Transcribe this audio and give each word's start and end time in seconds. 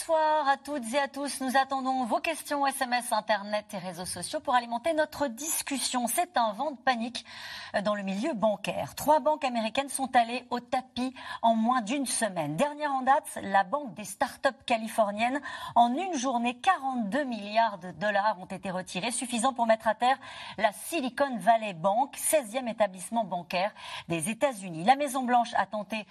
Bonsoir 0.00 0.48
à 0.48 0.56
toutes 0.56 0.94
et 0.94 0.98
à 0.98 1.08
tous. 1.08 1.42
Nous 1.42 1.58
attendons 1.58 2.04
vos 2.04 2.20
questions 2.20 2.66
SMS, 2.66 3.12
Internet 3.12 3.66
et 3.74 3.78
réseaux 3.78 4.06
sociaux 4.06 4.40
pour 4.40 4.54
alimenter 4.54 4.94
notre 4.94 5.26
discussion. 5.26 6.06
C'est 6.06 6.38
un 6.38 6.54
vent 6.54 6.70
de 6.70 6.78
panique 6.78 7.26
dans 7.84 7.94
le 7.94 8.02
milieu 8.02 8.32
bancaire. 8.32 8.94
Trois 8.94 9.20
banques 9.20 9.44
américaines 9.44 9.90
sont 9.90 10.08
allées 10.16 10.46
au 10.48 10.58
tapis 10.58 11.12
en 11.42 11.54
moins 11.54 11.82
d'une 11.82 12.06
semaine. 12.06 12.56
Dernière 12.56 12.92
en 12.92 13.02
date, 13.02 13.38
la 13.42 13.62
banque 13.62 13.92
des 13.92 14.04
startups 14.04 14.48
californiennes. 14.64 15.38
En 15.74 15.94
une 15.94 16.14
journée, 16.14 16.56
42 16.56 17.24
milliards 17.24 17.76
de 17.78 17.90
dollars 17.90 18.38
ont 18.40 18.46
été 18.46 18.70
retirés, 18.70 19.10
suffisant 19.10 19.52
pour 19.52 19.66
mettre 19.66 19.86
à 19.86 19.94
terre 19.94 20.18
la 20.56 20.72
Silicon 20.72 21.36
Valley 21.36 21.74
Bank, 21.74 22.16
16e 22.16 22.70
établissement 22.70 23.24
bancaire 23.24 23.72
des 24.08 24.30
États-Unis. 24.30 24.84
La 24.84 24.96
Maison-Blanche 24.96 25.52
a 25.56 25.66
tenté 25.66 26.06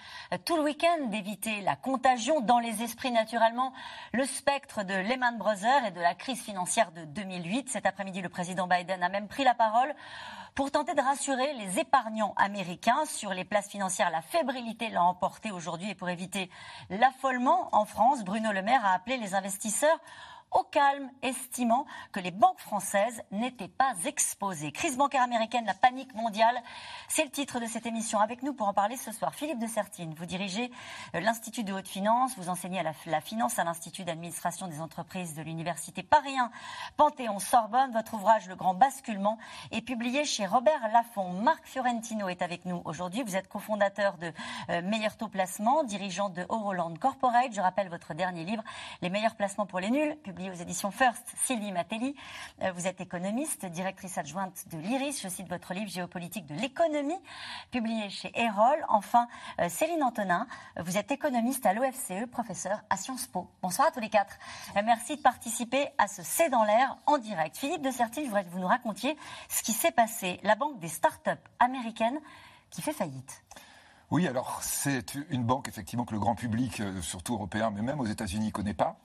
tout 0.46 0.58
le 0.58 0.64
week-end 0.64 1.08
d'éviter 1.08 1.62
la 1.62 1.76
contagion 1.76 2.40
dans 2.42 2.60
les 2.60 2.84
esprits 2.84 3.12
naturellement 3.12 3.74
le 4.14 4.26
spectre 4.26 4.84
de 4.84 4.94
Lehman 4.94 5.38
Brothers 5.38 5.86
et 5.86 5.92
de 5.92 6.02
la 6.02 6.16
crise 6.16 6.42
financière 6.42 6.92
de 6.92 7.06
2008. 7.06 7.70
Cet 7.70 7.86
après-midi, 7.86 8.22
le 8.22 8.30
président 8.30 8.68
Biden 8.68 9.04
a 9.04 9.10
même 9.10 9.28
pris 9.28 9.44
la 9.44 9.54
parole 9.54 9.94
pour 10.56 10.72
tenter 10.72 10.94
de 10.94 11.02
rassurer 11.02 11.54
les 11.54 11.80
épargnants 11.80 12.34
américains 12.36 13.06
sur 13.06 13.34
les 13.34 13.46
places 13.46 13.70
financières. 13.70 14.10
La 14.10 14.22
fébrilité 14.22 14.90
l'a 14.90 15.04
emporté 15.04 15.52
aujourd'hui 15.52 15.92
et 15.92 15.96
pour 15.96 16.10
éviter 16.10 16.50
l'affolement 16.90 17.70
en 17.72 17.86
France, 17.86 18.24
Bruno 18.24 18.52
Le 18.52 18.62
Maire 18.62 18.86
a 18.86 18.94
appelé 18.94 19.18
les 19.18 19.36
investisseurs 19.36 20.00
au 20.52 20.64
calme, 20.64 21.10
estimant 21.22 21.86
que 22.12 22.20
les 22.20 22.32
banques 22.32 22.60
françaises 22.60 23.22
n'étaient 23.32 23.68
pas 23.68 23.94
exposées. 24.06 24.72
Crise 24.72 24.98
bancaire 24.98 25.22
américaine, 25.22 25.66
la 25.66 25.74
panique 25.74 26.14
mondiale, 26.16 26.62
c'est 27.08 27.24
le 27.24 27.30
titre 27.30 27.60
de 27.60 27.66
cette 27.66 27.86
émission. 27.86 28.20
Avec 28.20 28.44
nous 28.44 28.54
pour 28.54 28.68
en 28.68 28.74
parler 28.74 28.98
ce 28.98 29.12
soir, 29.12 29.36
Philippe 29.36 29.60
de 29.60 29.68
Sertine. 29.68 30.14
Vous 30.16 30.26
dirigez 30.26 30.72
euh, 31.16 31.20
l'Institut 31.20 31.64
de 31.64 31.74
haute 31.74 31.88
finance, 31.88 32.34
vous 32.38 32.50
enseignez 32.50 32.82
la, 32.82 32.94
la 33.06 33.22
finance 33.22 33.60
à 33.60 33.64
l'Institut 33.64 34.04
d'administration 34.04 34.68
des 34.68 34.82
entreprises 34.82 35.36
de 35.36 35.42
l'Université 35.42 36.04
Paris 36.04 36.38
1 36.38 36.52
Panthéon-Sorbonne. 36.98 37.92
Votre 37.92 38.16
ouvrage 38.16 38.48
Le 38.48 38.56
Grand 38.56 38.74
Basculement 38.74 39.38
est 39.72 39.82
publié 39.82 40.26
chez 40.26 40.46
Robert 40.46 40.88
Laffont. 40.92 41.30
Marc 41.32 41.66
Fiorentino 41.66 42.28
est 42.28 42.42
avec 42.42 42.66
nous 42.66 42.82
aujourd'hui. 42.86 43.24
Vous 43.24 43.36
êtes 43.36 43.48
cofondateur 43.48 44.18
de 44.18 44.32
euh, 44.70 44.82
Meilleur 44.82 45.16
Taux 45.16 45.28
Placement, 45.28 45.84
dirigeant 45.84 46.30
de 46.30 46.46
Euroland 46.50 46.96
Corporate. 46.96 47.54
Je 47.54 47.62
rappelle 47.62 47.90
votre 47.90 48.14
dernier 48.14 48.46
livre, 48.46 48.64
Les 49.02 49.10
meilleurs 49.10 49.36
placements 49.36 49.66
pour 49.66 49.80
les 49.80 49.92
nuls, 49.92 50.18
aux 50.48 50.54
éditions 50.54 50.92
First, 50.92 51.34
Sylvie 51.44 51.74
Matelli. 51.74 52.16
Euh, 52.62 52.72
vous 52.72 52.88
êtes 52.88 53.02
économiste, 53.02 53.66
directrice 53.66 54.18
adjointe 54.18 54.64
de 54.72 54.78
l'IRIS. 54.78 55.20
Je 55.22 55.28
cite 55.28 55.50
votre 55.50 55.74
livre 55.74 55.92
Géopolitique 55.92 56.46
de 56.46 56.54
l'économie, 56.54 57.20
publié 57.72 58.10
chez 58.10 58.32
Erol. 58.36 58.86
Enfin, 58.88 59.28
euh, 59.60 59.68
Céline 59.68 60.02
Antonin, 60.02 60.48
vous 60.78 60.98
êtes 60.98 61.12
économiste 61.12 61.66
à 61.66 61.74
l'OFCE, 61.74 62.30
professeur 62.32 62.82
à 62.90 62.96
Sciences 62.96 63.28
Po. 63.28 63.50
Bonsoir 63.62 63.90
à 63.90 63.92
tous 63.92 64.00
les 64.00 64.10
quatre. 64.10 64.38
Euh, 64.78 64.82
merci 64.86 65.18
de 65.18 65.22
participer 65.22 65.90
à 65.98 66.08
ce 66.08 66.24
C'est 66.24 66.50
dans 66.50 66.64
l'air 66.64 66.96
en 67.06 67.18
direct. 67.18 67.58
Philippe 67.58 67.82
de 67.82 67.92
Sertil, 67.92 68.22
je 68.22 68.28
voudrais 68.28 68.46
que 68.46 68.50
vous 68.50 68.60
nous 68.60 68.68
racontiez 68.68 69.18
ce 69.50 69.62
qui 69.62 69.74
s'est 69.74 69.92
passé. 69.92 70.40
La 70.44 70.56
banque 70.56 70.80
des 70.80 70.88
startups 70.88 71.32
américaines 71.60 72.20
qui 72.70 72.82
fait 72.82 72.94
faillite. 72.94 73.44
Oui, 74.12 74.28
alors 74.28 74.60
c'est 74.64 75.14
une 75.30 75.44
banque 75.44 75.68
effectivement 75.68 76.06
que 76.06 76.14
le 76.14 76.20
grand 76.20 76.36
public, 76.36 76.82
surtout 77.02 77.34
européen, 77.36 77.72
mais 77.72 77.82
même 77.82 78.00
aux 78.00 78.08
États-Unis, 78.08 78.48
ne 78.48 78.52
connaît 78.52 78.74
pas. 78.74 78.98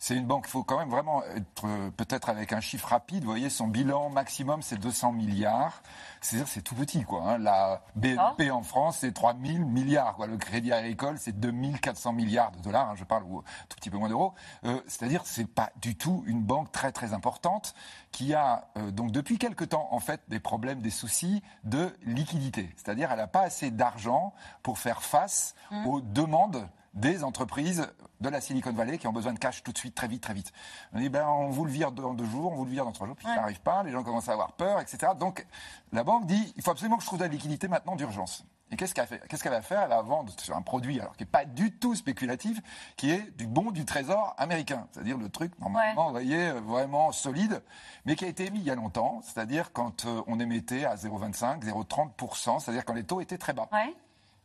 C'est 0.00 0.14
une 0.14 0.26
banque, 0.26 0.44
il 0.46 0.50
faut 0.50 0.62
quand 0.62 0.78
même 0.78 0.90
vraiment 0.90 1.24
être 1.24 1.66
euh, 1.66 1.90
peut-être 1.90 2.28
avec 2.28 2.52
un 2.52 2.60
chiffre 2.60 2.86
rapide. 2.86 3.24
Vous 3.24 3.30
voyez, 3.30 3.50
son 3.50 3.66
bilan 3.66 4.10
maximum, 4.10 4.62
c'est 4.62 4.78
200 4.78 5.10
milliards. 5.10 5.82
C'est-à-dire, 6.20 6.46
c'est 6.46 6.62
tout 6.62 6.76
petit, 6.76 7.02
quoi. 7.02 7.22
Hein. 7.24 7.38
La 7.38 7.82
BNP 7.96 8.52
en 8.52 8.62
France, 8.62 8.98
c'est 9.00 9.12
3000 9.12 9.64
milliards. 9.64 10.14
Quoi. 10.14 10.28
Le 10.28 10.36
Crédit 10.36 10.72
Agricole, 10.72 11.18
c'est 11.18 11.38
2400 11.38 12.12
milliards 12.12 12.52
de 12.52 12.60
dollars. 12.60 12.90
Hein, 12.90 12.94
je 12.94 13.02
parle 13.02 13.24
ou 13.24 13.42
tout 13.68 13.76
petit 13.76 13.90
peu 13.90 13.98
moins 13.98 14.08
d'euros. 14.08 14.34
Euh, 14.64 14.80
c'est-à-dire, 14.86 15.22
c'est 15.24 15.52
pas 15.52 15.70
du 15.80 15.96
tout 15.96 16.22
une 16.26 16.42
banque 16.42 16.70
très 16.70 16.92
très 16.92 17.12
importante 17.12 17.74
qui 18.12 18.34
a 18.34 18.68
euh, 18.76 18.92
donc 18.92 19.10
depuis 19.10 19.38
quelque 19.38 19.64
temps 19.64 19.88
en 19.90 19.98
fait 19.98 20.22
des 20.28 20.40
problèmes, 20.40 20.80
des 20.80 20.90
soucis 20.90 21.42
de 21.64 21.92
liquidité. 22.04 22.72
C'est-à-dire, 22.76 23.10
elle 23.10 23.18
n'a 23.18 23.26
pas 23.26 23.42
assez 23.42 23.72
d'argent 23.72 24.32
pour 24.62 24.78
faire 24.78 25.02
face 25.02 25.54
mmh. 25.70 25.86
aux 25.86 26.00
demandes 26.00 26.68
des 26.94 27.24
entreprises 27.24 27.88
de 28.20 28.28
la 28.28 28.40
Silicon 28.40 28.72
Valley 28.72 28.98
qui 28.98 29.06
ont 29.06 29.12
besoin 29.12 29.32
de 29.32 29.38
cash 29.38 29.62
tout 29.62 29.72
de 29.72 29.78
suite, 29.78 29.94
très 29.94 30.08
vite, 30.08 30.22
très 30.22 30.34
vite. 30.34 30.52
On 30.92 30.98
dit, 30.98 31.08
ben, 31.08 31.26
on 31.26 31.50
vous 31.50 31.64
le 31.64 31.70
vire 31.70 31.92
dans 31.92 32.14
deux 32.14 32.24
jours, 32.24 32.52
on 32.52 32.56
vous 32.56 32.64
le 32.64 32.70
vire 32.70 32.84
dans 32.84 32.92
trois 32.92 33.06
jours, 33.06 33.16
puis 33.16 33.26
ça 33.26 33.36
n'arrive 33.36 33.60
pas, 33.60 33.82
les 33.82 33.92
gens 33.92 34.02
commencent 34.02 34.28
à 34.28 34.32
avoir 34.32 34.52
peur, 34.52 34.80
etc. 34.80 35.12
Donc, 35.18 35.46
la 35.92 36.02
banque 36.02 36.26
dit, 36.26 36.52
il 36.56 36.62
faut 36.62 36.70
absolument 36.70 36.96
que 36.96 37.02
je 37.02 37.06
trouve 37.06 37.20
de 37.20 37.24
la 37.24 37.30
liquidité 37.30 37.68
maintenant 37.68 37.96
d'urgence. 37.96 38.44
Et 38.70 38.76
qu'est-ce 38.76 38.94
qu'elle 38.94 39.06
Qu'est-ce 39.28 39.42
qu'elle 39.42 39.52
va 39.52 39.62
faire? 39.62 39.82
Elle 39.82 39.88
va 39.88 40.02
vendre 40.02 40.32
sur 40.38 40.54
un 40.54 40.60
produit 40.60 41.00
alors 41.00 41.16
qui 41.16 41.22
n'est 41.22 41.30
pas 41.30 41.46
du 41.46 41.72
tout 41.72 41.94
spéculatif, 41.94 42.60
qui 42.96 43.10
est 43.10 43.30
du 43.38 43.46
bon 43.46 43.70
du 43.70 43.86
trésor 43.86 44.34
américain, 44.36 44.86
c'est-à-dire 44.92 45.16
le 45.16 45.30
truc 45.30 45.58
normalement, 45.58 46.06
vous 46.06 46.12
voyez, 46.12 46.50
vraiment 46.50 47.12
solide, 47.12 47.62
mais 48.04 48.14
qui 48.14 48.24
a 48.26 48.28
été 48.28 48.46
émis 48.46 48.58
il 48.58 48.66
y 48.66 48.70
a 48.70 48.74
longtemps, 48.74 49.20
c'est-à-dire 49.22 49.72
quand 49.72 50.04
euh, 50.04 50.22
on 50.26 50.38
émettait 50.38 50.84
à 50.84 50.96
0,25, 50.96 51.62
0,30%, 51.62 52.60
c'est-à-dire 52.60 52.84
quand 52.84 52.94
les 52.94 53.04
taux 53.04 53.20
étaient 53.20 53.38
très 53.38 53.54
bas. 53.54 53.68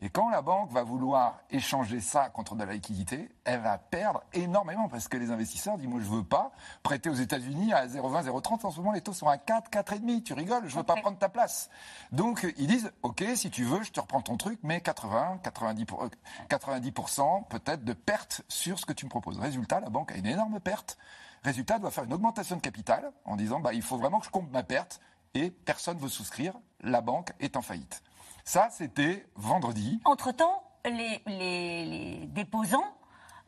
Et 0.04 0.10
quand 0.10 0.30
la 0.30 0.42
banque 0.42 0.70
va 0.70 0.84
vouloir 0.84 1.40
échanger 1.50 2.02
ça 2.02 2.30
contre 2.30 2.56
de 2.56 2.66
la 2.66 2.74
liquidité, 2.74 3.30
elle 3.46 3.62
va 3.62 3.78
perdre 3.78 4.22
énormément 4.34 4.90
parce 4.90 5.08
que 5.08 5.16
les 5.16 5.32
investisseurs 5.32 5.78
disent 5.78 5.88
Moi, 5.88 6.02
je 6.02 6.10
veux 6.10 6.26
pas 6.26 6.52
prêter 6.84 7.10
aux 7.10 7.14
États-Unis 7.14 7.72
à 7.72 7.88
0,20, 7.88 8.26
0,30. 8.26 8.66
En 8.66 8.72
ce 8.72 8.78
moment, 8.80 8.92
les 8.92 9.00
taux 9.00 9.14
sont 9.14 9.30
à 9.30 9.38
4, 9.38 9.72
4,5. 9.72 10.24
Tu 10.24 10.34
rigoles, 10.34 10.68
je 10.68 10.76
veux 10.76 10.84
pas 10.84 10.98
prendre 10.98 11.18
ta 11.18 11.30
place. 11.30 11.70
Donc, 12.12 12.46
ils 12.58 12.68
disent 12.68 12.92
Ok, 13.02 13.24
si 13.36 13.50
tu 13.50 13.64
veux, 13.64 13.82
je 13.82 13.94
te 13.94 14.02
reprends 14.02 14.22
ton 14.22 14.36
truc, 14.36 14.60
mais 14.62 14.82
80, 14.82 15.40
90, 15.42 15.86
90% 16.50 17.48
peut-être 17.48 17.86
de 17.86 17.94
perte 17.94 18.42
sur 18.50 18.80
ce 18.80 18.86
que 18.86 18.92
tu 18.92 19.06
me 19.06 19.10
proposes. 19.10 19.40
Résultat, 19.40 19.80
la 19.80 19.90
banque 19.90 20.12
a 20.12 20.18
une 20.18 20.28
énorme 20.28 20.60
perte. 20.60 20.98
Résultat, 21.46 21.80
doit 21.80 21.92
faire 21.92 22.04
une 22.04 22.14
augmentation 22.14 22.58
de 22.58 22.62
capital 22.62 23.10
en 23.24 23.38
disant 23.38 23.62
bah, 23.62 23.74
Il 23.74 23.82
faut 23.82 23.96
vraiment 23.96 24.20
que 24.20 24.26
je 24.26 24.32
compte 24.32 24.52
ma 24.52 24.64
perte 24.64 25.00
et 25.34 25.50
personne 25.50 25.96
ne 25.96 26.02
veut 26.02 26.10
souscrire. 26.10 26.56
La 26.82 27.00
banque 27.00 27.32
est 27.40 27.56
en 27.56 27.62
faillite. 27.62 28.04
Ça, 28.44 28.70
c'était 28.72 29.26
vendredi. 29.36 30.00
Entre-temps, 30.06 30.64
les, 30.86 31.22
les, 31.26 32.28
déposants 32.28 32.94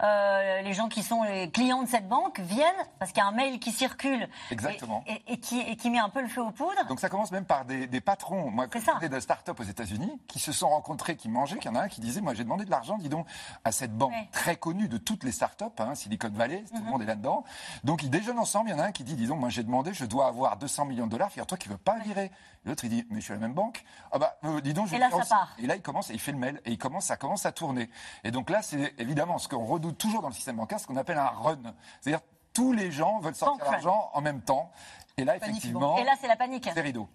euh, 0.04 0.62
les 0.62 0.74
gens 0.74 0.90
qui 0.90 1.04
sont 1.04 1.24
les 1.24 1.50
clients 1.50 1.82
de 1.82 1.88
cette 1.88 2.10
banque 2.10 2.42
viennent 2.42 2.76
parce 3.00 3.14
qu'il 3.14 3.24
y 3.24 3.26
a 3.26 3.30
un 3.30 3.32
mail 3.32 3.60
qui 3.60 3.72
circule 3.72 4.28
Exactement. 4.52 5.06
Et, 5.08 5.38
qui, 5.38 5.62
et, 5.62 5.78
qui, 5.78 5.90
met 5.90 6.00
un 6.00 6.10
peu 6.10 6.22
le 6.22 6.28
feu 6.28 6.42
aux 6.42 6.52
poudres. 6.52 6.86
Donc 6.90 7.00
ça 7.00 7.08
commence 7.08 7.32
même 7.32 7.46
par 7.46 7.64
des, 7.64 7.88
patrons, 8.02 8.52
moi, 8.52 8.68
je 8.74 9.08
de 9.08 9.20
start-up 9.22 9.58
aux 9.58 9.64
États-Unis, 9.64 10.20
qui 10.28 10.40
se 10.40 10.52
sont 10.52 10.68
rencontrés, 10.68 11.16
qui 11.16 11.30
mangeaient, 11.30 11.60
qu'il 11.60 11.72
y 11.72 11.74
en 11.74 11.78
a 11.78 11.84
un 11.84 11.88
qui 11.88 12.02
disait, 12.02 12.20
moi 12.20 12.34
j'ai 12.34 12.44
demandé 12.44 12.66
de 12.66 12.72
l'argent, 12.72 12.98
dis 12.98 13.08
donc, 13.08 13.26
à 13.64 13.72
cette 13.72 13.96
banque 13.96 14.14
très 14.32 14.58
connue 14.58 14.90
de 14.90 14.98
toutes 14.98 15.24
les 15.24 15.32
start-up, 15.32 15.80
hein, 15.80 15.96
Silicon 15.96 16.30
Valley, 16.30 16.66
tout 16.68 16.76
le 16.76 16.82
mhm. 16.82 16.90
monde 16.90 17.02
est 17.02 17.06
là-dedans. 17.06 17.46
Donc 17.86 18.04
ils 18.04 18.10
déjeunent 18.10 18.40
ensemble, 18.40 18.70
il 18.70 18.74
y 18.74 18.76
en 18.76 18.80
a 18.80 18.88
un 18.88 18.92
qui 18.92 19.06
dit, 19.06 19.16
disons, 19.16 19.38
moi 19.38 19.48
j'ai 19.48 19.64
demandé, 19.64 19.94
je 19.94 20.04
dois 20.04 20.28
avoir 20.28 20.58
200 20.58 20.86
millions 20.86 21.06
de 21.06 21.12
dollars, 21.12 21.30
figure-toi 21.30 21.58
qui 21.58 21.70
ne 21.70 21.74
veut 21.74 21.80
pas 21.80 22.00
virer. 22.00 22.32
L'autre, 22.66 22.84
il 22.84 22.90
dit, 22.90 23.06
mais 23.10 23.20
je 23.20 23.26
suis 23.26 23.34
à 23.34 23.36
la 23.36 23.42
même 23.42 23.54
banque. 23.54 23.84
Ah 24.12 24.18
bah, 24.18 24.38
euh, 24.44 24.60
dis 24.60 24.74
donc, 24.74 24.88
je 24.88 24.96
Et 24.96 24.98
là, 24.98 25.10
ça 25.12 25.24
part. 25.26 25.56
Et 25.60 25.68
là, 25.68 25.76
il 25.76 25.82
commence, 25.82 26.10
il 26.10 26.20
fait 26.20 26.32
le 26.32 26.38
mail, 26.38 26.62
et 26.66 26.72
il 26.72 26.78
commence, 26.78 27.06
ça 27.06 27.18
commence 27.18 27.46
à 27.46 27.52
tourner. 27.52 27.90
Et 28.24 28.32
donc 28.32 28.50
là, 28.50 28.62
c'est 28.62 28.94
évidemment 28.98 29.38
ce 29.38 29.48
qu'on 29.48 29.66
redoute 29.66 29.98
toujours 29.98 30.22
dans 30.22 30.30
le 30.30 30.34
système 30.34 30.56
bancaire, 30.56 30.80
ce 30.80 30.88
qu'on 30.88 30.98
appelle 30.98 31.18
un 31.18 31.28
run. 31.28 31.62
C'est-à-dire, 32.02 32.26
tous 32.54 32.74
les 32.74 32.92
gens 32.92 33.20
veulent 33.20 33.36
sortir 33.36 33.72
l'argent 33.72 34.10
en 34.14 34.22
même 34.22 34.42
temps. 34.42 34.72
Et 35.18 35.24
là, 35.24 35.38
effectivement. 35.38 35.98
Et 35.98 36.04
là, 36.04 36.14
c'est 36.20 36.28
la 36.28 36.36
panique. 36.36 36.70
C'est 36.74 36.82
rideau. 36.82 37.08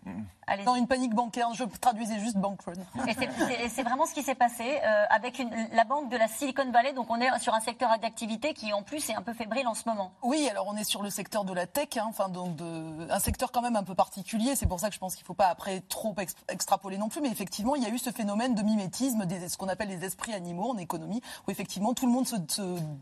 Mm. 0.58 0.64
Dans 0.64 0.74
une 0.74 0.86
panique 0.86 1.14
bancaire, 1.14 1.52
je 1.54 1.64
traduisais 1.64 2.18
juste 2.18 2.36
bank 2.36 2.60
run. 2.62 2.72
Et 3.06 3.68
c'est 3.68 3.82
vraiment 3.82 4.06
ce 4.06 4.14
qui 4.14 4.22
s'est 4.22 4.34
passé 4.34 4.64
euh, 4.64 5.04
avec 5.10 5.38
une, 5.38 5.50
la 5.72 5.84
banque 5.84 6.10
de 6.10 6.16
la 6.16 6.28
Silicon 6.28 6.70
Valley. 6.70 6.92
Donc, 6.92 7.06
on 7.10 7.20
est 7.20 7.38
sur 7.38 7.54
un 7.54 7.60
secteur 7.60 7.90
d'activité 8.00 8.54
qui, 8.54 8.72
en 8.72 8.82
plus, 8.82 9.08
est 9.10 9.14
un 9.14 9.22
peu 9.22 9.32
fébrile 9.32 9.66
en 9.66 9.74
ce 9.74 9.88
moment. 9.88 10.12
Oui, 10.22 10.48
alors 10.50 10.66
on 10.68 10.76
est 10.76 10.84
sur 10.84 11.02
le 11.02 11.10
secteur 11.10 11.44
de 11.44 11.52
la 11.52 11.66
tech, 11.66 11.96
hein, 11.96 12.06
enfin, 12.08 12.28
donc 12.28 12.56
de, 12.56 13.10
un 13.10 13.18
secteur 13.18 13.52
quand 13.52 13.62
même 13.62 13.76
un 13.76 13.82
peu 13.82 13.94
particulier. 13.94 14.56
C'est 14.56 14.66
pour 14.66 14.80
ça 14.80 14.88
que 14.88 14.94
je 14.94 14.98
pense 14.98 15.14
qu'il 15.14 15.24
ne 15.24 15.26
faut 15.26 15.34
pas 15.34 15.48
après 15.48 15.80
trop 15.88 16.14
extrapoler 16.48 16.98
non 16.98 17.08
plus. 17.08 17.20
Mais 17.20 17.30
effectivement, 17.30 17.76
il 17.76 17.82
y 17.82 17.86
a 17.86 17.90
eu 17.90 17.98
ce 17.98 18.10
phénomène 18.10 18.54
de 18.54 18.62
mimétisme, 18.62 19.26
des, 19.26 19.48
ce 19.48 19.56
qu'on 19.56 19.68
appelle 19.68 19.88
les 19.88 20.04
esprits 20.04 20.34
animaux 20.34 20.70
en 20.70 20.78
économie, 20.78 21.22
où 21.46 21.50
effectivement 21.50 21.94
tout 21.94 22.06
le 22.06 22.12
monde 22.12 22.26
se, 22.26 22.36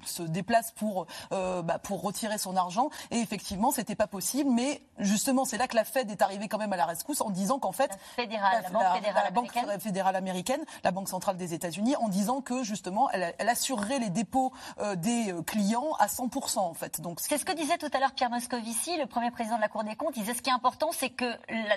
se, 0.05 0.23
déplace 0.23 0.73
pour, 0.73 1.06
euh, 1.32 1.62
bah, 1.62 1.78
pour 1.78 2.02
retirer 2.02 2.38
son 2.38 2.56
argent. 2.56 2.90
Et 3.11 3.19
effectivement, 3.19 3.70
c'était 3.70 3.94
pas 3.94 4.06
possible. 4.06 4.50
Mais 4.50 4.82
justement, 4.99 5.44
c'est 5.44 5.58
là 5.58 5.67
que 5.67 5.76
la 5.76 5.84
Fed 5.84 6.11
est 6.11 6.23
arrivée 6.23 6.49
quand 6.49 6.58
même 6.58 6.73
à 6.73 6.76
la 6.76 6.87
rescousse 6.87 7.20
en 7.20 7.31
disant 7.38 7.58
qu'en 7.58 7.73
fait, 7.73 7.90
fédérale, 8.17 8.62
la, 8.62 8.70
banque, 8.70 8.94
fédérale, 8.94 9.25
la 9.25 9.31
banque 9.31 9.81
fédérale 9.81 10.17
américaine, 10.17 10.61
la 10.85 10.90
banque 10.90 11.08
centrale 11.08 11.37
des 11.37 11.55
États-Unis, 11.55 11.96
en 11.96 12.08
disant 12.08 12.40
que 12.40 12.62
justement, 12.62 13.11
elle, 13.11 13.35
elle 13.38 13.49
assurerait 13.49 13.99
les 13.99 14.11
dépôts 14.11 14.52
euh, 14.79 14.96
des 14.96 15.32
euh, 15.32 15.43
clients 15.43 15.93
à 15.99 16.06
100% 16.06 16.58
en 16.58 16.75
fait. 16.75 17.00
Donc 17.00 17.20
c'est 17.20 17.38
ce 17.38 17.44
que 17.44 17.52
disait 17.52 17.79
tout 17.79 17.90
à 17.93 18.00
l'heure 18.00 18.12
Pierre 18.12 18.31
Moscovici, 18.31 18.96
le 18.96 19.06
premier 19.06 19.31
président 19.31 19.56
de 19.56 19.61
la 19.61 19.69
Cour 19.69 19.85
des 19.85 19.96
comptes. 19.96 20.17
Il 20.17 20.20
disait 20.20 20.35
ce 20.35 20.43
qui 20.43 20.50
est 20.50 20.55
important, 20.55 20.90
c'est 20.93 21.11
que 21.11 21.31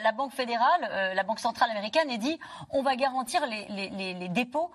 la, 0.03 0.11
banque 0.11 0.33
fédérale, 0.33 0.89
euh, 0.91 1.13
la 1.13 1.23
banque 1.23 1.39
centrale 1.39 1.69
américaine, 1.71 2.09
ait 2.09 2.17
dit 2.17 2.39
on 2.71 2.81
va 2.81 2.95
garantir 2.95 3.45
les, 3.45 3.67
les, 3.69 4.13
les 4.13 4.29
dépôts 4.29 4.71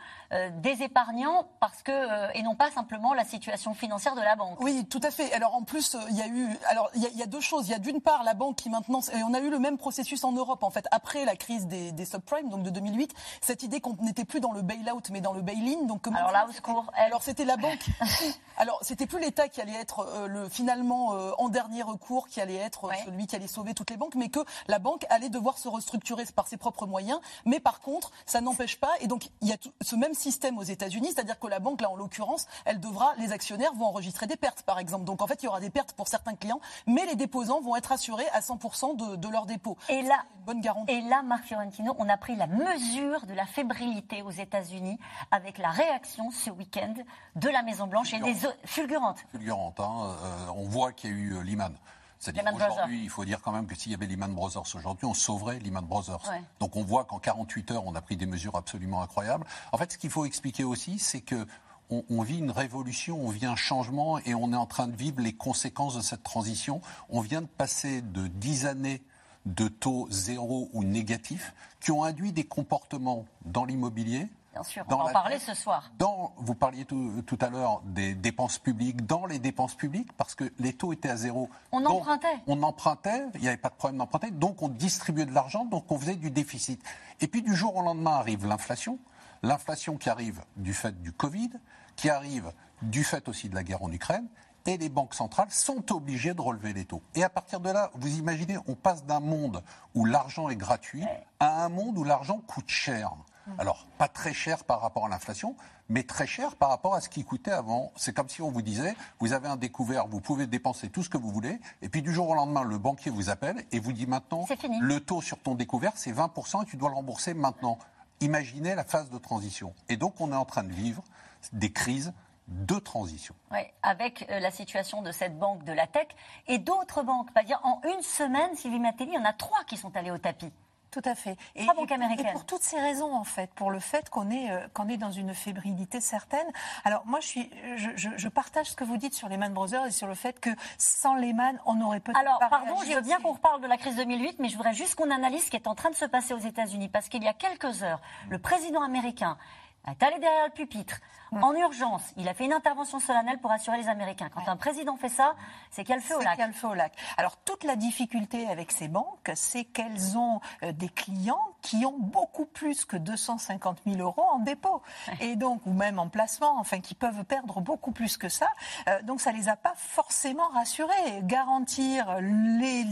des 0.62 0.82
épargnants 0.82 1.46
parce 1.60 1.82
que 1.82 2.36
et 2.36 2.42
non 2.42 2.56
pas 2.56 2.70
simplement 2.70 3.14
la 3.14 3.24
situation 3.24 3.74
financière 3.74 4.14
de 4.14 4.20
la 4.20 4.36
banque. 4.36 4.60
Oui, 4.60 4.84
tout 4.86 5.00
à 5.02 5.10
fait. 5.10 5.32
Alors 5.32 5.54
en 5.54 5.62
plus, 5.62 5.96
il 6.10 6.16
y 6.16 6.22
a 6.22 6.26
eu 6.26 6.48
alors 6.68 6.90
il 6.94 7.02
y, 7.02 7.22
a 7.22 7.26
deux 7.26 7.40
choses. 7.40 7.68
Il 7.68 7.72
y 7.72 7.74
a 7.74 7.78
d'une 7.78 8.00
part 8.00 8.24
la 8.24 8.34
banque 8.34 8.56
qui 8.56 8.70
maintenant 8.70 9.00
et 9.12 9.22
on 9.22 9.34
a 9.34 9.40
eu 9.40 9.50
le 9.50 9.58
même 9.58 9.78
processus 9.78 10.24
en 10.24 10.32
Europe 10.32 10.62
en 10.62 10.70
fait 10.70 10.75
après 10.90 11.24
la 11.24 11.36
crise 11.36 11.66
des, 11.66 11.92
des 11.92 12.04
subprimes 12.04 12.48
donc 12.48 12.62
de 12.62 12.70
2008, 12.70 13.12
cette 13.40 13.62
idée 13.62 13.80
qu'on 13.80 13.96
n'était 14.00 14.24
plus 14.24 14.40
dans 14.40 14.52
le 14.52 14.62
bail-out 14.62 15.10
mais 15.10 15.20
dans 15.20 15.32
le 15.32 15.42
bail-in. 15.42 15.86
Donc 15.86 16.06
alors 16.08 16.32
là 16.32 16.46
au 16.48 16.52
secours. 16.52 16.86
Alors 16.94 17.22
c'était 17.22 17.44
la 17.44 17.56
banque 17.56 17.86
Alors, 18.58 18.78
c'était 18.82 19.06
plus 19.06 19.20
l'État 19.20 19.48
qui 19.48 19.60
allait 19.60 19.74
être 19.74 20.00
euh, 20.00 20.26
le, 20.26 20.48
finalement 20.48 21.14
euh, 21.14 21.32
en 21.38 21.48
dernier 21.48 21.82
recours, 21.82 22.26
qui 22.28 22.40
allait 22.40 22.54
être 22.54 22.86
euh, 22.86 22.92
celui 23.04 23.26
qui 23.26 23.36
allait 23.36 23.46
sauver 23.46 23.74
toutes 23.74 23.90
les 23.90 23.98
banques, 23.98 24.14
mais 24.14 24.30
que 24.30 24.40
la 24.66 24.78
banque 24.78 25.04
allait 25.10 25.28
devoir 25.28 25.58
se 25.58 25.68
restructurer 25.68 26.24
par 26.34 26.48
ses 26.48 26.56
propres 26.56 26.86
moyens. 26.86 27.20
Mais 27.44 27.60
par 27.60 27.80
contre, 27.80 28.12
ça 28.24 28.40
n'empêche 28.40 28.80
pas. 28.80 28.92
Et 29.00 29.08
donc, 29.08 29.28
il 29.42 29.48
y 29.48 29.52
a 29.52 29.56
ce 29.82 29.94
même 29.94 30.14
système 30.14 30.56
aux 30.56 30.62
États-Unis, 30.62 31.08
c'est-à-dire 31.14 31.38
que 31.38 31.46
la 31.48 31.58
banque, 31.58 31.82
là, 31.82 31.90
en 31.90 31.96
l'occurrence, 31.96 32.46
elle 32.64 32.80
devra, 32.80 33.14
les 33.18 33.32
actionnaires 33.32 33.74
vont 33.74 33.86
enregistrer 33.86 34.26
des 34.26 34.36
pertes, 34.36 34.62
par 34.62 34.78
exemple. 34.78 35.04
Donc, 35.04 35.20
en 35.20 35.26
fait, 35.26 35.42
il 35.42 35.46
y 35.46 35.48
aura 35.48 35.60
des 35.60 35.70
pertes 35.70 35.92
pour 35.92 36.08
certains 36.08 36.34
clients, 36.34 36.60
mais 36.86 37.04
les 37.04 37.14
déposants 37.14 37.60
vont 37.60 37.76
être 37.76 37.92
assurés 37.92 38.26
à 38.32 38.40
100% 38.40 38.96
de, 38.96 39.16
de 39.16 39.28
leurs 39.28 39.44
dépôts. 39.44 39.76
Et 39.90 40.00
là, 40.00 40.24
bonne 40.46 40.62
garantie. 40.66 40.92
Et 40.92 41.00
là, 41.02 41.22
Marc 41.22 41.44
Fiorentino, 41.44 41.94
on 41.98 42.08
a 42.08 42.16
pris 42.16 42.36
la 42.36 42.46
mesure 42.46 43.26
de 43.26 43.34
la 43.34 43.46
fébrilité 43.46 44.22
aux 44.22 44.30
États-Unis 44.30 44.98
avec 45.30 45.58
la 45.58 45.70
réaction 45.70 46.30
ce 46.30 46.50
week-end 46.50 46.94
de 47.34 47.48
la 47.48 47.62
Maison 47.62 47.86
Blanche 47.86 48.12
et 48.14 48.20
des 48.20 48.34
fulgurante. 48.64 49.18
Fulgurante. 49.30 49.80
Hein. 49.80 50.16
Euh, 50.22 50.46
on 50.56 50.64
voit 50.64 50.92
qu'il 50.92 51.10
y 51.10 51.12
a 51.12 51.16
eu 51.16 51.34
euh, 51.34 51.42
Lehman. 51.42 51.74
C'est-à-dire 52.18 52.44
qu'aujourd'hui, 52.50 53.02
il 53.02 53.10
faut 53.10 53.24
dire 53.24 53.40
quand 53.42 53.52
même 53.52 53.66
que 53.66 53.74
s'il 53.74 53.92
y 53.92 53.94
avait 53.94 54.06
Lehman 54.06 54.32
Brothers 54.32 54.62
aujourd'hui, 54.74 55.06
on 55.06 55.14
sauverait 55.14 55.58
Lehman 55.58 55.84
Brothers. 55.84 56.22
Donc 56.60 56.76
on 56.76 56.82
voit 56.82 57.04
qu'en 57.04 57.18
48 57.18 57.72
heures, 57.72 57.86
on 57.86 57.94
a 57.94 58.00
pris 58.00 58.16
des 58.16 58.26
mesures 58.26 58.56
absolument 58.56 59.02
incroyables. 59.02 59.46
En 59.72 59.78
fait, 59.78 59.92
ce 59.92 59.98
qu'il 59.98 60.10
faut 60.10 60.24
expliquer 60.24 60.64
aussi, 60.64 60.98
c'est 60.98 61.20
que 61.20 61.46
on, 61.88 62.22
vit 62.22 62.38
une 62.38 62.50
révolution, 62.50 63.24
on 63.24 63.28
vit 63.28 63.46
un 63.46 63.54
changement 63.54 64.18
et 64.18 64.34
on 64.34 64.52
est 64.52 64.56
en 64.56 64.66
train 64.66 64.88
de 64.88 64.96
vivre 64.96 65.20
les 65.20 65.32
conséquences 65.32 65.94
de 65.94 66.00
cette 66.00 66.24
transition. 66.24 66.80
On 67.10 67.20
vient 67.20 67.42
de 67.42 67.46
passer 67.46 68.02
de 68.02 68.26
10 68.26 68.66
années 68.66 69.02
de 69.46 69.68
taux 69.68 70.06
zéro 70.10 70.68
ou 70.72 70.84
négatifs 70.84 71.54
qui 71.80 71.92
ont 71.92 72.04
induit 72.04 72.32
des 72.32 72.44
comportements 72.44 73.24
dans 73.44 73.64
l'immobilier, 73.64 74.28
Bien 74.56 74.62
sûr, 74.62 74.84
on 74.88 74.96
va 74.96 75.04
en 75.04 75.12
parler 75.12 75.38
ce 75.38 75.52
soir. 75.52 75.90
Dans, 75.98 76.32
vous 76.38 76.54
parliez 76.54 76.86
tout, 76.86 77.38
à 77.42 77.50
l'heure 77.50 77.82
des 77.84 78.14
dépenses 78.14 78.56
publiques, 78.58 79.04
dans 79.04 79.26
les 79.26 79.38
dépenses 79.38 79.74
publiques, 79.74 80.10
parce 80.14 80.34
que 80.34 80.50
les 80.58 80.72
taux 80.72 80.94
étaient 80.94 81.10
à 81.10 81.16
zéro. 81.16 81.50
On 81.72 81.84
empruntait. 81.84 82.38
On 82.46 82.62
empruntait, 82.62 83.24
il 83.34 83.42
n'y 83.42 83.48
avait 83.48 83.58
pas 83.58 83.68
de 83.68 83.74
problème 83.74 83.98
d'emprunter, 83.98 84.30
donc 84.30 84.62
on 84.62 84.68
distribuait 84.68 85.26
de 85.26 85.34
l'argent, 85.34 85.66
donc 85.66 85.92
on 85.92 85.98
faisait 85.98 86.16
du 86.16 86.30
déficit. 86.30 86.82
Et 87.20 87.28
puis 87.28 87.42
du 87.42 87.54
jour 87.54 87.76
au 87.76 87.82
lendemain 87.82 88.12
arrive 88.12 88.46
l'inflation, 88.46 88.98
l'inflation 89.42 89.98
qui 89.98 90.08
arrive 90.08 90.40
du 90.56 90.72
fait 90.72 91.02
du 91.02 91.12
Covid, 91.12 91.50
qui 91.94 92.08
arrive 92.08 92.50
du 92.80 93.04
fait 93.04 93.28
aussi 93.28 93.50
de 93.50 93.54
la 93.54 93.62
guerre 93.62 93.82
en 93.82 93.92
Ukraine, 93.92 94.26
et 94.66 94.76
les 94.76 94.88
banques 94.88 95.14
centrales 95.14 95.50
sont 95.50 95.92
obligées 95.92 96.34
de 96.34 96.40
relever 96.40 96.72
les 96.72 96.84
taux. 96.84 97.02
Et 97.14 97.24
à 97.24 97.28
partir 97.28 97.60
de 97.60 97.70
là, 97.70 97.90
vous 97.94 98.18
imaginez, 98.18 98.58
on 98.66 98.74
passe 98.74 99.04
d'un 99.04 99.20
monde 99.20 99.62
où 99.94 100.04
l'argent 100.04 100.48
est 100.48 100.56
gratuit 100.56 101.04
à 101.40 101.64
un 101.64 101.68
monde 101.68 101.96
où 101.98 102.04
l'argent 102.04 102.40
coûte 102.46 102.68
cher. 102.68 103.12
Alors, 103.58 103.86
pas 103.96 104.08
très 104.08 104.34
cher 104.34 104.64
par 104.64 104.80
rapport 104.80 105.06
à 105.06 105.08
l'inflation, 105.08 105.54
mais 105.88 106.02
très 106.02 106.26
cher 106.26 106.56
par 106.56 106.68
rapport 106.68 106.94
à 106.94 107.00
ce 107.00 107.08
qui 107.08 107.24
coûtait 107.24 107.52
avant. 107.52 107.92
C'est 107.96 108.12
comme 108.12 108.28
si 108.28 108.42
on 108.42 108.50
vous 108.50 108.62
disait, 108.62 108.96
vous 109.20 109.32
avez 109.32 109.48
un 109.48 109.56
découvert, 109.56 110.08
vous 110.08 110.20
pouvez 110.20 110.48
dépenser 110.48 110.88
tout 110.88 111.04
ce 111.04 111.08
que 111.08 111.16
vous 111.16 111.30
voulez, 111.30 111.60
et 111.80 111.88
puis 111.88 112.02
du 112.02 112.12
jour 112.12 112.28
au 112.28 112.34
lendemain, 112.34 112.64
le 112.64 112.78
banquier 112.78 113.10
vous 113.10 113.30
appelle 113.30 113.64
et 113.70 113.78
vous 113.78 113.92
dit 113.92 114.06
maintenant, 114.06 114.46
le 114.80 114.98
taux 114.98 115.22
sur 115.22 115.38
ton 115.38 115.54
découvert, 115.54 115.92
c'est 115.94 116.12
20% 116.12 116.64
et 116.64 116.66
tu 116.66 116.76
dois 116.76 116.88
le 116.88 116.96
rembourser 116.96 117.34
maintenant. 117.34 117.78
Imaginez 118.20 118.74
la 118.74 118.84
phase 118.84 119.10
de 119.10 119.18
transition. 119.18 119.74
Et 119.88 119.96
donc, 119.96 120.20
on 120.20 120.32
est 120.32 120.36
en 120.36 120.44
train 120.44 120.64
de 120.64 120.72
vivre 120.72 121.04
des 121.52 121.70
crises 121.70 122.12
de 122.48 122.78
transition. 122.78 123.34
Oui, 123.50 123.60
avec 123.82 124.26
euh, 124.30 124.38
la 124.38 124.50
situation 124.50 125.02
de 125.02 125.12
cette 125.12 125.38
banque 125.38 125.64
de 125.64 125.72
la 125.72 125.86
tech 125.86 126.08
et 126.46 126.58
d'autres 126.58 127.02
banques. 127.02 127.28
dire 127.44 127.60
en 127.64 127.80
une 127.84 128.02
semaine, 128.02 128.54
Sylvie 128.54 128.78
Matteli, 128.78 129.10
il 129.12 129.14
y 129.14 129.18
en 129.18 129.24
a 129.24 129.32
trois 129.32 129.64
qui 129.64 129.76
sont 129.76 129.96
allés 129.96 130.10
au 130.10 130.18
tapis. 130.18 130.52
Tout 130.96 131.02
à 131.04 131.14
fait. 131.14 131.36
Et, 131.54 131.64
et, 131.64 132.32
pour 132.32 132.46
toutes 132.46 132.62
ces 132.62 132.80
raisons, 132.80 133.14
en 133.14 133.24
fait, 133.24 133.50
pour 133.50 133.70
le 133.70 133.80
fait 133.80 134.08
qu'on 134.08 134.30
est, 134.30 134.50
euh, 134.50 134.66
qu'on 134.72 134.88
est 134.88 134.96
dans 134.96 135.10
une 135.10 135.34
fébrilité 135.34 136.00
certaine. 136.00 136.46
Alors, 136.84 137.04
moi, 137.04 137.20
je, 137.20 137.26
suis, 137.26 137.50
je, 137.76 138.28
partage 138.28 138.70
ce 138.70 138.76
que 138.76 138.84
vous 138.84 138.96
dites 138.96 139.12
sur 139.12 139.28
Lehman 139.28 139.52
Brothers 139.52 139.84
et 139.84 139.90
sur 139.90 140.06
le 140.06 140.14
fait 140.14 140.40
que 140.40 140.48
sans 140.78 141.14
Lehman, 141.14 141.60
on 141.66 141.82
aurait 141.82 142.00
peut-être 142.00 142.18
Alors, 142.18 142.38
pardon, 142.38 142.76
je 142.88 142.94
veux 142.94 143.02
bien 143.02 143.20
qu'on 143.20 143.32
reparle 143.32 143.60
de 143.60 143.66
la 143.66 143.76
crise 143.76 143.96
2008, 143.96 144.38
mais 144.38 144.48
je 144.48 144.56
voudrais 144.56 144.72
juste 144.72 144.94
qu'on 144.94 145.10
analyse 145.10 145.44
ce 145.44 145.50
qui 145.50 145.56
est 145.56 145.66
en 145.66 145.74
train 145.74 145.90
de 145.90 145.96
se 145.96 146.06
passer 146.06 146.32
aux 146.32 146.38
États-Unis. 146.38 146.88
Parce 146.88 147.10
qu'il 147.10 147.22
y 147.22 147.28
a 147.28 147.34
quelques 147.34 147.82
heures, 147.82 148.00
le 148.30 148.38
président 148.38 148.82
américain 148.82 149.36
allé 149.86 150.18
derrière 150.18 150.46
le 150.46 150.52
pupitre 150.52 151.00
en 151.32 151.54
urgence. 151.54 152.02
Il 152.16 152.28
a 152.28 152.34
fait 152.34 152.44
une 152.44 152.52
intervention 152.52 153.00
solennelle 153.00 153.38
pour 153.38 153.50
assurer 153.50 153.78
les 153.78 153.88
Américains. 153.88 154.28
Quand 154.32 154.48
un 154.48 154.56
président 154.56 154.96
fait 154.96 155.08
ça, 155.08 155.34
c'est 155.70 155.82
qu'il 155.82 155.90
y 155.90 155.92
a 155.94 155.96
le 155.96 156.02
feu 156.02 156.16
au 156.16 156.20
lac. 156.20 156.34
Il 156.36 156.40
y 156.40 156.44
a 156.44 156.46
le 156.46 156.52
feu 156.52 156.68
au 156.68 156.74
lac. 156.74 156.92
Alors 157.16 157.36
toute 157.38 157.64
la 157.64 157.76
difficulté 157.76 158.46
avec 158.48 158.72
ces 158.72 158.88
banques, 158.88 159.30
c'est 159.34 159.64
qu'elles 159.64 160.16
ont 160.16 160.40
euh, 160.62 160.72
des 160.72 160.88
clients 160.88 161.55
qui 161.66 161.84
ont 161.84 161.98
beaucoup 161.98 162.46
plus 162.46 162.84
que 162.84 162.96
250 162.96 163.78
000 163.86 163.98
euros 163.98 164.22
en 164.30 164.38
dépôt. 164.38 164.82
Et 165.20 165.34
donc, 165.34 165.66
ou 165.66 165.72
même 165.72 165.98
en 165.98 166.08
placement, 166.08 166.56
enfin, 166.60 166.78
qui 166.80 166.94
peuvent 166.94 167.24
perdre 167.24 167.60
beaucoup 167.60 167.90
plus 167.90 168.16
que 168.16 168.28
ça. 168.28 168.46
Euh, 168.88 169.02
donc 169.02 169.20
ça 169.20 169.32
les 169.32 169.48
a 169.48 169.56
pas 169.56 169.74
forcément 169.76 170.46
rassurés. 170.50 171.22
Garantir 171.22 172.18
les, 172.20 172.86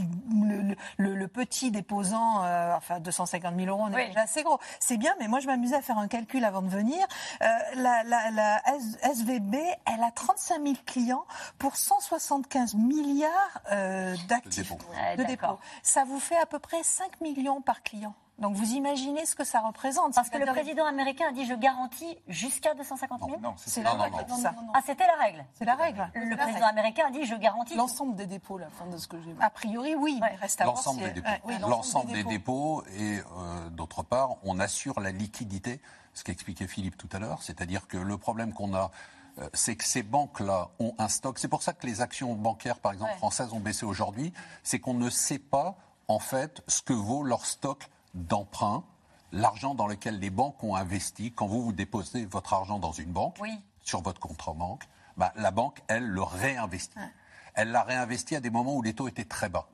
le, 0.98 1.26
petit 1.28 1.70
déposant, 1.70 2.42
euh, 2.44 2.74
enfin 2.76 2.98
250 2.98 3.54
000 3.56 3.68
euros, 3.68 3.86
on 3.88 3.96
est 3.96 4.08
déjà 4.08 4.22
assez 4.22 4.42
gros. 4.42 4.58
C'est 4.80 4.96
bien, 4.96 5.14
mais 5.20 5.28
moi 5.28 5.38
je 5.38 5.46
m'amusais 5.46 5.76
à 5.76 5.82
faire 5.82 5.98
un 5.98 6.08
calcul 6.08 6.44
avant 6.44 6.62
de 6.62 6.68
venir. 6.68 7.06
la, 7.76 8.02
la, 8.02 8.62
SVB, 9.02 9.54
elle 9.86 10.02
a 10.02 10.10
35 10.10 10.62
000 10.62 10.74
clients 10.84 11.26
pour 11.58 11.76
175 11.76 12.74
milliards 12.74 13.30
euh, 13.70 14.16
d'actifs, 14.28 14.72
de 15.16 15.24
dépôts. 15.24 15.58
Ça 15.82 16.04
vous 16.04 16.18
fait 16.18 16.36
à 16.36 16.46
peu 16.46 16.58
près 16.58 16.82
5 16.82 17.20
millions 17.20 17.60
par 17.60 17.82
client. 17.82 18.14
Donc 18.38 18.56
vous 18.56 18.72
imaginez 18.72 19.26
ce 19.26 19.36
que 19.36 19.44
ça 19.44 19.60
représente. 19.60 20.14
Parce 20.14 20.28
que 20.28 20.38
le 20.38 20.46
président 20.46 20.86
américain 20.86 21.26
a 21.28 21.32
dit 21.32 21.44
je 21.46 21.54
garantis 21.54 22.18
jusqu'à 22.26 22.74
250 22.74 23.20
000 23.20 23.40
Non, 23.40 23.54
c'est 23.56 23.82
la 23.82 23.92
règle. 23.92 24.16
Ah, 24.74 24.80
c'était 24.84 25.06
la 25.06 25.24
règle 25.24 25.44
C'est 25.54 25.64
la 25.64 25.74
règle. 25.74 26.10
Le 26.14 26.36
président 26.36 26.66
américain 26.66 27.04
a 27.08 27.10
dit 27.10 27.24
je 27.24 27.36
garantis. 27.36 27.76
L'ensemble 27.76 28.16
des 28.16 28.26
dépôts, 28.26 28.58
la 28.58 28.70
fin 28.70 28.86
de 28.86 28.96
ce 28.96 29.06
que 29.06 29.20
j'ai 29.20 29.32
vu. 29.32 29.38
A 29.40 29.50
priori, 29.50 29.94
oui. 29.94 30.20
L'ensemble 30.64 31.02
des 31.02 31.12
dépôts. 31.12 31.50
l'ensemble 31.68 32.12
des, 32.12 32.24
dépôts. 32.24 32.84
Et 32.98 33.18
euh, 33.18 33.70
d'autre 33.70 34.02
part, 34.02 34.36
on 34.42 34.58
assure 34.58 35.00
la 35.00 35.10
liquidité 35.10 35.80
ce 36.14 36.24
qu'expliquait 36.24 36.66
Philippe 36.66 36.96
tout 36.96 37.08
à 37.12 37.18
l'heure, 37.18 37.42
c'est-à-dire 37.42 37.86
que 37.88 37.96
le 37.96 38.16
problème 38.16 38.52
qu'on 38.52 38.74
a, 38.74 38.90
euh, 39.38 39.48
c'est 39.52 39.76
que 39.76 39.84
ces 39.84 40.02
banques-là 40.02 40.70
ont 40.78 40.94
un 40.98 41.08
stock. 41.08 41.38
C'est 41.38 41.48
pour 41.48 41.62
ça 41.62 41.72
que 41.72 41.86
les 41.86 42.00
actions 42.00 42.34
bancaires, 42.34 42.78
par 42.78 42.92
exemple, 42.92 43.14
françaises 43.16 43.52
ont 43.52 43.60
baissé 43.60 43.84
aujourd'hui. 43.84 44.32
C'est 44.62 44.78
qu'on 44.78 44.94
ne 44.94 45.10
sait 45.10 45.40
pas, 45.40 45.76
en 46.08 46.20
fait, 46.20 46.62
ce 46.68 46.82
que 46.82 46.92
vaut 46.92 47.24
leur 47.24 47.44
stock 47.44 47.88
d'emprunt, 48.14 48.84
l'argent 49.32 49.74
dans 49.74 49.86
lequel 49.86 50.18
les 50.18 50.30
banques 50.30 50.62
ont 50.64 50.76
investi. 50.76 51.32
Quand 51.32 51.46
vous, 51.46 51.62
vous 51.62 51.72
déposez 51.72 52.24
votre 52.24 52.54
argent 52.54 52.78
dans 52.78 52.92
une 52.92 53.12
banque, 53.12 53.40
sur 53.80 54.02
votre 54.02 54.20
compte 54.20 54.48
en 54.48 54.54
banque, 54.54 54.84
bah, 55.16 55.32
la 55.36 55.50
banque, 55.50 55.82
elle, 55.88 56.06
le 56.06 56.22
réinvestit. 56.22 56.98
Elle 57.54 57.70
l'a 57.70 57.82
réinvesti 57.82 58.34
à 58.36 58.40
des 58.40 58.50
moments 58.50 58.74
où 58.74 58.82
les 58.82 58.94
taux 58.94 59.08
étaient 59.08 59.24
très 59.24 59.48
bas. 59.48 59.68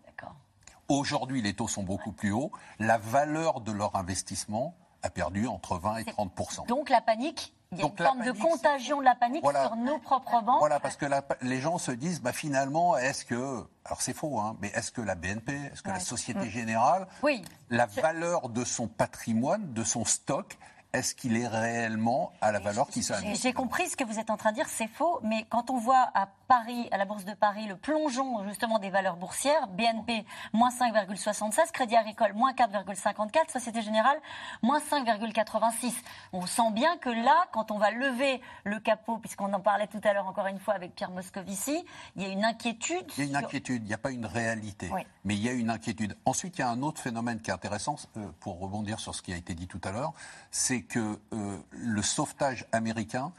Aujourd'hui, 0.89 1.41
les 1.41 1.55
taux 1.55 1.69
sont 1.69 1.85
beaucoup 1.85 2.11
plus 2.11 2.33
hauts. 2.33 2.51
La 2.81 2.99
valeur 2.99 3.61
de 3.61 3.71
leur 3.71 3.95
investissement 3.95 4.75
a 5.03 5.11
perdu 5.11 5.47
entre 5.47 5.79
20 5.79 5.99
et 5.99 6.03
30% 6.03 6.67
Donc 6.67 6.91
la 6.91 7.01
panique 7.01 7.55
il 7.73 7.79
y 7.79 7.83
a 7.83 7.87
une 7.87 7.97
forme 7.97 8.25
de 8.25 8.33
contagion 8.33 8.99
de 8.99 9.05
la 9.05 9.15
panique 9.15 9.45
sur 9.45 9.77
nos 9.77 9.99
propres 9.99 10.43
banques. 10.43 10.59
Voilà, 10.59 10.81
parce 10.81 10.97
que 10.97 11.07
les 11.43 11.61
gens 11.61 11.79
se 11.79 11.93
disent, 11.93 12.21
bah, 12.21 12.33
finalement, 12.33 12.97
est-ce 12.97 13.25
que, 13.25 13.65
alors 13.85 14.03
c'est 14.03 14.13
faux, 14.13 14.41
hein, 14.41 14.57
mais 14.61 14.73
est-ce 14.75 14.91
que 14.91 15.01
la 15.01 15.15
BNP, 15.15 15.53
est-ce 15.73 15.83
que 15.83 15.91
la 15.91 16.01
Société 16.01 16.47
mm. 16.47 16.51
Générale, 16.51 17.07
oui, 17.23 17.45
la 17.69 17.87
valeur 17.87 18.49
de 18.49 18.65
son 18.65 18.89
patrimoine, 18.89 19.73
de 19.73 19.85
son 19.85 20.05
stock, 20.05 20.59
est-ce 20.93 21.15
qu'il 21.15 21.37
est 21.37 21.47
réellement 21.47 22.33
à 22.41 22.51
la 22.53 22.59
valeur 22.59 22.89
qui 22.89 23.03
s'est 23.03 23.15
J'ai- 23.35 23.53
compris 23.53 23.89
ce 23.89 23.97
que 23.97 24.05
vous 24.05 24.19
êtes 24.19 24.31
en 24.31 24.37
train 24.37 24.51
de 24.51 24.57
dire, 24.57 24.69
c'est 24.69 24.89
faux, 24.89 25.21
mais 25.23 25.45
quand 25.49 25.71
on 25.71 25.79
voit 25.79 26.11
à 26.15 26.29
Paris, 26.49 26.89
à 26.91 26.97
la 26.99 27.05
Bourse 27.05 27.25
de 27.25 27.35
Paris, 27.35 27.67
le 27.67 27.77
plongeon 27.77 28.45
justement 28.49 28.79
des 28.81 28.91
valeurs 28.91 29.17
boursières, 29.17 29.69
BNP 29.69 30.25
moins 30.53 30.71
5,76, 30.71 31.71
Crédit 31.73 31.97
Agricole 31.97 32.33
moins 32.35 32.53
4,54, 32.53 33.51
Société 33.53 33.83
Générale 33.83 34.19
moins 34.63 34.81
5,86. 34.81 35.93
On 36.33 36.47
sent 36.47 36.71
bien 36.73 36.97
que 36.99 37.11
là, 37.11 37.47
quand 37.53 37.71
on 37.71 37.79
va 37.79 37.91
lever 37.91 38.41
le 38.65 38.81
capot, 38.81 39.19
puisqu'on 39.19 39.53
en 39.53 39.61
parlait 39.61 39.87
tout 39.87 40.01
à 40.05 40.13
l'heure 40.13 40.27
encore 40.27 40.47
une 40.47 40.59
fois 40.59 40.75
avec 40.75 40.95
Pierre 40.95 41.11
Moscovici, 41.11 41.85
il 42.17 42.23
y 42.23 42.27
a 42.27 42.29
une 42.29 42.45
inquiétude. 42.45 43.05
Il 43.17 43.25
y 43.25 43.27
a 43.27 43.31
une 43.31 43.37
inquiétude, 43.45 43.83
il 43.85 43.89
n'y 43.89 43.95
a 43.95 43.99
pas 43.99 44.11
une 44.11 44.27
réalité, 44.27 44.91
Oui. 44.93 45.03
mais 45.25 45.35
il 45.35 45.43
y 45.43 45.49
a 45.49 45.53
une 45.53 45.71
inquiétude. 45.71 46.17
Ensuite, 46.25 46.59
il 46.59 46.63
y 46.63 46.65
a 46.65 46.69
un 46.71 46.83
autre 46.83 47.01
phénomène 47.01 47.41
qui 47.41 47.51
est 47.51 47.55
intéressant, 47.55 47.97
euh, 48.17 48.27
pour 48.41 48.59
rebondir 48.59 48.99
sur 49.01 49.15
ce 49.15 49.23
qui 49.23 49.33
a 49.33 49.37
été 49.37 49.55
dit 49.55 49.67
tout 49.69 49.81
à 49.85 49.93
l'heure, 49.93 50.13
c'est 50.51 50.80
que 50.83 51.19
euh, 51.33 51.59
le 51.71 52.03
sauvetage 52.03 52.67
américain, 52.73 53.33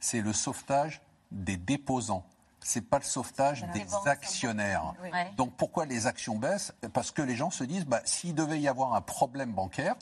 c'est 0.00 0.20
le 0.20 0.32
sauvetage 0.32 1.00
des 1.30 1.56
déposants. 1.56 2.24
C'est 2.60 2.80
pas 2.80 2.98
le 2.98 3.04
sauvetage 3.04 3.64
Des 3.72 3.84
banques, 3.84 4.06
actionnaires. 4.08 4.94
Oui. 5.02 5.10
Donc 5.36 5.52
pourquoi 5.56 5.86
les 5.86 6.06
actions 6.06 6.36
baissent? 6.36 6.74
Parce 6.92 7.12
que 7.12 7.22
les 7.22 7.36
gens 7.36 7.50
se 7.50 7.62
disent, 7.62 7.86
bah, 7.86 8.00
s'il 8.04 8.34
devait 8.34 8.60
y 8.60 8.66
avoir 8.66 8.94
un 8.94 9.00
problème 9.00 9.52
bancaire, 9.52 9.94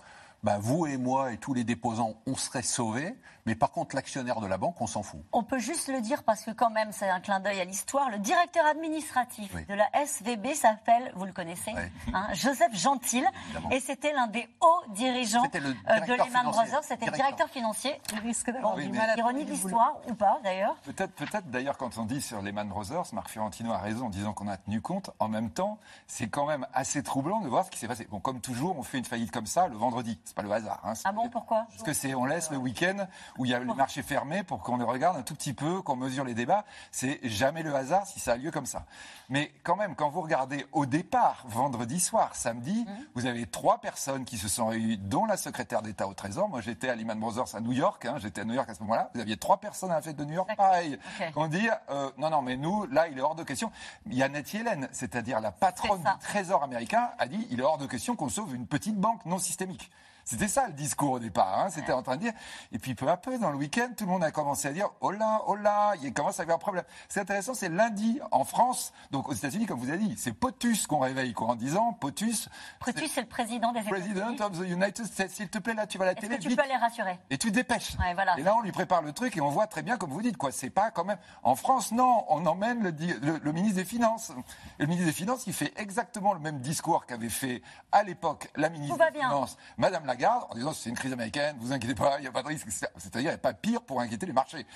bah, 0.44 0.58
vous 0.60 0.86
et 0.86 0.96
moi 0.98 1.32
et 1.32 1.38
tous 1.38 1.54
les 1.54 1.64
déposants, 1.64 2.14
on 2.26 2.36
serait 2.36 2.62
sauvés. 2.62 3.16
Mais 3.46 3.54
par 3.54 3.72
contre, 3.72 3.94
l'actionnaire 3.94 4.40
de 4.40 4.46
la 4.46 4.56
banque, 4.56 4.80
on 4.80 4.86
s'en 4.86 5.02
fout. 5.02 5.20
On 5.32 5.42
peut 5.42 5.58
juste 5.58 5.88
le 5.88 6.00
dire 6.00 6.22
parce 6.22 6.42
que 6.42 6.50
quand 6.50 6.70
même 6.70 6.92
c'est 6.92 7.10
un 7.10 7.20
clin 7.20 7.40
d'œil 7.40 7.60
à 7.60 7.64
l'histoire. 7.66 8.08
Le 8.08 8.18
directeur 8.18 8.64
administratif 8.64 9.50
Oui. 9.54 9.66
de 9.66 9.74
la 9.74 9.84
SVB 10.02 10.54
s'appelle, 10.54 11.12
vous 11.14 11.26
le 11.26 11.32
connaissez, 11.32 11.72
hein, 12.14 12.26
Joseph 12.32 12.74
Gentil, 12.74 13.22
Évidemment. 13.46 13.70
et 13.70 13.80
c'était 13.80 14.14
l'un 14.14 14.28
des 14.28 14.48
hauts 14.62 14.92
dirigeants 14.94 15.42
euh, 15.44 16.00
de 16.00 16.12
Lehman. 16.14 16.46
Brothers. 16.46 16.84
C'était 16.84 17.04
le 17.06 17.12
Directeur. 17.12 17.48
financier. 17.50 18.00
Il 18.14 18.18
risque 18.20 18.50
d'avoir 18.50 18.76
Oui, 18.76 18.84
du 18.86 18.92
mais- 18.92 18.98
mal 18.98 19.10
à 19.10 19.16
ironie 19.18 19.44
de 19.44 19.50
l'histoire 19.50 19.96
ou 20.08 20.14
pas 20.14 20.40
d'ailleurs. 20.42 20.76
Peut-être, 20.84 21.12
peut-être 21.12 21.50
d'ailleurs, 21.50 21.76
quand 21.76 21.98
on 21.98 22.04
dit 22.06 22.22
sur 22.22 22.40
Lehman 22.40 22.68
Brothers, 22.68 23.04
Marc 23.12 23.28
Fiorentino 23.28 23.72
a 23.72 23.78
raison 23.78 24.06
en 24.06 24.10
disant 24.10 24.32
qu'on 24.32 24.48
a 24.48 24.56
tenu 24.56 24.80
compte. 24.80 25.10
En 25.18 25.28
même 25.28 25.50
temps, 25.50 25.78
c'est 26.06 26.28
quand 26.28 26.46
même 26.46 26.66
assez 26.72 27.02
troublant 27.02 27.40
de 27.40 27.48
voir 27.48 27.66
ce 27.66 27.70
qui 27.70 27.78
s'est 27.78 27.88
passé. 27.88 28.06
Bon, 28.10 28.20
comme 28.20 28.40
toujours, 28.40 28.78
on 28.78 28.82
fait 28.82 28.98
une 28.98 29.04
faillite 29.04 29.30
comme 29.30 29.46
ça 29.46 29.68
le 29.68 29.76
vendredi. 29.76 30.18
C'est 30.36 30.42
pas 30.42 30.48
le 30.48 30.52
hasard. 30.52 30.80
hein. 30.84 30.94
Ah 31.04 31.12
bon, 31.12 31.28
pourquoi? 31.28 31.66
Parce 31.70 31.84
que 31.84 31.92
c'est, 31.92 32.12
on 32.14 32.24
laisse 32.24 32.50
le 32.50 32.56
week-end 32.56 33.06
où 33.38 33.44
il 33.44 33.52
y 33.52 33.54
a 33.54 33.60
les 33.60 33.64
marchés 33.72 34.02
fermés 34.02 34.42
pour 34.42 34.58
qu'on 34.64 34.76
les 34.78 34.84
regarde 34.84 35.16
un 35.16 35.22
tout 35.22 35.34
petit 35.34 35.54
peu, 35.54 35.80
qu'on 35.80 35.94
mesure 35.94 36.24
les 36.24 36.34
débats. 36.34 36.64
C'est 36.90 37.20
jamais 37.22 37.62
le 37.62 37.72
hasard 37.72 38.04
si 38.04 38.18
ça 38.18 38.32
a 38.32 38.36
lieu 38.36 38.50
comme 38.50 38.66
ça. 38.66 38.84
Mais 39.28 39.52
quand 39.62 39.76
même, 39.76 39.94
quand 39.94 40.10
vous 40.10 40.22
regardez 40.22 40.66
au 40.72 40.86
départ, 40.86 41.44
vendredi 41.46 42.00
soir, 42.00 42.34
samedi, 42.34 42.84
Mhm. 42.84 43.06
vous 43.14 43.26
avez 43.26 43.46
trois 43.46 43.78
personnes 43.80 44.24
qui 44.24 44.36
se 44.36 44.48
sont 44.48 44.66
réunies, 44.66 44.96
dont 44.98 45.24
la 45.24 45.36
secrétaire 45.36 45.82
d'État 45.82 46.08
au 46.08 46.14
Trésor. 46.14 46.48
Moi, 46.48 46.60
j'étais 46.60 46.88
à 46.88 46.96
Lehman 46.96 47.20
Brothers 47.20 47.54
à 47.54 47.60
New 47.60 47.72
York. 47.72 48.04
hein. 48.06 48.16
j'étais 48.18 48.40
à 48.40 48.44
New 48.44 48.54
York 48.54 48.68
à 48.68 48.74
ce 48.74 48.80
moment-là. 48.82 49.10
Vous 49.14 49.20
aviez 49.20 49.36
trois 49.36 49.58
personnes 49.58 49.92
à 49.92 49.94
la 49.94 50.02
fête 50.02 50.16
de 50.16 50.24
New 50.24 50.34
York, 50.34 50.50
pareil. 50.56 50.98
Ok. 51.20 51.32
On 51.36 51.46
dit, 51.46 51.68
euh, 51.90 52.10
non, 52.18 52.30
non, 52.30 52.42
mais 52.42 52.56
nous, 52.56 52.86
là, 52.86 53.06
il 53.06 53.16
est 53.16 53.22
hors 53.22 53.36
de 53.36 53.44
question. 53.44 53.70
Yannette 54.10 54.52
Yellen, 54.52 54.88
c'est-à-dire 54.90 55.40
la 55.40 55.52
patronne 55.52 56.02
du 56.02 56.26
Trésor 56.26 56.64
américain, 56.64 57.10
a 57.20 57.26
dit, 57.28 57.46
il 57.52 57.60
est 57.60 57.62
hors 57.62 57.78
de 57.78 57.86
question 57.86 58.16
qu'on 58.16 58.28
sauve 58.28 58.52
une 58.52 58.66
petite 58.66 58.96
banque 58.96 59.24
non 59.26 59.38
systémique. 59.38 59.90
C'était 60.24 60.48
ça 60.48 60.66
le 60.66 60.72
discours 60.72 61.12
au 61.12 61.18
départ. 61.18 61.58
hein. 61.58 61.68
C'était 61.70 61.92
en 61.92 62.02
train 62.02 62.16
de 62.16 62.22
dire. 62.22 62.32
Et 62.72 62.78
puis 62.78 62.94
peu 62.94 63.08
à 63.08 63.16
peu, 63.16 63.38
dans 63.38 63.50
le 63.50 63.56
week-end, 63.56 63.88
tout 63.96 64.04
le 64.06 64.10
monde 64.10 64.24
a 64.24 64.30
commencé 64.30 64.68
à 64.68 64.72
dire 64.72 64.88
oh 65.00 65.10
là, 65.10 65.42
oh 65.46 65.54
là, 65.56 65.94
il 66.02 66.12
commence 66.12 66.38
à 66.40 66.42
y 66.42 66.44
avoir 66.44 66.56
un 66.56 66.60
problème. 66.60 66.84
C'est 67.08 67.20
intéressant, 67.20 67.54
c'est 67.54 67.68
lundi 67.68 68.20
en 68.30 68.44
France, 68.44 68.92
donc 69.10 69.28
aux 69.28 69.32
États-Unis, 69.34 69.66
comme 69.66 69.78
vous 69.78 69.88
avez 69.90 69.98
dit, 69.98 70.14
c'est 70.18 70.32
POTUS 70.32 70.86
qu'on 70.88 70.98
réveille, 71.00 71.32
quoi, 71.32 71.48
en 71.48 71.54
disant 71.54 71.92
POTUS, 71.92 72.48
Prétus, 72.80 73.08
c'est 73.12 73.20
le 73.22 73.26
président 73.28 73.72
des 73.72 73.80
États-Unis. 73.80 74.14
President 74.14 74.44
of 74.46 74.58
the 74.58 74.68
United 74.68 75.04
States, 75.06 75.30
s'il 75.30 75.48
te 75.48 75.58
plaît, 75.58 75.74
là, 75.74 75.86
tu 75.86 75.98
vas 75.98 76.04
à 76.04 76.08
la 76.08 76.14
télé 76.14 76.36
que 76.38 76.42
tu 76.42 76.48
vite. 76.48 76.60
peux 76.60 76.68
les 76.68 76.76
rassurer? 76.76 77.18
Et 77.30 77.38
tu 77.38 77.48
te 77.50 77.54
dépêches. 77.54 77.96
Ouais, 77.98 78.14
voilà. 78.14 78.38
Et 78.38 78.42
là, 78.42 78.54
on 78.56 78.60
lui 78.62 78.72
prépare 78.72 79.02
le 79.02 79.12
truc 79.12 79.36
et 79.36 79.40
on 79.40 79.50
voit 79.50 79.66
très 79.66 79.82
bien, 79.82 79.96
comme 79.96 80.10
vous 80.10 80.22
dites, 80.22 80.36
quoi. 80.36 80.50
C'est 80.52 80.70
pas 80.70 80.90
quand 80.90 81.04
même. 81.04 81.18
En 81.42 81.54
France, 81.56 81.92
non, 81.92 82.24
on 82.28 82.44
emmène 82.46 82.82
le, 82.82 82.92
di- 82.92 83.12
le- 83.20 83.38
le 83.42 83.52
ministre 83.52 83.76
des 83.76 83.84
Finances. 83.84 84.30
Et 84.78 84.82
le 84.82 84.86
ministre 84.86 85.06
des 85.06 85.12
Finances, 85.14 85.46
il 85.46 85.52
fait 85.52 85.72
exactement 85.76 86.32
le 86.32 86.40
même 86.40 86.60
discours 86.60 87.06
qu'avait 87.06 87.28
fait 87.28 87.62
à 87.92 88.02
l'époque 88.02 88.48
la 88.56 88.68
ministre 88.70 88.96
des. 88.96 89.18
Finances, 89.20 89.56
Madame 89.78 90.06
Lagarde, 90.06 90.13
en 90.22 90.54
disant 90.54 90.72
c'est 90.72 90.90
une 90.90 90.96
crise 90.96 91.12
américaine, 91.12 91.56
vous 91.58 91.72
inquiétez 91.72 91.94
pas, 91.94 92.18
il 92.18 92.22
n'y 92.22 92.28
a 92.28 92.32
pas 92.32 92.42
de 92.42 92.48
risque. 92.48 92.68
C'est-à-dire, 92.70 93.20
il 93.20 93.24
n'y 93.24 93.30
a 93.30 93.38
pas 93.38 93.52
pire 93.52 93.82
pour 93.82 94.00
inquiéter 94.00 94.26
les 94.26 94.32
marchés. 94.32 94.66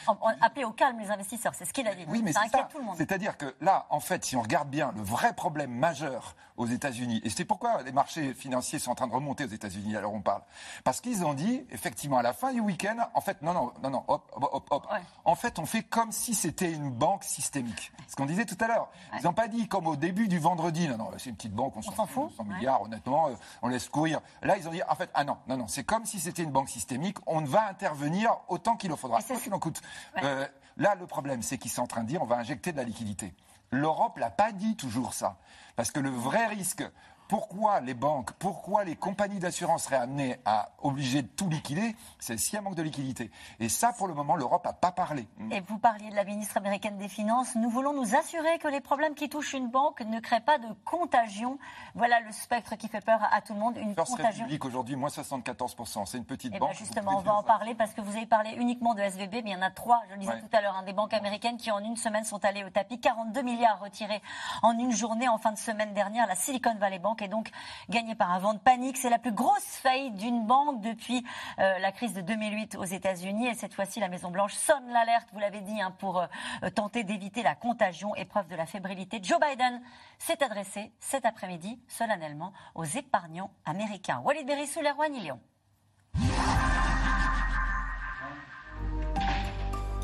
Appeler 0.41 0.65
au 0.65 0.73
calme 0.73 0.99
les 0.99 1.11
investisseurs, 1.11 1.55
c'est 1.55 1.65
ce 1.65 1.73
qu'il 1.73 1.87
a 1.87 1.95
dit. 1.95 2.05
Oui, 2.09 2.23
mais 2.23 2.33
ça 2.33 2.41
inquiète 2.43 2.69
tout 2.71 2.79
le 2.79 2.85
monde. 2.85 2.97
C'est-à-dire 2.97 3.37
que 3.37 3.55
là, 3.61 3.87
en 3.91 4.01
fait, 4.01 4.25
si 4.25 4.37
on 4.37 4.43
regarde 4.43 4.69
bien, 4.69 4.93
le 4.97 5.03
vrai 5.03 5.35
problème 5.35 5.71
majeur 5.71 6.35
aux 6.59 6.67
États-Unis, 6.67 7.21
et 7.25 7.31
c'est 7.31 7.45
pourquoi 7.47 7.83
les 7.83 7.93
marchés 7.93 8.35
financiers 8.35 8.79
sont 8.79 8.91
en 8.91 8.95
train 8.95 9.07
de 9.07 9.13
remonter 9.15 9.45
aux 9.45 9.49
États-Unis, 9.49 9.97
alors 9.97 10.13
on 10.13 10.21
parle, 10.21 10.43
parce 10.85 11.01
qu'ils 11.01 11.25
ont 11.25 11.33
dit, 11.33 11.65
effectivement, 11.71 12.19
à 12.19 12.23
la 12.23 12.33
fin 12.35 12.53
du 12.53 12.61
week-end, 12.61 12.97
en 13.15 13.21
fait, 13.21 13.41
non, 13.43 13.55
non, 13.55 13.73
non, 13.83 13.91
non, 13.91 14.05
hop, 14.09 14.31
hop, 14.33 14.67
hop. 14.71 14.87
Ouais. 14.93 14.99
En 15.25 15.35
fait, 15.35 15.59
on 15.59 15.67
fait 15.67 15.83
comme 15.85 16.13
si 16.13 16.35
c'était 16.35 16.71
une 16.71 16.91
banque 16.91 17.25
systémique. 17.25 17.93
Ce 18.09 18.17
qu'on 18.17 18.27
disait 18.27 18.45
tout 18.45 18.57
à 18.61 18.67
l'heure. 18.67 18.91
Ils 19.19 19.25
n'ont 19.25 19.33
pas 19.33 19.49
dit 19.49 19.69
comme 19.69 19.87
au 19.87 19.97
début 19.97 20.29
du 20.29 20.39
vendredi, 20.39 20.89
non, 20.89 20.99
non, 20.99 21.11
c'est 21.17 21.31
une 21.31 21.37
petite 21.37 21.55
banque, 21.55 21.77
on, 21.77 21.83
s'en 21.83 22.07
fout. 22.07 22.31
100 22.37 22.43
Ouais. 22.45 22.55
milliards, 22.57 22.83
honnêtement, 22.83 23.29
euh, 23.29 23.35
on 23.63 23.69
laisse 23.69 23.89
courir. 23.89 24.21
Là, 24.43 24.57
ils 24.59 24.67
ont 24.69 24.73
dit, 24.73 24.83
en 24.89 24.95
fait, 24.95 25.11
ah 25.15 25.25
non, 25.25 25.37
non, 25.47 25.57
non, 25.57 25.69
c'est 25.69 25.85
comme 25.85 26.05
si 26.07 26.19
c'était 26.19 26.43
une 26.43 26.51
banque 26.51 26.69
systémique, 26.69 27.19
on 27.27 27.41
va 27.43 27.69
intervenir 27.69 28.37
autant 28.49 28.77
qu'il 28.77 28.93
en 28.93 28.97
faudra, 28.97 29.23
quoi 29.23 29.37
qu'il 29.37 29.55
en 29.55 29.59
coûte. 29.59 29.81
Ouais. 30.17 30.23
Euh, 30.25 30.47
là, 30.77 30.95
le 30.97 31.07
problème, 31.07 31.43
c'est 31.43 31.57
qu'ils 31.59 31.71
sont 31.71 31.83
en 31.83 31.87
train 31.87 32.03
de 32.03 32.09
dire, 32.09 32.21
on 32.23 32.27
va 32.27 32.37
injecter 32.37 32.73
de 32.73 32.77
la 32.79 32.85
liquidité. 32.85 33.33
L'Europe 33.71 34.19
l'a 34.19 34.31
pas 34.31 34.53
dit 34.53 34.77
toujours 34.77 35.15
ça. 35.15 35.37
Parce 35.77 35.91
que 35.91 36.01
le 36.01 36.11
vrai 36.11 36.47
risque, 36.47 36.85
pourquoi 37.29 37.81
les 37.81 37.95
banques, 37.95 38.33
pourquoi 38.33 38.85
les 38.85 38.97
compagnies 38.97 39.39
d'assurance 39.39 39.85
seraient 39.85 39.97
amenées 39.97 40.39
à 40.45 40.71
obliger 40.83 41.23
de 41.23 41.29
tout 41.29 41.49
liquider, 41.49 41.95
c'est 42.19 42.39
s'il 42.39 42.55
y 42.55 42.57
a 42.57 42.61
un 42.61 42.63
manque 42.63 42.75
de 42.75 42.83
liquidité. 42.83 43.31
Et 43.61 43.69
ça, 43.69 43.93
pour 43.93 44.09
le 44.09 44.15
moment, 44.15 44.35
l'Europe 44.35 44.65
n'a 44.65 44.73
pas 44.73 44.93
parlé. 44.93 45.29
Et 45.51 45.61
vous 45.61 45.79
parliez 45.79 46.11
de 46.11 46.15
la 46.17 46.25
ministre 46.25 46.57
américaine 46.57 46.97
des 46.99 47.09
Finances. 47.09 47.55
Nous 47.55 47.69
voulons 47.71 47.93
nous 47.93 48.17
assurer 48.17 48.59
que 48.59 48.69
les 48.69 48.81
problèmes 48.81 49.15
qui 49.15 49.29
touchent 49.29 49.53
une 49.53 49.69
banque 49.69 50.01
ne 50.01 50.21
créent 50.21 50.41
pas 50.41 50.59
de 50.59 50.69
contagion. 50.85 51.59
Voilà 51.95 52.21
le 52.21 52.33
spectre 52.33 52.77
qui 52.77 52.89
fait 52.89 53.05
peur 53.05 53.21
à 53.31 53.41
tout 53.43 53.53
le 53.55 53.61
monde. 53.61 53.77
Une 53.77 53.95
First 53.95 54.13
contagion. 54.17 54.45
République 54.45 54.65
aujourd'hui, 54.65 54.97
moins 54.97 55.11
74%. 55.11 56.07
C'est 56.07 56.19
une 56.19 56.25
petite 56.25 56.53
Eh 56.55 56.59
banque. 56.59 56.71
bien 56.71 56.79
vous 56.79 56.85
justement, 56.85 57.19
on 57.19 57.21
va 57.21 57.35
en 57.35 57.43
parler 57.43 57.75
parce 57.75 57.93
que 57.93 58.01
vous 58.01 58.17
avez 58.17 58.27
parlé 58.27 58.53
uniquement 58.57 58.95
de 58.95 59.01
SVB, 59.03 59.43
mais 59.45 59.51
il 59.51 59.53
y 59.53 59.57
en 59.57 59.63
a 59.63 59.71
trois, 59.71 60.01
je 60.09 60.15
le 60.15 60.21
disais 60.21 60.33
Ouais. 60.33 60.41
tout 60.41 60.57
à 60.57 60.61
l'heure, 60.61 60.77
hein, 60.77 60.83
des 60.83 60.93
banques 60.93 61.15
américaines 61.15 61.57
qui 61.57 61.71
en 61.71 61.79
une 61.81 61.97
semaine 61.97 62.25
sont 62.25 62.45
allées 62.45 62.65
au 62.65 62.71
tapis. 62.71 62.99
42 63.01 63.43
milliards 63.43 63.81
retirés 63.81 64.23
en 64.63 64.79
une 64.79 64.93
journée 64.93 65.29
en 65.29 65.39
fin 65.39 65.53
de 65.53 65.59
semaine 65.59 65.93
dernière. 65.95 66.27
La 66.27 66.35
Silicon 66.35 66.75
Valley 66.79 66.99
Bank 66.99 67.18
est 67.23 67.29
donc 67.29 67.51
gagnée 67.89 68.15
par 68.15 68.31
un 68.31 68.39
vent 68.39 68.55
de 68.55 68.59
panique. 68.59 68.97
C'est 68.97 69.11
la 69.11 69.19
plus 69.19 69.33
grosse 69.33 69.65
faillite 69.83 70.15
d'une 70.15 70.47
banque 70.47 70.81
depuis 70.81 71.25
euh, 71.59 71.79
la 71.79 71.93
crise 71.93 72.15
de 72.15 72.21
2008 72.21 72.77
aux 72.77 72.85
États-Unis. 72.85 73.49
Et 73.49 73.55
cette 73.55 73.75
fois-ci, 73.75 74.01
la 74.01 74.09
Maison-Blanche 74.09 74.55
sonne 74.55 74.89
l'alerte, 74.93 75.29
vous 75.33 75.39
l'avez 75.39 75.61
dit, 75.61 75.81
hein, 75.81 75.95
pour 75.99 76.19
euh, 76.19 76.27
euh, 76.65 76.71
tenter 76.71 77.05
d'éviter 77.05 77.43
la 77.43 77.55
contagion. 77.55 78.15
Épreuve 78.17 78.49
de 78.49 78.57
la 78.57 78.67
fébrilité. 78.67 79.21
Joe 79.23 79.39
Biden 79.41 79.81
s'est 80.19 80.43
adressé 80.43 80.93
cet 81.01 81.25
après-midi 81.25 81.81
solennellement 81.89 82.53
aux 82.75 82.85
épargnants 82.85 83.51
américains. 83.65 84.21
Walid 84.25 84.47
Berissou, 84.47 84.81
Leroy 84.81 85.09
Lyon. 85.09 85.41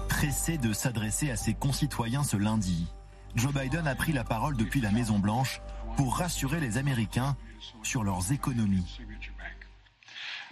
Pressé 0.08 0.58
de 0.58 0.72
s'adresser 0.72 1.30
à 1.30 1.36
ses 1.36 1.54
concitoyens 1.54 2.24
ce 2.24 2.36
lundi, 2.36 2.86
Joe 3.34 3.52
Biden 3.52 3.86
a 3.86 3.94
pris 3.94 4.12
la 4.12 4.24
parole 4.24 4.56
depuis 4.56 4.80
la 4.80 4.90
Maison-Blanche 4.90 5.60
pour 5.96 6.18
rassurer 6.18 6.60
les 6.60 6.78
Américains 6.78 7.36
sur 7.82 8.04
leurs 8.04 8.32
économies. 8.32 8.98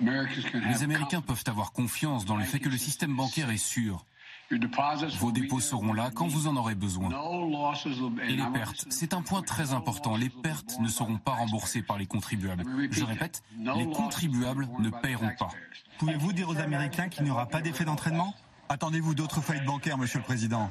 Les 0.00 0.82
Américains 0.82 1.20
peuvent 1.20 1.44
avoir 1.46 1.72
confiance 1.72 2.24
dans 2.24 2.36
le 2.36 2.44
fait 2.44 2.58
que 2.58 2.68
le 2.68 2.78
système 2.78 3.14
bancaire 3.14 3.50
est 3.50 3.56
sûr. 3.56 4.04
Vos 5.18 5.32
dépôts 5.32 5.60
seront 5.60 5.92
là 5.94 6.10
quand 6.14 6.26
vous 6.26 6.46
en 6.46 6.56
aurez 6.56 6.74
besoin. 6.74 7.08
Et 8.28 8.36
les 8.36 8.46
pertes, 8.52 8.86
c'est 8.90 9.14
un 9.14 9.22
point 9.22 9.42
très 9.42 9.72
important. 9.72 10.16
Les 10.16 10.28
pertes 10.28 10.78
ne 10.80 10.88
seront 10.88 11.16
pas 11.16 11.32
remboursées 11.32 11.82
par 11.82 11.96
les 11.96 12.06
contribuables. 12.06 12.64
Je 12.90 13.04
répète, 13.04 13.42
les 13.58 13.90
contribuables 13.90 14.68
ne 14.78 14.90
paieront 14.90 15.30
pas. 15.38 15.48
Pouvez-vous 15.98 16.32
dire 16.32 16.48
aux 16.48 16.58
Américains 16.58 17.08
qu'il 17.08 17.24
n'y 17.24 17.30
aura 17.30 17.46
pas 17.46 17.62
d'effet 17.62 17.84
d'entraînement? 17.84 18.34
Attendez-vous 18.68 19.14
d'autres 19.14 19.40
faillites 19.40 19.64
bancaires, 19.64 19.98
Monsieur 19.98 20.18
le 20.18 20.24
Président? 20.24 20.70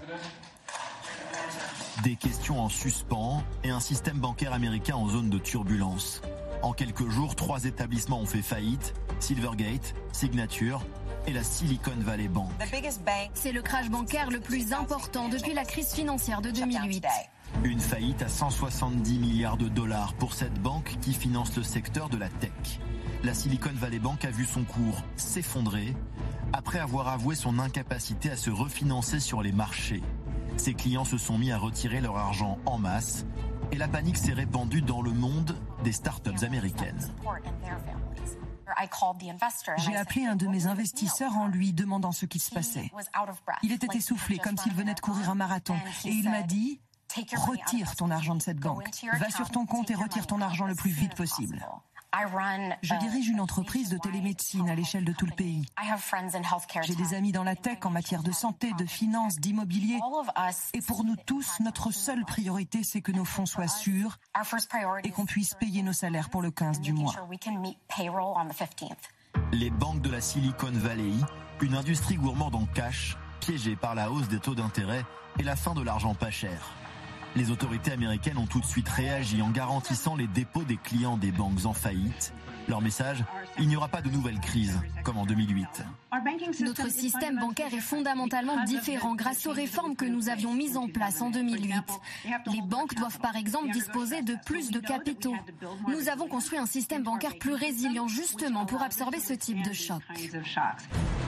Des 2.03 2.15
questions 2.15 2.59
en 2.59 2.67
suspens 2.67 3.43
et 3.63 3.69
un 3.69 3.79
système 3.79 4.17
bancaire 4.17 4.53
américain 4.53 4.95
en 4.95 5.07
zone 5.07 5.29
de 5.29 5.37
turbulence. 5.37 6.23
En 6.63 6.73
quelques 6.73 7.07
jours, 7.09 7.35
trois 7.35 7.65
établissements 7.65 8.19
ont 8.19 8.25
fait 8.25 8.41
faillite, 8.41 8.95
Silvergate, 9.19 9.93
Signature 10.11 10.83
et 11.27 11.33
la 11.33 11.43
Silicon 11.43 11.91
Valley 11.99 12.27
Bank. 12.27 12.49
C'est 13.35 13.51
le 13.51 13.61
crash 13.61 13.91
bancaire 13.91 14.31
le 14.31 14.39
plus 14.39 14.73
important 14.73 15.29
depuis 15.29 15.53
la 15.53 15.63
crise 15.63 15.93
financière 15.93 16.41
de 16.41 16.49
2008. 16.49 17.05
Une 17.63 17.79
faillite 17.79 18.23
à 18.23 18.29
170 18.29 19.19
milliards 19.19 19.57
de 19.57 19.67
dollars 19.67 20.13
pour 20.15 20.33
cette 20.33 20.59
banque 20.59 20.95
qui 21.01 21.13
finance 21.13 21.55
le 21.55 21.63
secteur 21.63 22.09
de 22.09 22.17
la 22.17 22.29
tech. 22.29 22.79
La 23.23 23.35
Silicon 23.35 23.73
Valley 23.75 23.99
Bank 23.99 24.25
a 24.25 24.31
vu 24.31 24.45
son 24.45 24.63
cours 24.63 25.03
s'effondrer 25.17 25.93
après 26.53 26.79
avoir 26.79 27.09
avoué 27.09 27.35
son 27.35 27.59
incapacité 27.59 28.31
à 28.31 28.37
se 28.37 28.49
refinancer 28.49 29.19
sur 29.19 29.43
les 29.43 29.51
marchés. 29.51 30.01
Ses 30.57 30.73
clients 30.73 31.05
se 31.05 31.17
sont 31.17 31.37
mis 31.37 31.51
à 31.51 31.57
retirer 31.57 32.01
leur 32.01 32.17
argent 32.17 32.57
en 32.65 32.77
masse 32.77 33.25
et 33.71 33.77
la 33.77 33.87
panique 33.87 34.17
s'est 34.17 34.33
répandue 34.33 34.81
dans 34.81 35.01
le 35.01 35.11
monde 35.11 35.57
des 35.83 35.91
startups 35.91 36.43
américaines. 36.43 37.09
J'ai 39.77 39.95
appelé 39.95 40.25
un 40.25 40.35
de 40.35 40.47
mes 40.47 40.67
investisseurs 40.67 41.35
en 41.35 41.47
lui 41.47 41.73
demandant 41.73 42.11
ce 42.11 42.25
qui 42.25 42.39
se 42.39 42.53
passait. 42.53 42.91
Il 43.63 43.71
était 43.71 43.95
essoufflé, 43.95 44.37
comme 44.37 44.57
s'il 44.57 44.73
venait 44.73 44.93
de 44.93 44.99
courir 44.99 45.29
un 45.29 45.35
marathon. 45.35 45.75
Et 46.05 46.11
il 46.11 46.29
m'a 46.29 46.43
dit, 46.43 46.79
retire 47.35 47.95
ton 47.95 48.11
argent 48.11 48.35
de 48.35 48.41
cette 48.41 48.59
banque. 48.59 48.89
Va 49.19 49.29
sur 49.29 49.49
ton 49.49 49.65
compte 49.65 49.89
et 49.89 49.95
retire 49.95 50.27
ton 50.27 50.41
argent 50.41 50.67
le 50.67 50.75
plus 50.75 50.91
vite 50.91 51.15
possible. 51.15 51.65
Je 52.81 52.93
dirige 52.95 53.29
une 53.29 53.39
entreprise 53.39 53.89
de 53.89 53.97
télémédecine 53.97 54.69
à 54.69 54.75
l'échelle 54.75 55.05
de 55.05 55.13
tout 55.13 55.25
le 55.25 55.33
pays. 55.33 55.65
J'ai 56.83 56.95
des 56.95 57.13
amis 57.13 57.31
dans 57.31 57.43
la 57.43 57.55
tech 57.55 57.79
en 57.83 57.89
matière 57.89 58.23
de 58.23 58.31
santé, 58.31 58.71
de 58.77 58.85
finances, 58.85 59.39
d'immobilier. 59.39 59.99
Et 60.73 60.81
pour 60.81 61.03
nous 61.03 61.15
tous, 61.25 61.59
notre 61.59 61.91
seule 61.91 62.25
priorité, 62.25 62.83
c'est 62.83 63.01
que 63.01 63.11
nos 63.11 63.25
fonds 63.25 63.45
soient 63.45 63.67
sûrs 63.67 64.17
et 65.03 65.11
qu'on 65.11 65.25
puisse 65.25 65.53
payer 65.53 65.83
nos 65.83 65.93
salaires 65.93 66.29
pour 66.29 66.41
le 66.41 66.51
15 66.51 66.81
du 66.81 66.93
mois. 66.93 67.15
Les 69.53 69.69
banques 69.69 70.01
de 70.01 70.09
la 70.09 70.21
Silicon 70.21 70.71
Valley, 70.73 71.13
une 71.61 71.75
industrie 71.75 72.15
gourmande 72.15 72.55
en 72.55 72.65
cash, 72.65 73.17
piégée 73.39 73.75
par 73.75 73.95
la 73.95 74.11
hausse 74.11 74.27
des 74.27 74.39
taux 74.39 74.55
d'intérêt 74.55 75.05
et 75.39 75.43
la 75.43 75.55
fin 75.55 75.73
de 75.73 75.81
l'argent 75.81 76.13
pas 76.13 76.31
cher. 76.31 76.80
Les 77.35 77.49
autorités 77.49 77.91
américaines 77.91 78.37
ont 78.37 78.45
tout 78.45 78.59
de 78.59 78.65
suite 78.65 78.89
réagi 78.89 79.41
en 79.41 79.49
garantissant 79.49 80.15
les 80.15 80.27
dépôts 80.27 80.63
des 80.63 80.75
clients 80.75 81.15
des 81.15 81.31
banques 81.31 81.65
en 81.65 81.73
faillite. 81.73 82.33
Leur 82.67 82.81
message 82.81 83.23
il 83.59 83.67
n'y 83.67 83.75
aura 83.75 83.87
pas 83.87 84.01
de 84.01 84.09
nouvelle 84.09 84.39
crise 84.39 84.79
comme 85.03 85.17
en 85.17 85.25
2008. 85.25 85.83
Notre 86.61 86.89
système 86.89 87.39
bancaire 87.39 87.73
est 87.73 87.79
fondamentalement 87.79 88.63
différent 88.63 89.15
grâce 89.15 89.45
aux 89.47 89.51
réformes 89.51 89.95
que 89.95 90.05
nous 90.05 90.29
avions 90.29 90.53
mises 90.53 90.77
en 90.77 90.87
place 90.87 91.21
en 91.21 91.29
2008. 91.29 91.73
Les 92.51 92.61
banques 92.61 92.95
doivent 92.95 93.19
par 93.19 93.35
exemple 93.35 93.71
disposer 93.71 94.21
de 94.21 94.35
plus 94.45 94.71
de 94.71 94.79
capitaux. 94.79 95.35
Nous 95.87 96.09
avons 96.09 96.27
construit 96.27 96.59
un 96.59 96.65
système 96.65 97.03
bancaire 97.03 97.37
plus 97.39 97.53
résilient 97.53 98.07
justement 98.07 98.65
pour 98.65 98.81
absorber 98.81 99.19
ce 99.19 99.33
type 99.33 99.63
de 99.63 99.73
choc. 99.73 100.01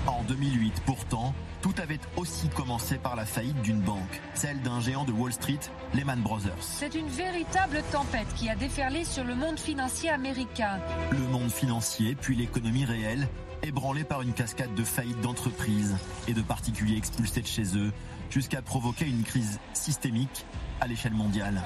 En 0.07 0.23
2008, 0.23 0.81
pourtant, 0.85 1.33
tout 1.61 1.73
avait 1.81 1.99
aussi 2.17 2.49
commencé 2.49 2.97
par 2.97 3.15
la 3.15 3.25
faillite 3.25 3.61
d'une 3.61 3.79
banque, 3.79 4.21
celle 4.33 4.61
d'un 4.61 4.81
géant 4.81 5.05
de 5.05 5.13
Wall 5.13 5.31
Street, 5.31 5.59
Lehman 5.93 6.21
Brothers. 6.21 6.51
C'est 6.59 6.93
une 6.93 7.07
véritable 7.07 7.81
tempête 7.91 8.27
qui 8.35 8.49
a 8.49 8.55
déferlé 8.55 9.05
sur 9.05 9.23
le 9.23 9.33
monde 9.33 9.57
financier 9.57 10.09
américain. 10.09 10.79
Le 11.11 11.25
monde 11.29 11.49
financier, 11.49 12.12
puis 12.15 12.35
l'économie 12.35 12.85
réelle, 12.85 13.27
ébranlée 13.63 14.03
par 14.03 14.21
une 14.21 14.33
cascade 14.33 14.73
de 14.75 14.83
faillites 14.83 15.21
d'entreprises 15.21 15.95
et 16.27 16.33
de 16.33 16.41
particuliers 16.41 16.97
expulsés 16.97 17.41
de 17.41 17.47
chez 17.47 17.77
eux, 17.77 17.91
jusqu'à 18.29 18.61
provoquer 18.61 19.05
une 19.05 19.23
crise 19.23 19.59
systémique 19.73 20.45
à 20.81 20.87
l'échelle 20.87 21.13
mondiale. 21.13 21.61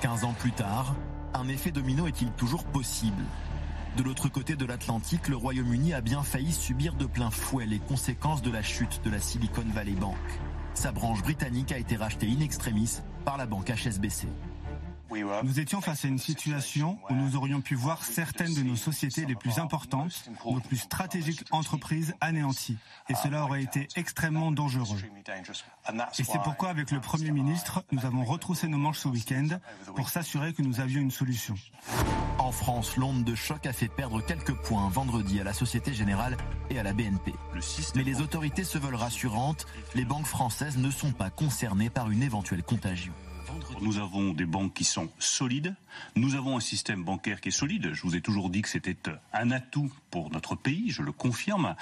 15 0.00 0.24
ans 0.24 0.34
plus 0.38 0.52
tard, 0.52 0.94
un 1.34 1.48
effet 1.48 1.70
domino 1.70 2.06
est-il 2.06 2.30
toujours 2.32 2.64
possible? 2.64 3.24
De 3.96 4.02
l'autre 4.02 4.28
côté 4.28 4.54
de 4.54 4.64
l'Atlantique, 4.64 5.28
le 5.28 5.36
Royaume-Uni 5.36 5.92
a 5.92 6.00
bien 6.00 6.22
failli 6.22 6.52
subir 6.52 6.94
de 6.94 7.06
plein 7.06 7.30
fouet 7.30 7.66
les 7.66 7.80
conséquences 7.80 8.42
de 8.42 8.50
la 8.50 8.62
chute 8.62 9.00
de 9.04 9.10
la 9.10 9.20
Silicon 9.20 9.64
Valley 9.74 9.92
Bank. 9.92 10.16
Sa 10.74 10.92
branche 10.92 11.22
britannique 11.22 11.72
a 11.72 11.78
été 11.78 11.96
rachetée 11.96 12.28
in 12.28 12.40
extremis 12.40 13.00
par 13.24 13.36
la 13.36 13.46
banque 13.46 13.70
HSBC. 13.70 14.28
Nous 15.42 15.60
étions 15.60 15.80
face 15.80 16.04
à 16.04 16.08
une 16.08 16.18
situation 16.18 16.98
où 17.08 17.14
nous 17.14 17.36
aurions 17.36 17.60
pu 17.60 17.74
voir 17.74 18.04
certaines 18.04 18.54
de 18.54 18.62
nos 18.62 18.76
sociétés 18.76 19.24
les 19.24 19.34
plus 19.34 19.58
importantes, 19.58 20.30
nos 20.44 20.60
plus 20.60 20.76
stratégiques 20.76 21.44
entreprises 21.50 22.14
anéanties. 22.20 22.76
Et 23.08 23.14
cela 23.14 23.44
aurait 23.44 23.62
été 23.62 23.88
extrêmement 23.96 24.52
dangereux. 24.52 24.98
Et 26.18 26.24
c'est 26.24 26.42
pourquoi, 26.42 26.68
avec 26.68 26.90
le 26.90 27.00
Premier 27.00 27.30
ministre, 27.30 27.84
nous 27.90 28.04
avons 28.04 28.24
retroussé 28.24 28.68
nos 28.68 28.78
manches 28.78 28.98
ce 28.98 29.08
week-end 29.08 29.48
pour 29.96 30.10
s'assurer 30.10 30.52
que 30.52 30.62
nous 30.62 30.80
avions 30.80 31.00
une 31.00 31.10
solution. 31.10 31.54
En 32.38 32.52
France, 32.52 32.96
l'onde 32.96 33.24
de 33.24 33.34
choc 33.34 33.66
a 33.66 33.72
fait 33.72 33.88
perdre 33.88 34.24
quelques 34.24 34.54
points 34.54 34.88
vendredi 34.88 35.40
à 35.40 35.44
la 35.44 35.52
Société 35.52 35.92
Générale 35.92 36.36
et 36.70 36.78
à 36.78 36.82
la 36.82 36.92
BNP. 36.92 37.34
Mais 37.94 38.04
les 38.04 38.20
autorités 38.20 38.64
se 38.64 38.78
veulent 38.78 38.94
rassurantes, 38.94 39.66
les 39.94 40.04
banques 40.04 40.26
françaises 40.26 40.76
ne 40.76 40.90
sont 40.90 41.12
pas 41.12 41.30
concernées 41.30 41.90
par 41.90 42.10
une 42.10 42.22
éventuelle 42.22 42.62
contagion. 42.62 43.12
Nous 43.80 43.98
avons 43.98 44.32
des 44.32 44.46
banques 44.46 44.74
qui 44.74 44.84
sont 44.84 45.08
solides. 45.18 45.74
Nous 46.16 46.34
avons 46.34 46.56
un 46.56 46.60
système 46.60 47.04
bancaire 47.04 47.40
qui 47.40 47.48
est 47.48 47.52
solide. 47.52 47.92
Je 47.92 48.02
vous 48.02 48.16
ai 48.16 48.20
toujours 48.20 48.50
dit 48.50 48.62
que 48.62 48.68
c'était 48.68 48.96
un 49.32 49.50
atout 49.50 49.92
pour 50.10 50.30
notre 50.30 50.54
pays, 50.54 50.90
je 50.90 51.02
le 51.02 51.12
confirme. 51.12 51.74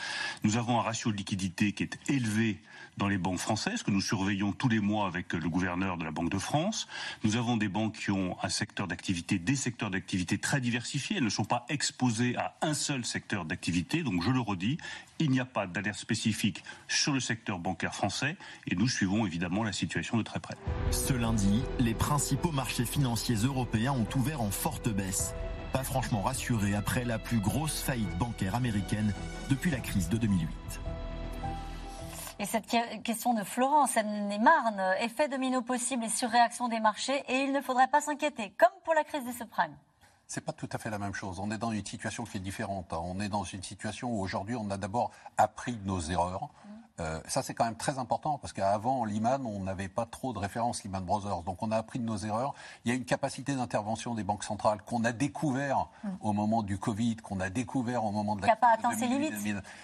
Nous 0.44 0.56
avons 0.56 0.78
un 0.78 0.82
ratio 0.82 1.12
de 1.12 1.16
liquidité 1.16 1.73
qui 1.73 1.82
est 1.85 1.99
élevé 2.08 2.61
dans 2.96 3.08
les 3.08 3.18
banques 3.18 3.38
françaises, 3.38 3.82
que 3.82 3.90
nous 3.90 4.00
surveillons 4.00 4.52
tous 4.52 4.68
les 4.68 4.80
mois 4.80 5.06
avec 5.06 5.32
le 5.32 5.48
gouverneur 5.48 5.96
de 5.96 6.04
la 6.04 6.10
Banque 6.10 6.30
de 6.30 6.38
France. 6.38 6.88
Nous 7.24 7.36
avons 7.36 7.56
des 7.56 7.68
banques 7.68 7.94
qui 7.94 8.10
ont 8.10 8.36
un 8.42 8.48
secteur 8.48 8.86
d'activité, 8.86 9.38
des 9.38 9.56
secteurs 9.56 9.90
d'activité 9.90 10.38
très 10.38 10.60
diversifiés. 10.60 11.16
Elles 11.18 11.24
ne 11.24 11.28
sont 11.28 11.44
pas 11.44 11.66
exposées 11.68 12.36
à 12.36 12.56
un 12.62 12.74
seul 12.74 13.04
secteur 13.04 13.44
d'activité. 13.44 14.02
Donc, 14.02 14.22
je 14.22 14.30
le 14.30 14.40
redis, 14.40 14.78
il 15.18 15.30
n'y 15.30 15.40
a 15.40 15.44
pas 15.44 15.66
d'alerte 15.66 15.98
spécifique 15.98 16.62
sur 16.88 17.12
le 17.12 17.20
secteur 17.20 17.58
bancaire 17.58 17.94
français 17.94 18.36
et 18.66 18.74
nous 18.74 18.88
suivons 18.88 19.26
évidemment 19.26 19.64
la 19.64 19.72
situation 19.72 20.16
de 20.16 20.22
très 20.22 20.40
près. 20.40 20.56
Ce 20.90 21.12
lundi, 21.12 21.62
les 21.78 21.94
principaux 21.94 22.52
marchés 22.52 22.84
financiers 22.84 23.36
européens 23.36 23.92
ont 23.92 24.08
ouvert 24.16 24.40
en 24.40 24.50
forte 24.50 24.88
baisse. 24.88 25.34
Pas 25.72 25.84
franchement 25.84 26.22
rassurés 26.22 26.74
après 26.74 27.04
la 27.04 27.18
plus 27.18 27.40
grosse 27.40 27.82
faillite 27.82 28.16
bancaire 28.18 28.54
américaine 28.54 29.12
depuis 29.50 29.70
la 29.70 29.80
crise 29.80 30.08
de 30.08 30.16
2008. 30.16 30.48
Et 32.38 32.45
cette 32.45 32.66
question 33.02 33.33
de 33.33 33.43
Florence, 33.45 33.97
et 33.97 34.38
Marne, 34.38 34.83
effet 35.00 35.26
domino 35.26 35.62
possible 35.62 36.05
et 36.05 36.11
surréaction 36.11 36.69
des 36.69 36.81
marchés, 36.81 37.25
et 37.28 37.45
il 37.45 37.52
ne 37.52 37.62
faudrait 37.62 37.88
pas 37.88 38.03
s'inquiéter, 38.03 38.53
comme 38.59 38.68
pour 38.85 38.92
la 38.92 39.05
crise 39.05 39.25
des 39.25 39.33
subprimes. 39.33 39.75
C'est 40.27 40.44
pas 40.44 40.53
tout 40.53 40.68
à 40.72 40.79
fait 40.79 40.90
la 40.90 40.99
même 40.99 41.14
chose. 41.14 41.40
On 41.40 41.51
est 41.51 41.57
dans 41.57 41.70
une 41.70 41.87
situation 41.87 42.25
qui 42.25 42.37
est 42.37 42.40
différente. 42.40 42.92
On 42.92 43.20
est 43.20 43.29
dans 43.29 43.44
une 43.44 43.62
situation 43.62 44.11
où 44.11 44.20
aujourd'hui, 44.20 44.57
on 44.57 44.70
a 44.70 44.77
d'abord 44.77 45.12
appris 45.38 45.77
de 45.77 45.87
nos 45.87 46.01
erreurs. 46.01 46.51
Euh, 46.98 47.20
ça, 47.28 47.42
c'est 47.42 47.52
quand 47.52 47.64
même 47.64 47.76
très 47.76 47.98
important 47.98 48.38
parce 48.38 48.54
qu'avant 48.54 49.04
Lehman, 49.04 49.44
on 49.44 49.61
n'avait 49.61 49.88
pas 49.88 50.06
trop 50.06 50.32
de 50.32 50.38
références 50.38 50.82
Lehman 50.82 51.04
Brothers. 51.04 51.42
Donc, 51.42 51.62
on 51.62 51.70
a 51.70 51.76
appris 51.76 51.98
de 51.98 52.04
nos 52.04 52.16
erreurs. 52.16 52.54
Il 52.85 52.88
y 52.90 52.92
a 52.92 52.94
une 52.94 53.04
capacité 53.04 53.54
d'intervention 53.54 54.14
des 54.14 54.24
banques 54.24 54.44
centrales 54.44 54.80
qu'on 54.82 55.04
a 55.04 55.12
découvert 55.12 55.88
mm. 56.04 56.09
au 56.22 56.32
moment 56.32 56.62
du 56.62 56.78
Covid, 56.78 57.16
qu'on 57.16 57.40
a 57.40 57.50
découvert 57.50 58.04
au 58.04 58.12
moment 58.12 58.35
de 58.35 58.42
la. 58.42 58.46
Qui 58.46 58.52
n'a 58.52 58.56
pas 58.56 58.72
atteint 58.72 58.96
ses 58.96 59.06
limites. 59.06 59.35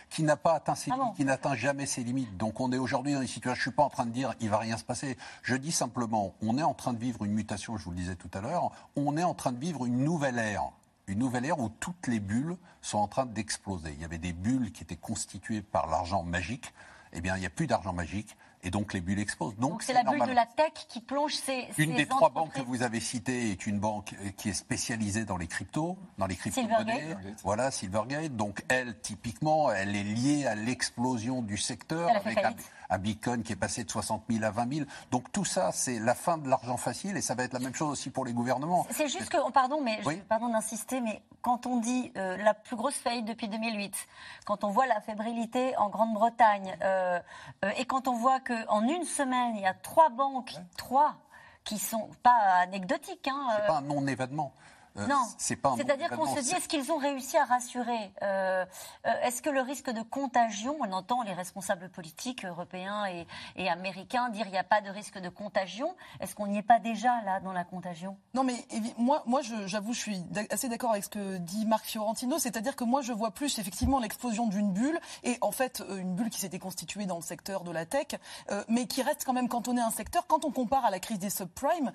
Qui 0.08 0.22
n'a 0.22 0.36
pas 0.36 0.54
atteint 0.54 0.74
ses 0.74 0.90
ah 0.90 0.96
limites, 0.96 1.16
qui 1.16 1.24
n'atteint 1.24 1.54
jamais 1.54 1.84
ses 1.84 2.02
limites. 2.02 2.36
Donc, 2.38 2.60
on 2.60 2.72
est 2.72 2.78
aujourd'hui 2.78 3.12
dans 3.12 3.20
une 3.20 3.26
situation. 3.26 3.56
Je 3.56 3.62
suis 3.62 3.76
pas 3.76 3.84
en 3.84 3.90
train 3.90 4.06
de 4.06 4.12
dire 4.12 4.34
il 4.40 4.48
va 4.48 4.58
rien 4.58 4.78
se 4.78 4.84
passer. 4.84 5.18
Je 5.42 5.56
dis 5.56 5.72
simplement, 5.72 6.34
on 6.40 6.56
est 6.56 6.62
en 6.62 6.74
train 6.74 6.94
de 6.94 6.98
vivre 6.98 7.24
une 7.24 7.32
mutation. 7.32 7.76
Je 7.76 7.84
vous 7.84 7.90
le 7.90 7.96
disais 7.96 8.16
tout 8.16 8.30
à 8.32 8.40
l'heure. 8.40 8.70
On 8.96 9.18
est 9.18 9.24
en 9.24 9.34
train 9.34 9.52
de 9.52 9.58
vivre 9.58 9.84
une 9.84 10.02
nouvelle 10.04 10.38
ère 10.38 10.72
une 11.08 11.18
nouvelle 11.18 11.44
ère 11.44 11.58
où 11.58 11.68
toutes 11.68 12.06
les 12.06 12.20
bulles 12.20 12.56
sont 12.80 12.98
en 12.98 13.08
train 13.08 13.26
d'exploser. 13.26 13.92
Il 13.92 14.00
y 14.00 14.04
avait 14.04 14.18
des 14.18 14.32
bulles 14.32 14.72
qui 14.72 14.82
étaient 14.84 14.96
constituées 14.96 15.60
par 15.60 15.88
l'argent 15.88 16.22
magique 16.22 16.72
eh 17.12 17.20
bien, 17.20 17.36
il 17.36 17.40
n'y 17.40 17.46
a 17.46 17.50
plus 17.50 17.66
d'argent 17.66 17.92
magique. 17.92 18.36
Et 18.64 18.70
donc 18.70 18.92
les 18.92 19.00
bulles 19.00 19.18
explosent. 19.18 19.56
Donc 19.56 19.82
c'est 19.82 19.92
la 19.92 20.04
bulle 20.04 20.24
de 20.24 20.32
la 20.32 20.46
tech 20.46 20.72
qui 20.88 21.00
plonge 21.00 21.34
ces. 21.34 21.66
Une 21.78 21.94
des 21.94 22.06
trois 22.06 22.30
banques 22.30 22.52
que 22.52 22.60
vous 22.60 22.84
avez 22.84 23.00
citées 23.00 23.50
est 23.50 23.66
une 23.66 23.80
banque 23.80 24.14
qui 24.36 24.50
est 24.50 24.54
spécialisée 24.54 25.24
dans 25.24 25.36
les 25.36 25.48
cryptos, 25.48 25.98
dans 26.16 26.26
les 26.26 26.36
crypto-monnaies. 26.36 27.16
Voilà, 27.42 27.72
Silvergate. 27.72 28.36
Donc 28.36 28.62
elle, 28.68 29.00
typiquement, 29.00 29.72
elle 29.72 29.96
est 29.96 30.04
liée 30.04 30.46
à 30.46 30.54
l'explosion 30.54 31.42
du 31.42 31.56
secteur 31.56 32.08
avec 32.24 32.38
un 32.92 32.98
Bitcoin 32.98 33.42
qui 33.42 33.52
est 33.52 33.56
passé 33.56 33.84
de 33.84 33.90
60 33.90 34.24
000 34.28 34.44
à 34.44 34.50
20 34.50 34.74
000. 34.74 34.86
Donc 35.10 35.32
tout 35.32 35.44
ça, 35.44 35.70
c'est 35.72 35.98
la 35.98 36.14
fin 36.14 36.38
de 36.38 36.48
l'argent 36.48 36.76
facile 36.76 37.16
et 37.16 37.22
ça 37.22 37.34
va 37.34 37.44
être 37.44 37.54
la 37.54 37.58
même 37.58 37.74
chose 37.74 37.90
aussi 37.90 38.10
pour 38.10 38.24
les 38.24 38.32
gouvernements. 38.32 38.86
C'est 38.90 39.08
juste 39.08 39.30
que, 39.30 39.50
pardon, 39.50 39.80
mais 39.82 40.00
pardon 40.28 40.48
d'insister, 40.48 41.00
mais 41.00 41.22
quand 41.40 41.66
on 41.66 41.78
dit 41.78 42.12
euh, 42.16 42.36
la 42.36 42.54
plus 42.54 42.76
grosse 42.76 42.96
faillite 42.96 43.24
depuis 43.24 43.48
2008, 43.48 43.96
quand 44.44 44.64
on 44.64 44.68
voit 44.68 44.86
la 44.86 45.00
fébrilité 45.00 45.76
en 45.78 45.88
Grande-Bretagne 45.88 46.76
euh, 46.82 47.18
euh, 47.64 47.70
et 47.78 47.86
quand 47.86 48.08
on 48.08 48.14
voit 48.14 48.40
qu'en 48.40 48.82
une 48.86 49.04
semaine, 49.04 49.56
il 49.56 49.62
y 49.62 49.66
a 49.66 49.74
trois 49.74 50.10
banques, 50.10 50.54
trois 50.76 51.16
qui 51.64 51.78
sont 51.78 52.10
pas 52.22 52.38
anecdotiques. 52.60 53.28
Hein, 53.28 53.48
c'est 53.56 53.66
pas 53.66 53.78
un 53.78 53.82
non-événement. 53.82 54.52
Euh, 54.98 55.06
non, 55.06 55.24
c'est-à-dire 55.38 56.10
qu'on 56.10 56.34
se 56.34 56.40
dit, 56.40 56.52
est-ce 56.52 56.68
qu'ils 56.68 56.92
ont 56.92 56.98
réussi 56.98 57.36
à 57.36 57.44
rassurer 57.44 58.12
euh, 58.22 58.64
euh, 59.06 59.10
Est-ce 59.22 59.40
que 59.40 59.48
le 59.48 59.60
risque 59.60 59.90
de 59.90 60.02
contagion, 60.02 60.76
on 60.80 60.92
entend 60.92 61.22
les 61.22 61.32
responsables 61.32 61.88
politiques 61.88 62.44
européens 62.44 63.06
et, 63.06 63.68
américains 63.68 64.28
dire 64.28 64.46
il 64.46 64.52
n'y 64.52 64.58
a 64.58 64.64
pas 64.64 64.82
de 64.82 64.90
risque 64.90 65.18
de 65.18 65.30
contagion, 65.30 65.94
est-ce 66.20 66.34
qu'on 66.34 66.46
n'y 66.46 66.58
est 66.58 66.62
pas 66.62 66.78
déjà 66.78 67.22
là 67.24 67.40
dans 67.40 67.52
la 67.52 67.64
contagion? 67.64 68.18
Non, 68.34 68.44
mais 68.44 68.54
moi, 68.98 69.22
moi 69.24 69.40
j'avoue, 69.66 69.94
je, 69.94 69.98
suis 69.98 70.24
assez 70.50 70.68
d'accord 70.68 70.90
avec 70.90 71.04
ce 71.04 71.08
que 71.08 71.38
dit 71.38 71.64
Marc 71.64 71.86
Fiorentino, 71.86 72.38
c'est-à-dire 72.38 72.76
que 72.76 72.84
moi 72.84 73.00
je 73.00 73.12
vois 73.12 73.30
plus 73.30 73.58
effectivement 73.58 73.98
l'explosion 73.98 74.46
d'une 74.46 74.72
bulle, 74.72 75.00
et 75.22 75.38
en 75.40 75.52
fait 75.52 75.82
une 75.88 76.14
bulle 76.14 76.28
qui 76.28 76.40
s'était 76.40 76.58
constituée 76.58 77.06
dans 77.06 77.16
le 77.16 77.22
secteur 77.22 77.64
de 77.64 77.70
la 77.70 77.86
tech, 77.86 78.08
mais 78.68 78.86
qui 78.86 79.02
reste 79.02 79.24
quand 79.24 79.32
même 79.32 79.48
cantonnée 79.48 79.80
à 79.80 79.86
un 79.86 79.90
secteur. 79.90 80.26
Quand 80.26 80.44
on 80.44 80.50
compare 80.50 80.84
à 80.84 80.90
la 80.90 80.98
crise 80.98 81.18
des 81.18 81.30
subprimes, 81.30 81.92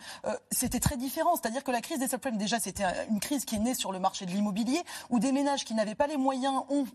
c'était 0.52 0.80
très 0.80 0.98
différent, 0.98 1.36
c'est-à-dire 1.36 1.64
que 1.64 1.72
la 1.72 1.82
crise 1.82 2.00
des 2.00 2.08
subprimes, 2.08 2.38
déjà, 2.38 2.60
c'était 2.60 2.87
une 3.10 3.20
crise 3.20 3.46
qui 3.46 3.56
est 3.56 3.60
née 3.60 3.74
sur 3.74 3.92
le 3.92 4.00
marché 4.00 4.26
de 4.26 4.32
l'immobilier, 4.32 4.82
où 5.10 5.20
des 5.20 5.32
ménages 5.32 5.66
qui 5.66 5.74
n'avaient 5.74 5.96
pas 5.96 6.08
les 6.08 6.18
moyens 6.18 6.62
ont 6.70 6.86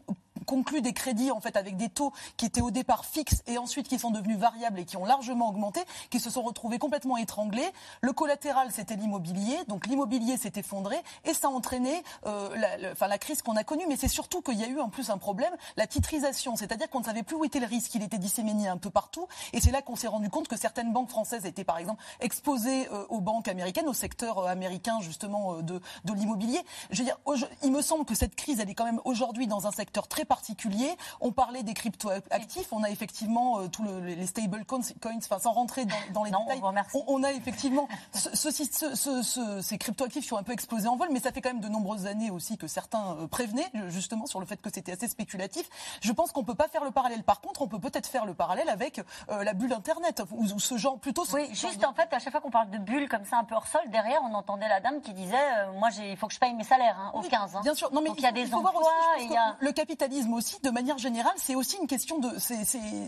conclu 0.44 0.82
des 0.82 0.92
crédits 0.92 1.30
en 1.30 1.40
fait 1.40 1.56
avec 1.56 1.76
des 1.76 1.88
taux 1.88 2.12
qui 2.36 2.46
étaient 2.46 2.60
au 2.60 2.70
départ 2.70 3.04
fixes 3.04 3.42
et 3.46 3.58
ensuite 3.58 3.88
qui 3.88 3.98
sont 3.98 4.10
devenus 4.10 4.38
variables 4.38 4.80
et 4.80 4.84
qui 4.84 4.96
ont 4.96 5.04
largement 5.04 5.48
augmenté, 5.48 5.80
qui 6.10 6.20
se 6.20 6.30
sont 6.30 6.42
retrouvés 6.42 6.78
complètement 6.78 7.16
étranglés. 7.16 7.68
Le 8.00 8.12
collatéral, 8.12 8.68
c'était 8.72 8.96
l'immobilier, 8.96 9.56
donc 9.68 9.86
l'immobilier 9.86 10.36
s'est 10.36 10.52
effondré 10.56 10.96
et 11.24 11.34
ça 11.34 11.48
a 11.48 11.50
entraîné 11.50 12.02
euh, 12.26 12.54
la, 12.56 12.92
enfin, 12.92 13.08
la 13.08 13.18
crise 13.18 13.42
qu'on 13.42 13.56
a 13.56 13.64
connue. 13.64 13.84
Mais 13.88 13.96
c'est 13.96 14.08
surtout 14.08 14.42
qu'il 14.42 14.58
y 14.58 14.64
a 14.64 14.68
eu 14.68 14.80
en 14.80 14.88
plus 14.88 15.10
un 15.10 15.18
problème, 15.18 15.52
la 15.76 15.86
titrisation, 15.86 16.56
c'est-à-dire 16.56 16.88
qu'on 16.90 17.00
ne 17.00 17.04
savait 17.04 17.22
plus 17.22 17.36
où 17.36 17.44
était 17.44 17.60
le 17.60 17.66
risque, 17.66 17.94
il 17.94 18.02
était 18.02 18.18
disséminé 18.18 18.68
un 18.68 18.76
peu 18.76 18.90
partout. 18.90 19.26
Et 19.52 19.60
c'est 19.60 19.70
là 19.70 19.82
qu'on 19.82 19.96
s'est 19.96 20.08
rendu 20.08 20.30
compte 20.30 20.48
que 20.48 20.56
certaines 20.56 20.92
banques 20.92 21.10
françaises 21.10 21.46
étaient 21.46 21.64
par 21.64 21.78
exemple 21.78 22.02
exposées 22.20 22.88
euh, 22.92 23.04
aux 23.08 23.20
banques 23.20 23.48
américaines, 23.48 23.88
au 23.88 23.94
secteur 23.94 24.38
euh, 24.38 24.46
américain 24.46 25.00
justement 25.00 25.62
de, 25.62 25.80
de 26.04 26.12
l'immobilier. 26.12 26.60
Je 26.90 26.98
veux 26.98 27.04
dire, 27.04 27.18
il 27.62 27.72
me 27.72 27.82
semble 27.82 28.04
que 28.04 28.14
cette 28.14 28.34
crise, 28.34 28.60
elle 28.60 28.70
est 28.70 28.74
quand 28.74 28.84
même 28.84 29.00
aujourd'hui 29.04 29.46
dans 29.46 29.66
un 29.66 29.72
secteur 29.72 30.08
très 30.08 30.24
particulier. 30.32 30.96
On 31.20 31.30
parlait 31.30 31.62
des 31.62 31.74
crypto-actifs, 31.74 32.72
on 32.72 32.82
a 32.82 32.88
effectivement 32.88 33.68
tous 33.68 33.84
les 34.02 34.26
stable 34.26 34.64
coins, 34.64 34.80
enfin, 35.18 35.38
sans 35.38 35.52
rentrer 35.52 35.84
dans, 36.14 36.24
les 36.24 36.30
détails, 36.30 36.62
on, 37.06 37.22
a 37.22 37.32
effectivement 37.32 37.86
ces 38.12 39.78
crypto-actifs 39.78 40.26
qui 40.26 40.32
ont 40.32 40.38
un 40.38 40.42
peu 40.42 40.52
explosé 40.52 40.88
en 40.88 40.96
vol, 40.96 41.08
mais 41.12 41.20
ça 41.20 41.32
fait 41.32 41.42
quand 41.42 41.50
même 41.50 41.60
de 41.60 41.68
nombreuses 41.68 42.06
années 42.06 42.30
aussi 42.30 42.56
que 42.56 42.66
certains 42.66 43.16
euh, 43.18 43.26
prévenaient 43.26 43.70
justement 43.88 44.26
sur 44.26 44.40
le 44.40 44.46
fait 44.46 44.60
que 44.60 44.70
c'était 44.72 44.92
assez 44.92 45.08
spéculatif. 45.08 45.68
Je 46.00 46.12
pense 46.12 46.32
qu'on 46.32 46.40
ne 46.40 46.46
peut 46.46 46.54
pas 46.54 46.68
faire 46.68 46.84
le 46.84 46.90
parallèle. 46.90 47.22
Par 47.24 47.40
contre, 47.40 47.62
on 47.62 47.68
peut 47.68 47.78
peut-être 47.78 48.06
faire 48.06 48.24
le 48.24 48.34
parallèle 48.34 48.68
avec 48.68 49.00
euh, 49.28 49.44
la 49.44 49.52
bulle 49.52 49.72
Internet 49.72 50.22
ou, 50.30 50.46
ce 50.58 50.76
genre 50.76 50.98
plutôt. 50.98 51.24
Oui, 51.32 51.48
juste 51.52 51.84
en 51.84 51.92
fait, 51.92 52.12
à 52.12 52.18
chaque 52.18 52.32
fois 52.32 52.40
qu'on 52.40 52.50
parle 52.50 52.70
de 52.70 52.78
bulle 52.78 53.08
comme 53.08 53.24
ça 53.24 53.38
un 53.38 53.44
peu 53.44 53.54
hors 53.54 53.66
sol, 53.66 53.82
derrière, 53.88 54.20
on 54.22 54.34
entendait 54.34 54.68
la 54.68 54.80
dame 54.80 55.00
qui 55.00 55.12
disait 55.12 55.36
euh, 55.36 55.72
Moi, 55.72 55.90
il 55.98 56.16
faut 56.16 56.26
que 56.26 56.34
je 56.34 56.38
paye 56.38 56.54
mes 56.54 56.64
salaires 56.64 56.96
hein, 56.98 57.10
au 57.14 57.20
15. 57.20 57.56
Hein. 57.56 57.60
Bien 57.62 57.74
sûr, 57.74 57.92
non, 57.92 58.00
mais 58.00 58.08
Donc, 58.08 58.18
il 58.18 58.24
y 58.24 58.26
a 58.26 58.32
des 58.32 58.52
emplois. 58.54 58.72
Aussi, 58.74 59.24
il 59.26 59.32
y 59.32 59.36
a... 59.36 59.56
Le 59.60 59.72
capitalisme 59.72 60.11
aussi, 60.32 60.60
de 60.62 60.70
manière 60.70 60.98
générale, 60.98 61.32
c'est 61.36 61.54
aussi 61.54 61.76
une 61.80 61.86
question 61.86 62.18
de. 62.18 62.30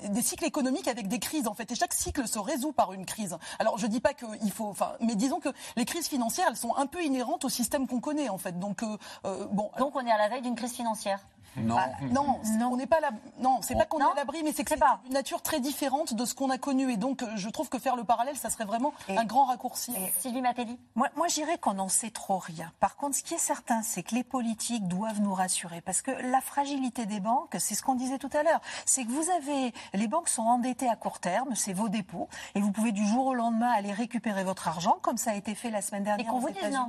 Des 0.09 0.23
cycles 0.23 0.45
économiques 0.45 0.89
avec 0.89 1.09
des 1.09 1.19
crises 1.19 1.47
en 1.47 1.55
fait. 1.55 1.71
Et 1.71 1.75
chaque 1.75 1.95
cycle 1.95 2.27
se 2.27 2.39
résout 2.39 2.73
par 2.73 2.93
une 2.93 3.07
crise. 3.07 3.37
Alors, 3.59 3.79
je 3.79 3.87
dis 3.87 4.01
pas 4.01 4.15
qu'il 4.15 4.53
faut. 4.53 4.67
Enfin, 4.67 4.93
mais 5.01 5.15
disons 5.15 5.41
que 5.41 5.49
les 5.77 5.85
crises 5.85 6.09
financières, 6.09 6.47
elles 6.49 6.57
sont 6.57 6.75
un 6.77 6.87
peu 6.87 7.03
inhérentes 7.03 7.45
au 7.45 7.49
système 7.49 7.87
qu'on 7.87 8.01
connaît 8.01 8.29
en 8.29 8.39
fait. 8.39 8.59
Donc, 8.59 8.83
euh, 8.83 8.97
euh, 9.25 9.47
bon. 9.51 9.71
Donc, 9.79 9.97
on 9.97 10.07
est 10.07 10.11
à 10.11 10.19
la 10.19 10.29
veille 10.29 10.43
d'une 10.43 10.55
crise 10.55 10.73
financière. 10.73 11.21
Non. 11.57 11.77
Ah, 11.79 11.89
non, 12.11 12.41
on 12.71 12.77
n'est 12.77 12.87
pas 12.87 13.01
là. 13.01 13.11
Non, 13.39 13.61
c'est 13.63 13.75
pas 13.75 13.85
qu'on 13.85 14.01
est 14.01 14.05
à 14.05 14.15
l'abri, 14.15 14.43
mais 14.43 14.53
c'est 14.53 14.65
que 14.65 14.71
c'est 14.71 14.81
une 15.07 15.13
nature 15.13 15.43
très 15.43 15.61
différente 15.61 16.15
de 16.15 16.25
ce 16.25 16.35
qu'on 16.35 16.51
a 16.51 16.59
connu. 16.59 16.91
Et 16.93 16.97
donc, 16.97 17.23
euh, 17.23 17.31
je 17.37 17.49
trouve 17.49 17.69
que 17.69 17.79
faire 17.79 17.97
le 17.97 18.05
parallèle, 18.05 18.37
ça 18.37 18.51
serait 18.51 18.65
vraiment 18.65 18.93
un 19.09 19.25
grand 19.25 19.45
raccourci. 19.45 19.95
Sylvie 20.19 20.41
Matéli 20.41 20.79
Moi, 20.95 21.09
moi 21.17 21.29
je 21.29 21.35
dirais 21.35 21.59
qu'on 21.59 21.75
n'en 21.75 21.89
sait 21.89 22.11
trop 22.11 22.39
rien. 22.39 22.73
Par 22.81 22.97
contre, 22.97 23.17
ce 23.17 23.23
qui 23.23 23.35
est 23.35 23.39
certain, 23.39 23.83
c'est 23.83 24.03
que 24.03 24.15
les 24.15 24.25
politiques 24.25 24.87
doivent 24.89 25.21
nous 25.21 25.35
rassurer. 25.35 25.81
Parce 25.81 26.03
que 26.03 26.11
la 26.11 26.41
fragilité 26.41 27.07
des 27.07 27.21
banques, 27.21 27.57
c'est 27.59 27.75
ce 27.75 27.83
qu'on 27.83 27.95
disait 27.95 28.19
tout 28.19 28.31
à 28.33 28.43
l'heure. 28.43 28.61
C'est 28.87 29.05
que 29.05 29.11
vous 29.11 29.31
avez. 29.31 29.73
Les 29.93 30.09
banques 30.09 30.29
sont 30.29 30.43
endettées 30.43 30.89
à 30.89 30.97
court 30.97 31.21
terme, 31.21 31.55
c'est 31.55 31.73
vos 31.73 31.89
dépôts. 31.89 32.29
Et 32.55 32.61
vous 32.61 32.73
pouvez 32.73 32.93
du 32.93 33.07
jour 33.07 33.27
au 33.27 33.35
lendemain 33.35 33.71
aller 33.71 33.93
récupérer 33.93 34.45
votre 34.45 34.69
argent, 34.69 34.99
comme 35.03 35.17
ça 35.17 35.33
a 35.33 35.35
été 35.35 35.55
fait 35.55 35.71
la 35.71 35.83
semaine 35.83 36.05
dernière. 36.05 36.27
Et 36.27 36.29
qu'on 36.29 36.39
vous 36.39 36.51
dise 36.51 36.71
non. 36.71 36.89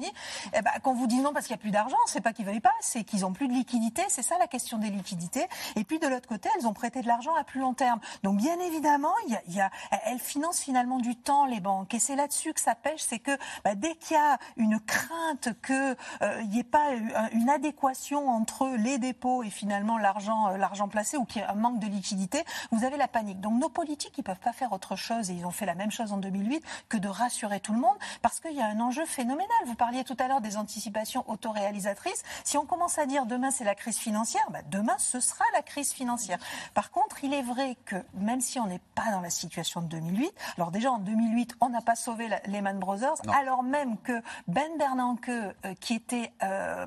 Eh 0.53 0.61
ben, 0.61 0.71
qu'on 0.81 0.93
vous 0.93 1.07
dise 1.07 1.21
non 1.21 1.33
parce 1.33 1.47
qu'il 1.47 1.55
n'y 1.55 1.59
a 1.59 1.61
plus 1.61 1.71
d'argent, 1.71 1.97
c'est 2.07 2.21
pas 2.21 2.33
qu'ils 2.33 2.45
ne 2.45 2.51
veulent 2.51 2.61
pas, 2.61 2.73
c'est 2.81 3.03
qu'ils 3.03 3.21
n'ont 3.21 3.33
plus 3.33 3.47
de 3.47 3.53
liquidité. 3.53 4.03
C'est 4.09 4.23
ça 4.23 4.37
la 4.37 4.47
question 4.47 4.54
des 4.77 4.89
liquidités. 4.89 5.45
Et 5.75 5.83
puis 5.83 5.99
de 5.99 6.07
l'autre 6.07 6.27
côté, 6.27 6.49
elles 6.57 6.67
ont 6.67 6.73
prêté 6.73 7.01
de 7.01 7.07
l'argent 7.07 7.35
à 7.35 7.43
plus 7.43 7.59
long 7.59 7.73
terme. 7.73 7.99
Donc 8.23 8.37
bien 8.37 8.59
évidemment, 8.59 9.13
il 9.27 9.53
y 9.53 9.61
a, 9.61 9.69
elles 10.05 10.19
financent 10.19 10.61
finalement 10.61 10.99
du 10.99 11.15
temps 11.15 11.45
les 11.45 11.59
banques. 11.59 11.93
Et 11.93 11.99
c'est 11.99 12.15
là-dessus 12.15 12.53
que 12.53 12.59
ça 12.59 12.75
pêche, 12.75 13.01
c'est 13.01 13.19
que 13.19 13.37
bah, 13.63 13.75
dès 13.75 13.95
qu'il 13.95 14.15
y 14.15 14.19
a 14.19 14.37
une 14.57 14.79
crainte 14.79 15.49
qu'il 15.65 15.95
euh, 16.21 16.43
n'y 16.43 16.59
ait 16.59 16.63
pas 16.63 16.91
une 17.31 17.49
adéquation 17.49 18.29
entre 18.29 18.67
les 18.77 18.97
dépôts 18.97 19.43
et 19.43 19.49
finalement 19.49 19.97
l'argent, 19.97 20.49
euh, 20.49 20.57
l'argent 20.57 20.87
placé 20.87 21.17
ou 21.17 21.25
qu'il 21.25 21.41
y 21.41 21.45
ait 21.45 21.47
un 21.47 21.55
manque 21.55 21.79
de 21.79 21.87
liquidité, 21.87 22.43
vous 22.71 22.83
avez 22.83 22.97
la 22.97 23.07
panique. 23.07 23.41
Donc 23.41 23.59
nos 23.59 23.69
politiques, 23.69 24.17
ils 24.17 24.23
peuvent 24.23 24.39
pas 24.39 24.53
faire 24.53 24.73
autre 24.73 24.95
chose 24.95 25.29
et 25.29 25.33
ils 25.33 25.45
ont 25.45 25.51
fait 25.51 25.65
la 25.65 25.75
même 25.75 25.91
chose 25.91 26.13
en 26.13 26.17
2008 26.17 26.63
que 26.89 26.97
de 26.97 27.07
rassurer 27.07 27.59
tout 27.59 27.73
le 27.73 27.79
monde 27.79 27.97
parce 28.21 28.39
qu'il 28.39 28.53
y 28.53 28.61
a 28.61 28.65
un 28.65 28.79
enjeu 28.79 29.05
phénoménal. 29.05 29.47
Vous 29.65 29.75
parliez 29.75 30.03
tout 30.03 30.17
à 30.19 30.27
l'heure 30.27 30.41
des 30.41 30.57
anticipations 30.57 31.23
autoréalisatrices. 31.29 32.23
Si 32.43 32.57
on 32.57 32.65
commence 32.65 32.97
à 32.97 33.05
dire 33.05 33.25
demain 33.25 33.51
c'est 33.51 33.63
la 33.63 33.75
crise 33.75 33.97
financière, 33.97 34.44
bah, 34.51 34.59
demain 34.69 34.95
ce 34.97 35.19
sera 35.19 35.45
la 35.53 35.61
crise 35.61 35.91
financière. 35.91 36.39
Par 36.73 36.91
contre, 36.91 37.23
il 37.23 37.33
est 37.33 37.41
vrai 37.41 37.77
que 37.85 37.95
même 38.13 38.41
si 38.41 38.59
on 38.59 38.67
n'est 38.67 38.81
pas 38.95 39.11
dans 39.11 39.21
la 39.21 39.29
situation 39.29 39.81
de 39.81 39.87
2008, 39.87 40.33
alors 40.57 40.71
déjà 40.71 40.91
en 40.91 40.99
2008, 40.99 41.55
on 41.61 41.69
n'a 41.69 41.81
pas 41.81 41.95
sauvé 41.95 42.27
la 42.27 42.39
Lehman 42.45 42.79
Brothers, 42.79 43.15
alors 43.33 43.63
même 43.63 43.97
que 43.97 44.21
Ben 44.47 44.77
Bernanke, 44.77 45.29
euh, 45.29 45.51
qui 45.79 45.93
était 45.93 46.33
euh, 46.43 46.85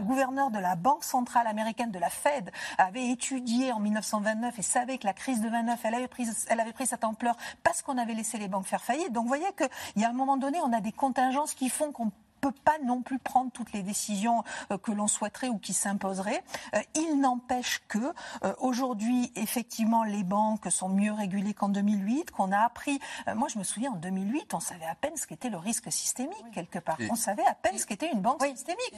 gouverneur 0.00 0.50
de 0.50 0.58
la 0.58 0.76
Banque 0.76 1.04
centrale 1.04 1.46
américaine, 1.46 1.90
de 1.90 1.98
la 1.98 2.10
Fed, 2.10 2.50
avait 2.76 3.08
étudié 3.08 3.72
en 3.72 3.80
1929 3.80 4.58
et 4.58 4.62
savait 4.62 4.98
que 4.98 5.06
la 5.06 5.12
crise 5.12 5.40
de 5.40 5.48
29, 5.48 5.80
elle 5.84 5.94
avait 5.94 6.08
pris, 6.08 6.28
elle 6.48 6.60
avait 6.60 6.72
pris 6.72 6.86
cette 6.86 7.04
ampleur 7.04 7.36
parce 7.62 7.82
qu'on 7.82 7.98
avait 7.98 8.14
laissé 8.14 8.38
les 8.38 8.48
banques 8.48 8.66
faire 8.66 8.82
faillite. 8.82 9.12
Donc 9.12 9.24
vous 9.24 9.28
voyez 9.28 9.52
qu'il 9.56 10.02
y 10.02 10.04
a 10.04 10.10
un 10.10 10.12
moment 10.12 10.36
donné, 10.36 10.58
on 10.62 10.72
a 10.72 10.80
des 10.80 10.92
contingences 10.92 11.54
qui 11.54 11.68
font 11.68 11.92
qu'on 11.92 12.10
peut 12.40 12.52
pas 12.64 12.78
non 12.84 13.02
plus 13.02 13.18
prendre 13.18 13.50
toutes 13.50 13.72
les 13.72 13.82
décisions 13.82 14.44
euh, 14.70 14.78
que 14.78 14.92
l'on 14.92 15.06
souhaiterait 15.06 15.48
ou 15.48 15.58
qui 15.58 15.72
s'imposeraient. 15.72 16.42
Euh, 16.74 16.80
il 16.94 17.20
n'empêche 17.20 17.80
que 17.88 17.98
euh, 18.44 18.54
aujourd'hui, 18.58 19.32
effectivement, 19.36 20.04
les 20.04 20.22
banques 20.22 20.70
sont 20.70 20.88
mieux 20.88 21.12
régulées 21.12 21.54
qu'en 21.54 21.68
2008, 21.68 22.30
qu'on 22.30 22.52
a 22.52 22.58
appris. 22.58 23.00
moi, 23.34 23.48
je 23.48 23.58
me 23.58 23.64
souviens 23.64 23.92
en 23.92 23.96
2008, 23.96 24.54
on 24.54 24.60
savait 24.60 24.86
à 24.86 24.94
peine 24.94 25.16
ce 25.16 25.26
qu'était 25.26 25.50
le 25.50 25.58
risque 25.58 25.90
systémique 25.92 26.44
quelque 26.52 26.78
part. 26.78 26.98
On 27.10 27.14
savait 27.14 27.46
à 27.46 27.54
peine 27.54 27.78
ce 27.78 27.86
qu'était 27.86 28.10
une 28.10 28.20
banque 28.20 28.44
systémique. 28.44 28.94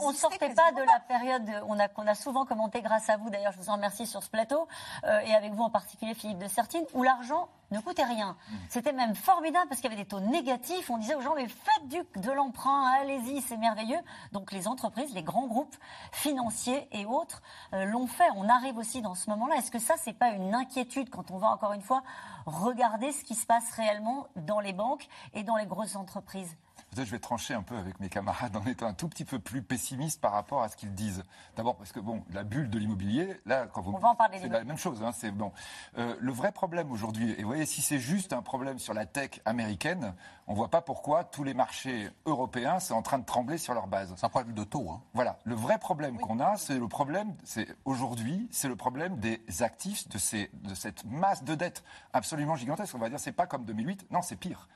on 0.00 0.10
ne 0.10 0.16
sortait 0.16 0.54
pas 0.54 0.72
de 0.72 0.82
la 0.82 1.00
période 1.00 1.50
on 1.66 1.78
a, 1.78 1.88
qu'on 1.88 2.06
a 2.06 2.14
souvent 2.14 2.44
commenté 2.44 2.82
grâce 2.82 3.08
à 3.08 3.16
vous. 3.16 3.30
D'ailleurs, 3.30 3.52
je 3.52 3.58
vous 3.58 3.70
en 3.70 3.74
remercie 3.74 4.06
sur 4.06 4.22
ce 4.22 4.30
plateau 4.30 4.68
et 5.04 5.34
avec 5.34 5.52
vous 5.52 5.62
en 5.62 5.70
particulier, 5.70 6.14
Philippe 6.14 6.38
de 6.38 6.48
Sertine, 6.48 6.84
où 6.94 7.02
l'argent 7.02 7.48
ne 7.70 7.80
coûtait 7.80 8.04
rien. 8.04 8.36
C'était 8.68 8.92
même 8.92 9.14
formidable 9.14 9.68
parce 9.68 9.80
qu'il 9.80 9.90
y 9.90 9.92
avait 9.92 10.02
des 10.02 10.08
taux 10.08 10.20
négatifs. 10.20 10.90
On 10.90 10.98
disait 10.98 11.14
aux 11.14 11.20
gens 11.20 11.34
mais 11.34 11.48
faites 11.48 11.88
du, 11.88 11.98
de 12.20 12.30
l'emprunt 12.32 12.84
allez-y, 13.00 13.40
c'est 13.42 13.56
merveilleux. 13.56 13.98
Donc 14.32 14.52
les 14.52 14.68
entreprises, 14.68 15.12
les 15.14 15.22
grands 15.22 15.46
groupes 15.46 15.76
financiers 16.12 16.88
et 16.92 17.04
autres 17.06 17.42
euh, 17.74 17.84
l'ont 17.84 18.06
fait. 18.06 18.28
On 18.36 18.48
arrive 18.48 18.76
aussi 18.78 19.02
dans 19.02 19.14
ce 19.14 19.30
moment-là. 19.30 19.56
Est-ce 19.56 19.70
que 19.70 19.78
ça, 19.78 19.94
c'est 19.98 20.12
pas 20.12 20.30
une 20.30 20.54
inquiétude 20.54 21.10
quand 21.10 21.30
on 21.30 21.38
va 21.38 21.48
encore 21.48 21.72
une 21.72 21.82
fois 21.82 22.02
regarder 22.46 23.12
ce 23.12 23.24
qui 23.24 23.34
se 23.34 23.46
passe 23.46 23.70
réellement 23.72 24.26
dans 24.36 24.60
les 24.60 24.72
banques 24.72 25.06
et 25.34 25.42
dans 25.42 25.56
les 25.56 25.66
grosses 25.66 25.96
entreprises? 25.96 26.56
Je 26.96 27.10
vais 27.10 27.18
trancher 27.18 27.54
un 27.54 27.62
peu 27.62 27.76
avec 27.76 28.00
mes 28.00 28.08
camarades 28.08 28.56
en 28.56 28.64
étant 28.66 28.86
un 28.86 28.92
tout 28.92 29.08
petit 29.08 29.24
peu 29.24 29.38
plus 29.38 29.62
pessimiste 29.62 30.20
par 30.20 30.32
rapport 30.32 30.62
à 30.62 30.68
ce 30.68 30.76
qu'ils 30.76 30.94
disent. 30.94 31.22
D'abord 31.56 31.76
parce 31.76 31.92
que 31.92 32.00
bon, 32.00 32.24
la 32.32 32.44
bulle 32.44 32.70
de 32.70 32.78
l'immobilier, 32.78 33.40
là, 33.46 33.66
quand 33.66 33.82
vous, 33.82 33.98
c'est 34.40 34.48
la 34.48 34.64
même 34.64 34.78
chose. 34.78 35.02
Hein, 35.02 35.12
c'est 35.12 35.30
bon. 35.30 35.52
Euh, 35.96 36.16
le 36.18 36.32
vrai 36.32 36.52
problème 36.52 36.90
aujourd'hui, 36.90 37.34
et 37.38 37.42
vous 37.42 37.48
voyez, 37.48 37.66
si 37.66 37.82
c'est 37.82 37.98
juste 37.98 38.32
un 38.32 38.42
problème 38.42 38.78
sur 38.78 38.94
la 38.94 39.06
tech 39.06 39.40
américaine, 39.44 40.14
on 40.46 40.54
voit 40.54 40.68
pas 40.68 40.80
pourquoi 40.80 41.24
tous 41.24 41.44
les 41.44 41.54
marchés 41.54 42.08
européens 42.26 42.80
sont 42.80 42.94
en 42.94 43.02
train 43.02 43.18
de 43.18 43.24
trembler 43.24 43.58
sur 43.58 43.74
leur 43.74 43.86
base. 43.86 44.14
C'est 44.16 44.26
un 44.26 44.30
problème 44.30 44.54
de 44.54 44.64
taux. 44.64 44.90
Hein. 44.90 45.02
Voilà. 45.14 45.38
Le 45.44 45.54
vrai 45.54 45.78
problème 45.78 46.18
qu'on 46.18 46.40
a, 46.40 46.56
c'est 46.56 46.78
le 46.78 46.88
problème, 46.88 47.34
c'est 47.44 47.68
aujourd'hui, 47.84 48.48
c'est 48.50 48.68
le 48.68 48.76
problème 48.76 49.18
des 49.18 49.42
actifs 49.60 50.08
de 50.08 50.18
ces, 50.18 50.50
de 50.54 50.74
cette 50.74 51.04
masse 51.04 51.44
de 51.44 51.54
dettes 51.54 51.84
absolument 52.12 52.56
gigantesque. 52.56 52.94
On 52.94 52.98
va 52.98 53.08
dire, 53.08 53.20
c'est 53.20 53.32
pas 53.32 53.46
comme 53.46 53.64
2008. 53.64 54.10
Non, 54.10 54.22
c'est 54.22 54.36
pire. 54.36 54.68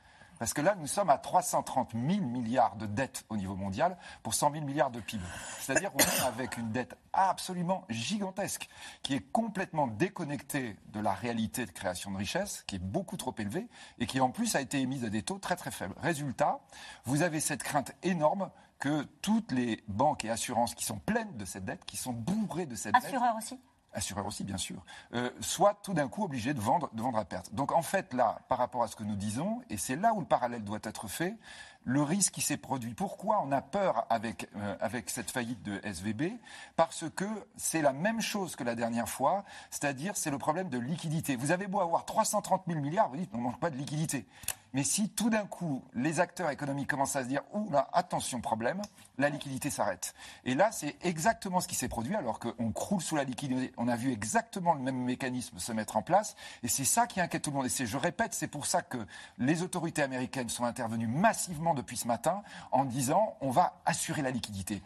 Parce 0.43 0.53
que 0.53 0.59
là, 0.59 0.75
nous 0.77 0.87
sommes 0.87 1.09
à 1.09 1.17
330 1.17 1.93
000 1.93 2.03
milliards 2.25 2.75
de 2.75 2.85
dettes 2.85 3.23
au 3.29 3.37
niveau 3.37 3.55
mondial 3.55 3.95
pour 4.23 4.33
100 4.33 4.51
000 4.51 4.65
milliards 4.65 4.91
de 4.91 4.99
PIB. 4.99 5.23
C'est-à-dire 5.61 5.89
qu'on 5.93 5.99
est 5.99 6.27
avec 6.27 6.57
une 6.57 6.69
dette 6.73 6.97
absolument 7.13 7.85
gigantesque 7.87 8.67
qui 9.03 9.13
est 9.15 9.21
complètement 9.31 9.87
déconnectée 9.87 10.75
de 10.87 10.99
la 10.99 11.13
réalité 11.13 11.65
de 11.65 11.71
création 11.71 12.11
de 12.11 12.17
richesse, 12.17 12.65
qui 12.67 12.75
est 12.75 12.83
beaucoup 12.83 13.15
trop 13.15 13.33
élevée 13.37 13.69
et 13.99 14.05
qui 14.05 14.19
en 14.19 14.31
plus 14.31 14.53
a 14.57 14.59
été 14.59 14.81
émise 14.81 15.05
à 15.05 15.09
des 15.09 15.23
taux 15.23 15.39
très 15.39 15.55
très 15.55 15.71
faibles. 15.71 15.95
Résultat, 16.01 16.59
vous 17.05 17.21
avez 17.21 17.39
cette 17.39 17.63
crainte 17.63 17.93
énorme 18.03 18.51
que 18.79 19.03
toutes 19.21 19.53
les 19.53 19.81
banques 19.87 20.25
et 20.25 20.29
assurances 20.29 20.75
qui 20.75 20.83
sont 20.83 20.99
pleines 20.99 21.37
de 21.37 21.45
cette 21.45 21.63
dette, 21.63 21.85
qui 21.85 21.95
sont 21.95 22.11
bourrées 22.11 22.65
de 22.65 22.75
cette 22.75 22.95
dette. 22.95 23.05
Assureurs 23.05 23.37
aussi? 23.37 23.57
Assureurs 23.93 24.25
aussi 24.25 24.43
bien 24.43 24.57
sûr, 24.57 24.83
euh, 25.13 25.29
soit 25.39 25.79
tout 25.83 25.93
d'un 25.93 26.07
coup 26.07 26.23
obligés 26.23 26.53
de 26.53 26.59
vendre, 26.59 26.89
de 26.93 27.01
vendre 27.01 27.17
à 27.17 27.25
perte. 27.25 27.53
Donc 27.53 27.71
en 27.71 27.81
fait 27.81 28.13
là, 28.13 28.39
par 28.47 28.57
rapport 28.57 28.83
à 28.83 28.87
ce 28.87 28.95
que 28.95 29.03
nous 29.03 29.15
disons, 29.15 29.61
et 29.69 29.77
c'est 29.77 29.95
là 29.95 30.13
où 30.13 30.19
le 30.19 30.25
parallèle 30.25 30.63
doit 30.63 30.79
être 30.83 31.07
fait, 31.07 31.35
le 31.85 32.01
risque 32.01 32.33
qui 32.33 32.41
s'est 32.41 32.57
produit. 32.57 32.93
Pourquoi 32.93 33.43
on 33.45 33.51
a 33.51 33.61
peur 33.61 34.05
avec, 34.09 34.49
euh, 34.55 35.01
cette 35.07 35.31
faillite 35.31 35.61
de 35.63 35.79
SVB 35.83 36.33
Parce 36.75 37.05
que 37.15 37.25
c'est 37.57 37.81
la 37.81 37.93
même 37.93 38.21
chose 38.21 38.55
que 38.55 38.63
la 38.63 38.75
dernière 38.75 39.09
fois, 39.09 39.43
c'est-à-dire 39.69 40.15
c'est 40.15 40.31
le 40.31 40.37
problème 40.37 40.69
de 40.69 40.77
liquidité. 40.77 41.35
Vous 41.35 41.51
avez 41.51 41.67
beau 41.67 41.79
avoir 41.79 42.05
330 42.05 42.63
000 42.67 42.79
milliards, 42.79 43.09
vous 43.09 43.17
dites 43.17 43.29
on 43.33 43.37
ne 43.37 43.43
manque 43.43 43.59
pas 43.59 43.69
de 43.69 43.77
liquidité. 43.77 44.25
Mais 44.73 44.83
si 44.83 45.09
tout 45.09 45.29
d'un 45.29 45.45
coup, 45.45 45.83
les 45.93 46.19
acteurs 46.19 46.49
économiques 46.49 46.89
commencent 46.89 47.15
à 47.15 47.23
se 47.23 47.27
dire 47.27 47.43
Ouh 47.53 47.69
là, 47.69 47.87
attention, 47.93 48.41
problème, 48.41 48.81
la 49.19 49.29
liquidité 49.29 49.69
s'arrête. 49.69 50.15
Et 50.45 50.55
là, 50.55 50.71
c'est 50.71 50.95
exactement 51.03 51.59
ce 51.59 51.67
qui 51.67 51.75
s'est 51.75 51.87
produit, 51.87 52.15
alors 52.15 52.39
qu'on 52.39 52.71
croule 52.71 53.01
sous 53.01 53.15
la 53.15 53.23
liquidité. 53.23 53.71
On 53.77 53.87
a 53.87 53.95
vu 53.95 54.11
exactement 54.11 54.73
le 54.73 54.79
même 54.79 54.97
mécanisme 54.97 55.59
se 55.59 55.71
mettre 55.71 55.95
en 55.95 56.01
place. 56.01 56.35
Et 56.63 56.67
c'est 56.67 56.85
ça 56.85 57.05
qui 57.05 57.21
inquiète 57.21 57.43
tout 57.43 57.51
le 57.51 57.57
monde. 57.57 57.67
Et 57.67 57.85
je 57.85 57.97
répète, 57.97 58.33
c'est 58.33 58.47
pour 58.47 58.65
ça 58.65 58.81
que 58.81 58.97
les 59.37 59.61
autorités 59.61 60.01
américaines 60.01 60.49
sont 60.49 60.65
intervenues 60.65 61.07
massivement 61.07 61.72
depuis 61.73 61.97
ce 61.97 62.07
matin 62.07 62.43
en 62.71 62.85
disant 62.85 63.35
on 63.41 63.49
va 63.49 63.73
assurer 63.85 64.21
la 64.21 64.31
liquidité. 64.31 64.81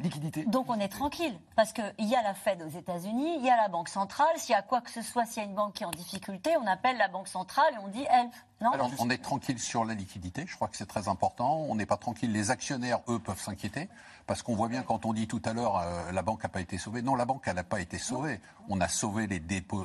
liquidité. 0.00 0.44
Donc 0.44 0.66
on 0.68 0.78
est 0.78 0.88
tranquille, 0.88 1.38
parce 1.56 1.72
qu'il 1.72 1.92
y 1.98 2.14
a 2.14 2.22
la 2.22 2.34
Fed 2.34 2.62
aux 2.62 2.78
États-Unis, 2.78 3.36
il 3.38 3.44
y 3.44 3.50
a 3.50 3.56
la 3.56 3.68
Banque 3.68 3.88
centrale. 3.88 4.36
S'il 4.36 4.52
y 4.52 4.58
a 4.58 4.62
quoi 4.62 4.80
que 4.80 4.90
ce 4.90 5.02
soit, 5.02 5.24
s'il 5.24 5.42
y 5.42 5.46
a 5.46 5.48
une 5.48 5.54
banque 5.54 5.74
qui 5.74 5.82
est 5.82 5.86
en 5.86 5.90
difficulté, 5.90 6.56
on 6.56 6.66
appelle 6.66 6.96
la 6.98 7.08
Banque 7.08 7.28
centrale 7.28 7.72
et 7.74 7.78
on 7.78 7.88
dit 7.88 8.04
help. 8.10 8.32
Non 8.60 8.70
Alors, 8.70 8.90
on 8.98 9.10
est 9.10 9.22
tranquille 9.22 9.58
sur 9.58 9.84
la 9.84 9.94
liquidité, 9.94 10.44
je 10.46 10.54
crois 10.54 10.68
que 10.68 10.76
c'est 10.76 10.86
très 10.86 11.08
important. 11.08 11.66
On 11.68 11.74
n'est 11.74 11.86
pas 11.86 11.96
tranquille, 11.96 12.32
les 12.32 12.50
actionnaires, 12.50 13.00
eux, 13.08 13.18
peuvent 13.18 13.40
s'inquiéter. 13.40 13.88
Parce 14.26 14.42
qu'on 14.42 14.54
voit 14.54 14.68
bien 14.68 14.82
quand 14.82 15.04
on 15.04 15.12
dit 15.12 15.26
tout 15.26 15.42
à 15.44 15.52
l'heure 15.52 15.76
euh, 15.76 16.10
la 16.10 16.22
banque 16.22 16.42
n'a 16.42 16.48
pas 16.48 16.60
été 16.60 16.78
sauvée. 16.78 17.02
Non, 17.02 17.14
la 17.14 17.26
banque 17.26 17.42
elle 17.46 17.56
n'a 17.56 17.64
pas 17.64 17.80
été 17.80 17.98
sauvée. 17.98 18.40
On 18.70 18.80
a 18.80 18.88
sauvé 18.88 19.26
les, 19.26 19.42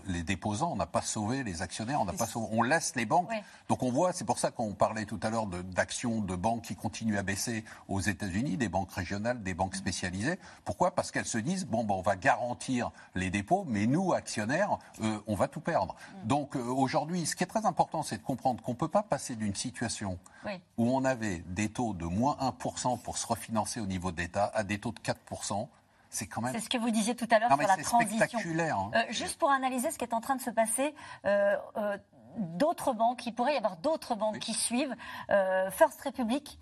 les 0.08 0.24
déposants, 0.24 0.72
on 0.72 0.78
n'a 0.78 0.86
pas 0.86 1.02
sauvé 1.02 1.44
les 1.44 1.62
actionnaires, 1.62 2.00
on 2.00 2.06
n'a 2.06 2.14
pas 2.14 2.26
sauvé. 2.26 2.48
On 2.52 2.62
laisse 2.62 2.96
les 2.96 3.06
banques. 3.06 3.30
Donc 3.68 3.84
on 3.84 3.92
voit, 3.92 4.14
c'est 4.14 4.24
pour 4.24 4.40
ça 4.40 4.52
qu'on 4.52 4.74
parlait 4.74 5.04
tout 5.04 5.20
à 5.24 5.30
l'heure 5.30 5.48
d'actions 5.48 6.22
de, 6.22 6.36
banques 6.36 6.62
qui 6.62 6.76
continuent 6.78 7.18
à 7.18 7.24
baisser 7.24 7.66
aux 7.90 8.00
États-Unis, 8.00 8.56
des 8.56 8.70
banques 8.70 8.92
régionales, 8.92 9.44
des 9.44 9.54
banques 9.54 9.76
spécialisées. 9.76 10.40
Pourquoi? 10.64 10.92
Parce 10.92 11.12
qu'elles 11.12 11.26
se 11.26 11.38
disent 11.38 11.66
bon, 11.66 11.84
ben, 11.84 11.96
on 11.96 12.02
va 12.02 12.16
garantir 12.16 12.92
les 13.16 13.30
dépôts, 13.30 13.66
mais 13.68 13.88
nous 13.88 14.14
actionnaires, 14.14 14.78
euh, 15.02 15.20
on 15.28 15.36
va 15.36 15.50
tout 15.50 15.60
perdre. 15.60 15.96
Mm. 16.24 16.28
Donc 16.28 16.56
euh, 16.56 16.62
aujourd'hui, 16.62 17.26
ce 17.26 17.36
qui 17.36 17.44
est 17.44 17.48
très 17.48 17.66
important, 17.66 18.04
c'est 18.04 18.20
de 18.20 18.24
comprendre 18.24 18.59
qu'on 18.62 18.72
ne 18.72 18.78
peut 18.78 18.88
pas 18.88 19.04
passer 19.04 19.36
d'une 19.36 19.56
situation 19.56 20.18
où 20.78 20.96
on 20.96 21.06
avait 21.06 21.40
des 21.48 21.70
taux 21.70 21.94
de 21.94 22.06
moins 22.06 22.38
1% 22.42 23.02
pour 23.02 23.18
se 23.18 23.28
refinancer 23.28 23.80
au 23.80 23.86
niveau 23.86 24.12
des 24.12 24.30
à 24.36 24.64
des 24.64 24.80
taux 24.80 24.92
de 24.92 25.00
4%. 25.00 25.68
C'est 26.10 26.28
quand 26.28 26.42
même. 26.42 26.54
C'est 26.54 26.62
ce 26.62 26.70
que 26.70 26.78
vous 26.78 26.90
disiez 26.90 27.16
tout 27.16 27.28
à 27.32 27.40
l'heure 27.40 27.50
sur 27.50 27.68
la 27.68 27.78
transition. 27.78 28.18
Spectaculaire. 28.18 28.78
Hein. 28.78 28.92
Euh, 28.96 29.04
juste 29.10 29.38
pour 29.38 29.52
analyser 29.52 29.92
ce 29.92 29.98
qui 29.98 30.06
est 30.06 30.14
en 30.14 30.22
train 30.22 30.36
de 30.36 30.42
se 30.42 30.50
passer. 30.50 30.96
Euh, 31.26 31.56
euh, 31.78 31.98
d'autres 32.38 32.94
banques, 32.94 33.26
il 33.28 33.34
pourrait 33.34 33.54
y 33.54 33.58
avoir 33.58 33.78
d'autres 33.78 34.16
banques 34.16 34.40
qui 34.40 34.54
suivent. 34.54 34.96
First 35.72 36.02
Republic, 36.02 36.60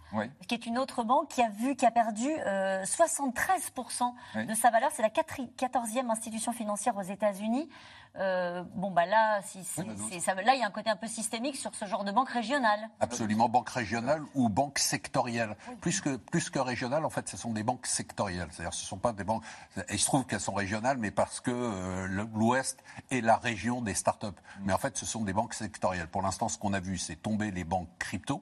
qui 0.48 0.56
est 0.56 0.66
une 0.66 0.78
autre 0.78 1.04
banque 1.04 1.30
qui 1.30 1.42
a 1.42 1.50
vu, 1.50 1.76
qui 1.76 1.86
a 1.86 1.92
perdu 1.92 2.30
73% 2.30 4.14
de 4.48 4.54
sa 4.54 4.70
valeur. 4.70 4.92
C'est 4.94 5.02
la 5.02 5.10
14e 5.10 6.10
institution 6.10 6.52
financière 6.52 6.96
aux 6.98 7.02
États-Unis. 7.02 7.70
Euh, 8.15 8.63
bon, 8.74 8.91
bah 8.91 9.06
là, 9.06 9.41
si, 9.43 9.63
ça, 9.63 9.84
là, 9.84 10.56
il 10.56 10.60
y 10.60 10.63
a 10.63 10.67
un 10.67 10.72
côté 10.72 10.89
un 10.89 10.96
peu 10.96 11.08
systémique 11.08 11.56
sur 11.56 11.76
ce 11.76 11.86
genre 11.86 12.04
de 12.04 12.12
banque 12.12 12.30
régionale. 12.30 12.89
Absolument, 13.00 13.48
banque 13.50 13.70
régionale 13.70 14.24
ou 14.34 14.50
banque 14.50 14.80
sectorielle. 14.80 15.56
Plus, 15.82 16.02
que, 16.02 16.15
plus 16.17 16.50
que 16.50 16.60
régionale, 16.60 17.06
en 17.06 17.10
fait, 17.10 17.30
ce 17.30 17.38
sont 17.38 17.52
des 17.52 17.63
banques 17.63 17.86
sectorielles. 17.86 18.48
C'est-à-dire, 18.52 18.74
ce 18.74 18.84
ne 18.84 18.88
sont 18.88 18.98
pas 18.98 19.13
des 19.13 19.24
banques. 19.24 19.43
il 19.91 20.00
se 20.00 20.06
trouve 20.06 20.26
qu'elles 20.26 20.39
sont 20.39 20.54
régionales, 20.54 20.98
mais 20.98 21.12
parce 21.12 21.39
que 21.39 21.52
euh, 21.52 22.26
l'Ouest 22.34 22.84
est 23.12 23.22
la 23.22 23.38
région 23.38 23.82
des 23.82 23.93
start-up. 23.93 24.36
Mm. 24.36 24.63
Mais 24.65 24.74
en 24.74 24.78
fait, 24.78 24.98
ce 24.98 25.06
sont 25.06 25.22
des 25.22 25.34
banques 25.34 25.54
sectorielles. 25.54 26.08
Pour 26.08 26.22
l'instant, 26.22 26.50
ce 26.50 26.58
qu'on 26.58 26.74
a 26.74 26.80
vu, 26.80 26.98
c'est 26.98 27.15
tomber 27.15 27.52
les 27.52 27.63
banques 27.63 27.89
crypto, 28.00 28.41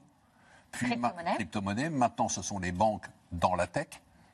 puis 0.71 0.97
crypto-monnaie. 1.35 1.89
Maintenant, 1.89 2.29
ce 2.29 2.41
sont 2.41 2.59
les 2.59 2.71
banques 2.71 3.07
dans 3.31 3.55
la 3.55 3.67
tech. 3.67 3.87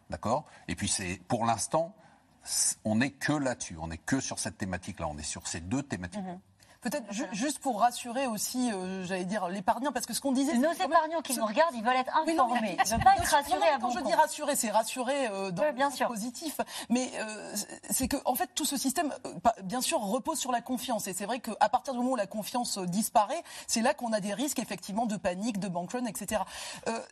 D'accord? 0.09 0.45
Et 0.67 0.75
puis, 0.75 0.87
c'est 0.87 1.21
pour 1.27 1.45
l'instant, 1.45 1.95
on 2.85 2.95
n'est 2.95 3.11
que 3.11 3.33
là-dessus, 3.33 3.77
on 3.79 3.87
n'est 3.87 3.97
que 3.97 4.19
sur 4.19 4.39
cette 4.39 4.57
thématique-là, 4.57 5.07
on 5.07 5.17
est 5.17 5.23
sur 5.23 5.47
ces 5.47 5.59
deux 5.59 5.83
thématiques. 5.83 6.21
Mhm. 6.21 6.39
Peut-être 6.81 7.05
juste 7.31 7.59
pour 7.59 7.79
rassurer 7.79 8.25
aussi, 8.25 8.71
euh, 8.71 9.05
j'allais 9.05 9.25
dire, 9.25 9.47
l'épargnant, 9.49 9.91
parce 9.91 10.07
que 10.07 10.15
ce 10.15 10.21
qu'on 10.21 10.31
disait... 10.31 10.57
Nos 10.57 10.71
épargnants 10.71 11.21
qui 11.21 11.37
nous 11.37 11.45
regardent, 11.45 11.75
ils 11.75 11.83
veulent 11.83 11.95
être 11.95 12.17
informés. 12.17 12.75
ils 12.75 12.83
ne 12.83 12.95
veulent 12.95 13.03
pas 13.03 13.13
être 13.17 13.29
rassurés 13.29 13.69
à 13.69 13.77
Quand 13.77 13.91
je 13.91 13.99
dis 13.99 14.13
rassurer, 14.13 14.55
c'est 14.55 14.71
rassurer 14.71 15.27
euh, 15.27 15.51
dans 15.51 15.71
bien 15.73 15.89
le 15.89 16.07
positif. 16.07 16.59
Mais 16.89 17.11
euh, 17.19 17.53
c'est 17.91 18.07
que, 18.07 18.17
en 18.25 18.33
fait, 18.33 18.49
tout 18.55 18.65
ce 18.65 18.77
système, 18.77 19.13
bien 19.63 19.81
sûr, 19.81 19.99
repose 19.99 20.39
sur 20.39 20.51
la 20.51 20.61
confiance. 20.61 21.05
Et 21.05 21.13
c'est 21.13 21.25
vrai 21.25 21.39
qu'à 21.39 21.69
partir 21.69 21.93
du 21.93 21.99
moment 21.99 22.13
où 22.13 22.15
la 22.15 22.25
confiance 22.25 22.79
disparaît, 22.79 23.43
c'est 23.67 23.81
là 23.81 23.93
qu'on 23.93 24.11
a 24.11 24.19
des 24.19 24.33
risques, 24.33 24.57
effectivement, 24.57 25.05
de 25.05 25.17
panique, 25.17 25.59
de 25.59 25.67
bank 25.67 25.91
run, 25.91 26.05
etc. 26.05 26.41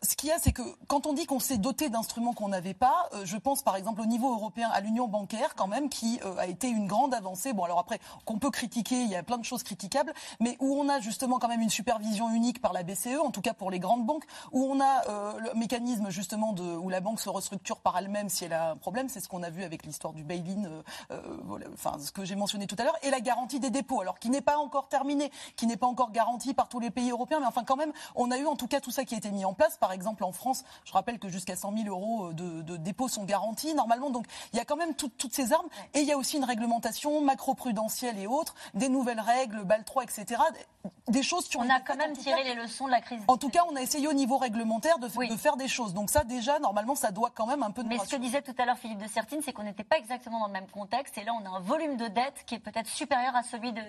ce 0.02 0.16
qu'il 0.16 0.30
y 0.30 0.32
a, 0.32 0.40
c'est 0.40 0.52
que 0.52 0.64
quand 0.88 1.06
on 1.06 1.14
dit 1.14 1.28
qu'on 1.28 1.40
s'est 1.40 1.60
doté 1.60 1.90
d'instruments 1.90 2.34
qu'on 2.34 2.50
n'avait 2.50 2.74
pas, 2.74 3.08
je 3.24 3.38
pense, 3.38 3.62
par 3.62 3.76
exemple, 3.76 4.02
au 4.02 4.08
niveau 4.08 4.34
européen, 4.34 4.72
à 4.74 4.82
l'union 4.82 5.08
bancaire, 5.08 5.54
quand 5.56 5.68
même, 5.68 5.90
qui 5.90 6.20
a 6.40 6.48
été 6.48 6.70
une 6.70 6.88
grande 6.88 7.14
avancée. 7.14 7.54
Bon, 7.54 7.66
alors 7.66 7.78
après, 7.78 8.00
qu'on 8.26 8.40
peut 8.40 8.50
critiquer, 8.50 9.02
il 9.02 9.10
y 9.10 9.16
a 9.16 9.22
plein 9.22 9.38
de 9.38 9.46
choses 9.46 9.59
critiquable, 9.64 10.14
mais 10.40 10.58
où 10.60 10.76
on 10.76 10.90
a 10.90 11.00
justement 11.00 11.40
quand 11.40 11.48
même 11.48 11.62
une 11.62 11.70
supervision 11.70 12.30
unique 12.34 12.62
par 12.62 12.74
la 12.74 12.84
BCE, 12.84 13.20
en 13.24 13.32
tout 13.32 13.42
cas 13.42 13.54
pour 13.54 13.72
les 13.72 13.80
grandes 13.80 14.06
banques, 14.06 14.26
où 14.52 14.64
on 14.64 14.80
a 14.80 15.08
euh, 15.10 15.40
le 15.40 15.54
mécanisme 15.60 16.10
justement 16.10 16.54
de, 16.54 16.64
où 16.64 16.90
la 16.90 17.02
banque 17.02 17.20
se 17.20 17.30
restructure 17.30 17.80
par 17.80 17.98
elle-même 17.98 18.30
si 18.30 18.46
elle 18.46 18.54
a 18.54 18.72
un 18.72 18.76
problème. 18.76 19.10
C'est 19.10 19.20
ce 19.20 19.28
qu'on 19.28 19.44
a 19.44 19.50
vu 19.50 19.64
avec 19.64 19.86
l'histoire 19.86 20.14
du 20.14 20.24
bail-in, 20.24 20.66
euh, 20.66 20.82
euh, 21.12 21.60
enfin 21.74 21.98
ce 22.00 22.12
que 22.12 22.26
j'ai 22.26 22.36
mentionné 22.36 22.68
tout 22.68 22.76
à 22.80 22.84
l'heure, 22.84 22.98
et 23.04 23.10
la 23.10 23.22
garantie 23.22 23.60
des 23.60 23.70
dépôts, 23.70 24.02
alors 24.02 24.20
qui 24.20 24.30
n'est 24.30 24.42
pas 24.42 24.58
encore 24.58 24.88
terminée, 24.88 25.32
qui 25.56 25.68
n'est 25.68 25.78
pas 25.78 25.88
encore 25.88 26.12
garantie 26.12 26.54
par 26.54 26.70
tous 26.70 26.80
les 26.80 26.90
pays 26.90 27.12
européens, 27.12 27.40
mais 27.40 27.48
enfin 27.48 27.64
quand 27.64 27.76
même, 27.76 27.92
on 28.16 28.32
a 28.32 28.38
eu 28.38 28.46
en 28.46 28.56
tout 28.56 28.68
cas 28.68 28.80
tout 28.80 28.92
ça 28.92 29.06
qui 29.06 29.16
a 29.16 29.18
été 29.18 29.32
mis 29.32 29.46
en 29.46 29.54
place. 29.54 29.78
Par 29.78 29.92
exemple 29.92 30.24
en 30.24 30.32
France, 30.32 30.64
je 30.86 30.94
rappelle 30.94 31.20
que 31.20 31.30
jusqu'à 31.30 31.56
100 31.56 31.74
000 31.84 31.88
euros 31.88 32.34
de, 32.34 32.62
de, 32.62 32.78
dépôts 32.78 33.08
sont 33.08 33.24
garantis 33.24 33.74
normalement, 33.74 34.10
donc 34.10 34.26
il 34.54 34.58
y 34.58 34.60
a 34.60 34.66
quand 34.66 34.78
même 34.78 34.96
toutes 34.96 35.34
ces 35.34 35.54
armes, 35.54 35.68
et 35.94 36.00
il 36.00 36.08
y 36.08 36.12
a 36.12 36.18
aussi 36.18 36.38
une 36.38 36.44
réglementation 36.44 37.22
macro-prudentielle 37.22 38.18
et 38.18 38.28
autres, 38.28 38.56
des 38.74 38.90
nouvelles 38.90 39.20
règles 39.20 39.49
le 39.56 39.64
BAL 39.64 39.84
3, 39.84 40.04
etc. 40.04 40.42
Des 41.08 41.24
choses 41.24 41.48
qui 41.48 41.58
ont 41.58 41.62
On 41.62 41.70
a 41.70 41.80
quand 41.80 41.96
même 41.96 42.16
tiré 42.16 42.44
les 42.44 42.56
leçons 42.56 42.86
de 42.86 42.92
la 42.92 43.02
crise. 43.02 43.22
En 43.28 43.38
tout 43.38 43.50
cas, 43.50 43.62
on 43.70 43.76
a 43.76 43.82
essayé 43.82 44.08
au 44.08 44.14
niveau 44.14 44.38
réglementaire 44.38 45.00
de, 45.00 45.08
faire 45.38 45.58
des 45.58 45.68
choses. 45.68 45.94
Donc 45.94 46.10
ça, 46.10 46.24
déjà, 46.24 46.60
normalement, 46.60 46.96
ça 46.96 47.12
doit 47.12 47.32
quand 47.34 47.48
même 47.48 47.64
un 47.64 47.72
peu... 47.72 47.84
Mais 47.84 47.98
ce 48.00 48.10
que 48.10 48.16
disait 48.16 48.42
tout 48.42 48.56
à 48.58 48.66
l'heure 48.66 48.78
Philippe 48.78 49.02
de 49.02 49.08
Sertine, 49.08 49.42
c'est 49.44 49.54
qu'on 49.54 49.64
n'était 49.64 49.84
pas 49.84 49.98
exactement 49.98 50.40
dans 50.40 50.48
le 50.48 50.54
même 50.54 50.68
contexte. 50.68 51.18
Et 51.18 51.24
là, 51.24 51.34
on 51.34 51.46
a 51.46 51.58
un 51.58 51.60
volume 51.60 51.98
de 51.98 52.08
dette 52.08 52.44
qui 52.46 52.56
est 52.56 52.60
peut-être 52.60 52.88
supérieur 52.88 53.36
à 53.36 53.44
celui 53.44 53.74
de, 53.74 53.82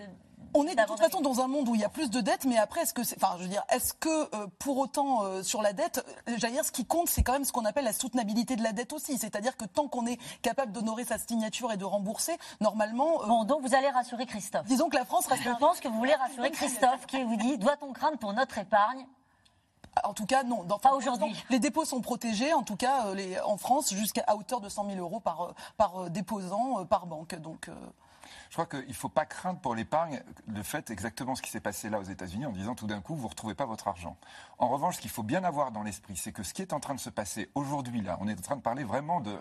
on 0.55 0.67
est 0.67 0.75
de 0.75 0.83
toute 0.83 0.99
façon 0.99 1.21
dans 1.21 1.41
un 1.41 1.47
monde 1.47 1.69
où 1.69 1.75
il 1.75 1.81
y 1.81 1.85
a 1.85 1.89
plus 1.89 2.11
de 2.11 2.21
dettes, 2.21 2.45
mais 2.45 2.59
après, 2.59 2.83
est-ce 2.83 2.93
que, 2.93 3.03
enfin, 3.03 3.37
je 3.39 3.45
veux 3.45 3.49
dire, 3.49 3.63
est-ce 3.71 3.93
que 3.95 4.09
euh, 4.35 4.47
pour 4.59 4.79
autant 4.79 5.23
euh, 5.23 5.43
sur 5.43 5.63
la 5.63 5.73
dette, 5.73 6.05
euh, 6.29 6.35
j'allais 6.39 6.55
dire, 6.55 6.65
ce 6.65 6.73
qui 6.73 6.85
compte, 6.85 7.09
c'est 7.09 7.23
quand 7.23 7.35
même 7.35 7.45
ce 7.45 7.53
qu'on 7.53 7.65
appelle 7.65 7.85
la 7.85 7.93
soutenabilité 7.93 8.57
de 8.57 8.63
la 8.63 8.73
dette 8.73 8.93
aussi, 8.93 9.17
c'est-à-dire 9.17 9.57
que 9.57 9.65
tant 9.65 9.87
qu'on 9.87 10.07
est 10.07 10.19
capable 10.43 10.73
d'honorer 10.73 11.05
sa 11.05 11.19
signature 11.19 11.71
et 11.73 11.77
de 11.77 11.85
rembourser, 11.85 12.37
normalement. 12.61 13.25
bon, 13.27 13.45
donc 13.45 13.63
vous 13.63 13.75
allez 13.75 13.89
rassurer 13.91 14.27
Christophe. 14.27 14.67
Disons 14.67 14.89
que 14.89 14.97
la 14.97 15.05
France 15.05 15.27
reste. 15.27 15.41
Je 15.51 15.59
pense 15.59 15.81
que 15.81 15.89
vous 15.89 15.99
voulez 15.99 16.15
rassurer 16.15 16.51
Christophe, 16.51 17.07
qui 17.07 17.23
vous 17.23 17.37
dit, 17.37 17.59
doit-on 17.59 17.93
craindre 17.93 18.19
pour 18.19 18.33
notre 18.33 18.59
épargne? 18.59 19.07
En 20.05 20.15
tout 20.15 20.27
cas, 20.27 20.45
non. 20.45 20.65
pas 20.79 20.93
aujourd'hui. 20.93 21.35
Les 21.51 21.59
dépôts 21.59 21.85
sont 21.85 22.01
protégés, 22.01 22.53
en 22.53 22.63
tout 22.63 22.77
cas, 22.77 23.13
les, 23.15 23.41
en 23.41 23.57
France, 23.57 23.93
jusqu'à 23.93 24.25
hauteur 24.35 24.61
de 24.61 24.69
100 24.69 24.87
000 24.91 24.99
euros 24.99 25.19
par, 25.19 25.55
par 25.77 26.11
déposant, 26.11 26.85
par 26.87 27.07
banque. 27.07 27.35
Donc. 27.35 27.69
Je 28.51 28.57
crois 28.57 28.67
qu'il 28.67 28.89
ne 28.89 28.93
faut 28.93 29.09
pas 29.09 29.27
craindre 29.27 29.61
pour 29.61 29.77
l'épargne 29.77 30.21
le 30.49 30.65
fait 30.65 30.91
exactement 30.91 31.37
ce 31.37 31.43
qui 31.43 31.51
s'est 31.51 31.61
passé 31.61 31.89
là 31.89 32.01
aux 32.01 32.05
États-Unis 32.05 32.47
en 32.47 32.51
disant 32.51 32.75
tout 32.75 32.89
d'un 32.89 33.01
coup, 33.01 33.15
vous 33.15 33.25
ne 33.25 33.29
retrouvez 33.29 33.55
pas 33.55 33.65
votre 33.65 33.87
argent. 33.87 34.17
En 34.59 34.69
revanche, 34.69 34.97
ce 34.97 35.01
qu'il 35.01 35.11
faut 35.11 35.23
bien 35.23 35.45
avoir 35.45 35.71
dans 35.71 35.85
l'esprit, 35.85 36.17
c'est 36.17 36.33
que 36.33 36.43
ce 36.43 36.53
qui 36.53 36.61
est 36.61 36.73
en 36.73 36.81
train 36.81 36.95
de 36.95 37.01
se 37.01 37.11
passer 37.11 37.49
aujourd'hui, 37.55 38.03
là, 38.03 38.19
on 38.21 38.27
est 38.27 38.37
en 38.37 38.43
train 38.43 38.57
de 38.57 38.61
parler 38.61 38.83
vraiment 38.83 39.21
de 39.21 39.39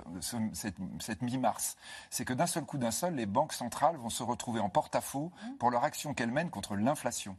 cette, 0.54 1.22
mi-mars, 1.24 1.76
c'est 2.12 2.24
que 2.24 2.34
d'un 2.34 2.46
seul 2.46 2.66
coup, 2.66 2.78
d'un 2.78 2.92
seul, 2.92 3.16
les 3.16 3.26
banques 3.26 3.54
centrales 3.54 3.98
vont 3.98 4.12
se 4.12 4.22
retrouver 4.22 4.60
en 4.60 4.70
porte-à-faux 4.70 5.32
pour 5.58 5.72
leur 5.72 5.84
action 5.84 6.14
qu'elles 6.14 6.32
mènent 6.32 6.52
contre 6.52 6.76
l'inflation. 6.76 7.36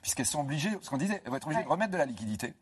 Puisqu'elles 0.00 0.26
sont 0.26 0.40
obligées, 0.40 0.76
ce 0.80 0.90
qu'on 0.90 0.96
disait, 0.96 1.22
elles 1.24 1.30
vont 1.30 1.36
être 1.36 1.46
obligées 1.46 1.62
de 1.62 1.68
remettre 1.68 1.92
de 1.92 1.98
la 1.98 2.06
liquidité. 2.06 2.54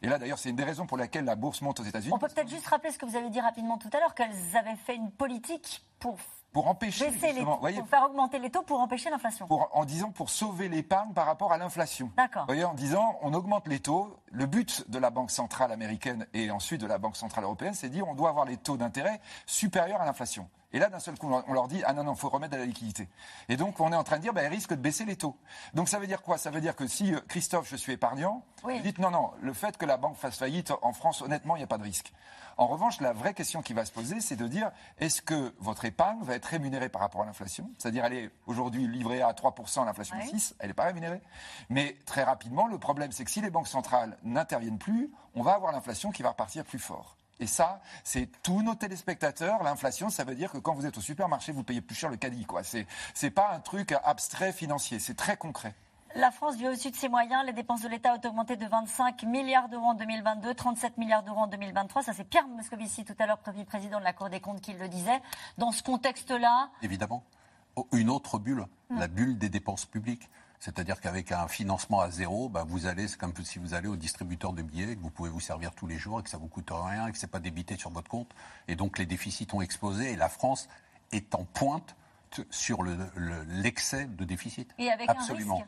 Et 0.00 0.08
là, 0.08 0.18
d'ailleurs, 0.18 0.38
c'est 0.38 0.48
une 0.48 0.56
des 0.56 0.64
raisons 0.64 0.86
pour 0.86 0.96
laquelle 0.96 1.26
la 1.26 1.36
bourse 1.36 1.60
monte 1.60 1.80
aux 1.80 1.84
États-Unis. 1.84 2.14
On 2.14 2.18
peut 2.18 2.28
peut-être 2.28 2.48
juste 2.48 2.66
rappeler 2.66 2.92
ce 2.92 2.98
que 2.98 3.04
vous 3.04 3.16
avez 3.16 3.28
dit 3.28 3.40
rapidement 3.40 3.76
tout 3.76 3.90
à 3.92 4.00
l'heure, 4.00 4.14
qu'elles 4.14 4.56
avaient 4.56 4.76
fait 4.76 4.96
une 4.96 5.10
politique 5.10 5.84
pour 5.98 6.18
pour 6.56 6.68
empêcher 6.68 7.10
les, 7.10 7.42
pour 7.44 7.86
faire 7.86 8.04
augmenter 8.06 8.38
les 8.38 8.48
taux 8.48 8.62
pour 8.62 8.80
empêcher 8.80 9.10
l'inflation. 9.10 9.46
En 9.50 9.84
disant 9.84 10.10
pour 10.10 10.30
sauver 10.30 10.70
l'épargne 10.70 11.12
par 11.12 11.26
rapport 11.26 11.52
à 11.52 11.58
l'inflation. 11.58 12.10
D'accord. 12.16 12.46
Voyez, 12.46 12.64
en 12.64 12.72
disant 12.72 13.18
on 13.20 13.34
augmente 13.34 13.68
les 13.68 13.78
taux. 13.78 14.16
Le 14.32 14.46
but 14.46 14.90
de 14.90 14.98
la 14.98 15.10
Banque 15.10 15.30
centrale 15.30 15.70
américaine 15.70 16.26
et 16.32 16.50
ensuite 16.50 16.80
de 16.80 16.86
la 16.86 16.96
Banque 16.96 17.16
centrale 17.16 17.44
européenne, 17.44 17.74
c'est 17.74 17.90
de 17.90 17.92
dire 17.92 18.08
on 18.08 18.14
doit 18.14 18.30
avoir 18.30 18.46
les 18.46 18.56
taux 18.56 18.78
d'intérêt 18.78 19.20
supérieurs 19.44 20.00
à 20.00 20.06
l'inflation. 20.06 20.48
Et 20.72 20.78
là, 20.78 20.88
d'un 20.88 20.98
seul 20.98 21.18
coup, 21.18 21.32
on 21.46 21.52
leur 21.52 21.68
dit 21.68 21.82
Ah 21.86 21.92
non, 21.92 22.04
non, 22.04 22.14
il 22.14 22.18
faut 22.18 22.28
remettre 22.28 22.52
de 22.52 22.58
la 22.58 22.66
liquidité. 22.66 23.08
Et 23.48 23.56
donc, 23.56 23.80
on 23.80 23.92
est 23.92 23.96
en 23.96 24.04
train 24.04 24.16
de 24.16 24.22
dire 24.22 24.32
bah, 24.32 24.42
Elle 24.42 24.52
risque 24.52 24.70
de 24.70 24.76
baisser 24.76 25.04
les 25.04 25.16
taux. 25.16 25.36
Donc, 25.74 25.88
ça 25.88 25.98
veut 25.98 26.06
dire 26.06 26.22
quoi? 26.22 26.38
Ça 26.38 26.50
veut 26.50 26.60
dire 26.60 26.76
que 26.76 26.86
si, 26.86 27.14
euh, 27.14 27.20
Christophe, 27.28 27.68
je 27.70 27.76
suis 27.76 27.92
épargnant, 27.92 28.44
vous 28.62 28.80
dites 28.80 28.98
Non, 28.98 29.10
non, 29.10 29.32
le 29.40 29.52
fait 29.52 29.76
que 29.76 29.86
la 29.86 29.96
banque 29.96 30.16
fasse 30.16 30.38
faillite 30.38 30.72
en 30.82 30.92
France, 30.92 31.22
honnêtement, 31.22 31.56
il 31.56 31.60
n'y 31.60 31.64
a 31.64 31.68
pas 31.68 31.78
de 31.78 31.84
risque. 31.84 32.12
En 32.58 32.68
revanche, 32.68 33.00
la 33.02 33.12
vraie 33.12 33.34
question 33.34 33.60
qui 33.60 33.74
va 33.74 33.84
se 33.84 33.92
poser, 33.92 34.20
c'est 34.20 34.36
de 34.36 34.48
dire 34.48 34.70
est-ce 34.98 35.20
que 35.20 35.54
votre 35.58 35.84
épargne 35.84 36.22
va 36.22 36.34
être 36.34 36.46
rémunérée 36.46 36.88
par 36.88 37.02
rapport 37.02 37.22
à 37.22 37.26
l'inflation? 37.26 37.70
C'est-à-dire, 37.76 38.04
elle 38.06 38.14
est 38.14 38.30
aujourd'hui 38.46 38.86
livrée 38.86 39.20
à 39.20 39.32
3%, 39.32 39.84
l'inflation 39.84 40.16
est 40.16 40.26
6, 40.26 40.56
elle 40.58 40.68
n'est 40.68 40.74
pas 40.74 40.84
rémunérée. 40.84 41.20
Mais 41.68 41.96
très 42.06 42.22
rapidement, 42.22 42.66
le 42.66 42.78
problème, 42.78 43.12
c'est 43.12 43.24
que 43.24 43.30
si 43.30 43.42
les 43.42 43.50
banques 43.50 43.68
centrales 43.68 44.16
n'interviennent 44.22 44.78
plus, 44.78 45.10
on 45.34 45.42
va 45.42 45.52
avoir 45.52 45.72
l'inflation 45.72 46.10
qui 46.10 46.22
va 46.22 46.30
repartir 46.30 46.64
plus 46.64 46.78
fort. 46.78 47.15
Et 47.38 47.46
ça, 47.46 47.80
c'est 48.02 48.30
tous 48.42 48.62
nos 48.62 48.74
téléspectateurs. 48.74 49.62
L'inflation, 49.62 50.08
ça 50.08 50.24
veut 50.24 50.34
dire 50.34 50.50
que 50.50 50.58
quand 50.58 50.74
vous 50.74 50.86
êtes 50.86 50.96
au 50.96 51.02
supermarché, 51.02 51.52
vous 51.52 51.62
payez 51.62 51.82
plus 51.82 51.94
cher 51.94 52.10
le 52.10 52.16
caddie. 52.16 52.46
Quoi. 52.46 52.62
C'est, 52.62 52.86
c'est 53.14 53.30
pas 53.30 53.50
un 53.52 53.60
truc 53.60 53.94
abstrait 54.04 54.52
financier, 54.52 54.98
c'est 54.98 55.14
très 55.14 55.36
concret. 55.36 55.74
La 56.14 56.30
France 56.30 56.56
vit 56.56 56.66
au-dessus 56.66 56.90
de 56.90 56.96
ses 56.96 57.10
moyens. 57.10 57.44
Les 57.44 57.52
dépenses 57.52 57.82
de 57.82 57.88
l'État 57.88 58.14
ont 58.14 58.28
augmenté 58.28 58.56
de 58.56 58.66
25 58.66 59.24
milliards 59.24 59.68
d'euros 59.68 59.88
en 59.88 59.94
2022, 59.94 60.54
37 60.54 60.96
milliards 60.96 61.22
d'euros 61.22 61.40
en 61.40 61.46
2023. 61.46 62.04
Ça, 62.04 62.14
c'est 62.14 62.24
Pierre 62.24 62.48
Moscovici, 62.48 63.04
tout 63.04 63.14
à 63.18 63.26
l'heure, 63.26 63.38
président 63.38 63.98
de 63.98 64.04
la 64.04 64.14
Cour 64.14 64.30
des 64.30 64.40
comptes, 64.40 64.62
qui 64.62 64.72
le 64.72 64.88
disait. 64.88 65.20
Dans 65.58 65.72
ce 65.72 65.82
contexte-là. 65.82 66.70
Évidemment. 66.80 67.22
Oh, 67.74 67.86
une 67.92 68.08
autre 68.08 68.38
bulle, 68.38 68.64
la 68.88 69.08
bulle 69.08 69.36
des 69.36 69.50
dépenses 69.50 69.84
publiques. 69.84 70.30
C'est-à-dire 70.60 71.00
qu'avec 71.00 71.32
un 71.32 71.48
financement 71.48 72.00
à 72.00 72.10
zéro, 72.10 72.48
bah, 72.48 72.64
vous 72.66 72.86
allez, 72.86 73.08
c'est 73.08 73.18
comme 73.18 73.32
si 73.42 73.58
vous 73.58 73.74
allez 73.74 73.88
au 73.88 73.96
distributeur 73.96 74.52
de 74.52 74.62
billets, 74.62 74.96
que 74.96 75.00
vous 75.00 75.10
pouvez 75.10 75.30
vous 75.30 75.40
servir 75.40 75.74
tous 75.74 75.86
les 75.86 75.98
jours 75.98 76.20
et 76.20 76.22
que 76.22 76.30
ça 76.30 76.38
vous 76.38 76.48
coûte 76.48 76.70
rien 76.70 77.06
et 77.06 77.12
que 77.12 77.18
c'est 77.18 77.26
pas 77.26 77.40
débité 77.40 77.76
sur 77.76 77.90
votre 77.90 78.08
compte. 78.08 78.30
Et 78.68 78.76
donc 78.76 78.98
les 78.98 79.06
déficits 79.06 79.48
ont 79.52 79.60
explosé 79.60 80.12
et 80.12 80.16
la 80.16 80.28
France 80.28 80.68
est 81.12 81.34
en 81.34 81.44
pointe 81.44 81.96
sur 82.50 82.82
l'excès 82.82 84.06
de 84.06 84.24
déficit. 84.24 84.74
Et 84.78 84.90
avec 84.90 85.08
Absolument. 85.08 85.64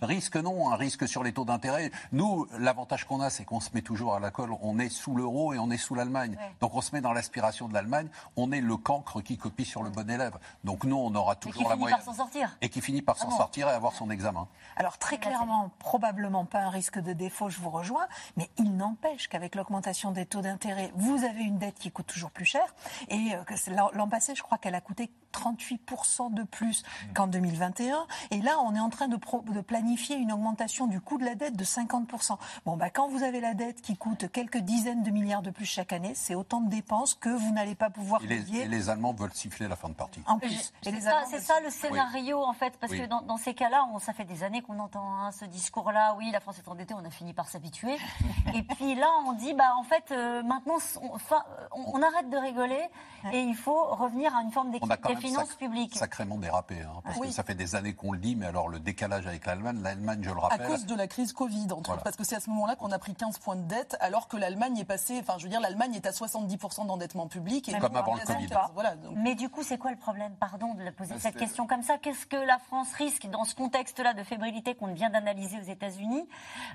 Bah 0.00 0.06
risque 0.06 0.36
non, 0.36 0.70
un 0.70 0.76
risque 0.76 1.08
sur 1.08 1.22
les 1.22 1.32
taux 1.32 1.44
d'intérêt. 1.44 1.90
Nous, 2.12 2.46
l'avantage 2.58 3.04
qu'on 3.04 3.20
a, 3.20 3.30
c'est 3.30 3.44
qu'on 3.44 3.60
se 3.60 3.70
met 3.74 3.82
toujours 3.82 4.14
à 4.14 4.20
la 4.20 4.30
colle. 4.30 4.50
On 4.62 4.78
est 4.78 4.88
sous 4.88 5.14
l'euro 5.14 5.52
et 5.54 5.58
on 5.58 5.70
est 5.70 5.78
sous 5.78 5.94
l'Allemagne. 5.94 6.36
Donc 6.60 6.74
on 6.74 6.80
se 6.80 6.94
met 6.94 7.00
dans 7.00 7.12
l'aspiration 7.12 7.68
de 7.68 7.74
l'Allemagne. 7.74 8.08
On 8.36 8.52
est 8.52 8.60
le 8.60 8.76
cancre 8.76 9.20
qui 9.22 9.36
copie 9.36 9.64
sur 9.64 9.82
le 9.82 9.90
bon 9.90 10.08
élève. 10.10 10.38
Donc 10.64 10.84
nous, 10.84 10.96
on 10.96 11.14
aura 11.14 11.34
toujours 11.36 11.68
la 11.68 11.76
moyenne. 11.76 11.98
Et 11.98 11.98
qui 11.98 12.00
finit 12.00 12.06
par 12.06 12.14
s'en 12.14 12.14
sortir. 12.14 12.58
Et 12.60 12.68
qui 12.68 12.80
finit 12.80 13.02
par 13.02 13.16
s'en 13.16 13.28
ah 13.32 13.36
sortir 13.36 13.68
et 13.68 13.72
avoir 13.72 13.92
son 13.92 14.10
examen. 14.10 14.46
Alors 14.76 14.98
très 14.98 15.18
clairement, 15.18 15.70
probablement 15.78 16.44
pas 16.44 16.60
un 16.60 16.70
risque 16.70 16.98
de 16.98 17.12
défaut, 17.12 17.48
je 17.48 17.58
vous 17.58 17.70
rejoins. 17.70 18.06
Mais 18.36 18.50
il 18.58 18.76
n'empêche 18.76 19.28
qu'avec 19.28 19.54
l'augmentation 19.54 20.12
des 20.12 20.26
taux 20.26 20.40
d'intérêt, 20.40 20.92
vous 20.96 21.24
avez 21.24 21.42
une 21.42 21.58
dette 21.58 21.78
qui 21.78 21.90
coûte 21.90 22.06
toujours 22.06 22.30
plus 22.30 22.44
cher. 22.44 22.74
Et 23.08 23.34
euh, 23.34 23.90
l'an 23.92 24.08
passé, 24.08 24.34
je 24.34 24.42
crois 24.42 24.58
qu'elle 24.58 24.74
a 24.74 24.80
coûté 24.80 25.10
38% 25.32 26.32
de 26.32 26.42
plus 26.42 26.82
qu'en 27.14 27.26
2021. 27.26 28.06
Et 28.30 28.40
là, 28.40 28.58
on 28.64 28.74
est 28.74 28.80
en 28.80 28.90
train 28.90 29.08
de, 29.08 29.16
de, 29.52 29.60
planifier 29.68 30.16
une 30.16 30.32
augmentation 30.32 30.88
du 30.88 31.00
coût 31.00 31.18
de 31.18 31.24
la 31.24 31.36
dette 31.36 31.56
de 31.56 31.64
50%. 31.64 32.36
Bon, 32.66 32.76
bah, 32.76 32.90
quand 32.90 33.06
vous 33.08 33.22
avez 33.22 33.40
la 33.40 33.54
dette 33.54 33.80
qui 33.82 33.96
coûte 33.96 34.32
quelques 34.32 34.58
dizaines 34.58 35.04
de 35.04 35.10
milliards 35.10 35.42
de 35.42 35.50
plus 35.50 35.66
chaque 35.66 35.92
année, 35.92 36.14
c'est 36.16 36.34
autant 36.34 36.60
de 36.60 36.68
dépenses 36.68 37.14
que 37.14 37.28
vous 37.28 37.52
n'allez 37.52 37.76
pas 37.76 37.90
pouvoir 37.90 38.20
payer. 38.20 38.62
Et 38.62 38.68
les 38.68 38.90
Allemands 38.90 39.12
veulent 39.12 39.32
siffler 39.32 39.68
la 39.68 39.76
fin 39.76 39.88
de 39.88 39.94
partie. 39.94 40.22
En 40.26 40.38
plus. 40.38 40.72
C'est 40.82 41.00
ça, 41.00 41.22
ça, 41.38 41.60
le 41.60 41.70
scénario, 41.70 42.42
en 42.42 42.54
fait, 42.54 42.74
parce 42.80 42.92
que 42.92 43.06
dans, 43.06 43.36
ces 43.36 43.54
cas-là, 43.54 43.86
ça 44.00 44.12
fait 44.12 44.24
des 44.24 44.42
années 44.42 44.62
qu'on 44.62 44.78
entend 44.80 45.14
hein, 45.14 45.30
ce 45.30 45.44
discours-là. 45.44 46.16
Oui, 46.18 46.30
la 46.32 46.40
France 46.40 46.58
est 46.58 46.68
endettée, 46.68 46.94
on 46.94 47.04
a 47.04 47.10
fini 47.10 47.34
par 47.34 47.48
s'habituer. 47.48 47.96
et 48.54 48.62
puis 48.62 48.94
là, 48.94 49.08
on 49.26 49.34
dit, 49.34 49.52
bah, 49.54 49.74
en 49.76 49.84
fait, 49.84 50.10
euh, 50.10 50.42
maintenant, 50.42 50.78
on, 51.02 51.18
on, 51.72 52.02
arrête 52.02 52.30
de 52.30 52.36
rigoler 52.36 52.82
et 53.32 53.40
il 53.40 53.54
faut 53.54 53.84
revenir 53.94 54.34
à 54.34 54.42
une 54.42 54.50
forme 54.50 54.70
d'équité 54.70 55.16
finances 55.18 55.54
publiques. 55.54 55.96
Sacrément 55.96 56.38
dérapé, 56.38 56.80
hein, 56.80 57.00
parce 57.04 57.18
que 57.18 57.30
ça 57.30 57.42
fait 57.42 57.54
des 57.54 57.74
années 57.74 57.94
qu'on 57.94 58.12
le 58.12 58.18
dit, 58.18 58.36
mais 58.36 58.46
alors 58.46 58.68
le 58.68 58.78
décalage 58.78 59.26
avec 59.26 59.44
l'Allemagne, 59.48 59.80
l'Allemagne, 59.82 60.20
je 60.22 60.30
le 60.30 60.38
rappelle. 60.38 60.60
À 60.60 60.68
cause 60.68 60.86
de 60.86 60.94
la 60.94 61.06
crise 61.06 61.32
Covid, 61.32 61.72
entre 61.72 61.92
autres, 61.92 62.02
parce 62.02 62.16
que 62.16 62.24
c'est 62.24 62.36
à 62.36 62.40
ce 62.40 62.50
moment-là 62.50 62.76
qu'on 62.76 62.92
a 62.92 62.98
pris 62.98 63.14
15 63.14 63.38
points 63.38 63.56
de 63.56 63.62
dette, 63.62 63.96
alors 64.00 64.28
que 64.28 64.36
l'Allemagne 64.36 64.78
est 64.78 64.84
passée, 64.84 65.18
enfin, 65.20 65.34
je 65.38 65.44
veux 65.44 65.48
dire, 65.48 65.60
l'Allemagne 65.60 65.94
est 65.94 66.06
à 66.06 66.10
70% 66.10 66.86
d'endettement 66.86 67.26
public. 67.28 67.68
Et 67.68 67.78
comme 67.78 67.96
avant 67.96 68.14
le 68.14 68.20
Covid. 68.20 68.48
Mais 69.16 69.34
du 69.34 69.48
coup, 69.48 69.62
c'est 69.62 69.78
quoi 69.78 69.90
le 69.90 69.96
problème? 69.96 70.34
Pardon 70.38 70.74
de 70.74 70.90
poser 70.90 71.18
cette 71.18 71.36
question 71.36 71.66
comme 71.66 71.82
ça. 71.82 71.98
Qu'est-ce 71.98 72.26
que 72.26 72.36
la 72.36 72.58
France 72.58 72.92
risque 72.94 73.26
dans 73.28 73.44
ce 73.44 73.54
contexte-là 73.54 74.14
de 74.14 74.22
fébrilité 74.22 74.74
qu'on 74.74 74.92
vient 74.92 75.10
d'analyser 75.10 75.58
aux 75.58 75.70
États-Unis? 75.70 76.28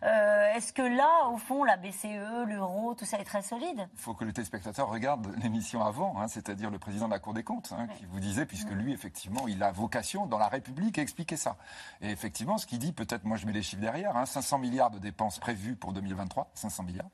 Euh, 0.04 0.54
Est-ce 0.56 0.74
que 0.74 0.82
là, 0.82 1.28
au 1.30 1.38
fond, 1.38 1.64
la 1.64 1.78
BCE, 1.78 2.46
l'euro, 2.48 2.96
tout 2.96 3.06
ça 3.06 3.20
est 3.20 3.24
très 3.24 3.42
solide? 3.42 3.88
Il 3.94 4.00
faut 4.00 4.14
que 4.14 4.26
le 4.26 4.34
téléspectateur 4.34 4.90
regarde 4.90 5.28
l'émission 5.42 5.84
avant, 5.84 6.20
hein, 6.20 6.28
c'est-à-dire 6.28 6.70
le 6.70 6.80
président 6.80 7.08
de 7.08 7.14
la 7.14 7.20
Cour 7.20 7.34
des 7.34 7.44
comptes, 7.44 7.74
hein, 7.78 7.88
qui 7.98 8.06
vous 8.06 8.20
disait, 8.20 8.46
puisque 8.46 8.72
lui, 8.72 8.94
effectivement, 8.94 9.48
il 9.48 9.62
a 9.64 9.72
vocation 9.72 10.26
dans 10.26 10.38
la 10.38 10.48
République 10.48 10.98
à 10.98 11.02
expliquer 11.02 11.38
ça. 11.38 11.58
Et 12.02 12.10
effectivement, 12.10 12.58
ce 12.64 12.68
qu'il 12.68 12.80
dit, 12.80 12.94
peut-être, 12.94 13.26
moi 13.26 13.36
je 13.36 13.46
mets 13.46 13.52
les 13.52 13.62
chiffres 13.62 13.82
derrière, 13.82 14.16
500 14.26 14.56
hein, 14.56 14.60
milliards 14.60 14.90
de 14.90 14.98
dépenses 14.98 15.38
prévues 15.38 15.76
pour 15.76 15.92
2023, 15.92 16.50
500 16.56 16.84
milliards, 16.84 17.10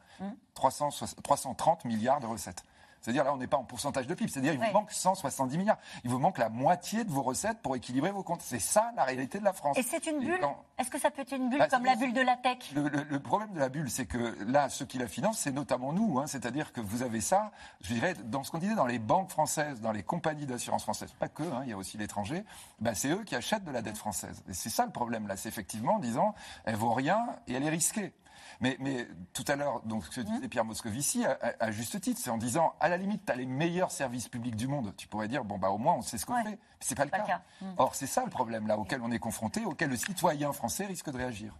330 0.53 1.83
mmh. 1.83 1.87
milliards 1.87 2.19
de 2.19 2.27
recettes. 2.27 2.63
C'est-à-dire 3.01 3.23
là, 3.23 3.33
on 3.33 3.37
n'est 3.37 3.47
pas 3.47 3.57
en 3.57 3.63
pourcentage 3.63 4.07
de 4.07 4.13
PIB. 4.13 4.31
C'est-à-dire 4.31 4.53
il 4.53 4.59
vous 4.59 4.73
manque 4.73 4.91
170 4.91 5.57
milliards. 5.57 5.77
Il 6.03 6.09
vous 6.09 6.19
manque 6.19 6.37
la 6.37 6.49
moitié 6.49 7.03
de 7.03 7.11
vos 7.11 7.21
recettes 7.21 7.59
pour 7.61 7.75
équilibrer 7.75 8.11
vos 8.11 8.23
comptes. 8.23 8.41
C'est 8.41 8.59
ça 8.59 8.91
la 8.95 9.03
réalité 9.03 9.39
de 9.39 9.43
la 9.43 9.53
France. 9.53 9.77
Et 9.77 9.83
c'est 9.83 10.05
une 10.07 10.19
bulle 10.19 10.39
Est-ce 10.77 10.89
que 10.89 10.99
ça 10.99 11.11
peut 11.11 11.21
être 11.21 11.33
une 11.33 11.49
bulle 11.49 11.59
bah, 11.59 11.67
comme 11.67 11.85
la 11.85 11.95
bulle 11.95 12.13
de 12.13 12.21
la 12.21 12.35
tech 12.35 12.57
le, 12.73 13.19
problème 13.19 13.51
de 13.53 13.59
la 13.59 13.69
bulle, 13.69 13.89
c'est 13.89 14.05
que 14.05 14.37
là, 14.45 14.69
ceux 14.69 14.85
qui 14.85 14.97
la 14.97 15.07
financent, 15.07 15.39
c'est 15.39 15.51
notamment 15.51 15.93
nous. 15.93 16.19
Hein. 16.19 16.27
C'est-à-dire 16.27 16.73
que 16.73 16.81
vous 16.81 17.03
avez 17.03 17.21
ça, 17.21 17.51
je 17.81 17.93
dirais, 17.93 18.13
dans 18.25 18.43
ce 18.43 18.51
qu'on 18.51 18.57
disait 18.57 18.75
dans 18.75 18.85
les 18.85 18.99
banques 18.99 19.29
françaises, 19.29 19.81
dans 19.81 19.91
les 19.91 20.03
compagnies 20.03 20.45
d'assurance 20.45 20.83
françaises, 20.83 21.13
pas 21.19 21.27
que, 21.27 21.43
hein, 21.43 21.61
il 21.63 21.69
y 21.69 21.73
a 21.73 21.77
aussi 21.77 21.97
l'étranger, 21.97 22.43
bah, 22.79 22.95
c'est 22.95 23.09
eux 23.09 23.23
qui 23.23 23.35
achètent 23.35 23.63
de 23.63 23.71
la 23.71 23.81
dette 23.81 23.97
française. 23.97 24.43
Et 24.49 24.53
c'est 24.53 24.69
ça 24.69 24.85
le 24.85 24.91
problème 24.91 25.27
là. 25.27 25.37
C'est 25.37 25.49
effectivement 25.49 25.95
en 25.95 25.99
disant, 25.99 26.33
elle 26.65 26.75
vaut 26.75 26.93
rien 26.93 27.27
et 27.47 27.53
elle 27.53 27.63
est 27.63 27.69
risquée. 27.69 28.13
Mais, 28.61 29.07
tout 29.33 29.45
à 29.47 29.55
l'heure, 29.55 29.81
donc 29.85 30.05
ce 30.05 30.19
que 30.19 30.21
disait 30.21 30.47
Pierre 30.49 30.65
Moscovici, 30.65 31.23
à, 31.25 31.71
juste 31.71 31.99
titre, 32.01 32.19
c'est 32.21 32.29
en 32.29 32.37
disant, 32.37 32.73
à 32.79 32.89
la 32.89 32.97
limite, 32.97 33.25
tu 33.25 33.31
as 33.31 33.35
les 33.35 33.45
meilleurs 33.45 33.91
services 33.91 34.27
publics 34.27 34.55
du 34.55 34.67
monde. 34.67 34.93
Tu 34.97 35.07
pourrais 35.07 35.29
dire, 35.29 35.45
bon, 35.45 35.57
bah, 35.57 35.69
au 35.69 35.77
moins, 35.77 35.93
on 35.93 36.01
sait 36.01 36.17
ce 36.17 36.25
qu'on 36.25 36.43
fait. 36.43 36.59
C'est 36.81 36.95
pas, 36.95 37.05
le 37.05 37.11
cas. 37.11 37.41
Mm. 37.61 37.65
Or, 37.77 37.95
c'est 37.95 38.07
ça 38.07 38.23
le 38.23 38.29
problème 38.29 38.67
là, 38.67 38.77
auquel 38.77 39.01
on 39.01 39.11
est 39.11 39.19
confronté, 39.19 39.63
auquel 39.65 39.89
le 39.89 39.95
citoyen 39.95 40.51
français 40.51 40.85
risque 40.85 41.09
de 41.09 41.17
réagir. 41.17 41.53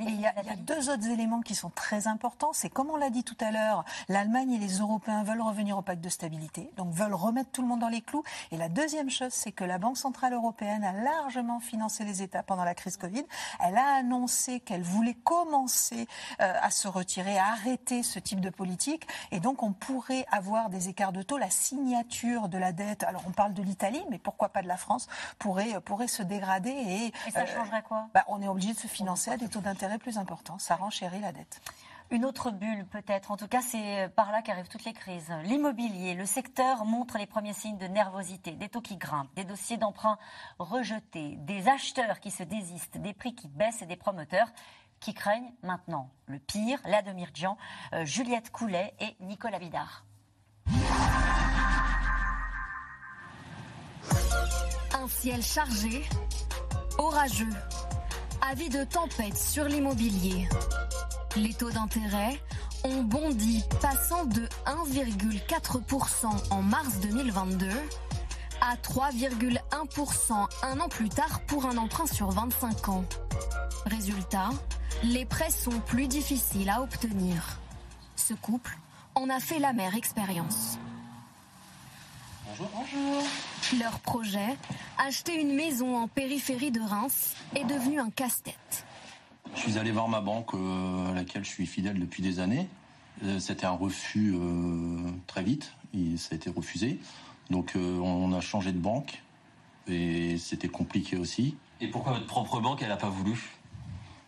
Il 0.00 0.20
y, 0.20 0.26
a, 0.26 0.32
deux 0.56 0.90
autres 0.90 1.08
éléments 1.08 1.40
qui 1.40 1.54
sont 1.54 1.70
très 1.70 2.08
importants. 2.08 2.52
C'est 2.52 2.68
comme 2.68 2.90
on 2.90 2.96
l'a 2.96 3.10
dit 3.10 3.24
tout 3.24 3.36
à 3.40 3.50
l'heure, 3.50 3.84
l'Allemagne 4.08 4.52
et 4.52 4.58
les 4.58 4.78
Européens 4.78 5.22
veulent 5.22 5.40
revenir 5.40 5.78
au 5.78 5.82
pacte 5.82 6.02
de 6.02 6.08
stabilité, 6.08 6.70
donc 6.76 6.92
veulent 6.92 7.14
remettre 7.14 7.50
tout 7.50 7.62
le 7.62 7.68
monde 7.68 7.80
dans 7.80 7.88
les 7.88 8.02
clous. 8.02 8.22
Et 8.50 8.56
la 8.56 8.68
deuxième 8.68 9.10
chose, 9.10 9.32
c'est 9.32 9.52
que 9.52 9.64
la 9.64 9.78
Banque 9.78 9.96
centrale 9.96 10.32
européenne 10.32 10.84
a 10.84 10.92
largement 10.92 11.60
financé 11.60 12.04
les 12.04 12.22
États 12.22 12.42
pendant 12.42 12.64
la 12.64 12.74
crise 12.74 12.96
Covid. 12.96 13.24
Elle 13.60 13.76
a 13.76 13.94
annoncé 13.94 14.60
qu'elle 14.60 14.82
voulait 14.82 15.14
commencer 15.14 16.06
euh, 16.40 16.52
à 16.60 16.70
se 16.70 16.88
retirer, 16.88 17.38
à 17.38 17.46
arrêter 17.46 18.02
ce 18.02 18.18
type 18.18 18.40
de 18.40 18.50
politique. 18.50 19.06
Et 19.30 19.40
donc 19.40 19.62
on 19.62 19.72
pourrait 19.72 20.26
avoir 20.30 20.70
des 20.70 20.88
écarts 20.88 21.12
de 21.12 21.22
taux. 21.22 21.38
La 21.38 21.50
signature 21.50 22.48
de 22.48 22.58
la 22.58 22.72
dette, 22.72 23.04
alors 23.04 23.22
on 23.26 23.32
parle 23.32 23.54
de 23.54 23.62
l'Italie, 23.62 24.02
mais 24.10 24.18
pourquoi 24.18 24.50
pas 24.50 24.62
de 24.62 24.68
la 24.68 24.76
France, 24.76 25.08
pourrait, 25.38 25.80
pourrait 25.84 26.08
se 26.08 26.22
dégrader. 26.22 26.70
Et, 26.70 27.12
ça 27.30 27.40
euh, 27.40 27.46
changerait 27.46 27.82
quoi? 27.82 28.08
bah, 28.12 28.24
On 28.28 28.42
est 28.42 28.48
obligé 28.48 28.74
de 28.74 28.78
se 28.78 28.86
financer 28.86 29.30
à 29.30 29.36
des 29.36 29.48
taux 29.48 29.60
d'intérêt 29.68 29.98
plus 29.98 30.16
important. 30.16 30.58
Ça 30.58 30.76
renchérit 30.76 31.20
la 31.20 31.30
dette. 31.32 31.60
Une 32.10 32.24
autre 32.24 32.50
bulle 32.50 32.86
peut-être, 32.86 33.30
en 33.30 33.36
tout 33.36 33.48
cas 33.48 33.60
c'est 33.60 34.08
par 34.16 34.32
là 34.32 34.40
qu'arrivent 34.40 34.68
toutes 34.68 34.86
les 34.86 34.94
crises. 34.94 35.30
L'immobilier, 35.44 36.14
le 36.14 36.24
secteur 36.24 36.86
montre 36.86 37.18
les 37.18 37.26
premiers 37.26 37.52
signes 37.52 37.76
de 37.76 37.86
nervosité, 37.86 38.52
des 38.52 38.70
taux 38.70 38.80
qui 38.80 38.96
grimpent, 38.96 39.34
des 39.34 39.44
dossiers 39.44 39.76
d'emprunt 39.76 40.16
rejetés, 40.58 41.36
des 41.40 41.68
acheteurs 41.68 42.18
qui 42.20 42.30
se 42.30 42.42
désistent, 42.42 42.96
des 42.96 43.12
prix 43.12 43.34
qui 43.34 43.48
baissent 43.48 43.82
et 43.82 43.86
des 43.86 43.96
promoteurs 43.96 44.48
qui 45.00 45.12
craignent 45.12 45.52
maintenant 45.62 46.10
le 46.24 46.38
pire. 46.38 46.80
La 46.86 47.02
Jean, 47.34 47.58
euh, 47.92 48.06
Juliette 48.06 48.50
Coulet 48.50 48.94
et 49.00 49.14
Nicolas 49.20 49.58
Bidard. 49.58 50.06
Un 54.94 55.08
ciel 55.08 55.42
chargé, 55.42 56.04
orageux 56.96 57.52
Avis 58.50 58.70
de 58.70 58.82
tempête 58.82 59.36
sur 59.36 59.64
l'immobilier. 59.64 60.48
Les 61.36 61.52
taux 61.52 61.70
d'intérêt 61.70 62.40
ont 62.82 63.02
bondi, 63.02 63.62
passant 63.82 64.24
de 64.24 64.48
1,4% 64.64 66.50
en 66.50 66.62
mars 66.62 66.98
2022 67.02 67.68
à 68.62 68.74
3,1% 68.76 70.46
un 70.62 70.80
an 70.80 70.88
plus 70.88 71.10
tard 71.10 71.42
pour 71.46 71.66
un 71.66 71.76
emprunt 71.76 72.06
sur 72.06 72.30
25 72.30 72.88
ans. 72.88 73.04
Résultat, 73.84 74.48
les 75.02 75.26
prêts 75.26 75.50
sont 75.50 75.80
plus 75.80 76.08
difficiles 76.08 76.70
à 76.70 76.80
obtenir. 76.80 77.60
Ce 78.16 78.32
couple 78.32 78.78
en 79.14 79.28
a 79.28 79.40
fait 79.40 79.58
la 79.58 79.74
mère 79.74 79.94
expérience. 79.94 80.78
Bonjour, 82.48 82.70
bonjour. 82.74 83.22
Leur 83.78 84.00
projet, 84.00 84.56
acheter 84.96 85.38
une 85.38 85.54
maison 85.54 85.96
en 85.98 86.08
périphérie 86.08 86.70
de 86.70 86.80
Reims, 86.80 87.34
est 87.54 87.64
devenu 87.64 88.00
un 88.00 88.10
casse-tête. 88.10 88.86
Je 89.54 89.60
suis 89.60 89.78
allé 89.78 89.90
voir 89.90 90.08
ma 90.08 90.20
banque 90.20 90.54
euh, 90.54 91.10
à 91.10 91.14
laquelle 91.14 91.44
je 91.44 91.50
suis 91.50 91.66
fidèle 91.66 91.98
depuis 91.98 92.22
des 92.22 92.40
années. 92.40 92.68
Euh, 93.24 93.38
c'était 93.38 93.66
un 93.66 93.72
refus 93.72 94.34
euh, 94.34 95.10
très 95.26 95.42
vite, 95.42 95.74
ça 96.16 96.28
a 96.32 96.36
été 96.36 96.48
refusé. 96.48 97.00
Donc 97.50 97.72
on 97.76 98.32
a 98.32 98.40
changé 98.40 98.72
de 98.72 98.78
banque 98.78 99.22
et 99.86 100.38
c'était 100.38 100.68
compliqué 100.68 101.16
aussi. 101.16 101.56
Et 101.80 101.88
pourquoi 101.88 102.12
votre 102.12 102.26
propre 102.26 102.60
banque, 102.60 102.82
elle 102.82 102.88
n'a 102.88 102.96
pas 102.96 103.10
voulu? 103.10 103.58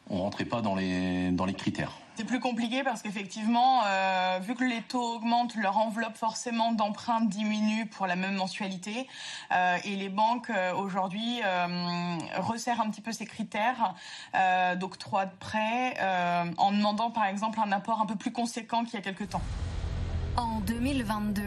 On 0.09 0.19
rentrait 0.19 0.45
pas 0.45 0.61
dans 0.63 0.75
les, 0.75 1.31
dans 1.31 1.45
les 1.45 1.55
critères. 1.55 2.00
C'est 2.21 2.27
plus 2.27 2.39
compliqué 2.39 2.83
parce 2.83 3.01
qu'effectivement, 3.01 3.81
euh, 3.87 4.41
vu 4.43 4.55
que 4.55 4.63
les 4.63 4.83
taux 4.83 5.15
augmentent, 5.15 5.55
leur 5.55 5.79
enveloppe 5.79 6.19
forcément 6.19 6.71
d'emprunt 6.73 7.23
diminue 7.23 7.87
pour 7.87 8.07
la 8.07 8.15
même 8.15 8.35
mensualité. 8.35 9.09
Euh, 9.53 9.79
et 9.85 9.97
les 9.97 10.11
banques 10.11 10.51
euh, 10.51 10.75
aujourd'hui 10.75 11.41
resserrent 12.37 12.83
un 12.83 12.91
petit 12.91 13.01
peu 13.01 13.13
ces 13.13 13.25
critères 13.25 13.95
d'octroi 14.79 15.25
de 15.25 15.35
prêt 15.41 15.97
en 16.59 16.73
demandant 16.73 17.11
par 17.11 17.25
exemple 17.25 17.59
un 17.65 17.73
apport 17.73 18.03
un 18.03 18.07
peu 18.07 18.17
plus 18.17 18.33
conséquent 18.33 18.85
qu'il 18.85 18.95
y 18.95 18.99
a 18.99 19.01
quelques 19.01 19.31
temps. 19.31 19.43
En 20.37 20.61
2022, 20.61 21.43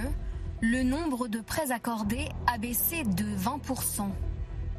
le 0.61 0.81
nombre 0.81 1.27
de 1.27 1.39
prêts 1.39 1.71
accordés 1.71 2.29
a 2.47 2.57
baissé 2.57 3.03
de 3.03 3.25
20%. 3.25 4.09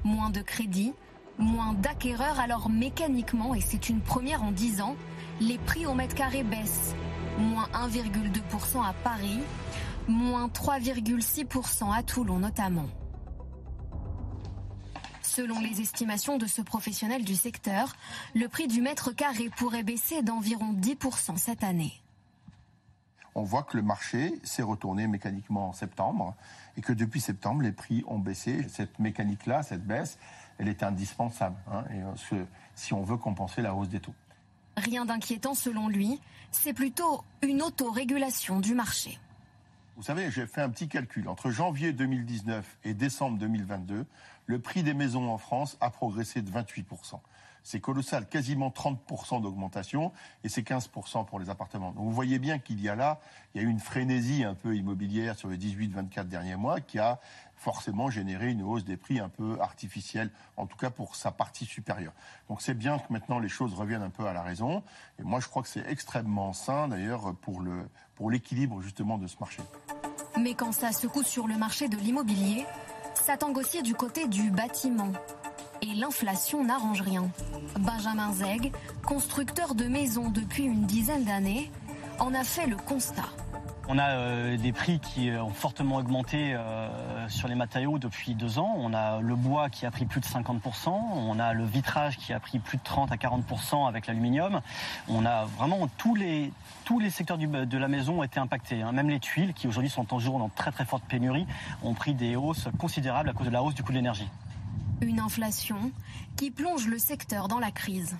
Moins 0.03 0.31
de 0.31 0.43
crédits, 0.43 0.93
moins 1.39 1.73
d'acquéreurs, 1.73 2.41
alors 2.41 2.69
mécaniquement, 2.69 3.55
et 3.55 3.61
c'est 3.61 3.89
une 3.89 4.01
première 4.01 4.43
en 4.43 4.51
10 4.51 4.81
ans, 4.81 4.97
les 5.41 5.59
prix 5.59 5.87
au 5.87 5.95
mètre 5.95 6.15
carré 6.15 6.43
baissent. 6.43 6.95
Moins 7.39 7.69
1,2% 7.75 8.85
à 8.85 8.93
Paris, 8.93 9.41
moins 10.07 10.47
3,6% 10.49 11.93
à 11.93 12.03
Toulon 12.03 12.39
notamment. 12.39 12.87
Selon 15.23 15.59
les 15.59 15.81
estimations 15.81 16.39
de 16.39 16.47
ce 16.47 16.63
professionnel 16.63 17.25
du 17.25 17.35
secteur, 17.35 17.97
le 18.35 18.47
prix 18.47 18.69
du 18.69 18.81
mètre 18.81 19.11
carré 19.11 19.51
pourrait 19.57 19.83
baisser 19.83 20.23
d'environ 20.23 20.73
10% 20.75 21.37
cette 21.37 21.65
année. 21.65 21.93
On 23.35 23.43
voit 23.43 23.65
que 23.65 23.77
le 23.77 23.83
marché 23.83 24.33
s'est 24.45 24.63
retourné 24.63 25.09
mécaniquement 25.09 25.71
en 25.71 25.73
septembre 25.73 26.37
et 26.77 26.83
que 26.83 26.93
depuis 26.93 27.21
septembre, 27.21 27.63
les 27.63 27.73
prix 27.73 28.05
ont 28.07 28.21
baissé. 28.21 28.65
Cette 28.69 29.01
mécanique-là, 29.01 29.65
cette 29.65 29.85
baisse, 29.85 30.19
elle 30.59 30.69
est 30.69 30.85
indispensable 30.85 31.57
hein, 31.67 31.83
et, 31.91 32.37
si 32.77 32.93
on 32.95 33.03
veut 33.03 33.17
compenser 33.17 33.61
la 33.61 33.75
hausse 33.75 33.89
des 33.89 33.99
taux. 33.99 34.15
Rien 34.77 35.05
d'inquiétant 35.05 35.55
selon 35.55 35.89
lui, 35.89 36.21
c'est 36.51 36.73
plutôt 36.73 37.25
une 37.43 37.63
autorégulation 37.63 38.61
du 38.61 38.75
marché. 38.75 39.19
Vous 39.97 40.03
savez, 40.03 40.31
j'ai 40.31 40.47
fait 40.47 40.61
un 40.61 40.71
petit 40.71 40.89
calcul. 40.89 41.29
Entre 41.29 41.51
janvier 41.51 41.93
2019 41.93 42.79
et 42.85 42.95
décembre 42.95 43.39
2022, 43.39 44.07
le 44.47 44.59
prix 44.59 44.83
des 44.83 44.95
maisons 44.95 45.31
en 45.31 45.39
France 45.39 45.77
a 45.81 45.91
progressé 45.91 46.43
de 46.43 46.51
28%. 46.51 47.21
C'est 47.63 47.81
colossal, 47.81 48.29
quasiment 48.29 48.69
30% 48.69 49.41
d'augmentation, 49.41 50.13
et 50.43 50.51
c'est 50.51 50.61
15% 50.69 51.25
pour 51.25 51.39
les 51.39 51.49
appartements. 51.49 51.93
Donc 51.93 52.05
vous 52.05 52.13
voyez 52.13 52.39
bien 52.39 52.59
qu'il 52.59 52.81
y 52.81 52.91
a 52.91 52.95
là, 52.95 53.21
il 53.55 53.63
y 53.63 53.65
a 53.65 53.67
eu 53.67 53.71
une 53.71 53.79
frénésie 53.81 54.45
un 54.45 54.55
peu 54.55 54.77
immobilière 54.77 55.39
sur 55.39 55.49
les 55.49 55.57
18-24 55.57 56.25
derniers 56.25 56.57
mois 56.57 56.81
qui 56.81 56.99
a 56.99 57.21
forcément 57.65 58.11
généré 58.11 58.51
une 58.51 58.63
hausse 58.63 58.85
des 58.85 58.99
prix 58.99 59.21
un 59.21 59.31
peu 59.31 59.57
artificielle, 59.59 60.31
en 60.59 60.67
tout 60.67 60.77
cas 60.77 60.91
pour 60.91 61.17
sa 61.17 61.31
partie 61.31 61.65
supérieure. 61.65 62.13
Donc 62.51 62.61
c'est 62.61 62.75
bien 62.75 62.99
que 62.99 63.11
maintenant 63.11 63.39
les 63.39 63.49
choses 63.49 63.73
reviennent 63.73 64.03
un 64.03 64.11
peu 64.11 64.27
à 64.27 64.35
la 64.35 64.43
raison, 64.43 64.83
et 65.19 65.23
moi 65.23 65.41
je 65.41 65.49
crois 65.49 65.63
que 65.63 65.69
c'est 65.69 65.89
extrêmement 65.89 66.53
sain 66.53 66.89
d'ailleurs 66.89 67.35
pour 67.41 67.63
pour 68.17 68.31
l'équilibre 68.31 68.83
justement 68.83 69.17
de 69.17 69.27
ce 69.27 69.37
marché. 69.41 69.63
Mais 70.39 70.55
quand 70.55 70.73
ça 70.73 70.93
secoue 70.93 71.23
sur 71.23 71.47
le 71.47 71.57
marché 71.57 71.89
de 71.89 71.97
l'immobilier, 71.97 72.67
ça 73.15 73.39
tangue 73.39 73.57
aussi 73.57 73.83
du 73.83 73.95
côté 73.95 74.29
du 74.29 74.51
bâtiment 74.51 75.13
et 75.81 75.95
l'inflation 75.95 76.65
n'arrange 76.65 77.01
rien. 77.01 77.31
Benjamin 77.81 78.33
Zeg, 78.35 78.73
constructeur 79.07 79.75
de 79.75 79.87
maisons 79.87 80.29
depuis 80.29 80.65
une 80.65 80.85
dizaine 80.85 81.25
d'années, 81.25 81.71
en 82.19 82.35
a 82.35 82.45
fait 82.45 82.67
le 82.67 82.77
constat. 82.77 83.31
On 83.87 83.99
a 83.99 84.11
euh, 84.13 84.57
des 84.57 84.73
prix 84.73 84.99
qui 84.99 85.29
euh, 85.29 85.43
ont 85.43 85.53
fortement 85.53 85.97
augmenté 85.97 86.55
euh, 86.55 87.29
sur 87.29 87.49
les 87.49 87.55
matériaux 87.55 87.99
depuis 87.99 88.35
deux 88.35 88.59
ans. 88.59 88.75
On 88.79 88.95
a 88.95 89.21
le 89.21 89.37
bois 89.37 89.69
qui 89.69 89.85
a 89.85 89.91
pris 89.91 90.07
plus 90.07 90.21
de 90.21 90.27
50%. 90.27 90.89
On 90.89 91.39
a 91.39 91.53
le 91.53 91.65
vitrage 91.65 92.17
qui 92.17 92.33
a 92.33 92.41
pris 92.41 92.59
plus 92.59 92.79
de 92.79 92.83
30 92.83 93.13
à 93.13 93.17
40% 93.17 93.87
avec 93.87 94.07
l'aluminium. 94.07 94.61
On 95.09 95.27
a 95.27 95.45
vraiment 95.45 95.89
tous 95.99 96.15
les, 96.15 96.51
secteurs 97.11 97.37
de 97.37 97.79
la 97.79 97.89
maison 97.89 98.21
ont 98.21 98.23
été 98.23 98.41
impactés. 98.41 98.81
Hein. 98.81 98.93
Même 98.93 99.11
les 99.11 99.21
tuiles, 99.21 99.53
qui 99.53 99.69
aujourd'hui 99.69 99.91
sont 99.91 100.05
toujours 100.05 100.39
dans 100.39 100.49
très 100.49 100.73
très 100.73 100.87
forte 100.87 101.05
pénurie, 101.05 101.47
ont 101.83 101.95
pris 101.95 102.15
des 102.15 102.37
hausses 102.37 102.69
considérables 102.79 103.29
à 103.29 103.33
cause 103.35 103.49
de 103.49 103.53
la 103.53 103.63
hausse 103.63 103.75
du 103.75 103.83
coût 103.83 103.93
de 103.93 103.99
l'énergie. 103.99 104.29
Une 105.03 105.21
inflation 105.21 105.93
qui 106.37 106.51
plonge 106.51 106.87
le 106.87 106.99
secteur 106.99 107.49
dans 107.49 107.59
la 107.59 107.71
crise. 107.71 108.17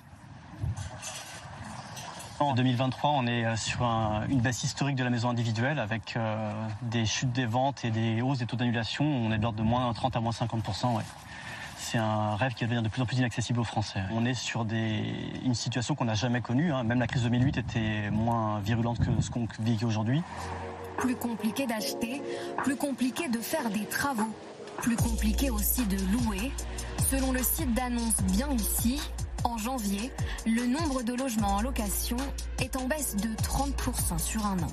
En 2.39 2.53
2023, 2.53 3.11
on 3.11 3.27
est 3.27 3.45
euh, 3.45 3.55
sur 3.55 3.83
une 3.83 4.41
baisse 4.41 4.63
historique 4.63 4.97
de 4.97 5.05
la 5.05 5.09
maison 5.09 5.29
individuelle 5.29 5.79
avec 5.79 6.17
euh, 6.17 6.51
des 6.81 7.05
chutes 7.05 7.31
des 7.31 7.45
ventes 7.45 7.85
et 7.85 7.91
des 7.91 8.21
hausses 8.21 8.39
des 8.39 8.45
taux 8.45 8.57
d'annulation. 8.57 9.05
On 9.05 9.31
est 9.31 9.37
de 9.37 9.41
l'ordre 9.41 9.57
de 9.57 9.63
moins 9.63 9.91
30 9.93 10.17
à 10.17 10.19
moins 10.19 10.33
50% 10.33 10.99
C'est 11.77 11.97
un 11.97 12.35
rêve 12.35 12.53
qui 12.53 12.65
va 12.65 12.67
devenir 12.67 12.83
de 12.83 12.89
plus 12.89 13.01
en 13.01 13.05
plus 13.05 13.17
inaccessible 13.17 13.61
aux 13.61 13.63
Français. 13.65 14.01
On 14.11 14.25
est 14.25 14.33
sur 14.33 14.65
une 14.69 15.55
situation 15.55 15.95
qu'on 15.95 16.05
n'a 16.05 16.13
jamais 16.13 16.41
connue. 16.41 16.73
Hein. 16.73 16.83
Même 16.83 16.99
la 16.99 17.07
crise 17.07 17.23
2008 17.23 17.57
était 17.57 18.11
moins 18.11 18.59
virulente 18.59 18.99
que 18.99 19.21
ce 19.21 19.29
qu'on 19.29 19.47
vit 19.59 19.85
aujourd'hui. 19.85 20.21
Plus 20.97 21.15
compliqué 21.15 21.65
d'acheter, 21.67 22.21
plus 22.57 22.75
compliqué 22.75 23.29
de 23.29 23.39
faire 23.39 23.69
des 23.69 23.85
travaux. 23.85 24.33
Plus 24.81 24.97
compliqué 24.97 25.49
aussi 25.49 25.85
de 25.85 25.97
louer. 26.11 26.51
Selon 27.09 27.31
le 27.31 27.41
site 27.43 27.73
d'annonce 27.73 28.17
Bien 28.23 28.49
ici, 28.51 28.99
en 29.45 29.57
janvier, 29.57 30.11
le 30.45 30.65
nombre 30.65 31.03
de 31.03 31.13
logements 31.13 31.55
en 31.55 31.61
location 31.61 32.17
est 32.59 32.75
en 32.75 32.87
baisse 32.87 33.15
de 33.15 33.29
30% 33.35 34.19
sur 34.19 34.45
un 34.45 34.59
an. 34.59 34.71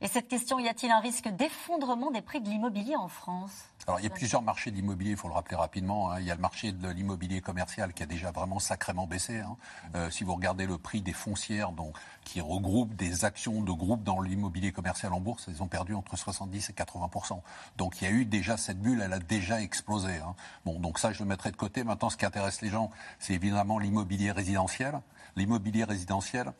Et 0.00 0.06
cette 0.06 0.28
question, 0.28 0.60
y 0.60 0.68
a-t-il 0.68 0.92
un 0.92 1.00
risque 1.00 1.28
d'effondrement 1.28 2.12
des 2.12 2.22
prix 2.22 2.40
de 2.40 2.48
l'immobilier 2.48 2.94
en 2.94 3.08
France? 3.08 3.64
Alors, 3.88 3.98
il 3.98 4.04
y 4.04 4.06
a 4.06 4.10
plusieurs 4.10 4.42
marchés 4.42 4.70
d'immobilier, 4.70 5.12
il 5.12 5.16
faut 5.16 5.26
le 5.26 5.34
rappeler 5.34 5.56
rapidement. 5.56 6.12
Hein. 6.12 6.20
Il 6.20 6.26
y 6.26 6.30
a 6.30 6.36
le 6.36 6.40
marché 6.40 6.70
de 6.70 6.88
l'immobilier 6.88 7.40
commercial 7.40 7.92
qui 7.92 8.04
a 8.04 8.06
déjà 8.06 8.30
vraiment 8.30 8.60
sacrément 8.60 9.08
baissé. 9.08 9.40
Hein. 9.40 9.56
Euh, 9.96 10.08
si 10.08 10.22
vous 10.22 10.36
regardez 10.36 10.66
le 10.66 10.78
prix 10.78 11.00
des 11.00 11.12
foncières, 11.12 11.72
donc, 11.72 11.96
qui 12.22 12.40
regroupent 12.40 12.94
des 12.94 13.24
actions 13.24 13.60
de 13.60 13.72
groupes 13.72 14.04
dans 14.04 14.20
l'immobilier 14.20 14.70
commercial 14.70 15.12
en 15.12 15.20
bourse, 15.20 15.46
elles 15.48 15.64
ont 15.64 15.68
perdu 15.68 15.94
entre 15.94 16.16
70 16.16 16.70
et 16.70 16.72
80% 16.74 17.40
Donc, 17.76 18.00
il 18.00 18.04
y 18.04 18.06
a 18.06 18.12
eu 18.12 18.24
déjà 18.24 18.56
cette 18.56 18.80
bulle, 18.80 19.02
elle 19.02 19.12
a 19.12 19.18
déjà 19.18 19.60
explosé. 19.60 20.18
Hein. 20.18 20.36
Bon, 20.64 20.78
donc 20.78 21.00
ça, 21.00 21.12
je 21.12 21.18
le 21.24 21.28
mettrai 21.28 21.50
de 21.50 21.56
côté. 21.56 21.82
Maintenant, 21.82 22.10
ce 22.10 22.16
qui 22.16 22.24
intéresse 22.24 22.60
les 22.60 22.68
gens, 22.68 22.90
c'est 23.18 23.32
évidemment 23.32 23.80
l'immobilier 23.80 24.30
résidentiel. 24.30 25.00
L'immobilier 25.34 25.82
résidentiel, 25.82 26.52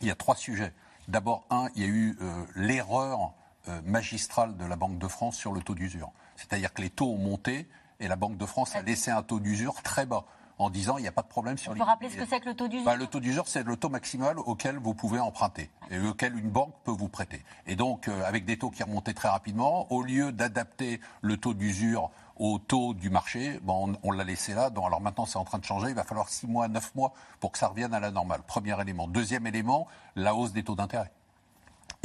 il 0.00 0.06
y 0.06 0.12
a 0.12 0.14
trois 0.14 0.36
sujets. 0.36 0.72
D'abord, 1.08 1.46
un, 1.48 1.68
il 1.74 1.82
y 1.82 1.84
a 1.84 1.88
eu 1.88 2.18
euh, 2.20 2.44
l'erreur 2.54 3.32
euh, 3.68 3.80
magistrale 3.84 4.56
de 4.58 4.64
la 4.66 4.76
Banque 4.76 4.98
de 4.98 5.08
France 5.08 5.36
sur 5.36 5.52
le 5.52 5.62
taux 5.62 5.74
d'usure. 5.74 6.12
C'est-à-dire 6.36 6.72
que 6.72 6.82
les 6.82 6.90
taux 6.90 7.10
ont 7.12 7.18
monté 7.18 7.66
et 7.98 8.08
la 8.08 8.16
Banque 8.16 8.36
de 8.36 8.46
France 8.46 8.76
a 8.76 8.82
laissé 8.82 9.10
un 9.10 9.22
taux 9.22 9.40
d'usure 9.40 9.82
très 9.82 10.04
bas 10.04 10.24
en 10.58 10.70
disant 10.70 10.98
il 10.98 11.02
n'y 11.02 11.08
a 11.08 11.12
pas 11.12 11.22
de 11.22 11.28
problème 11.28 11.56
sur 11.56 11.72
les. 11.72 11.80
Vous 11.80 11.86
rappeler 11.86 12.10
ce 12.10 12.16
que 12.16 12.26
c'est 12.26 12.40
que 12.40 12.48
le 12.48 12.54
taux 12.54 12.68
d'usure 12.68 12.84
bah, 12.84 12.96
Le 12.96 13.06
taux 13.06 13.20
d'usure, 13.20 13.48
c'est 13.48 13.62
le 13.62 13.76
taux 13.76 13.88
maximal 13.88 14.38
auquel 14.38 14.76
vous 14.76 14.94
pouvez 14.94 15.18
emprunter 15.18 15.70
et 15.90 15.98
auquel 15.98 16.36
une 16.36 16.50
banque 16.50 16.74
peut 16.84 16.92
vous 16.92 17.08
prêter. 17.08 17.42
Et 17.66 17.76
donc, 17.76 18.08
euh, 18.08 18.22
avec 18.24 18.44
des 18.44 18.58
taux 18.58 18.70
qui 18.70 18.82
remontaient 18.82 19.14
très 19.14 19.28
rapidement, 19.28 19.90
au 19.92 20.02
lieu 20.02 20.32
d'adapter 20.32 21.00
le 21.22 21.36
taux 21.36 21.54
d'usure 21.54 22.10
au 22.38 22.58
taux 22.58 22.94
du 22.94 23.10
marché, 23.10 23.58
bon, 23.62 23.96
on, 24.02 24.12
l'a 24.12 24.24
laissé 24.24 24.54
là. 24.54 24.70
Donc, 24.70 24.86
alors 24.86 25.00
maintenant, 25.00 25.26
c'est 25.26 25.38
en 25.38 25.44
train 25.44 25.58
de 25.58 25.64
changer. 25.64 25.88
Il 25.88 25.94
va 25.94 26.04
falloir 26.04 26.28
6 26.28 26.46
mois, 26.46 26.68
9 26.68 26.94
mois 26.94 27.12
pour 27.40 27.52
que 27.52 27.58
ça 27.58 27.68
revienne 27.68 27.94
à 27.94 28.00
la 28.00 28.10
normale. 28.10 28.42
Premier 28.46 28.80
élément. 28.80 29.08
Deuxième 29.08 29.46
élément, 29.46 29.88
la 30.16 30.34
hausse 30.34 30.52
des 30.52 30.62
taux 30.62 30.76
d'intérêt 30.76 31.10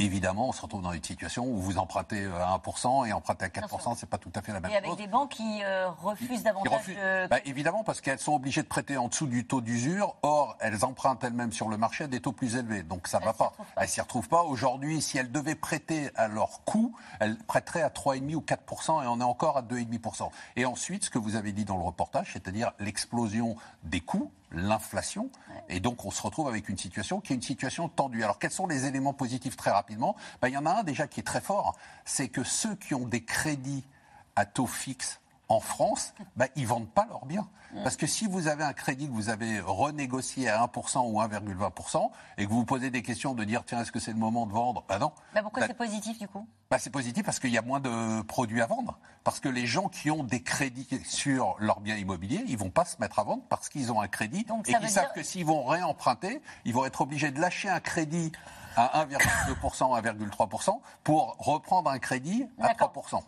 évidemment, 0.04 0.48
on 0.48 0.52
se 0.52 0.62
retrouve 0.62 0.82
dans 0.82 0.92
une 0.92 1.02
situation 1.02 1.46
où 1.46 1.56
vous 1.56 1.78
empruntez 1.78 2.24
à 2.24 2.58
1% 2.58 3.08
et 3.08 3.12
empruntez 3.12 3.44
à 3.46 3.48
4%, 3.48 3.94
c'est 3.96 4.08
pas 4.08 4.18
tout 4.18 4.32
à 4.34 4.42
fait 4.42 4.52
la 4.52 4.60
même 4.60 4.70
chose. 4.70 4.80
Et 4.82 4.86
avec 4.86 4.98
des 4.98 5.06
banques 5.06 5.30
qui 5.30 5.62
euh, 5.64 5.88
refusent 5.90 6.42
davantage 6.42 6.86
de... 6.86 7.28
Bah, 7.28 7.38
évidemment, 7.44 7.84
parce 7.84 8.00
qu'elles 8.00 8.18
sont 8.18 8.34
obligées 8.34 8.62
de 8.62 8.68
prêter 8.68 8.96
en 8.96 9.08
dessous 9.08 9.26
du 9.26 9.46
taux 9.46 9.60
d'usure. 9.60 10.16
Or, 10.22 10.56
elles 10.60 10.84
empruntent 10.84 11.24
elles-mêmes 11.24 11.52
sur 11.52 11.68
le 11.68 11.76
marché 11.76 12.04
à 12.04 12.06
des 12.06 12.20
taux 12.20 12.32
plus 12.32 12.56
élevés. 12.56 12.82
Donc 12.82 13.08
ça 13.08 13.20
ne 13.20 13.24
va 13.24 13.32
pas. 13.32 13.52
Elles 13.76 13.88
s'y 13.88 14.00
retrouvent 14.00 14.28
pas. 14.28 14.42
Aujourd'hui, 14.42 15.00
si 15.00 15.18
elles 15.18 15.32
devaient 15.32 15.54
prêter 15.54 16.10
à 16.14 16.28
leur 16.28 16.64
coût, 16.64 16.94
elles 17.20 17.36
prêteraient 17.36 17.82
à 17.82 17.88
3,5 17.88 18.34
ou 18.34 18.40
4% 18.40 19.04
et 19.04 19.06
on 19.06 19.20
est 19.20 19.24
encore 19.24 19.56
à 19.56 19.62
2,5%. 19.62 20.30
Et 20.56 20.64
ensuite, 20.64 21.04
ce 21.04 21.10
que 21.10 21.18
vous 21.18 21.36
avez 21.36 21.52
dit 21.52 21.64
dans 21.64 21.76
le 21.76 21.84
reportage, 21.84 22.30
c'est-à-dire 22.32 22.72
l'explosion 22.78 23.56
des 23.82 24.00
coûts, 24.00 24.30
l'inflation. 24.54 25.30
Et 25.68 25.80
donc, 25.80 26.04
on 26.04 26.10
se 26.10 26.22
retrouve 26.22 26.48
avec 26.48 26.68
une 26.68 26.78
situation 26.78 27.20
qui 27.20 27.32
est 27.32 27.36
une 27.36 27.42
situation 27.42 27.88
tendue. 27.88 28.22
Alors, 28.22 28.38
quels 28.38 28.50
sont 28.50 28.66
les 28.66 28.86
éléments 28.86 29.14
positifs 29.14 29.56
très 29.56 29.70
rapidement? 29.70 30.16
Ben, 30.40 30.48
Il 30.48 30.54
y 30.54 30.58
en 30.58 30.66
a 30.66 30.70
un 30.70 30.82
déjà 30.82 31.06
qui 31.06 31.20
est 31.20 31.24
très 31.24 31.40
fort, 31.40 31.76
c'est 32.04 32.28
que 32.28 32.44
ceux 32.44 32.74
qui 32.74 32.94
ont 32.94 33.06
des 33.06 33.24
crédits 33.24 33.84
à 34.36 34.46
taux 34.46 34.66
fixe 34.66 35.20
en 35.48 35.60
France, 35.60 36.14
ben, 36.36 36.48
ils 36.56 36.62
ne 36.62 36.68
vendent 36.68 36.88
pas 36.90 37.06
leurs 37.06 37.26
biens. 37.26 37.48
Parce 37.82 37.96
que 37.96 38.06
si 38.06 38.26
vous 38.26 38.46
avez 38.46 38.62
un 38.62 38.72
crédit 38.72 39.08
que 39.08 39.12
vous 39.12 39.30
avez 39.30 39.58
renégocié 39.58 40.48
à 40.48 40.64
1% 40.64 41.10
ou 41.10 41.20
1,20% 41.20 42.10
et 42.38 42.44
que 42.44 42.50
vous 42.50 42.58
vous 42.58 42.64
posez 42.64 42.90
des 42.90 43.02
questions 43.02 43.34
de 43.34 43.42
dire 43.42 43.64
tiens, 43.64 43.80
est-ce 43.80 43.90
que 43.90 43.98
c'est 43.98 44.12
le 44.12 44.18
moment 44.18 44.46
de 44.46 44.52
vendre? 44.52 44.84
Ben 44.88 45.00
non. 45.00 45.10
Ben 45.34 45.42
pourquoi 45.42 45.66
c'est 45.66 45.74
positif 45.74 46.18
du 46.18 46.28
coup? 46.28 46.46
ben 46.70 46.78
C'est 46.78 46.90
positif 46.90 47.24
parce 47.24 47.40
qu'il 47.40 47.50
y 47.50 47.58
a 47.58 47.62
moins 47.62 47.80
de 47.80 48.22
produits 48.22 48.62
à 48.62 48.66
vendre. 48.66 48.98
Parce 49.24 49.40
que 49.40 49.48
les 49.48 49.66
gens 49.66 49.88
qui 49.88 50.10
ont 50.10 50.22
des 50.22 50.42
crédits 50.42 50.86
sur 51.04 51.56
leurs 51.58 51.80
biens 51.80 51.96
immobiliers, 51.96 52.44
ils 52.46 52.58
vont 52.58 52.70
pas 52.70 52.84
se 52.84 53.00
mettre 53.00 53.18
à 53.18 53.24
vendre 53.24 53.42
parce 53.48 53.68
qu'ils 53.68 53.90
ont 53.90 54.00
un 54.00 54.08
crédit 54.08 54.46
et 54.66 54.74
qu'ils 54.74 54.88
savent 54.90 55.12
que 55.12 55.24
s'ils 55.24 55.44
vont 55.44 55.64
réemprunter, 55.64 56.40
ils 56.64 56.74
vont 56.74 56.84
être 56.84 57.00
obligés 57.00 57.32
de 57.32 57.40
lâcher 57.40 57.68
un 57.68 57.80
crédit 57.80 58.30
à 58.76 59.04
1,2%, 59.04 60.00
1,3% 60.00 60.80
pour 61.02 61.36
reprendre 61.38 61.90
un 61.90 61.98
crédit 61.98 62.46
à 62.60 62.72
3%. 62.72 63.20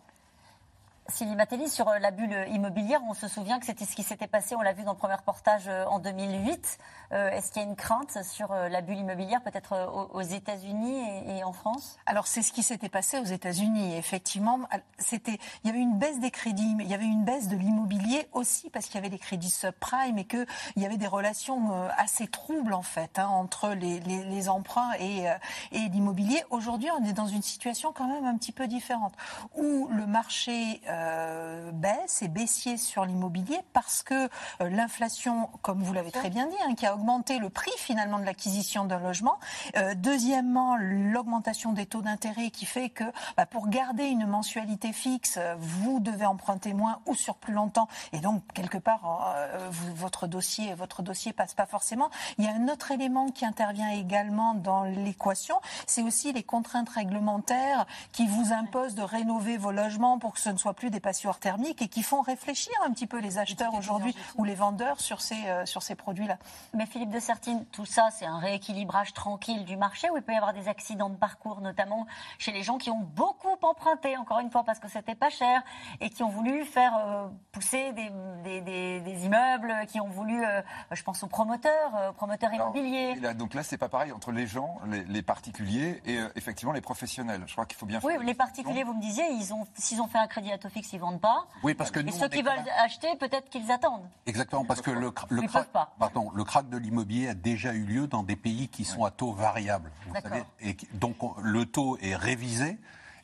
Sylvie 1.09 1.35
Matelli, 1.35 1.69
sur 1.69 1.87
euh, 1.87 1.99
la 1.99 2.11
bulle 2.11 2.35
immobilière, 2.51 2.99
on 3.09 3.13
se 3.13 3.27
souvient 3.27 3.59
que 3.59 3.65
c'était 3.65 3.85
ce 3.85 3.95
qui 3.95 4.03
s'était 4.03 4.27
passé, 4.27 4.55
on 4.55 4.61
l'a 4.61 4.73
vu 4.73 4.83
dans 4.83 4.91
le 4.91 4.97
premier 4.97 5.15
reportage 5.15 5.67
euh, 5.67 5.85
en 5.85 5.99
2008. 5.99 6.77
Euh, 7.13 7.29
est-ce 7.29 7.51
qu'il 7.51 7.61
y 7.61 7.65
a 7.65 7.67
une 7.67 7.77
crainte 7.77 8.21
sur 8.23 8.53
la 8.53 8.81
bulle 8.81 8.97
immobilière, 8.97 9.41
peut-être 9.41 10.09
aux 10.13 10.21
États-Unis 10.21 11.01
et, 11.27 11.43
en 11.45 11.53
France? 11.53 11.97
Alors 12.05 12.27
c'est 12.27 12.41
ce 12.41 12.51
qui 12.51 12.63
s'était 12.63 12.89
passé 12.89 13.19
aux 13.19 13.25
États-Unis. 13.25 13.95
Effectivement, 13.95 14.59
c'était, 14.97 15.39
il 15.63 15.67
y 15.67 15.69
avait 15.69 15.79
une 15.79 15.97
baisse 15.97 16.19
des 16.19 16.31
crédits, 16.31 16.75
mais 16.75 16.83
il 16.83 16.89
y 16.89 16.93
avait 16.93 17.05
une 17.05 17.23
baisse 17.23 17.47
de 17.47 17.55
l'immobilier 17.55 18.27
aussi 18.33 18.69
parce 18.69 18.87
qu'il 18.87 18.95
y 18.95 18.97
avait 18.97 19.09
des 19.09 19.19
crédits 19.19 19.49
subprime 19.49 20.17
et 20.17 20.25
qu'il 20.25 20.45
y 20.75 20.85
avait 20.85 20.97
des 20.97 21.07
relations 21.07 21.87
assez 21.97 22.27
troubles 22.27 22.73
en 22.73 22.81
fait 22.81 23.19
hein, 23.19 23.27
entre 23.27 23.69
les, 23.69 24.49
emprunts 24.49 24.91
et, 24.99 25.25
et 25.71 25.87
l'immobilier. 25.89 26.43
Aujourd'hui, 26.49 26.89
on 26.99 27.05
est 27.05 27.13
dans 27.13 27.27
une 27.27 27.41
situation 27.41 27.93
quand 27.93 28.07
même 28.07 28.25
un 28.25 28.37
petit 28.37 28.51
peu 28.51 28.67
différente 28.67 29.13
où 29.55 29.87
le 29.91 30.05
marché 30.05 30.81
euh, 30.96 30.96
baisse 31.71 32.21
et 32.21 32.27
baissier 32.27 32.77
sur 32.77 33.05
l'immobilier 33.05 33.59
parce 33.73 34.03
que 34.03 34.13
euh, 34.61 34.69
l'inflation, 34.69 35.49
comme 35.61 35.81
vous 35.81 35.93
l'avez 35.93 36.11
très 36.11 36.29
bien 36.29 36.47
dit, 36.47 36.55
hein, 36.65 36.75
qui 36.75 36.85
a 36.85 36.95
augmenté 36.95 37.39
le 37.39 37.49
prix 37.49 37.71
finalement 37.77 38.19
de 38.19 38.25
l'acquisition 38.25 38.85
d'un 38.85 38.99
logement. 38.99 39.39
Euh, 39.75 39.93
deuxièmement, 39.95 40.77
l'augmentation 40.77 41.73
des 41.73 41.85
taux 41.85 42.01
d'intérêt 42.01 42.49
qui 42.49 42.65
fait 42.65 42.89
que 42.89 43.03
bah, 43.35 43.45
pour 43.45 43.67
garder 43.69 44.05
une 44.05 44.25
mensualité 44.25 44.93
fixe, 44.93 45.39
vous 45.59 45.99
devez 45.99 46.25
emprunter 46.25 46.73
moins 46.73 46.99
ou 47.05 47.15
sur 47.15 47.35
plus 47.35 47.53
longtemps 47.53 47.87
et 48.13 48.19
donc 48.19 48.41
quelque 48.53 48.77
part 48.77 49.35
votre 49.95 50.27
dossier 50.27 50.73
votre 50.73 51.01
dossier 51.01 51.33
passe 51.33 51.53
pas 51.53 51.65
forcément. 51.65 52.09
Il 52.37 52.45
y 52.45 52.47
a 52.47 52.53
un 52.53 52.67
autre 52.67 52.91
élément 52.91 53.29
qui 53.29 53.45
intervient 53.45 53.89
également 53.89 54.53
dans 54.53 54.83
l'équation, 54.83 55.59
c'est 55.85 56.03
aussi 56.03 56.33
les 56.33 56.43
contraintes 56.43 56.89
réglementaires 56.89 57.85
qui 58.11 58.27
vous 58.27 58.53
imposent 58.53 58.95
de 58.95 59.03
rénover 59.03 59.57
vos 59.57 59.71
logements 59.71 60.19
pour 60.19 60.33
que 60.33 60.39
ce 60.39 60.49
ne 60.49 60.57
soit 60.57 60.73
plus 60.73 60.86
des 60.89 60.99
passoires 60.99 61.39
thermiques 61.39 61.81
et 61.81 61.87
qui 61.87 62.03
font 62.03 62.21
réfléchir 62.21 62.73
un 62.85 62.91
petit 62.91 63.07
peu 63.07 63.19
les 63.19 63.37
acheteurs 63.37 63.73
aujourd'hui 63.73 64.15
ou 64.37 64.43
les 64.43 64.55
vendeurs 64.55 64.99
sur 64.99 65.21
ces, 65.21 65.47
euh, 65.47 65.65
sur 65.65 65.83
ces 65.83 65.95
produits-là. 65.95 66.37
Mais 66.73 66.85
Philippe 66.85 67.09
de 67.09 67.19
Sertine, 67.19 67.65
tout 67.71 67.85
ça, 67.85 68.09
c'est 68.11 68.25
un 68.25 68.39
rééquilibrage 68.39 69.13
tranquille 69.13 69.65
du 69.65 69.77
marché 69.77 70.09
où 70.09 70.17
il 70.17 70.23
peut 70.23 70.33
y 70.33 70.35
avoir 70.35 70.53
des 70.53 70.67
accidents 70.67 71.09
de 71.09 71.15
parcours, 71.15 71.61
notamment 71.61 72.05
chez 72.37 72.51
les 72.51 72.63
gens 72.63 72.77
qui 72.77 72.89
ont 72.89 72.99
beaucoup 72.99 73.55
emprunté, 73.61 74.17
encore 74.17 74.39
une 74.39 74.51
fois, 74.51 74.63
parce 74.63 74.79
que 74.79 74.87
c'était 74.87 75.15
pas 75.15 75.29
cher 75.29 75.61
et 76.01 76.09
qui 76.09 76.23
ont 76.23 76.29
voulu 76.29 76.63
faire 76.65 76.93
euh, 76.97 77.27
pousser 77.51 77.93
des, 77.93 78.61
des, 78.61 79.25
immeubles, 79.25 79.73
qui 79.87 79.99
ont 79.99 80.09
voulu, 80.09 80.43
euh, 80.45 80.61
je 80.91 81.03
pense 81.03 81.23
aux 81.23 81.27
promoteurs, 81.27 82.09
aux 82.09 82.13
promoteurs 82.13 82.53
immobiliers. 82.53 83.15
donc 83.35 83.53
là, 83.53 83.63
c'est 83.63 83.77
pas 83.77 83.89
pareil 83.89 84.11
entre 84.11 84.31
les 84.31 84.47
gens, 84.47 84.79
les, 84.85 85.21
particuliers 85.21 86.01
et 86.05 86.19
effectivement 86.35 86.71
les 86.71 86.81
professionnels. 86.81 87.43
Je 87.47 87.53
crois 87.53 87.65
qu'il 87.65 87.77
faut 87.77 87.85
bien. 87.85 87.99
Oui, 88.03 88.13
les 88.23 88.33
particuliers, 88.33 88.83
vous 88.83 88.93
me 88.93 89.01
disiez, 89.01 89.25
ils 89.31 89.53
ont, 89.53 89.67
s'ils 89.75 90.01
ont 90.01 90.07
fait 90.07 90.19
un 90.19 90.27
crédit 90.27 90.51
à 90.51 90.57
taux 90.57 90.69
fixe, 90.77 90.93
ils 90.93 90.99
vendent 90.99 91.21
pas. 91.21 91.47
Oui, 91.63 91.73
parce 91.73 91.91
que 91.91 91.99
et 91.99 92.11
ceux 92.11 92.29
qui 92.29 92.41
veulent 92.41 92.53
acheter, 92.77 93.15
peut-être 93.17 93.49
qu'ils 93.49 93.71
attendent. 93.71 94.07
Exactement, 94.25 94.65
parce 94.65 94.81
que 94.81 94.91
le, 94.91 95.11
le, 95.29 95.41
crack, 95.47 95.67
pardon, 95.99 96.31
le 96.33 96.43
crack 96.43 96.69
de 96.69 96.77
l'immobilier 96.77 97.29
a 97.29 97.33
déjà 97.33 97.73
eu 97.73 97.83
lieu 97.83 98.07
dans 98.07 98.23
des 98.23 98.35
pays 98.35 98.67
qui 98.67 98.85
sont 98.85 99.03
à 99.03 99.11
taux 99.11 99.33
variables. 99.33 99.91
et 100.61 100.77
donc 100.93 101.15
le 101.41 101.65
taux 101.65 101.97
est 102.01 102.15
révisé. 102.15 102.77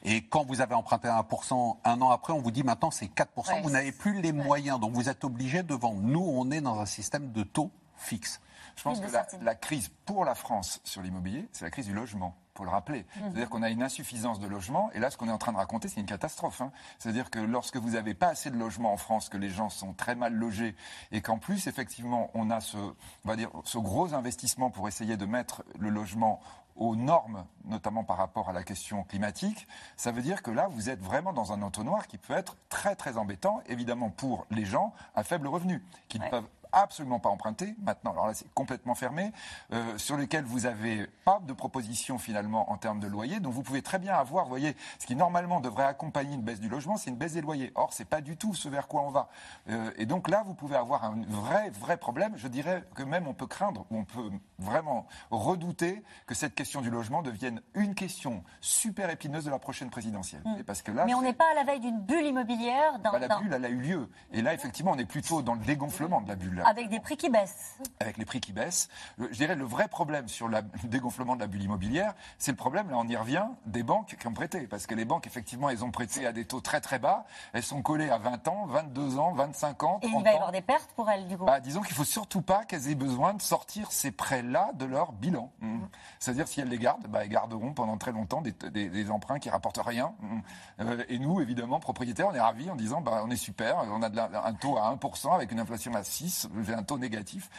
Et 0.06 0.22
quand 0.26 0.44
vous 0.46 0.60
avez 0.60 0.76
emprunté 0.76 1.08
à 1.08 1.22
1%, 1.22 1.78
un 1.86 2.02
an 2.02 2.10
après, 2.10 2.34
on 2.34 2.42
vous 2.42 2.52
dit 2.52 2.64
maintenant 2.64 2.92
c'est 2.92 3.06
4%, 3.06 3.62
vous 3.62 3.70
n'avez 3.70 3.94
plus 3.94 4.22
les 4.22 4.34
moyens. 4.34 4.80
Donc 4.80 4.92
vous 4.92 5.08
êtes 5.08 5.24
obligé 5.24 5.64
de 5.64 5.74
vendre. 5.74 6.02
Nous, 6.02 6.20
on 6.20 6.52
est 6.52 6.60
dans 6.60 6.80
un 6.80 6.86
système 6.86 7.32
de 7.32 7.44
taux 7.44 7.72
fixe. 7.96 8.42
Je 8.76 8.84
pense 8.84 9.00
que 9.00 9.44
la, 9.44 9.56
crise 9.56 9.90
pour 10.06 10.26
la 10.26 10.36
France 10.36 10.82
sur 10.84 11.02
l'immobilier, 11.02 11.48
c'est 11.52 11.64
la 11.64 11.72
crise 11.72 11.86
du 11.86 11.94
logement 11.94 12.36
pour 12.54 12.66
le 12.66 12.72
rappeler. 12.72 13.06
C'est-à-dire 13.16 13.50
qu'on 13.50 13.64
a 13.64 13.70
une 13.70 13.84
insuffisance 13.84 14.40
de 14.40 14.48
logement, 14.48 14.90
et 14.94 15.00
là, 15.00 15.10
ce 15.10 15.18
qu'on 15.18 15.28
est 15.28 15.32
en 15.32 15.38
train 15.38 15.52
de 15.52 15.58
raconter, 15.58 15.88
c'est 15.88 16.00
une 16.00 16.06
catastrophe. 16.06 16.62
Hein. 16.62 16.72
C'est-à-dire 17.00 17.30
que 17.30 17.40
lorsque 17.40 17.78
vous 17.78 17.92
n'avez 17.92 18.14
pas 18.14 18.28
assez 18.28 18.50
de 18.50 18.58
logements 18.58 18.94
en 18.94 18.98
France, 18.98 19.30
que 19.30 19.38
les 19.38 19.50
gens 19.50 19.70
sont 19.70 19.94
très 19.94 20.16
mal 20.16 20.34
logés, 20.34 20.76
et 21.12 21.22
qu'en 21.22 21.38
plus, 21.38 21.68
effectivement, 21.68 22.30
on 22.34 22.50
a 22.50 22.62
ce, 22.62 22.78
on 22.78 22.96
va 23.26 23.36
dire, 23.36 23.50
ce 23.64 23.78
gros 23.78 24.14
investissement 24.14 24.70
pour 24.70 24.88
essayer 24.88 25.18
de 25.18 25.26
mettre 25.26 25.64
le 25.80 25.90
logement 25.90 26.40
aux 26.76 26.96
normes, 26.96 27.46
notamment 27.66 28.04
par 28.04 28.18
rapport 28.18 28.50
à 28.50 28.54
la 28.54 28.64
question 28.64 29.04
climatique, 29.04 29.68
ça 29.96 30.12
veut 30.12 30.22
dire 30.22 30.42
que 30.42 30.52
là, 30.52 30.68
vous 30.68 30.90
êtes 30.90 31.02
vraiment 31.02 31.34
dans 31.34 31.54
un 31.54 31.62
entonnoir 31.62 32.08
qui 32.08 32.18
peut 32.18 32.34
être 32.34 32.58
très 32.70 32.96
très 32.96 33.18
embêtant, 33.18 33.62
évidemment 33.68 34.10
pour 34.10 34.46
les 34.50 34.66
gens 34.66 34.94
à 35.16 35.24
faible 35.24 35.48
revenu, 35.48 35.84
qui 36.08 36.20
ne 36.20 36.28
peuvent 36.30 36.48
absolument 36.74 37.20
pas 37.20 37.30
emprunté 37.30 37.76
maintenant. 37.82 38.12
Alors 38.12 38.28
là, 38.28 38.34
c'est 38.34 38.52
complètement 38.54 38.96
fermé, 38.96 39.32
euh, 39.72 39.98
sur 39.98 40.18
lesquels 40.18 40.44
vous 40.44 40.62
n'avez 40.62 41.08
pas 41.26 41.40
de 41.46 41.54
proposition 41.54 42.18
finalement 42.18 42.72
en 42.72 42.78
termes 42.78 43.00
de 43.00 43.08
loyer. 43.08 43.40
Donc 43.40 43.54
vous 43.54 43.64
pouvez 43.64 43.82
très 43.82 44.00
bien 44.00 44.16
avoir, 44.16 44.46
vous 44.46 44.50
voyez, 44.50 44.76
ce 45.00 45.06
qui 45.06 45.16
normalement 45.16 45.60
devrait 45.60 45.86
accompagner 45.86 46.36
une 46.36 46.42
baisse 46.42 46.60
du 46.60 46.70
logement, 46.70 46.98
c'est 46.98 47.10
une 47.10 47.16
baisse 47.16 47.34
des 47.34 47.42
loyers. 47.42 47.72
Or, 47.76 47.94
c'est 47.94 48.06
pas 48.06 48.22
du 48.22 48.38
tout 48.38 48.54
ce 48.54 48.68
vers 48.68 48.88
quoi 48.88 49.04
on 49.04 49.10
va. 49.10 49.30
Euh, 49.70 49.92
et 49.98 50.06
donc 50.06 50.30
là, 50.30 50.44
vous 50.46 50.56
pouvez 50.56 50.76
avoir 50.76 51.06
un 51.06 51.22
vrai, 51.28 51.70
vrai 51.70 51.98
problème. 51.98 52.34
Je 52.36 52.48
dirais 52.48 52.84
que 52.96 53.04
même 53.04 53.28
on 53.28 53.34
peut 53.34 53.48
craindre, 53.48 53.86
on 53.92 54.04
peut 54.04 54.32
vraiment 54.60 55.08
redouter 55.32 56.04
que 56.26 56.36
cette 56.36 56.56
question 56.56 56.82
du 56.82 56.90
logement 56.90 57.22
devienne 57.22 57.62
une 57.76 57.96
question 57.96 58.44
super 58.62 59.10
épineuse 59.10 59.46
de 59.46 59.52
la 59.52 59.60
prochaine 59.60 59.90
présidentielle. 59.90 60.42
Mm. 60.46 60.64
parce 60.64 60.82
que 60.82 60.92
là, 60.92 61.06
Mais 61.06 61.14
on 61.14 61.22
n'est 61.22 61.34
pas 61.34 61.52
à 61.52 61.56
la 61.56 61.64
veille 61.64 61.80
d'une 61.80 62.00
bulle 62.00 62.26
immobilière. 62.26 63.00
Dans, 63.00 63.12
bah, 63.12 63.20
la 63.20 63.38
bulle, 63.38 63.54
elle 63.54 63.66
a 63.66 63.70
eu 63.70 63.80
lieu. 63.80 64.10
Et 64.32 64.42
là, 64.42 64.54
effectivement, 64.54 64.92
on 64.92 64.98
est 64.98 65.06
plutôt 65.06 65.42
dans 65.42 65.56
le 65.56 65.62
dégonflement 65.62 66.22
de 66.22 66.28
la 66.28 66.36
bulle. 66.36 66.63
Avec 66.66 66.90
des 66.90 67.00
prix 67.00 67.18
qui 67.18 67.30
baissent. 67.30 67.78
Avec 68.00 68.18
les 68.18 68.26
prix 68.26 68.40
qui 68.40 68.54
baissent. 68.54 68.90
Je 69.18 69.26
dirais 69.28 69.56
le 69.56 69.66
vrai 69.66 69.88
problème 69.88 70.28
sur 70.28 70.48
le 70.48 70.58
dégonflement 70.86 71.36
de 71.36 71.42
la 71.42 71.48
bulle 71.48 71.64
immobilière, 71.64 72.14
c'est 72.38 72.52
le 72.52 72.58
problème, 72.58 72.90
là 72.90 72.98
on 72.98 73.08
y 73.08 73.16
revient, 73.16 73.46
des 73.66 73.84
banques 73.84 74.16
qui 74.20 74.28
ont 74.28 74.34
prêté. 74.34 74.68
Parce 74.68 74.88
que 74.88 74.96
les 74.96 75.06
banques, 75.06 75.28
effectivement, 75.28 75.70
elles 75.70 75.84
ont 75.84 75.92
prêté 75.92 76.26
à 76.26 76.32
des 76.32 76.46
taux 76.46 76.62
très 76.62 76.82
très 76.82 77.00
bas. 77.00 77.26
Elles 77.54 77.64
sont 77.64 77.82
collées 77.82 78.10
à 78.10 78.18
20 78.18 78.48
ans, 78.48 78.66
22 78.68 79.18
ans, 79.18 79.34
25 79.34 79.84
ans. 79.84 80.00
Et 80.02 80.08
il 80.08 80.24
va 80.24 80.32
y 80.32 80.36
avoir 80.36 80.52
des 80.52 80.62
pertes 80.62 80.92
pour 80.96 81.10
elles, 81.10 81.28
du 81.28 81.38
coup 81.38 81.46
bah, 81.46 81.60
Disons 81.60 81.82
qu'il 81.82 81.92
ne 81.92 81.98
faut 81.98 82.04
surtout 82.04 82.42
pas 82.42 82.66
qu'elles 82.66 82.90
aient 82.90 82.96
besoin 82.96 83.34
de 83.34 83.42
sortir 83.42 83.92
ces 83.92 84.12
prêts-là 84.12 84.72
de 84.74 84.86
leur 84.86 85.12
bilan. 85.12 85.52
Mmh. 85.60 85.80
C'est-à-dire, 86.20 86.48
si 86.48 86.62
elles 86.62 86.70
les 86.70 86.80
gardent, 86.80 87.08
bah, 87.08 87.24
elles 87.24 87.30
garderont 87.30 87.74
pendant 87.74 87.98
très 87.98 88.12
longtemps 88.12 88.42
des, 88.42 88.52
des, 88.52 89.12
emprunts 89.12 89.40
qui 89.40 89.50
rapportent 89.50 89.82
rien. 89.84 90.14
Mmh. 90.20 90.40
Euh, 90.82 91.04
et 91.10 91.20
nous, 91.20 91.42
évidemment, 91.42 91.80
propriétaires, 91.80 92.28
on 92.30 92.34
est 92.34 92.40
ravis 92.40 92.70
en 92.70 92.76
disant 92.76 93.02
bah, 93.02 93.22
on 93.26 93.30
est 93.30 93.36
super, 93.36 93.78
on 93.92 94.02
a 94.02 94.10
de 94.10 94.20
un 94.20 94.54
taux 94.54 94.78
à 94.78 94.94
1% 94.94 95.34
avec 95.34 95.52
une 95.52 95.60
inflation 95.60 95.94
à 95.94 96.04
6, 96.04 96.50
un 96.76 96.84
taux 96.84 96.98
négatif, 96.98 97.50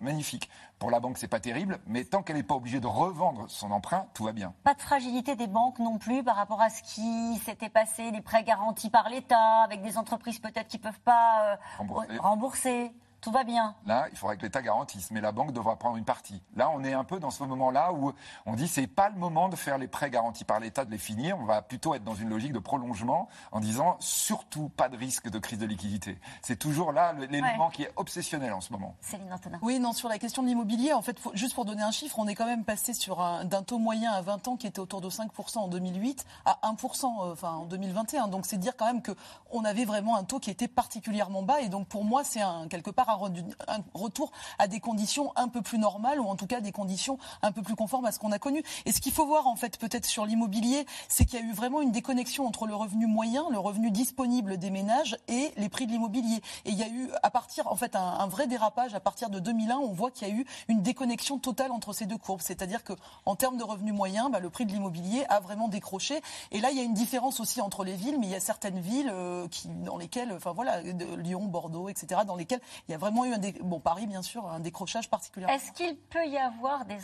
magnifique. 0.00 0.50
Pour 0.78 0.90
la 0.90 1.00
banque, 1.00 1.18
c'est 1.18 1.28
pas 1.28 1.40
terrible, 1.40 1.78
mais 1.86 2.04
tant 2.04 2.22
qu'elle 2.22 2.36
n'est 2.36 2.42
pas 2.42 2.54
obligée 2.54 2.80
de 2.80 2.86
revendre 2.86 3.46
son 3.48 3.70
emprunt, 3.72 4.06
tout 4.14 4.24
va 4.24 4.32
bien. 4.32 4.54
Pas 4.64 4.74
de 4.74 4.80
fragilité 4.80 5.34
des 5.34 5.48
banques 5.48 5.78
non 5.78 5.98
plus 5.98 6.22
par 6.22 6.36
rapport 6.36 6.60
à 6.60 6.70
ce 6.70 6.82
qui 6.82 7.36
s'était 7.44 7.68
passé, 7.68 8.10
les 8.10 8.20
prêts 8.20 8.44
garantis 8.44 8.90
par 8.90 9.08
l'État, 9.08 9.62
avec 9.64 9.82
des 9.82 9.98
entreprises 9.98 10.38
peut-être 10.38 10.68
qui 10.68 10.78
peuvent 10.78 11.00
pas 11.00 11.58
euh, 11.80 12.18
rembourser 12.20 12.92
tout 13.20 13.30
va 13.30 13.44
bien. 13.44 13.74
Là, 13.86 14.06
il 14.10 14.16
faudrait 14.16 14.36
que 14.36 14.42
l'État 14.42 14.62
garantisse, 14.62 15.10
mais 15.10 15.20
la 15.20 15.32
banque 15.32 15.52
devra 15.52 15.76
prendre 15.76 15.96
une 15.96 16.04
partie. 16.04 16.42
Là, 16.56 16.70
on 16.70 16.84
est 16.84 16.92
un 16.92 17.04
peu 17.04 17.18
dans 17.18 17.30
ce 17.30 17.42
moment-là 17.44 17.92
où 17.92 18.12
on 18.46 18.54
dit 18.54 18.68
c'est 18.68 18.86
pas 18.86 19.08
le 19.08 19.16
moment 19.16 19.48
de 19.48 19.56
faire 19.56 19.78
les 19.78 19.88
prêts 19.88 20.10
garantis 20.10 20.44
par 20.44 20.60
l'État, 20.60 20.84
de 20.84 20.90
les 20.90 20.98
finir. 20.98 21.36
On 21.38 21.44
va 21.44 21.62
plutôt 21.62 21.94
être 21.94 22.04
dans 22.04 22.14
une 22.14 22.28
logique 22.28 22.52
de 22.52 22.58
prolongement 22.58 23.28
en 23.52 23.60
disant 23.60 23.96
surtout 24.00 24.68
pas 24.68 24.88
de 24.88 24.96
risque 24.96 25.28
de 25.28 25.38
crise 25.38 25.58
de 25.58 25.66
liquidité. 25.66 26.18
C'est 26.42 26.58
toujours 26.58 26.92
là 26.92 27.12
l'élément 27.12 27.70
qui 27.70 27.82
est 27.82 27.92
obsessionnel 27.96 28.52
en 28.52 28.60
ce 28.60 28.72
moment. 28.72 28.94
Céline 29.00 29.32
Antonin. 29.32 29.58
Oui, 29.62 29.78
non, 29.78 29.92
sur 29.92 30.08
la 30.08 30.18
question 30.18 30.42
de 30.42 30.48
l'immobilier, 30.48 30.92
en 30.92 31.02
fait, 31.02 31.18
juste 31.34 31.54
pour 31.54 31.64
donner 31.64 31.82
un 31.82 31.90
chiffre, 31.90 32.18
on 32.18 32.28
est 32.28 32.34
quand 32.34 32.46
même 32.46 32.64
passé 32.64 32.94
sur 32.94 33.18
d'un 33.44 33.62
taux 33.62 33.78
moyen 33.78 34.12
à 34.12 34.22
20 34.22 34.48
ans 34.48 34.56
qui 34.56 34.66
était 34.66 34.80
autour 34.80 35.00
de 35.00 35.10
5% 35.10 35.58
en 35.58 35.68
2008 35.68 36.24
à 36.44 36.58
1% 36.64 37.04
euh, 37.04 37.32
enfin, 37.32 37.52
en 37.52 37.64
2021. 37.66 38.28
Donc 38.28 38.46
c'est 38.46 38.58
dire 38.58 38.76
quand 38.76 38.86
même 38.86 39.02
qu'on 39.02 39.64
avait 39.64 39.84
vraiment 39.84 40.16
un 40.16 40.24
taux 40.24 40.38
qui 40.38 40.50
était 40.50 40.68
particulièrement 40.68 41.42
bas. 41.42 41.60
Et 41.60 41.68
donc 41.68 41.88
pour 41.88 42.04
moi, 42.04 42.24
c'est 42.24 42.40
un 42.40 42.68
quelque 42.68 42.90
part 42.90 43.07
un, 43.08 43.84
retour 43.94 44.30
à 44.58 44.68
des 44.68 44.80
conditions 44.80 45.32
un 45.36 45.48
peu 45.48 45.62
plus 45.62 45.78
normales 45.78 46.20
ou 46.20 46.26
en 46.26 46.36
tout 46.36 46.46
cas 46.46 46.60
des 46.60 46.72
conditions 46.72 47.18
un 47.42 47.52
peu 47.52 47.62
plus 47.62 47.76
conformes 47.76 48.04
à 48.06 48.12
ce 48.12 48.18
qu'on 48.18 48.32
a 48.32 48.38
connu. 48.38 48.62
Et 48.86 48.92
ce 48.92 49.00
qu'il 49.00 49.12
faut 49.12 49.26
voir 49.26 49.46
en 49.46 49.56
fait 49.56 49.78
peut-être 49.78 50.06
sur 50.06 50.26
l'immobilier, 50.26 50.86
c'est 51.08 51.24
qu'il 51.24 51.38
y 51.38 51.42
a 51.42 51.44
eu 51.44 51.52
vraiment 51.52 51.80
une 51.80 51.92
déconnexion 51.92 52.46
entre 52.46 52.66
le 52.66 52.74
revenu 52.74 53.06
moyen, 53.06 53.44
le 53.50 53.58
revenu 53.58 53.90
disponible 53.90 54.58
des 54.58 54.70
ménages 54.70 55.16
et 55.28 55.52
les 55.56 55.68
prix 55.68 55.86
de 55.86 55.92
l'immobilier. 55.92 56.40
Et 56.64 56.70
il 56.70 56.78
y 56.78 56.82
a 56.82 56.88
eu 56.88 57.10
à 57.22 57.30
partir 57.30 57.66
en 57.70 57.76
fait 57.76 57.96
un, 57.96 58.26
vrai 58.26 58.46
dérapage 58.46 58.94
à 58.94 59.00
partir 59.00 59.30
de 59.30 59.38
2001. 59.38 59.76
On 59.76 59.92
voit 59.92 60.10
qu'il 60.10 60.28
y 60.28 60.30
a 60.30 60.34
eu 60.34 60.46
une 60.68 60.82
déconnexion 60.82 61.38
totale 61.38 61.72
entre 61.72 61.92
ces 61.92 62.06
deux 62.06 62.18
courbes. 62.18 62.40
C'est-à-dire 62.42 62.84
que 62.84 62.92
en 63.26 63.36
termes 63.36 63.56
de 63.56 63.64
revenus 63.64 63.94
moyens, 63.94 64.30
bah, 64.30 64.40
le 64.40 64.50
prix 64.50 64.66
de 64.66 64.72
l'immobilier 64.72 65.24
a 65.28 65.40
vraiment 65.40 65.68
décroché. 65.68 66.20
Et 66.50 66.60
là, 66.60 66.70
il 66.70 66.76
y 66.76 66.80
a 66.80 66.84
une 66.84 66.94
différence 66.94 67.40
aussi 67.40 67.60
entre 67.60 67.84
les 67.84 67.94
villes, 67.94 68.18
mais 68.18 68.26
il 68.26 68.32
y 68.32 68.36
a 68.36 68.40
certaines 68.40 68.80
villes 68.80 69.10
euh, 69.12 69.48
qui, 69.48 69.68
dans 69.68 69.96
lesquelles, 69.96 70.32
enfin 70.32 70.52
voilà, 70.52 70.80
Lyon, 70.82 71.44
Bordeaux, 71.44 71.88
etc., 71.88 72.22
dans 72.26 72.36
lesquelles 72.36 72.60
il 72.88 72.92
y 72.92 72.94
a 72.94 72.97
vraiment 72.98 73.24
eu 73.24 73.32
un 73.32 73.40
bon 73.62 73.80
Paris 73.80 74.06
bien 74.06 74.22
sûr 74.22 74.46
un 74.46 74.60
décrochage 74.60 75.08
particulier. 75.08 75.46
Est-ce 75.48 75.72
qu'il 75.72 75.96
peut 75.96 76.26
y 76.26 76.36
avoir 76.36 76.84
des, 76.84 76.98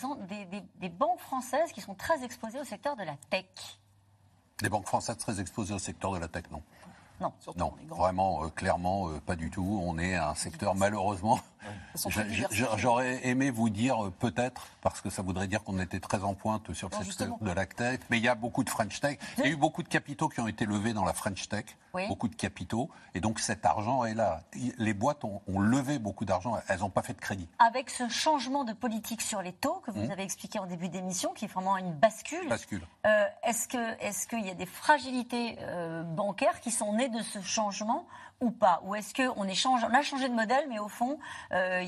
des, 0.81 0.89
banques 0.89 1.21
françaises 1.21 1.73
qui 1.73 1.81
sont 1.81 1.95
très 1.95 2.23
exposées 2.25 2.61
au 2.61 2.65
secteur 2.65 2.97
de 2.97 3.03
la 3.03 3.17
tech? 3.31 3.47
Des 4.61 4.69
banques 4.69 4.87
françaises 4.87 5.19
très 5.19 5.41
exposées 5.41 5.75
au 5.75 5.79
secteur 5.79 6.13
de 6.13 6.19
la 6.19 6.29
tech, 6.29 6.45
non. 6.51 6.63
Non, 7.21 7.33
non 7.57 7.73
vraiment, 7.89 8.45
euh, 8.45 8.49
clairement, 8.49 9.09
euh, 9.09 9.21
pas 9.21 9.37
du 9.37 9.51
tout. 9.51 9.81
On 9.85 9.99
est 9.99 10.17
un 10.17 10.35
secteur, 10.35 10.75
malheureusement, 10.75 11.39
j'aurais 12.77 13.27
aimé 13.27 13.51
vous 13.51 13.71
dire 13.71 14.07
euh, 14.07 14.11
peut-être, 14.11 14.67
parce 14.83 15.01
que 15.01 15.11
ça 15.11 15.23
voudrait 15.23 15.47
dire 15.47 15.63
qu'on 15.63 15.79
était 15.79 16.01
très 16.01 16.25
en 16.25 16.35
pointe 16.35 16.73
sur 16.73 16.91
le 16.91 17.05
secteur 17.05 17.37
de 17.41 17.51
la 17.51 17.67
tech, 17.67 18.01
mais 18.11 18.19
il 18.19 18.25
y 18.25 18.29
a 18.29 18.35
beaucoup 18.35 18.65
de 18.65 18.71
French 18.71 19.01
Tech. 19.01 19.19
Il 19.39 19.45
y 19.45 19.47
a 19.47 19.51
eu 19.51 19.57
beaucoup 19.57 19.83
de 19.83 19.89
capitaux 19.89 20.29
qui 20.29 20.41
ont 20.41 20.49
été 20.49 20.67
levés 20.67 20.93
dans 20.93 21.05
la 21.05 21.13
French 21.13 21.49
Tech, 21.49 21.65
beaucoup 22.09 22.29
de 22.29 22.35
capitaux, 22.35 22.91
et 23.15 23.21
donc 23.21 23.39
cet 23.39 23.65
argent 23.65 24.05
est 24.05 24.15
là. 24.15 24.43
Les 24.79 24.93
boîtes 24.93 25.25
ont, 25.25 25.41
levé 25.47 25.99
beaucoup 25.99 26.25
d'argent, 26.25 26.59
elles 26.69 26.81
n'ont 26.81 26.91
pas 26.91 27.03
fait 27.03 27.15
de 27.15 27.21
crédit. 27.21 27.49
Avec 27.59 27.91
ce 27.91 28.09
changement 28.09 28.65
de 28.65 28.73
politique 28.73 29.23
sur 29.23 29.41
les 29.41 29.53
taux 29.53 29.81
que 29.87 29.93
vous 29.93 30.07
mmh. 30.07 30.11
avez 30.11 30.23
expliqué 30.25 30.59
en 30.59 30.67
début 30.67 30.89
d'émission, 30.89 31.33
qui 31.33 31.45
est 31.45 31.49
vraiment 31.49 31.77
une 31.77 31.93
bascule, 31.93 32.49
bascule. 32.49 32.83
est-ce 33.45 33.69
qu'il 33.69 34.41
est 34.41 34.49
y 34.49 34.51
a 34.51 34.55
des 34.55 34.67
fragilités 34.67 35.57
bancaires 36.05 36.61
qui 36.61 36.71
sont 36.71 36.93
nées 36.93 37.04
de 37.09 37.23
ce 37.23 37.41
changement 37.41 38.07
ou 38.41 38.51
pas 38.51 38.81
Ou 38.85 38.95
est-ce 38.95 39.15
qu'on 39.15 39.43
on 39.43 39.49
a 39.49 40.03
changé 40.03 40.29
de 40.29 40.35
modèle, 40.35 40.67
mais 40.69 40.79
au 40.79 40.89
fond, 40.89 41.19
euh, 41.53 41.85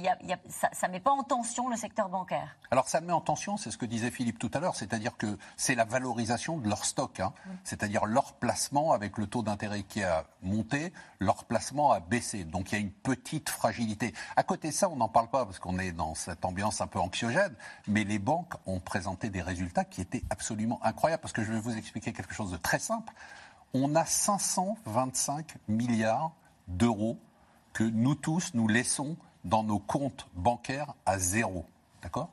ça 0.48 0.86
ne 0.86 0.92
met 0.92 1.00
pas 1.00 1.10
en 1.10 1.22
tension 1.22 1.68
le 1.68 1.76
secteur 1.76 2.08
bancaire 2.08 2.56
Alors 2.70 2.88
ça 2.88 3.00
met 3.00 3.12
en 3.12 3.20
tension, 3.20 3.56
c'est 3.56 3.70
ce 3.70 3.78
que 3.78 3.86
disait 3.86 4.10
Philippe 4.10 4.38
tout 4.38 4.50
à 4.54 4.60
l'heure, 4.60 4.76
c'est-à-dire 4.76 5.16
que 5.16 5.38
c'est 5.56 5.74
la 5.74 5.84
valorisation 5.84 6.58
de 6.58 6.68
leur 6.68 6.84
stock, 6.84 7.20
hein. 7.20 7.32
c'est-à-dire 7.64 8.06
leur 8.06 8.34
placement 8.34 8.92
avec 8.92 9.18
le 9.18 9.26
taux 9.26 9.42
d'intérêt 9.42 9.82
qui 9.82 10.02
a 10.02 10.24
monté, 10.42 10.92
leur 11.18 11.44
placement 11.44 11.92
a 11.92 12.00
baissé. 12.00 12.44
Donc 12.44 12.72
il 12.72 12.74
y 12.74 12.78
a 12.78 12.80
une 12.80 12.92
petite 12.92 13.48
fragilité. 13.48 14.14
À 14.36 14.42
côté 14.42 14.68
de 14.68 14.74
ça, 14.74 14.88
on 14.88 14.96
n'en 14.96 15.08
parle 15.08 15.28
pas 15.28 15.44
parce 15.44 15.58
qu'on 15.58 15.78
est 15.78 15.92
dans 15.92 16.14
cette 16.14 16.44
ambiance 16.44 16.80
un 16.80 16.86
peu 16.86 17.00
anxiogène, 17.00 17.54
mais 17.88 18.04
les 18.04 18.18
banques 18.18 18.54
ont 18.66 18.80
présenté 18.80 19.30
des 19.30 19.42
résultats 19.42 19.84
qui 19.84 20.00
étaient 20.00 20.22
absolument 20.30 20.80
incroyables. 20.84 21.20
Parce 21.20 21.32
que 21.32 21.42
je 21.42 21.52
vais 21.52 21.60
vous 21.60 21.76
expliquer 21.76 22.12
quelque 22.12 22.34
chose 22.34 22.52
de 22.52 22.56
très 22.56 22.78
simple. 22.78 23.12
On 23.74 23.94
a 23.94 24.04
525 24.04 25.56
milliards 25.68 26.32
d'euros 26.68 27.18
que 27.72 27.84
nous 27.84 28.14
tous, 28.14 28.52
nous 28.54 28.68
laissons 28.68 29.16
dans 29.44 29.62
nos 29.62 29.78
comptes 29.78 30.26
bancaires 30.34 30.94
à 31.04 31.18
zéro. 31.18 31.66
D'accord? 32.02 32.30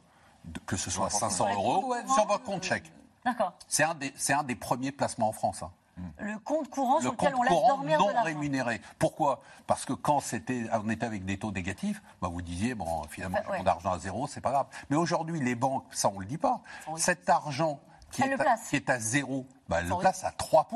Que 0.65 0.77
ce 0.77 0.89
soit 0.89 1.09
500 1.09 1.53
euros 1.53 1.93
sur 2.13 2.25
votre 2.25 2.43
compte 2.43 2.63
chèque. 2.63 2.91
D'accord. 3.25 3.53
C'est 3.67 3.83
un, 3.83 3.95
des, 3.95 4.13
un 4.29 4.43
des 4.43 4.55
premiers 4.55 4.91
placements 4.91 5.29
en 5.29 5.33
France. 5.33 5.63
Hein. 5.63 5.71
Le 6.19 6.39
compte 6.39 6.69
courant 6.69 6.99
sur 7.01 7.11
lequel 7.11 7.35
on 7.35 7.43
laisse 7.43 7.53
dormir 7.67 7.99
non 7.99 8.23
rémunéré. 8.23 8.81
Pourquoi? 8.97 9.41
Parce 9.67 9.85
que 9.85 9.93
quand 9.93 10.19
c'était, 10.21 10.65
on 10.73 10.89
était 10.89 11.05
avec 11.05 11.23
des 11.23 11.37
taux 11.37 11.51
négatifs, 11.51 12.01
bah 12.21 12.29
vous 12.31 12.41
disiez 12.41 12.73
bon 12.73 13.03
finalement 13.09 13.37
j'ai 13.51 13.59
mon 13.59 13.67
argent 13.67 13.91
à 13.91 13.99
zéro, 13.99 14.27
c'est 14.27 14.41
pas 14.41 14.51
grave. 14.51 14.65
Mais 14.89 14.95
aujourd'hui 14.95 15.39
les 15.39 15.55
banques, 15.55 15.85
ça 15.91 16.09
on 16.09 16.19
le 16.19 16.25
dit 16.25 16.39
pas. 16.39 16.61
Cet 16.97 17.29
argent 17.29 17.79
qui 18.11 18.23
est, 18.23 18.33
à, 18.33 18.57
qui 18.57 18.75
est, 18.75 18.89
à, 18.89 18.99
zéro, 18.99 19.45
bah, 19.69 19.77
elle 19.81 19.87
le 19.89 19.97
place 19.97 20.23
à 20.23 20.31
3 20.31 20.67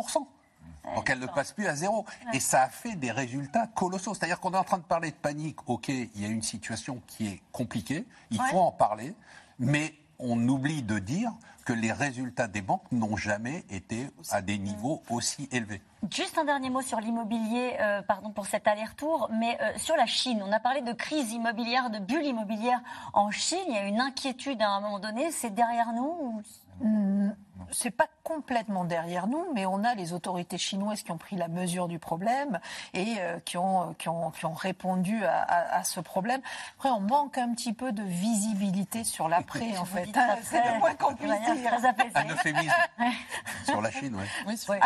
donc 0.95 1.09
elle 1.09 1.19
ne 1.19 1.27
passe 1.27 1.51
plus 1.51 1.67
à 1.67 1.75
zéro. 1.75 2.05
Et 2.33 2.39
ça 2.39 2.63
a 2.63 2.69
fait 2.69 2.95
des 2.95 3.11
résultats 3.11 3.67
colossaux. 3.67 4.13
C'est-à-dire 4.13 4.39
qu'on 4.39 4.53
est 4.53 4.57
en 4.57 4.63
train 4.63 4.77
de 4.77 4.83
parler 4.83 5.11
de 5.11 5.15
panique. 5.15 5.67
OK, 5.69 5.89
il 5.89 6.21
y 6.21 6.25
a 6.25 6.29
une 6.29 6.43
situation 6.43 7.01
qui 7.07 7.27
est 7.27 7.41
compliquée. 7.51 8.05
Il 8.31 8.41
faut 8.41 8.59
en 8.59 8.71
parler. 8.71 9.15
Mais 9.59 9.93
on 10.19 10.47
oublie 10.47 10.83
de 10.83 10.99
dire 10.99 11.31
que 11.65 11.73
les 11.73 11.91
résultats 11.91 12.47
des 12.47 12.61
banques 12.61 12.89
n'ont 12.93 13.17
jamais 13.17 13.65
été 13.69 14.09
à 14.31 14.41
des 14.41 14.57
niveaux 14.57 15.03
aussi 15.09 15.49
élevés. 15.51 15.81
Juste 16.09 16.37
un 16.37 16.45
dernier 16.45 16.69
mot 16.69 16.81
sur 16.81 17.01
l'immobilier, 17.01 17.75
euh, 17.81 18.01
pardon 18.01 18.31
pour 18.31 18.45
cet 18.45 18.69
aller-retour, 18.69 19.29
mais 19.33 19.57
euh, 19.61 19.77
sur 19.77 19.97
la 19.97 20.05
Chine, 20.05 20.41
on 20.45 20.51
a 20.53 20.61
parlé 20.61 20.81
de 20.81 20.93
crise 20.93 21.33
immobilière, 21.33 21.89
de 21.89 21.99
bulle 21.99 22.25
immobilière 22.25 22.79
en 23.13 23.31
Chine. 23.31 23.59
Il 23.67 23.73
y 23.73 23.77
a 23.77 23.85
une 23.85 23.99
inquiétude 23.99 24.61
à 24.61 24.69
un 24.69 24.79
moment 24.79 24.99
donné. 24.99 25.29
C'est 25.31 25.53
derrière 25.53 25.91
nous 25.91 26.41
Hmm, 26.79 27.31
c'est 27.71 27.91
pas 27.91 28.07
complètement 28.23 28.85
derrière 28.85 29.27
nous, 29.27 29.45
mais 29.53 29.65
on 29.65 29.83
a 29.83 29.95
les 29.95 30.13
autorités 30.13 30.57
chinoises 30.57 31.03
qui 31.03 31.11
ont 31.11 31.17
pris 31.17 31.35
la 31.35 31.47
mesure 31.47 31.87
du 31.87 31.99
problème 31.99 32.59
et 32.93 33.15
euh, 33.19 33.39
qui, 33.39 33.57
ont, 33.57 33.93
qui, 33.93 34.09
ont, 34.09 34.31
qui 34.31 34.45
ont 34.45 34.53
répondu 34.53 35.23
à, 35.23 35.77
à, 35.77 35.83
ce 35.83 35.99
problème. 35.99 36.41
Après, 36.77 36.89
on 36.89 36.99
manque 36.99 37.37
un 37.37 37.53
petit 37.53 37.73
peu 37.73 37.91
de 37.91 38.03
visibilité 38.03 39.03
sur 39.03 39.27
l'après, 39.29 39.77
en 39.77 39.85
fait. 39.85 40.07
C'est 40.43 40.73
le 40.73 40.79
moins 40.79 40.93
qu'on 40.95 41.15
puisse 41.15 41.29
dire. 41.29 41.73
Un 42.15 42.29
euphémisme 42.29 42.73
sur 43.65 43.81
la 43.81 43.91
Chine, 43.91 44.17
oui. 44.17 44.77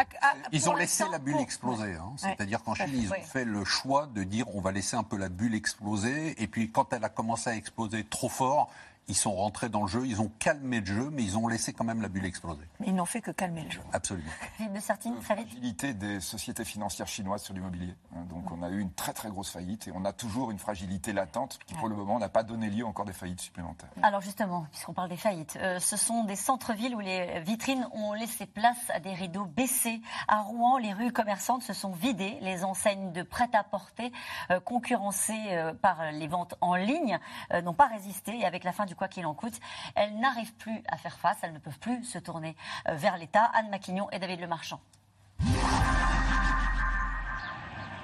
Ils 0.52 0.70
ont 0.70 0.76
laissé 0.76 1.04
la 1.12 1.20
bulle 1.20 1.40
exploser. 1.40 1.96
Hein. 1.96 2.14
C'est-à-dire 2.18 2.64
qu'en 2.64 2.76
Chine, 2.76 2.90
ils 2.94 3.12
ont 3.12 3.24
fait 3.24 3.46
le 3.46 3.64
choix 3.66 4.08
de 4.08 4.24
dire 4.24 4.46
on 4.56 4.62
va 4.62 4.72
laisser 4.72 4.96
un 4.96 5.04
peu 5.04 5.18
la 5.18 5.30
bulle 5.30 5.56
exploser. 5.56 6.42
Et 6.42 6.48
puis, 6.48 6.72
quand 6.72 6.94
elle 6.94 7.04
a 7.04 7.10
commencé 7.10 7.50
à 7.50 7.56
exploser 7.56 8.04
trop 8.04 8.30
fort, 8.30 8.70
ils 9.08 9.16
sont 9.16 9.34
rentrés 9.34 9.70
dans 9.70 9.82
le 9.82 9.88
jeu, 9.88 10.06
ils 10.06 10.22
ont 10.22 10.32
calmé 10.40 10.80
le 10.80 10.86
jeu, 10.86 11.10
mais 11.12 11.24
ils 11.24 11.38
ont 11.38 11.48
laissé 11.48 11.74
quand 11.74 11.84
même 11.84 12.02
la 12.02 12.10
bulle 12.10 12.26
exploser. 12.26 12.64
Mais 12.80 12.88
ils 12.88 12.96
n'ont 12.96 13.06
fait 13.06 13.22
que 13.22 13.32
calmer 13.32 13.64
le 13.64 13.72
jeu. 13.72 13.82
Absolument. 13.94 14.30
de 14.60 14.80
certaines 14.80 15.22
fragilité 15.22 15.94
des 15.94 16.20
sociétés 16.20 16.66
financières 16.66 17.08
chinoises 17.08 17.44
sur 17.44 17.54
l'immobilier. 17.54 17.94
Hein. 18.16 18.24
Donc 18.30 18.52
on 18.52 18.64
a 18.64 18.70
eu 18.70 18.80
une 18.80 18.94
très 18.94 19.14
très 19.14 19.30
grosse 19.30 19.50
faillite 19.50 19.88
et 19.88 19.92
on 19.94 20.06
a 20.06 20.14
toujours 20.14 20.52
une 20.52 20.60
fragilité 20.60 21.14
latente 21.14 21.60
qui 21.66 21.74
pour 21.74 21.88
le 21.88 21.96
moment 21.96 22.20
n'a 22.20 22.30
pas 22.30 22.44
donné 22.44 22.70
lieu 22.70 22.86
encore 22.86 23.06
des 23.06 23.14
faillites 23.14 23.42
supplémentaires. 23.42 23.90
Alors 24.02 24.22
justement, 24.22 24.66
puisqu'on 24.72 24.94
parle 24.94 25.10
des 25.10 25.18
faillites, 25.18 25.58
euh, 25.62 25.80
ce 25.80 25.98
sont 25.98 26.24
des 26.24 26.36
centres-villes 26.36 26.96
où 26.96 27.00
les 27.00 27.40
vitrines 27.42 27.88
ont 27.94 28.14
laissé 28.14 28.46
place 28.46 28.90
à 28.94 29.00
des 29.00 29.14
rideaux 29.14 29.46
baissés. 29.46 30.02
À 30.28 30.42
Rouen, 30.42 30.78
les 30.78 30.94
rues 30.94 31.12
commerçantes 31.12 31.64
se 31.64 31.74
sont 31.74 31.92
vidées, 31.92 32.38
les 32.42 32.64
enseignes 32.64 33.12
de 33.12 33.24
prêt-à-porter 33.24 34.12
euh, 34.50 34.60
concurrencées 34.60 35.34
euh, 35.50 35.74
par 35.74 36.12
les 36.12 36.28
ventes 36.28 36.56
en 36.62 36.76
ligne 36.76 37.20
n'ont 37.64 37.74
pas 37.74 37.88
résisté 37.88 38.40
et 38.40 38.46
avec 38.46 38.64
la 38.64 38.72
fin 38.72 38.86
du 38.86 38.91
quoi 38.96 39.08
qu'il 39.08 39.26
en 39.26 39.34
coûte. 39.34 39.60
Elles 39.96 40.18
n'arrivent 40.20 40.56
plus 40.56 40.82
à 40.88 40.98
faire 40.98 41.20
face, 41.20 41.38
elles 41.42 41.54
ne 41.54 41.60
peuvent 41.60 41.80
plus 41.80 42.04
se 42.04 42.18
tourner 42.18 42.56
euh, 42.88 42.96
vers 42.96 43.18
l'État. 43.18 43.52
Anne 43.54 43.70
Maquignon 43.70 44.10
et 44.12 44.20
David 44.20 44.40
Lemarchand. 44.40 44.80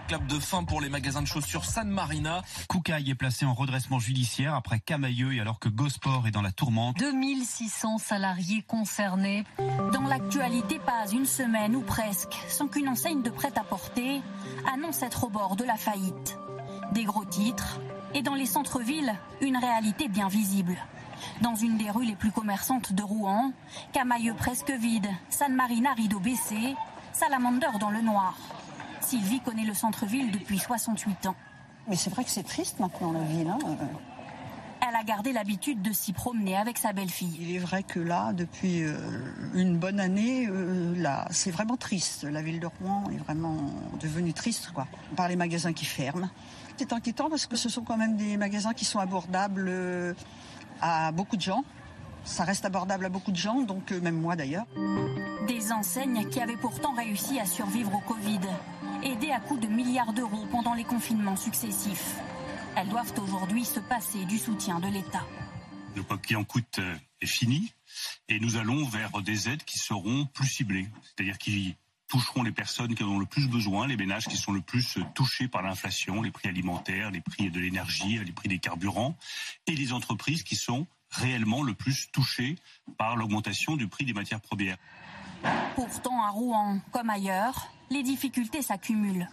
Clap 0.08 0.26
de 0.26 0.40
fin 0.40 0.64
pour 0.64 0.80
les 0.80 0.88
magasins 0.88 1.22
de 1.22 1.28
chaussures 1.28 1.66
San 1.66 1.90
Marina. 1.90 2.42
Koukaï 2.70 3.10
est 3.10 3.16
placé 3.16 3.46
en 3.46 3.54
redressement 3.54 4.00
judiciaire 4.00 4.56
après 4.56 4.80
Camailleux 4.80 5.34
et 5.34 5.42
alors 5.42 5.60
que 5.60 5.68
Gosport 5.68 6.28
est 6.28 6.32
dans 6.32 6.42
la 6.42 6.54
tourmente. 6.54 6.98
2600 6.98 7.98
salariés 7.98 8.62
concernés. 8.62 9.44
Dans 9.92 10.04
l'actualité, 10.04 10.80
pas 10.80 11.12
une 11.12 11.26
semaine 11.26 11.76
ou 11.76 11.82
presque 11.82 12.38
sans 12.48 12.70
qu'une 12.70 12.88
enseigne 12.88 13.22
de 13.22 13.30
prêt-à-porter 13.30 14.22
annonce 14.74 15.02
être 15.02 15.26
au 15.26 15.30
bord 15.30 15.58
de 15.58 15.66
la 15.66 15.76
faillite. 15.76 16.38
Des 16.94 17.04
gros 17.04 17.26
titres, 17.26 17.82
et 18.18 18.24
dans 18.24 18.34
les 18.34 18.48
centres-villes, 18.48 19.14
une 19.42 19.58
réalité 19.58 20.08
bien 20.08 20.28
visible. 20.28 20.76
Dans 21.42 21.54
une 21.54 21.78
des 21.78 21.92
rues 21.92 22.06
les 22.06 22.16
plus 22.16 22.32
commerçantes 22.32 22.94
de 22.94 23.04
Rouen, 23.04 23.52
Camailleux 23.94 24.34
presque 24.34 24.72
vide, 24.72 25.08
San 25.30 25.54
Marina 25.54 25.94
rideau 25.94 26.20
baissé, 26.20 26.76
Salamander 27.14 27.78
dans 27.80 27.92
le 27.92 28.02
noir. 28.02 28.36
Sylvie 29.02 29.40
connaît 29.40 29.66
le 29.66 29.76
centre-ville 29.76 30.32
depuis 30.32 30.58
68 30.58 31.28
ans. 31.28 31.36
Mais 31.88 31.96
c'est 31.96 32.10
vrai 32.10 32.24
que 32.24 32.32
c'est 32.32 32.44
triste 32.44 32.80
maintenant 32.80 33.12
la 33.12 33.22
ville. 33.22 33.50
Hein. 33.50 33.60
Elle 34.82 34.96
a 34.96 35.04
gardé 35.04 35.32
l'habitude 35.32 35.84
de 35.84 35.92
s'y 35.92 36.12
promener 36.12 36.58
avec 36.58 36.80
sa 36.80 36.94
belle-fille. 36.94 37.38
Il 37.40 37.56
est 37.56 37.60
vrai 37.60 37.84
que 37.84 38.00
là, 38.00 38.34
depuis 38.34 38.84
euh, 38.84 38.96
une 39.54 39.78
bonne 39.78 40.00
année, 40.00 40.48
euh, 40.48 40.96
là, 40.98 41.28
c'est 41.30 41.52
vraiment 41.52 41.78
triste. 41.78 42.24
La 42.24 42.42
ville 42.42 42.60
de 42.60 42.68
Rouen 42.68 43.04
est 43.14 43.18
vraiment 43.18 43.58
devenue 44.00 44.34
triste, 44.34 44.72
quoi. 44.74 44.88
Par 45.16 45.28
les 45.28 45.36
magasins 45.36 45.74
qui 45.74 45.86
ferment. 45.86 46.30
C'est 46.78 46.94
inquiétant 46.94 47.30
parce 47.30 47.48
que 47.48 47.56
ce 47.56 47.70
sont 47.70 47.84
quand 47.84 47.98
même 47.98 48.18
des 48.18 48.38
magasins 48.38 48.74
qui 48.74 48.86
sont 48.86 49.00
abordables 49.00 49.66
euh, 49.68 50.14
à 50.80 51.12
beaucoup 51.12 51.36
de 51.36 51.42
gens. 51.42 51.66
Ça 52.24 52.44
reste 52.44 52.66
abordable 52.66 53.06
à 53.06 53.10
beaucoup 53.10 53.32
de 53.32 53.38
gens, 53.38 53.62
donc 53.62 53.92
euh, 53.92 54.00
même 54.00 54.20
moi 54.20 54.36
d'ailleurs. 54.36 54.68
Des 55.48 55.72
enseignes 55.72 56.30
qui 56.30 56.40
avaient 56.40 56.58
pourtant 56.58 56.94
réussi 56.94 57.40
à 57.40 57.46
survivre 57.46 57.96
au 57.96 58.00
Covid, 58.02 58.42
aidées 59.04 59.32
à 59.32 59.40
coups 59.40 59.62
de 59.62 59.68
milliards 59.68 60.14
d'euros 60.14 60.46
pendant 60.52 60.76
les 60.76 60.84
confinements 60.84 61.36
successifs. 61.36 62.16
Elles 62.76 62.90
doivent 62.90 63.14
aujourd'hui 63.20 63.66
se 63.66 63.80
passer 63.80 64.26
du 64.26 64.38
soutien 64.38 64.80
de 64.80 64.88
l'État. 64.88 65.26
Le 65.96 66.04
quoi 66.04 66.20
qui 66.20 66.36
en 66.36 66.44
coûte 66.44 66.78
euh, 66.78 66.96
est 67.22 67.26
fini 67.26 67.74
et 68.30 68.40
nous 68.40 68.58
allons 68.58 68.86
vers 68.86 69.22
des 69.24 69.50
aides 69.50 69.64
qui 69.64 69.80
seront 69.80 70.26
plus 70.26 70.48
ciblées, 70.48 70.88
c'est-à-dire 71.02 71.40
qui 71.40 71.76
toucheront 72.08 72.44
les 72.44 72.52
personnes 72.52 72.96
qui 72.96 73.04
en 73.04 73.08
ont 73.08 73.20
le 73.20 73.26
plus 73.26 73.48
besoin, 73.48 73.88
les 73.88 73.98
ménages 73.98 74.28
qui 74.28 74.38
sont 74.38 74.52
le 74.52 74.62
plus 74.62 74.98
touchés 75.14 75.48
par 75.48 75.62
l'inflation, 75.62 76.22
les 76.22 76.32
prix 76.32 76.50
alimentaires, 76.50 77.12
les 77.12 77.22
prix 77.22 77.50
de 77.50 77.60
l'énergie, 77.60 78.20
les 78.24 78.32
prix 78.32 78.50
des 78.50 78.60
carburants, 78.60 79.18
et 79.68 79.76
les 79.76 79.94
entreprises 79.94 80.44
qui 80.44 80.56
sont 80.56 80.88
réellement 81.10 81.64
le 81.64 81.74
plus 81.74 82.10
touchées 82.12 82.56
par 82.98 83.16
l'augmentation 83.16 83.76
du 83.76 83.88
prix 83.88 84.06
des 84.06 84.14
matières 84.14 84.42
premières. 84.42 84.78
Pourtant, 85.76 86.24
à 86.24 86.30
Rouen, 86.30 86.80
comme 86.92 87.10
ailleurs, 87.10 87.72
les 87.90 88.04
difficultés 88.04 88.62
s'accumulent. 88.62 89.30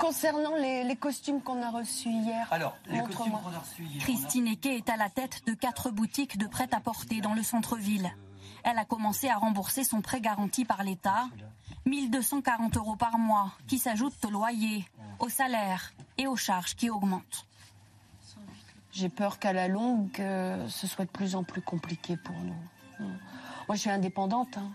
Concernant 0.00 0.54
les, 0.56 0.96
costumes 0.96 1.40
qu'on 1.40 1.62
a 1.62 1.70
reçus 1.70 2.10
hier, 2.10 2.46
alors 2.50 2.76
les 2.86 2.98
costumes 3.00 3.32
qu'on 3.32 3.54
a 3.54 3.58
reçus 3.58 3.84
hier, 3.84 4.02
Christine 4.02 4.48
Eke 4.48 4.66
est 4.66 4.90
à 4.90 4.96
la 4.96 5.08
tête 5.08 5.46
de 5.46 5.54
quatre 5.54 5.90
boutiques 5.90 6.36
de 6.36 6.46
prêt-à-porter 6.46 7.22
dans 7.22 7.32
le 7.32 7.42
centre-ville. 7.42 8.14
Elle 8.64 8.78
a 8.78 8.84
commencé 8.84 9.28
à 9.28 9.36
rembourser 9.36 9.84
son 9.84 10.00
prêt 10.00 10.20
garanti 10.20 10.64
par 10.64 10.82
l'État 10.82 11.28
1240 11.86 12.76
euros 12.76 12.96
par 12.96 13.18
mois 13.18 13.52
qui 13.66 13.78
s'ajoutent 13.78 14.24
au 14.24 14.30
loyer, 14.30 14.84
au 15.18 15.28
salaire 15.28 15.92
et 16.16 16.26
aux 16.26 16.36
charges 16.36 16.74
qui 16.74 16.90
augmentent. 16.90 17.46
J'ai 18.92 19.08
peur 19.08 19.38
qu'à 19.38 19.52
la 19.52 19.68
longue, 19.68 20.20
euh, 20.20 20.68
ce 20.68 20.86
soit 20.86 21.04
de 21.04 21.10
plus 21.10 21.36
en 21.36 21.44
plus 21.44 21.62
compliqué 21.62 22.16
pour 22.16 22.34
nous. 22.36 23.06
Moi, 23.68 23.76
je 23.76 23.80
suis 23.82 23.90
indépendante, 23.90 24.56
hein. 24.58 24.70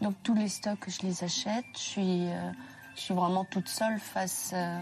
donc 0.00 0.16
tous 0.22 0.34
les 0.34 0.48
stocks, 0.48 0.88
je 0.88 1.06
les 1.06 1.22
achète. 1.22 1.64
Je 1.74 1.78
suis, 1.78 2.28
euh, 2.30 2.50
vraiment 3.10 3.44
toute 3.44 3.68
seule 3.68 4.00
face 4.00 4.50
euh, 4.54 4.78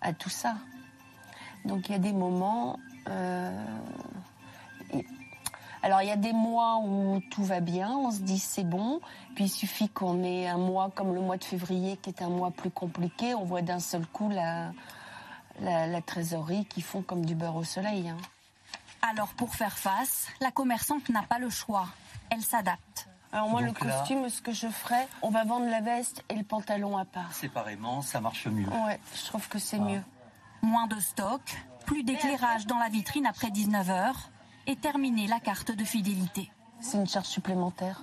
à 0.00 0.12
tout 0.12 0.28
ça. 0.28 0.56
Donc 1.64 1.88
il 1.88 1.92
y 1.92 1.94
a 1.94 1.98
des 1.98 2.12
moments 2.12 2.78
alors 5.82 6.02
il 6.02 6.08
y 6.08 6.12
a 6.12 6.16
des 6.16 6.32
mois 6.32 6.78
où 6.84 7.20
tout 7.30 7.44
va 7.44 7.60
bien, 7.60 7.90
on 7.90 8.10
se 8.10 8.20
dit 8.20 8.38
c'est 8.38 8.64
bon, 8.64 9.00
puis 9.34 9.44
il 9.44 9.48
suffit 9.48 9.88
qu'on 9.88 10.22
ait 10.22 10.46
un 10.46 10.58
mois 10.58 10.90
comme 10.94 11.14
le 11.14 11.20
mois 11.20 11.38
de 11.38 11.44
février 11.44 11.96
qui 11.96 12.10
est 12.10 12.22
un 12.22 12.28
mois 12.28 12.50
plus 12.50 12.70
compliqué, 12.70 13.34
on 13.34 13.44
voit 13.44 13.62
d'un 13.62 13.80
seul 13.80 14.06
coup 14.06 14.28
la, 14.28 14.72
la, 15.60 16.02
trésorerie 16.02 16.66
qui 16.66 16.82
font 16.82 17.02
comme 17.02 17.24
du 17.24 17.34
beurre 17.34 17.56
au 17.56 17.64
soleil. 17.64 18.08
Hein. 18.08 18.18
Alors 19.02 19.28
pour 19.28 19.54
faire 19.54 19.78
face, 19.78 20.28
la 20.40 20.50
commerçante 20.50 21.08
n'a 21.08 21.22
pas 21.22 21.38
le 21.38 21.48
choix, 21.48 21.86
elle 22.30 22.42
s'adapte. 22.42 23.08
Alors 23.32 23.48
moi, 23.48 23.62
Donc 23.62 23.80
le 23.80 23.86
là- 23.86 23.98
costume, 23.98 24.28
ce 24.28 24.42
que 24.42 24.52
je 24.52 24.66
ferais, 24.66 25.06
on 25.22 25.30
va 25.30 25.44
vendre 25.44 25.66
la 25.66 25.80
veste 25.80 26.24
et 26.28 26.34
le 26.34 26.42
pantalon 26.42 26.98
à 26.98 27.04
part. 27.04 27.32
Séparément, 27.32 28.02
ça 28.02 28.20
marche 28.20 28.46
mieux. 28.48 28.68
Ouais, 28.68 29.00
je 29.14 29.24
trouve 29.26 29.48
que 29.48 29.58
c'est 29.58 29.78
mieux. 29.78 30.02
Moins 30.62 30.88
de 30.88 30.98
stock, 30.98 31.40
plus 31.86 32.02
d'éclairage 32.02 32.66
dans 32.66 32.78
la 32.78 32.88
vitrine 32.88 33.26
après 33.26 33.48
19h 33.48 34.14
et 34.70 34.76
terminer 34.76 35.26
la 35.26 35.40
carte 35.40 35.72
de 35.72 35.84
fidélité. 35.84 36.48
C'est 36.78 36.96
une 36.96 37.08
charge 37.08 37.26
supplémentaire. 37.26 38.02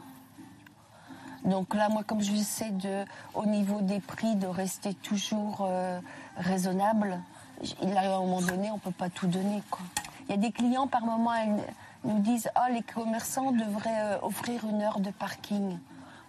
Donc 1.46 1.74
là, 1.74 1.88
moi, 1.88 2.04
comme 2.04 2.20
j'essaie 2.20 2.72
de, 2.72 3.06
au 3.34 3.46
niveau 3.46 3.80
des 3.80 4.02
prix, 4.02 4.36
de 4.36 4.48
rester 4.48 4.94
toujours 4.94 5.60
euh, 5.62 6.02
raisonnable, 6.36 7.22
il 7.82 7.96
arrive 7.96 8.12
à 8.12 8.18
un 8.18 8.20
moment 8.20 8.42
donné, 8.42 8.70
on 8.70 8.80
peut 8.80 8.92
pas 8.92 9.10
tout 9.10 9.28
donner. 9.28 9.64
Il 10.28 10.32
y 10.32 10.34
a 10.34 10.38
des 10.38 10.52
clients, 10.52 10.88
par 10.88 11.06
moment, 11.06 11.34
elles 11.34 11.64
nous 12.04 12.20
disent 12.20 12.50
Ah, 12.54 12.70
les 12.70 12.84
commerçants 12.84 13.54
devraient 13.54 14.02
euh, 14.02 14.20
offrir 14.22 14.66
une 14.68 14.82
heure 14.82 15.00
de 15.00 15.12
parking. 15.12 15.80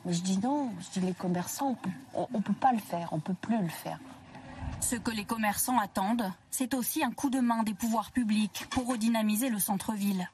Mais 0.04 0.12
je 0.12 0.22
dis 0.22 0.38
non, 0.38 0.70
je 0.80 1.00
dis 1.00 1.06
les 1.06 1.14
commerçants, 1.14 1.76
on 2.14 2.28
ne 2.32 2.40
peut 2.40 2.52
pas 2.52 2.70
le 2.70 2.78
faire, 2.78 3.08
on 3.10 3.18
peut 3.18 3.34
plus 3.34 3.60
le 3.60 3.68
faire. 3.68 3.98
Ce 4.80 4.96
que 4.96 5.10
les 5.10 5.24
commerçants 5.24 5.78
attendent, 5.78 6.32
c'est 6.50 6.74
aussi 6.74 7.04
un 7.04 7.10
coup 7.10 7.30
de 7.30 7.40
main 7.40 7.62
des 7.62 7.74
pouvoirs 7.74 8.10
publics 8.10 8.66
pour 8.70 8.86
redynamiser 8.86 9.48
le 9.48 9.58
centre-ville. 9.58 10.30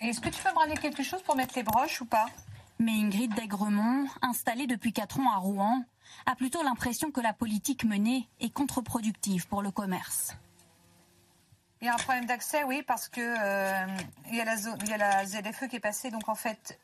Est-ce 0.00 0.20
que 0.20 0.28
tu 0.28 0.42
peux 0.42 0.50
me 0.50 0.58
ramener 0.58 0.76
quelque 0.76 1.02
chose 1.02 1.22
pour 1.22 1.36
mettre 1.36 1.54
les 1.56 1.62
broches 1.62 2.00
ou 2.00 2.04
pas? 2.04 2.26
Mais 2.78 2.92
Ingrid 2.92 3.34
Daigremont, 3.34 4.06
installée 4.22 4.66
depuis 4.66 4.92
4 4.92 5.20
ans 5.20 5.32
à 5.32 5.36
Rouen, 5.36 5.84
a 6.26 6.34
plutôt 6.36 6.62
l'impression 6.62 7.10
que 7.10 7.20
la 7.20 7.32
politique 7.32 7.84
menée 7.84 8.28
est 8.40 8.50
contre-productive 8.50 9.48
pour 9.48 9.62
le 9.62 9.70
commerce. 9.70 10.36
Il 11.80 11.86
y 11.86 11.88
a 11.88 11.94
un 11.94 11.98
problème 11.98 12.26
d'accès, 12.26 12.64
oui, 12.64 12.82
parce 12.86 13.08
que 13.08 13.20
euh, 13.20 13.86
il 14.30 14.36
y 14.36 14.40
a 14.40 14.44
la 14.44 14.56
zone, 14.56 14.78
il 14.82 14.88
y 14.88 14.94
a 14.94 14.98
la 14.98 15.24
ZFE 15.24 15.68
qui 15.68 15.76
est 15.76 15.80
passée, 15.80 16.10
donc 16.10 16.28
en 16.28 16.34
fait, 16.34 16.78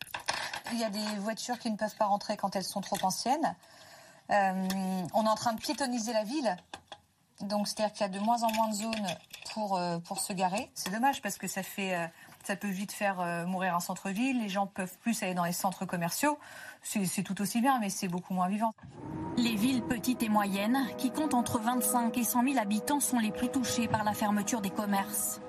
il 0.73 0.79
y 0.79 0.85
a 0.85 0.91
des 0.91 1.19
voitures 1.19 1.59
qui 1.59 1.71
ne 1.71 1.77
peuvent 1.77 1.97
pas 1.97 2.07
rentrer 2.07 2.37
quand 2.37 2.55
elles 2.57 2.65
sont 2.65 2.81
trop 2.81 2.99
anciennes. 3.03 3.55
Euh, 4.31 4.67
on 5.13 5.25
est 5.25 5.29
en 5.29 5.35
train 5.35 5.53
de 5.53 5.61
piétoniser 5.61 6.13
la 6.13 6.25
ville, 6.25 6.57
donc 7.41 7.69
c'est-à-dire 7.69 7.93
qu'il 7.93 8.01
y 8.03 8.05
a 8.05 8.09
de 8.09 8.19
moins 8.21 8.43
en 8.43 8.53
moins 8.53 8.69
de 8.69 8.75
zones 8.75 9.07
pour 9.53 9.77
euh, 9.77 9.99
pour 9.99 10.21
se 10.21 10.33
garer. 10.33 10.71
C'est 10.75 10.91
dommage 10.91 11.21
parce 11.21 11.37
que 11.37 11.47
ça 11.47 11.63
fait 11.63 11.95
euh, 11.95 12.07
ça 12.45 12.57
peut 12.57 12.69
vite 12.69 12.93
faire 12.93 13.47
mourir 13.47 13.75
un 13.75 13.81
centre-ville. 13.81 14.39
Les 14.39 14.51
gens 14.51 14.67
peuvent 14.67 14.99
plus 14.99 15.23
aller 15.23 15.33
dans 15.33 15.45
les 15.45 15.53
centres 15.53 15.87
commerciaux. 15.87 16.39
C'est 16.83 17.23
tout 17.23 17.41
aussi 17.41 17.63
bien, 17.63 17.79
mais 17.79 17.89
c'est 17.89 18.07
beaucoup 18.07 18.35
moins 18.35 18.49
vivant. 18.49 18.75
Les 19.39 19.57
villes 19.57 19.83
petites 19.83 20.23
et 20.23 20.29
moyennes, 20.29 20.87
qui 20.99 21.11
comptent 21.11 21.33
entre 21.33 21.59
25 21.59 22.19
et 22.19 22.23
100 22.23 22.43
000 22.43 22.59
habitants, 22.59 23.01
sont 23.01 23.19
les 23.19 23.31
plus 23.31 23.49
touchées 23.49 23.89
par 23.89 24.05
la 24.05 24.13
fermeture 24.13 24.61
des 24.61 24.69
commerces. 24.69 25.41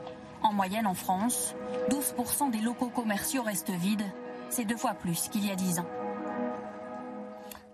En 0.42 0.54
moyenne, 0.54 0.88
en 0.88 0.94
France, 0.94 1.54
12% 1.90 2.52
des 2.52 2.62
locaux 2.62 2.90
commerciaux 2.90 3.44
restent 3.44 3.72
vides. 3.72 4.10
C'est 4.50 4.64
deux 4.64 4.78
fois 4.78 4.94
plus 4.94 5.28
qu'il 5.28 5.46
y 5.46 5.52
a 5.52 5.56
10 5.56 5.80
ans. 5.80 6.05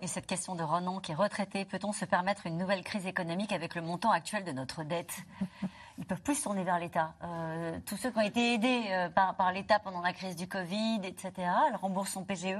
Et 0.02 0.08
cette 0.08 0.26
question 0.26 0.56
de 0.56 0.64
Renan 0.64 0.98
qui 0.98 1.12
est 1.12 1.14
retraité, 1.14 1.64
peut-on 1.64 1.92
se 1.92 2.04
permettre 2.04 2.48
une 2.48 2.58
nouvelle 2.58 2.82
crise 2.82 3.06
économique 3.06 3.52
avec 3.52 3.76
le 3.76 3.82
montant 3.82 4.10
actuel 4.10 4.42
de 4.42 4.50
notre 4.50 4.82
dette 4.82 5.16
Ils 5.98 6.04
peuvent 6.04 6.20
plus 6.20 6.34
se 6.34 6.42
tourner 6.42 6.64
vers 6.64 6.80
l'État. 6.80 7.14
Euh, 7.22 7.78
tous 7.86 7.96
ceux 7.96 8.10
qui 8.10 8.18
ont 8.18 8.22
été 8.22 8.54
aidés 8.54 8.82
euh, 8.90 9.08
par, 9.10 9.36
par 9.36 9.52
l'État 9.52 9.78
pendant 9.78 10.00
la 10.00 10.12
crise 10.12 10.34
du 10.34 10.48
Covid, 10.48 11.02
etc., 11.04 11.32
remboursent 11.80 12.10
son 12.10 12.24
PGE. 12.24 12.58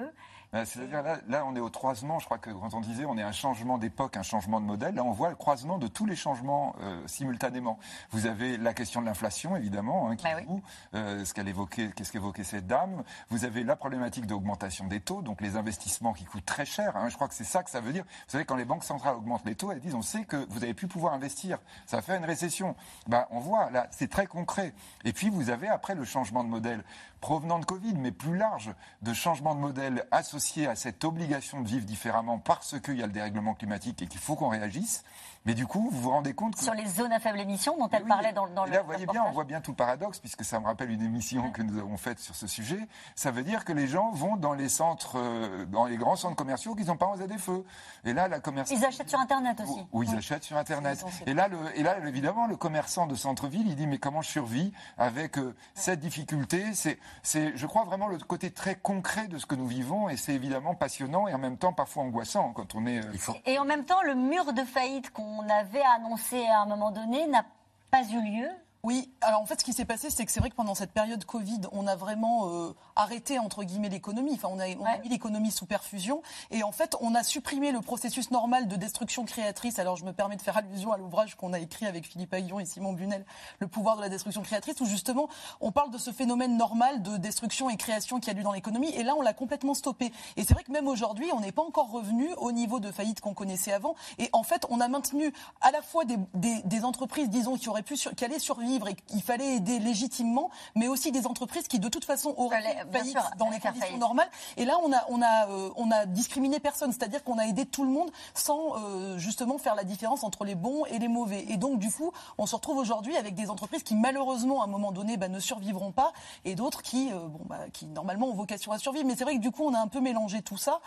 Euh, 0.54 0.64
C'est-à-dire 0.66 1.02
là, 1.02 1.16
là, 1.28 1.44
on 1.46 1.56
est 1.56 1.60
au 1.60 1.70
croisement. 1.70 2.18
Je 2.18 2.26
crois 2.26 2.36
que 2.38 2.50
quand 2.50 2.74
on 2.74 2.80
disait 2.80 3.06
on 3.06 3.16
est 3.16 3.22
un 3.22 3.32
changement 3.32 3.78
d'époque, 3.78 4.16
un 4.18 4.22
changement 4.22 4.60
de 4.60 4.66
modèle, 4.66 4.94
là 4.94 5.02
on 5.02 5.10
voit 5.12 5.30
le 5.30 5.34
croisement 5.34 5.78
de 5.78 5.86
tous 5.86 6.04
les 6.04 6.14
changements 6.14 6.76
euh, 6.82 7.00
simultanément. 7.06 7.78
Vous 8.10 8.26
avez 8.26 8.58
la 8.58 8.74
question 8.74 9.00
de 9.00 9.06
l'inflation 9.06 9.56
évidemment, 9.56 10.10
hein, 10.10 10.16
qui 10.16 10.26
joue, 10.44 10.60
euh, 10.94 11.24
ce 11.24 11.32
qu'elle 11.32 11.48
évoquait, 11.48 11.90
qu'est-ce 11.96 12.12
qu'évoquait 12.12 12.44
cette 12.44 12.66
dame. 12.66 13.02
Vous 13.30 13.46
avez 13.46 13.64
la 13.64 13.76
problématique 13.76 14.26
d'augmentation 14.26 14.86
des 14.86 15.00
taux, 15.00 15.22
donc 15.22 15.40
les 15.40 15.56
investissements 15.56 16.12
qui 16.12 16.24
coûtent 16.24 16.44
très 16.44 16.66
cher. 16.66 16.96
hein. 16.96 17.08
Je 17.08 17.14
crois 17.14 17.28
que 17.28 17.34
c'est 17.34 17.44
ça 17.44 17.62
que 17.62 17.70
ça 17.70 17.80
veut 17.80 17.92
dire. 17.94 18.04
Vous 18.04 18.32
savez 18.32 18.44
quand 18.44 18.56
les 18.56 18.66
banques 18.66 18.84
centrales 18.84 19.16
augmentent 19.16 19.46
les 19.46 19.54
taux, 19.54 19.72
elles 19.72 19.80
disent 19.80 19.94
on 19.94 20.02
sait 20.02 20.24
que 20.24 20.46
vous 20.50 20.62
avez 20.62 20.74
plus 20.74 20.86
pouvoir 20.88 21.14
investir, 21.14 21.58
ça 21.86 21.96
va 21.96 22.02
faire 22.02 22.18
une 22.18 22.26
récession. 22.26 22.76
Ben, 23.06 23.26
on 23.30 23.40
voit 23.40 23.70
là, 23.70 23.86
c'est 23.90 24.10
très 24.10 24.26
concret. 24.26 24.74
Et 25.04 25.14
puis 25.14 25.30
vous 25.30 25.48
avez 25.48 25.68
après 25.68 25.94
le 25.94 26.04
changement 26.04 26.44
de 26.44 26.48
modèle 26.50 26.84
provenant 27.22 27.60
de 27.60 27.64
Covid, 27.64 27.94
mais 27.94 28.10
plus 28.10 28.36
large, 28.36 28.74
de 29.00 29.14
changement 29.14 29.54
de 29.54 29.60
modèle 29.60 30.06
associé 30.10 30.66
à 30.66 30.74
cette 30.74 31.04
obligation 31.04 31.62
de 31.62 31.68
vivre 31.68 31.86
différemment 31.86 32.38
parce 32.38 32.78
qu'il 32.80 32.98
y 32.98 33.02
a 33.02 33.06
le 33.06 33.12
dérèglement 33.12 33.54
climatique 33.54 34.02
et 34.02 34.06
qu'il 34.08 34.20
faut 34.20 34.34
qu'on 34.34 34.48
réagisse. 34.48 35.04
Mais 35.44 35.54
du 35.54 35.66
coup, 35.66 35.88
vous 35.90 36.00
vous 36.00 36.10
rendez 36.10 36.34
compte 36.34 36.54
que... 36.54 36.62
Sur 36.62 36.74
les 36.74 36.86
zones 36.86 37.12
à 37.12 37.18
faible 37.18 37.40
émission 37.40 37.76
dont 37.76 37.88
elle 37.90 38.04
parlait 38.04 38.32
dans, 38.32 38.46
dans 38.48 38.64
Et 38.64 38.68
le 38.68 38.74
là, 38.74 38.80
vous 38.82 38.86
voyez 38.86 39.06
bien, 39.06 39.24
on 39.26 39.32
voit 39.32 39.44
bien 39.44 39.60
tout 39.60 39.72
le 39.72 39.76
paradoxe, 39.76 40.18
puisque 40.20 40.44
ça 40.44 40.60
me 40.60 40.66
rappelle 40.66 40.90
une 40.90 41.02
émission 41.02 41.50
que 41.50 41.62
nous 41.62 41.78
avons 41.78 41.96
faite 41.96 42.20
sur 42.20 42.34
ce 42.34 42.46
sujet. 42.46 42.78
Ça 43.16 43.30
veut 43.32 43.42
dire 43.42 43.64
que 43.64 43.72
les 43.72 43.88
gens 43.88 44.10
vont 44.12 44.36
dans 44.36 44.52
les 44.52 44.68
centres, 44.68 45.16
euh, 45.16 45.64
dans 45.66 45.86
les 45.86 45.96
grands 45.96 46.14
centres 46.16 46.36
commerciaux 46.36 46.74
qu'ils 46.76 46.86
n'ont 46.86 46.96
pas 46.96 47.06
en 47.06 47.16
ZFE. 47.16 47.64
Et 48.04 48.12
là, 48.12 48.28
la 48.28 48.38
commerçante... 48.40 48.78
Ils 48.78 48.84
achètent 48.84 49.08
sur 49.08 49.18
Internet 49.18 49.60
aussi. 49.60 49.84
Où 49.92 50.02
ils 50.04 50.14
achètent 50.14 50.44
sur 50.44 50.56
Internet. 50.56 51.04
Et 51.26 51.34
là, 51.34 51.48
le, 51.48 51.58
et 51.76 51.82
là, 51.82 51.98
évidemment, 52.06 52.46
le 52.46 52.56
commerçant 52.56 53.06
de 53.06 53.14
centre-ville, 53.16 53.66
il 53.66 53.74
dit 53.76 53.86
mais 53.86 53.98
comment 53.98 54.22
je 54.22 54.30
survis 54.30 54.72
avec 54.96 55.38
euh, 55.38 55.54
cette 55.74 56.00
difficulté? 56.00 56.72
C'est, 56.74 56.98
c'est, 57.22 57.56
je 57.56 57.66
crois 57.66 57.84
vraiment 57.84 58.06
le 58.06 58.18
côté 58.18 58.50
très 58.52 58.76
concret 58.76 59.26
de 59.26 59.38
ce 59.38 59.46
que 59.46 59.54
nous 59.56 59.66
vivons, 59.66 60.08
et 60.08 60.16
c'est 60.16 60.34
évidemment 60.34 60.74
passionnant 60.74 61.26
et 61.26 61.34
en 61.34 61.38
même 61.38 61.56
temps 61.56 61.72
parfois 61.72 62.04
angoissant 62.04 62.52
quand 62.52 62.74
on 62.74 62.86
est. 62.86 62.98
euh, 63.04 63.32
Et 63.46 63.58
en 63.58 63.64
même 63.64 63.84
temps, 63.84 64.02
le 64.02 64.14
mur 64.14 64.52
de 64.52 64.62
faillite 64.62 65.10
qu'on 65.10 65.31
avait 65.40 65.82
annoncé 65.96 66.46
à 66.46 66.62
un 66.62 66.66
moment 66.66 66.90
donné 66.90 67.26
n'a 67.26 67.44
pas 67.90 68.02
eu 68.04 68.22
lieu. 68.22 68.48
Oui, 68.84 69.08
alors 69.20 69.40
en 69.40 69.46
fait, 69.46 69.60
ce 69.60 69.64
qui 69.64 69.72
s'est 69.72 69.84
passé, 69.84 70.10
c'est 70.10 70.26
que 70.26 70.32
c'est 70.32 70.40
vrai 70.40 70.50
que 70.50 70.56
pendant 70.56 70.74
cette 70.74 70.90
période 70.90 71.24
Covid, 71.24 71.60
on 71.70 71.86
a 71.86 71.94
vraiment 71.94 72.48
euh, 72.48 72.74
arrêté, 72.96 73.38
entre 73.38 73.62
guillemets, 73.62 73.88
l'économie. 73.88 74.32
Enfin, 74.34 74.48
on 74.50 74.58
a, 74.58 74.66
on 74.76 74.84
a 74.84 74.98
mis 74.98 75.08
l'économie 75.08 75.52
sous 75.52 75.66
perfusion. 75.66 76.20
Et 76.50 76.64
en 76.64 76.72
fait, 76.72 76.96
on 77.00 77.14
a 77.14 77.22
supprimé 77.22 77.70
le 77.70 77.80
processus 77.80 78.32
normal 78.32 78.66
de 78.66 78.74
destruction 78.74 79.24
créatrice. 79.24 79.78
Alors, 79.78 79.94
je 79.94 80.04
me 80.04 80.12
permets 80.12 80.34
de 80.34 80.42
faire 80.42 80.56
allusion 80.56 80.90
à 80.92 80.96
l'ouvrage 80.98 81.36
qu'on 81.36 81.52
a 81.52 81.60
écrit 81.60 81.86
avec 81.86 82.08
Philippe 82.08 82.34
Aguillon 82.34 82.58
et 82.58 82.64
Simon 82.64 82.92
Bunel, 82.92 83.24
Le 83.60 83.68
pouvoir 83.68 83.94
de 83.98 84.00
la 84.00 84.08
destruction 84.08 84.42
créatrice, 84.42 84.80
où 84.80 84.84
justement, 84.86 85.28
on 85.60 85.70
parle 85.70 85.92
de 85.92 85.98
ce 85.98 86.10
phénomène 86.10 86.56
normal 86.56 87.02
de 87.02 87.18
destruction 87.18 87.70
et 87.70 87.76
création 87.76 88.18
qu'il 88.18 88.32
y 88.32 88.36
a 88.36 88.40
eu 88.40 88.42
dans 88.42 88.50
l'économie. 88.50 88.90
Et 88.96 89.04
là, 89.04 89.14
on 89.16 89.22
l'a 89.22 89.32
complètement 89.32 89.74
stoppé. 89.74 90.12
Et 90.34 90.42
c'est 90.42 90.54
vrai 90.54 90.64
que 90.64 90.72
même 90.72 90.88
aujourd'hui, 90.88 91.30
on 91.32 91.38
n'est 91.38 91.52
pas 91.52 91.62
encore 91.62 91.92
revenu 91.92 92.30
au 92.36 92.50
niveau 92.50 92.80
de 92.80 92.90
faillite 92.90 93.20
qu'on 93.20 93.32
connaissait 93.34 93.72
avant. 93.72 93.94
Et 94.18 94.28
en 94.32 94.42
fait, 94.42 94.66
on 94.70 94.80
a 94.80 94.88
maintenu 94.88 95.32
à 95.60 95.70
la 95.70 95.82
fois 95.82 96.04
des, 96.04 96.16
des- 96.34 96.62
des 96.64 96.84
entreprises, 96.84 97.30
disons, 97.30 97.56
qui 97.56 97.68
auraient 97.68 97.84
pu, 97.84 97.96
sur- 97.96 98.12
qui 98.16 98.24
allaient 98.24 98.40
survivre 98.40 98.71
et 98.88 98.94
qu'il 98.94 99.22
fallait 99.22 99.56
aider 99.56 99.78
légitimement, 99.78 100.50
mais 100.74 100.88
aussi 100.88 101.12
des 101.12 101.26
entreprises 101.26 101.68
qui, 101.68 101.78
de 101.78 101.88
toute 101.88 102.04
façon, 102.04 102.34
auraient 102.36 102.62
sûr, 103.04 103.22
dans 103.38 103.50
les 103.50 103.58
conditions 103.58 103.80
faillite. 103.80 103.98
normales. 103.98 104.28
Et 104.56 104.64
là, 104.64 104.78
on 104.84 104.92
a, 104.92 105.04
on 105.08 105.22
a, 105.22 105.48
euh, 105.48 105.70
on 105.76 105.90
a 105.90 106.06
discriminé 106.06 106.60
personne, 106.60 106.92
c'est-à-dire 106.92 107.22
qu'on 107.24 107.38
a 107.38 107.46
aidé 107.46 107.66
tout 107.66 107.84
le 107.84 107.90
monde 107.90 108.10
sans 108.34 108.76
euh, 108.76 109.18
justement 109.18 109.58
faire 109.58 109.74
la 109.74 109.84
différence 109.84 110.24
entre 110.24 110.44
les 110.44 110.54
bons 110.54 110.84
et 110.86 110.98
les 110.98 111.08
mauvais. 111.08 111.44
Et 111.48 111.56
donc, 111.56 111.78
du 111.78 111.90
coup, 111.90 112.12
on 112.38 112.46
se 112.46 112.54
retrouve 112.54 112.78
aujourd'hui 112.78 113.16
avec 113.16 113.34
des 113.34 113.50
entreprises 113.50 113.82
qui, 113.82 113.94
malheureusement, 113.94 114.62
à 114.62 114.64
un 114.64 114.68
moment 114.68 114.92
donné, 114.92 115.16
bah, 115.16 115.28
ne 115.28 115.40
survivront 115.40 115.92
pas, 115.92 116.12
et 116.44 116.54
d'autres 116.54 116.82
qui, 116.82 117.10
euh, 117.12 117.28
bon, 117.28 117.40
bah, 117.46 117.58
qui 117.72 117.86
normalement 117.86 118.28
ont 118.28 118.34
vocation 118.34 118.72
à 118.72 118.78
survivre. 118.78 119.06
Mais 119.06 119.16
c'est 119.16 119.24
vrai 119.24 119.36
que 119.36 119.40
du 119.40 119.50
coup, 119.50 119.64
on 119.64 119.74
a 119.74 119.78
un 119.78 119.88
peu 119.88 120.00
mélangé 120.00 120.42
tout 120.42 120.56
ça. 120.56 120.80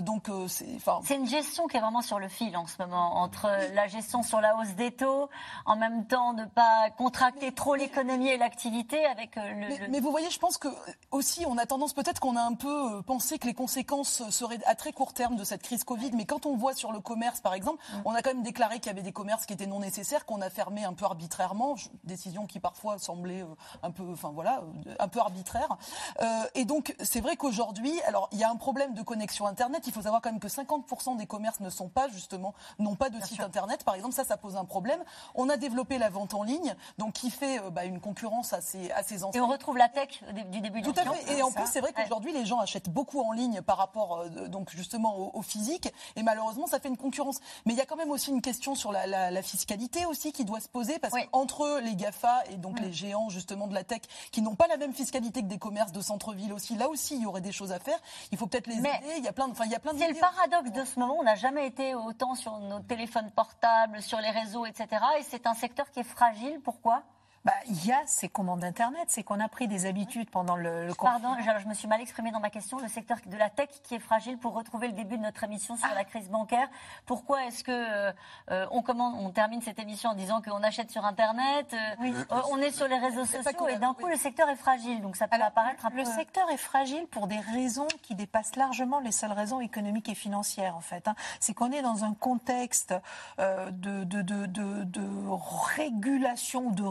Donc, 0.00 0.30
c'est, 0.48 0.66
enfin, 0.76 1.00
C'est 1.04 1.16
une 1.16 1.26
gestion 1.26 1.66
qui 1.66 1.76
est 1.76 1.80
vraiment 1.80 2.02
sur 2.02 2.18
le 2.18 2.28
fil 2.28 2.56
en 2.56 2.66
ce 2.66 2.80
moment, 2.80 3.16
entre 3.18 3.48
la 3.74 3.86
gestion 3.86 4.22
sur 4.22 4.40
la 4.40 4.56
hausse 4.56 4.74
des 4.74 4.90
taux, 4.90 5.28
en 5.66 5.76
même 5.76 6.06
temps 6.06 6.32
ne 6.32 6.44
pas 6.44 6.90
contracter 6.96 7.27
trop 7.54 7.74
l'économie 7.74 8.28
et 8.28 8.36
l'activité 8.36 9.04
avec 9.06 9.36
euh, 9.36 9.48
le... 9.50 9.54
Mais, 9.68 9.78
le- 9.78 9.88
mais 9.88 10.00
vous 10.00 10.10
voyez, 10.10 10.30
je 10.30 10.38
pense 10.38 10.58
que 10.58 10.68
aussi, 11.10 11.44
on 11.46 11.58
a 11.58 11.66
tendance 11.66 11.92
peut-être 11.92 12.20
qu'on 12.20 12.36
a 12.36 12.42
un 12.42 12.54
peu 12.54 12.96
euh, 12.98 13.02
pensé 13.02 13.38
que 13.38 13.46
les 13.46 13.54
conséquences 13.54 14.28
seraient 14.30 14.58
à 14.66 14.74
très 14.74 14.92
court 14.92 15.12
terme 15.12 15.36
de 15.36 15.44
cette 15.44 15.62
crise 15.62 15.84
Covid. 15.84 16.10
Mais 16.14 16.24
quand 16.24 16.46
on 16.46 16.56
voit 16.56 16.74
sur 16.74 16.92
le 16.92 17.00
commerce, 17.00 17.40
par 17.40 17.54
exemple, 17.54 17.82
on 18.04 18.14
a 18.14 18.22
quand 18.22 18.30
même 18.34 18.42
déclaré 18.42 18.76
qu'il 18.80 18.86
y 18.86 18.90
avait 18.90 19.02
des 19.02 19.12
commerces 19.12 19.46
qui 19.46 19.52
étaient 19.52 19.66
non 19.66 19.80
nécessaires, 19.80 20.26
qu'on 20.26 20.40
a 20.40 20.50
fermé 20.50 20.84
un 20.84 20.92
peu 20.92 21.04
arbitrairement, 21.04 21.76
décision 22.04 22.46
qui 22.46 22.60
parfois 22.60 22.98
semblait 22.98 23.42
euh, 23.42 23.46
un 23.82 23.90
peu, 23.90 24.04
enfin 24.12 24.30
voilà, 24.34 24.62
un 24.98 25.08
peu 25.08 25.20
arbitraire. 25.20 25.76
Euh, 26.20 26.26
et 26.54 26.64
donc, 26.64 26.94
c'est 27.00 27.20
vrai 27.20 27.36
qu'aujourd'hui, 27.36 27.92
alors 28.02 28.28
il 28.32 28.38
y 28.38 28.44
a 28.44 28.50
un 28.50 28.56
problème 28.56 28.94
de 28.94 29.02
connexion 29.02 29.46
Internet. 29.46 29.84
Il 29.86 29.92
faut 29.92 30.02
savoir 30.02 30.20
quand 30.22 30.30
même 30.30 30.40
que 30.40 30.48
50% 30.48 31.16
des 31.16 31.26
commerces 31.26 31.60
ne 31.60 31.70
sont 31.70 31.88
pas 31.88 32.08
justement, 32.08 32.54
n'ont 32.78 32.96
pas 32.96 33.10
de 33.10 33.20
site 33.24 33.40
Internet. 33.40 33.84
Par 33.84 33.94
exemple, 33.94 34.14
ça, 34.14 34.24
ça 34.24 34.36
pose 34.36 34.56
un 34.56 34.64
problème. 34.64 35.02
On 35.34 35.48
a 35.48 35.56
développé 35.56 35.98
la 35.98 36.08
vente 36.10 36.34
en 36.34 36.42
ligne, 36.42 36.74
donc 36.98 37.17
qui 37.20 37.30
fait 37.30 37.58
euh, 37.60 37.70
bah, 37.70 37.84
une 37.84 38.00
concurrence 38.00 38.52
à 38.52 38.60
ces, 38.60 38.90
à 38.92 39.02
ces 39.02 39.22
Et 39.34 39.40
on 39.40 39.46
retrouve 39.46 39.76
la 39.76 39.88
tech 39.88 40.22
du 40.50 40.60
début 40.60 40.82
tout 40.82 40.92
de 40.92 41.00
à 41.00 41.04
l'émission. 41.04 41.26
fait. 41.26 41.38
Et 41.38 41.42
en 41.42 41.50
plus, 41.50 41.66
c'est 41.66 41.80
vrai 41.80 41.92
qu'aujourd'hui, 41.92 42.32
les 42.32 42.46
gens 42.46 42.58
achètent 42.60 42.88
beaucoup 42.88 43.20
en 43.20 43.32
ligne 43.32 43.60
par 43.62 43.76
rapport, 43.78 44.18
euh, 44.20 44.28
de- 44.28 44.46
donc 44.46 44.70
justement, 44.70 45.16
au, 45.16 45.30
au 45.34 45.42
physique. 45.42 45.92
Et 46.16 46.22
malheureusement, 46.22 46.66
ça 46.66 46.80
fait 46.80 46.88
une 46.88 46.96
concurrence. 46.96 47.38
Mais 47.66 47.72
il 47.74 47.76
y 47.76 47.80
a 47.80 47.86
quand 47.86 47.96
même 47.96 48.10
aussi 48.10 48.30
une 48.30 48.42
question 48.42 48.74
sur 48.74 48.92
la, 48.92 49.06
la- 49.06 49.30
la 49.30 49.42
fiscalité 49.42 50.06
aussi 50.06 50.32
qui 50.32 50.44
doit 50.44 50.60
se 50.60 50.68
poser, 50.68 50.98
parce 50.98 51.14
qu'entre 51.30 51.80
les 51.82 51.94
Gafa 51.96 52.42
et 52.50 52.56
donc 52.56 52.80
les 52.80 52.92
géants 52.92 53.28
justement 53.28 53.66
de 53.66 53.74
la 53.74 53.84
tech, 53.84 54.02
qui 54.32 54.42
n'ont 54.42 54.54
pas 54.54 54.66
la 54.68 54.76
même 54.76 54.92
fiscalité 54.92 55.42
que 55.42 55.46
des 55.48 55.58
commerces 55.58 55.92
de 55.92 56.00
centre-ville 56.00 56.52
aussi, 56.52 56.76
là 56.76 56.88
aussi, 56.88 57.16
il 57.16 57.22
y 57.22 57.26
aurait 57.26 57.40
des 57.40 57.52
choses 57.52 57.72
à 57.72 57.78
faire. 57.78 57.98
Il 58.32 58.38
faut 58.38 58.46
peut-être 58.46 58.66
les 58.66 58.76
Mais 58.80 58.90
aider. 59.02 59.14
Il 59.18 59.24
y 59.24 59.28
a 59.28 59.32
plein, 59.32 59.48
de- 59.48 59.52
enfin, 59.52 59.64
il 59.64 59.70
y 59.72 59.74
a 59.74 59.78
plein 59.80 59.92
C'est 59.98 60.08
le 60.08 60.14
paradoxe 60.14 60.70
de 60.72 60.84
ce 60.84 60.98
moment. 61.00 61.16
On 61.18 61.22
n'a 61.24 61.34
jamais 61.34 61.66
été 61.66 61.94
autant 61.94 62.34
sur 62.34 62.58
nos 62.58 62.80
téléphones 62.80 63.30
portables, 63.32 64.00
sur 64.02 64.18
les 64.20 64.30
réseaux, 64.30 64.66
etc. 64.66 64.86
Et 65.18 65.22
c'est 65.24 65.46
un 65.46 65.54
secteur 65.54 65.90
qui 65.90 66.00
est 66.00 66.04
fragile. 66.04 66.60
Pourquoi? 66.64 67.02
Bah, 67.48 67.54
il 67.66 67.86
y 67.86 67.92
a 67.92 68.02
ces 68.04 68.28
commandes 68.28 68.62
Internet, 68.62 69.04
c'est 69.08 69.22
qu'on 69.22 69.40
a 69.40 69.48
pris 69.48 69.68
des 69.68 69.86
habitudes 69.86 70.28
pendant 70.28 70.54
le, 70.54 70.86
le 70.86 70.94
Pardon, 70.94 71.34
je, 71.40 71.62
je 71.62 71.66
me 71.66 71.72
suis 71.72 71.88
mal 71.88 71.98
exprimée 72.02 72.30
dans 72.30 72.40
ma 72.40 72.50
question. 72.50 72.78
Le 72.78 72.88
secteur 72.88 73.16
de 73.24 73.36
la 73.38 73.48
tech 73.48 73.70
qui 73.84 73.94
est 73.94 73.98
fragile 74.00 74.36
pour 74.36 74.52
retrouver 74.52 74.88
le 74.88 74.92
début 74.92 75.16
de 75.16 75.22
notre 75.22 75.42
émission 75.44 75.74
sur 75.78 75.88
la 75.94 76.04
crise 76.04 76.28
bancaire. 76.28 76.68
Pourquoi 77.06 77.46
est-ce 77.46 77.64
que 77.64 77.72
euh, 77.72 78.12
euh, 78.50 78.66
on, 78.70 78.82
commande, 78.82 79.14
on 79.18 79.30
termine 79.30 79.62
cette 79.62 79.78
émission 79.78 80.10
en 80.10 80.14
disant 80.14 80.42
qu'on 80.42 80.62
achète 80.62 80.90
sur 80.90 81.06
Internet, 81.06 81.72
euh, 81.72 82.12
euh, 82.30 82.40
on 82.50 82.58
est 82.58 82.70
sur 82.70 82.86
les 82.86 82.98
réseaux 82.98 83.24
sociaux 83.24 83.66
et 83.68 83.76
d'un 83.78 83.94
coup 83.94 84.08
le 84.08 84.16
secteur 84.16 84.50
est 84.50 84.56
fragile. 84.56 85.00
Donc 85.00 85.16
ça 85.16 85.26
peut 85.26 85.40
apparaître 85.40 85.86
un 85.86 85.90
Le 85.90 86.04
peu. 86.04 86.10
secteur 86.10 86.50
est 86.50 86.58
fragile 86.58 87.06
pour 87.06 87.28
des 87.28 87.40
raisons 87.40 87.88
qui 88.02 88.14
dépassent 88.14 88.56
largement 88.56 89.00
les 89.00 89.12
seules 89.12 89.32
raisons 89.32 89.62
économiques 89.62 90.10
et 90.10 90.14
financières, 90.14 90.76
en 90.76 90.82
fait. 90.82 91.08
hein. 91.08 91.14
C'est 91.40 91.54
qu'on 91.54 91.72
est 91.72 91.80
dans 91.80 92.04
un 92.04 92.12
contexte 92.12 92.92
de, 93.38 94.04
de, 94.04 94.22
de 94.22 95.28
régulation, 95.76 96.70
de 96.70 96.84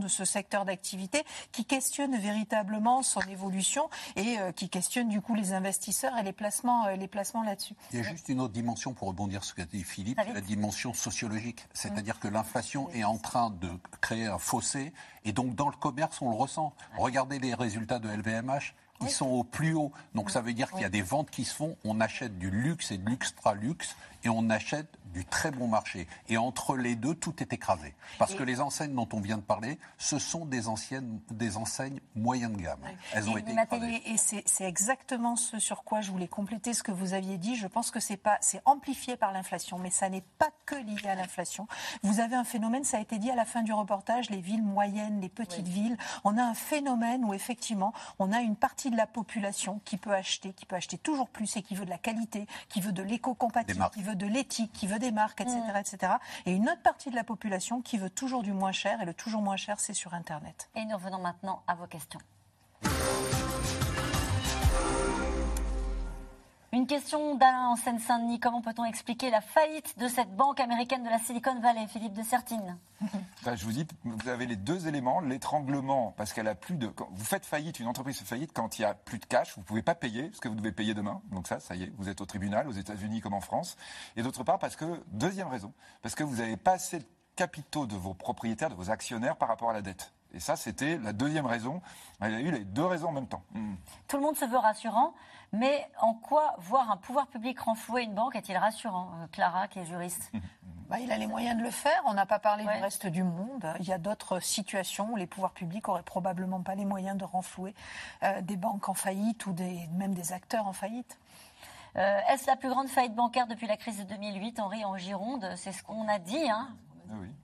de 0.00 0.08
ce 0.08 0.24
secteur 0.24 0.64
d'activité 0.64 1.22
qui 1.52 1.64
questionne 1.64 2.16
véritablement 2.16 3.02
son 3.02 3.20
évolution 3.22 3.88
et 4.16 4.38
euh, 4.38 4.52
qui 4.52 4.68
questionne 4.68 5.08
du 5.08 5.20
coup 5.20 5.34
les 5.34 5.52
investisseurs 5.52 6.16
et 6.18 6.22
les 6.22 6.32
placements, 6.32 6.86
euh, 6.86 6.96
les 6.96 7.08
placements 7.08 7.42
là-dessus. 7.42 7.74
Il 7.92 7.98
y 7.98 8.00
a 8.00 8.02
juste 8.02 8.28
une 8.28 8.40
autre 8.40 8.52
dimension 8.52 8.92
pour 8.92 9.08
rebondir 9.08 9.44
sur 9.44 9.50
ce 9.50 9.62
qu'a 9.62 9.66
dit 9.66 9.84
Philippe, 9.84 10.20
la 10.34 10.40
dimension 10.40 10.92
sociologique. 10.92 11.66
C'est-à-dire 11.72 12.18
que 12.18 12.28
l'inflation 12.28 12.90
est 12.90 13.04
en 13.04 13.18
train 13.18 13.50
de 13.50 13.70
créer 14.00 14.26
un 14.26 14.38
fossé 14.38 14.92
et 15.24 15.32
donc 15.32 15.54
dans 15.54 15.68
le 15.68 15.76
commerce, 15.76 16.20
on 16.20 16.30
le 16.30 16.36
ressent. 16.36 16.72
Regardez 16.98 17.38
les 17.38 17.54
résultats 17.54 17.98
de 17.98 18.08
LVMH. 18.08 18.74
Ils 19.02 19.10
sont 19.10 19.26
au 19.26 19.44
plus 19.44 19.74
haut. 19.74 19.92
Donc 20.14 20.30
ça 20.30 20.40
veut 20.40 20.54
dire 20.54 20.70
qu'il 20.70 20.80
y 20.80 20.84
a 20.84 20.88
des 20.88 21.02
ventes 21.02 21.30
qui 21.30 21.44
se 21.44 21.54
font. 21.54 21.76
On 21.84 22.00
achète 22.00 22.38
du 22.38 22.50
luxe 22.50 22.92
et 22.92 22.98
de 22.98 23.10
l'extra-luxe 23.10 23.94
et 24.24 24.30
on 24.30 24.48
achète 24.48 24.88
du 25.16 25.24
très 25.24 25.50
bon 25.50 25.66
marché. 25.66 26.06
Et 26.28 26.36
entre 26.36 26.76
les 26.76 26.94
deux, 26.94 27.14
tout 27.14 27.42
est 27.42 27.52
écrasé. 27.54 27.94
Parce 28.18 28.34
que 28.34 28.42
les 28.42 28.60
enseignes 28.60 28.94
dont 28.94 29.08
on 29.14 29.20
vient 29.20 29.38
de 29.38 29.42
parler, 29.42 29.78
ce 29.96 30.18
sont 30.18 30.44
des, 30.44 30.68
anciennes, 30.68 31.20
des 31.30 31.56
enseignes 31.56 32.00
moyennes 32.14 32.52
de 32.52 32.62
gamme. 32.62 32.80
Elles 33.14 33.30
ont 33.30 33.36
Et 33.38 33.40
été 33.40 33.54
Nathalie, 33.54 33.96
écrasées. 33.96 34.36
et 34.36 34.42
c'est 34.44 34.64
exactement 34.64 35.36
ce 35.36 35.58
sur 35.58 35.84
quoi 35.84 36.02
je 36.02 36.10
voulais 36.10 36.28
compléter 36.28 36.74
ce 36.74 36.82
que 36.82 36.92
vous 36.92 37.14
aviez 37.14 37.38
dit. 37.38 37.56
Je 37.56 37.66
pense 37.66 37.90
que 37.90 37.98
c'est 37.98 38.18
pas, 38.18 38.36
c'est 38.42 38.60
amplifié 38.66 39.16
par 39.16 39.32
l'inflation, 39.32 39.78
mais 39.78 39.88
ça 39.88 40.10
n'est 40.10 40.24
pas 40.38 40.50
que 40.66 40.74
lié 40.74 41.08
à 41.08 41.14
l'inflation. 41.14 41.66
Vous 42.02 42.20
avez 42.20 42.36
un 42.36 42.44
phénomène, 42.44 42.84
ça 42.84 42.98
a 42.98 43.00
été 43.00 43.18
dit 43.18 43.30
à 43.30 43.34
la 43.36 43.46
fin 43.46 43.62
du 43.62 43.72
reportage, 43.72 44.28
les 44.28 44.42
villes 44.42 44.62
moyennes, 44.62 45.22
les 45.22 45.30
petites 45.30 45.68
villes. 45.68 45.96
On 46.24 46.36
a 46.36 46.42
un 46.42 46.54
phénomène 46.54 47.24
où 47.24 47.32
effectivement, 47.32 47.94
on 48.18 48.32
a 48.32 48.40
une 48.40 48.56
partie 48.56 48.90
de 48.90 48.96
la 48.96 49.06
population 49.06 49.80
qui 49.86 49.96
peut 49.96 50.12
acheter, 50.12 50.52
qui 50.52 50.66
peut 50.66 50.76
acheter 50.76 50.98
toujours 50.98 51.30
plus 51.30 51.56
et 51.56 51.62
qui 51.62 51.74
veut 51.74 51.86
de 51.86 51.90
la 51.90 51.98
qualité, 51.98 52.46
qui 52.68 52.82
veut 52.82 52.92
de 52.92 53.02
l'éco-compatible, 53.02 53.88
qui 53.94 54.02
veut 54.02 54.14
de 54.14 54.26
l'éthique, 54.26 54.72
qui 54.74 54.86
veut 54.86 54.98
des 54.98 55.05
marques, 55.12 55.40
etc., 55.40 55.56
Mm. 55.74 55.76
etc. 55.76 56.12
Et 56.46 56.52
une 56.52 56.68
autre 56.68 56.82
partie 56.82 57.10
de 57.10 57.14
la 57.14 57.24
population 57.24 57.82
qui 57.82 57.98
veut 57.98 58.10
toujours 58.10 58.42
du 58.42 58.52
moins 58.52 58.72
cher, 58.72 59.00
et 59.00 59.04
le 59.04 59.14
toujours 59.14 59.42
moins 59.42 59.56
cher, 59.56 59.80
c'est 59.80 59.94
sur 59.94 60.14
Internet. 60.14 60.68
Et 60.74 60.84
nous 60.84 60.96
revenons 60.96 61.18
maintenant 61.20 61.62
à 61.66 61.74
vos 61.74 61.86
questions. 61.86 62.20
Une 66.76 66.86
question 66.86 67.36
d'Alain 67.36 67.68
en 67.68 67.76
Seine-Saint-Denis. 67.76 68.38
Comment 68.38 68.60
peut-on 68.60 68.84
expliquer 68.84 69.30
la 69.30 69.40
faillite 69.40 69.98
de 69.98 70.08
cette 70.08 70.36
banque 70.36 70.60
américaine 70.60 71.02
de 71.04 71.08
la 71.08 71.18
Silicon 71.18 71.58
Valley, 71.58 71.86
Philippe 71.86 72.12
de 72.12 72.22
Sertine 72.22 72.76
je 73.46 73.64
vous 73.64 73.72
dis, 73.72 73.86
vous 74.04 74.28
avez 74.28 74.44
les 74.46 74.56
deux 74.56 74.86
éléments, 74.86 75.20
l'étranglement, 75.20 76.12
parce 76.18 76.34
qu'elle 76.34 76.48
a 76.48 76.54
plus 76.54 76.74
de. 76.74 76.90
vous 77.12 77.24
faites 77.24 77.46
faillite, 77.46 77.80
une 77.80 77.86
entreprise 77.86 78.18
fait 78.18 78.24
faillite 78.26 78.52
quand 78.52 78.78
il 78.78 78.82
y 78.82 78.84
a 78.84 78.92
plus 78.92 79.18
de 79.18 79.24
cash, 79.24 79.54
vous 79.56 79.62
pouvez 79.62 79.80
pas 79.80 79.94
payer 79.94 80.30
ce 80.34 80.40
que 80.40 80.48
vous 80.48 80.54
devez 80.54 80.72
payer 80.72 80.92
demain. 80.92 81.22
Donc 81.30 81.46
ça, 81.46 81.60
ça 81.60 81.76
y 81.76 81.84
est, 81.84 81.92
vous 81.96 82.10
êtes 82.10 82.20
au 82.20 82.26
tribunal, 82.26 82.68
aux 82.68 82.72
États-Unis 82.72 83.22
comme 83.22 83.34
en 83.34 83.40
France. 83.40 83.78
Et 84.16 84.22
d'autre 84.22 84.44
part, 84.44 84.58
parce 84.58 84.76
que 84.76 85.02
deuxième 85.12 85.48
raison, 85.48 85.72
parce 86.02 86.14
que 86.14 86.24
vous 86.24 86.36
n'avez 86.36 86.58
pas 86.58 86.72
assez 86.72 86.98
de 86.98 87.06
capitaux 87.36 87.86
de 87.86 87.96
vos 87.96 88.12
propriétaires, 88.12 88.68
de 88.68 88.74
vos 88.74 88.90
actionnaires 88.90 89.36
par 89.36 89.48
rapport 89.48 89.70
à 89.70 89.72
la 89.72 89.82
dette. 89.82 90.12
Et 90.34 90.40
ça, 90.40 90.56
c'était 90.56 90.98
la 90.98 91.12
deuxième 91.12 91.46
raison. 91.46 91.80
Elle 92.20 92.34
a 92.34 92.40
eu 92.40 92.50
les 92.50 92.64
deux 92.64 92.84
raisons 92.84 93.08
en 93.08 93.12
même 93.12 93.28
temps. 93.28 93.42
Hmm. 93.52 93.74
Tout 94.08 94.16
le 94.16 94.22
monde 94.22 94.36
se 94.36 94.44
veut 94.44 94.58
rassurant, 94.58 95.14
mais 95.52 95.88
en 96.00 96.14
quoi 96.14 96.56
voir 96.58 96.90
un 96.90 96.96
pouvoir 96.96 97.26
public 97.28 97.58
renflouer 97.60 98.02
une 98.02 98.14
banque 98.14 98.36
est-il 98.36 98.56
rassurant 98.56 99.10
Euh, 99.22 99.26
Clara, 99.32 99.68
qui 99.68 99.78
est 99.78 99.86
juriste? 99.86 100.30
Bah, 100.88 101.00
il 101.00 101.10
a 101.10 101.18
les 101.18 101.26
moyens 101.26 101.58
de 101.58 101.64
le 101.64 101.70
faire. 101.70 102.00
On 102.06 102.14
n'a 102.14 102.26
pas 102.26 102.38
parlé 102.38 102.62
du 102.62 102.68
reste 102.68 103.08
du 103.08 103.24
monde. 103.24 103.66
Il 103.80 103.88
y 103.88 103.92
a 103.92 103.98
d'autres 103.98 104.38
situations 104.38 105.12
où 105.12 105.16
les 105.16 105.26
pouvoirs 105.26 105.50
publics 105.50 105.88
auraient 105.88 106.04
probablement 106.04 106.62
pas 106.62 106.76
les 106.76 106.84
moyens 106.84 107.18
de 107.18 107.24
renflouer 107.24 107.74
euh, 108.22 108.40
des 108.40 108.56
banques 108.56 108.88
en 108.88 108.94
faillite 108.94 109.46
ou 109.46 109.52
des, 109.52 109.88
même 109.94 110.14
des 110.14 110.32
acteurs 110.32 110.68
en 110.68 110.72
faillite. 110.72 111.18
Euh, 111.96 112.20
Est-ce 112.28 112.46
la 112.46 112.54
plus 112.54 112.68
grande 112.68 112.88
faillite 112.88 113.14
bancaire 113.14 113.48
depuis 113.48 113.66
la 113.66 113.76
crise 113.76 113.98
de 113.98 114.04
2008, 114.04 114.60
Henri, 114.60 114.84
en 114.84 114.96
Gironde? 114.96 115.50
C'est 115.56 115.72
ce 115.72 115.82
qu'on 115.82 116.06
a 116.06 116.20
dit, 116.20 116.48
hein 116.48 116.68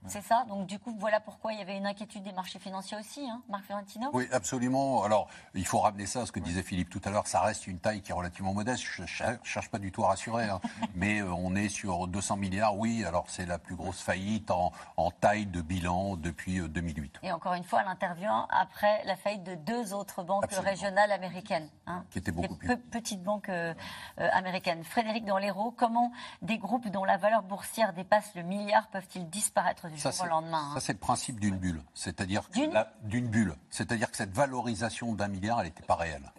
C'est 0.07 0.21
ça. 0.21 0.45
Donc, 0.47 0.67
du 0.67 0.79
coup, 0.79 0.95
voilà 0.99 1.19
pourquoi 1.19 1.53
il 1.53 1.59
y 1.59 1.61
avait 1.61 1.77
une 1.77 1.85
inquiétude 1.85 2.23
des 2.23 2.31
marchés 2.33 2.59
financiers 2.59 2.97
aussi, 2.97 3.27
hein, 3.29 3.41
Marc 3.49 3.63
Fiorentino 3.65 4.09
Oui, 4.13 4.27
absolument. 4.31 5.03
Alors, 5.03 5.27
il 5.53 5.65
faut 5.65 5.79
ramener 5.79 6.05
ça 6.05 6.21
à 6.21 6.25
ce 6.25 6.31
que 6.31 6.39
disait 6.39 6.63
Philippe 6.63 6.89
tout 6.89 7.01
à 7.05 7.09
l'heure. 7.09 7.27
Ça 7.27 7.39
reste 7.41 7.67
une 7.67 7.79
taille 7.79 8.01
qui 8.01 8.11
est 8.11 8.15
relativement 8.15 8.53
modeste. 8.53 8.83
Je 8.83 9.01
ne 9.03 9.37
cherche 9.43 9.69
pas 9.69 9.79
du 9.79 9.91
tout 9.91 10.03
à 10.03 10.09
rassurer. 10.09 10.49
hein. 10.49 10.59
Mais 10.95 11.21
euh, 11.21 11.31
on 11.31 11.55
est 11.55 11.69
sur 11.69 12.07
200 12.07 12.35
milliards. 12.37 12.77
Oui, 12.77 13.05
alors 13.05 13.25
c'est 13.29 13.45
la 13.45 13.57
plus 13.59 13.75
grosse 13.75 14.01
faillite 14.01 14.51
en, 14.51 14.71
en 14.97 15.11
taille 15.11 15.45
de 15.45 15.61
bilan 15.61 16.17
depuis 16.17 16.59
euh, 16.59 16.67
2008. 16.67 17.19
Et 17.23 17.31
encore 17.31 17.53
une 17.53 17.63
fois, 17.63 17.81
elle 17.81 17.87
intervient 17.87 18.47
après 18.49 19.03
la 19.05 19.15
faillite 19.15 19.43
de 19.43 19.55
deux 19.55 19.93
autres 19.93 20.23
banques 20.23 20.43
Absolument. 20.43 20.69
régionales 20.71 21.11
américaines. 21.11 21.69
hein. 21.87 22.03
Qui 22.11 22.17
étaient 22.19 22.31
beaucoup 22.31 22.53
Des 22.55 22.59
plus 22.59 22.67
pe- 22.77 22.89
petites 22.91 23.23
banques 23.23 23.49
euh, 23.49 23.73
euh, 24.19 24.29
américaines. 24.33 24.83
Frédéric 24.83 25.23
dans 25.25 25.37
l'Hérault, 25.37 25.71
comment 25.71 26.11
des 26.41 26.57
groupes 26.57 26.89
dont 26.89 27.05
la 27.05 27.17
valeur 27.17 27.43
boursière 27.43 27.93
dépasse 27.93 28.35
le 28.35 28.43
milliard 28.43 28.87
peuvent-ils 28.87 29.29
disparaître 29.29 29.52
du 29.91 29.97
Ça, 29.99 30.09
jour 30.11 30.21
au 30.21 30.23
c'est- 30.23 30.29
lendemain 30.29 30.69
hein 30.69 30.73
Ça, 30.73 30.79
c'est 30.79 30.93
le 30.93 30.99
principe 30.99 31.39
d'une 31.39 31.57
bulle. 31.57 31.81
C'est-à-dire 31.93 32.49
que 32.49 32.59
D'une 33.07 33.27
bulle. 33.27 33.55
C'est-à-dire 33.69 34.09
que 34.09 34.17
cette 34.17 34.31
valorisation 34.33 35.13
d'un 35.13 35.27
milliard, 35.27 35.59
elle 35.59 35.67
n'était 35.67 35.83
pas 35.83 35.95
réelle. 35.95 36.31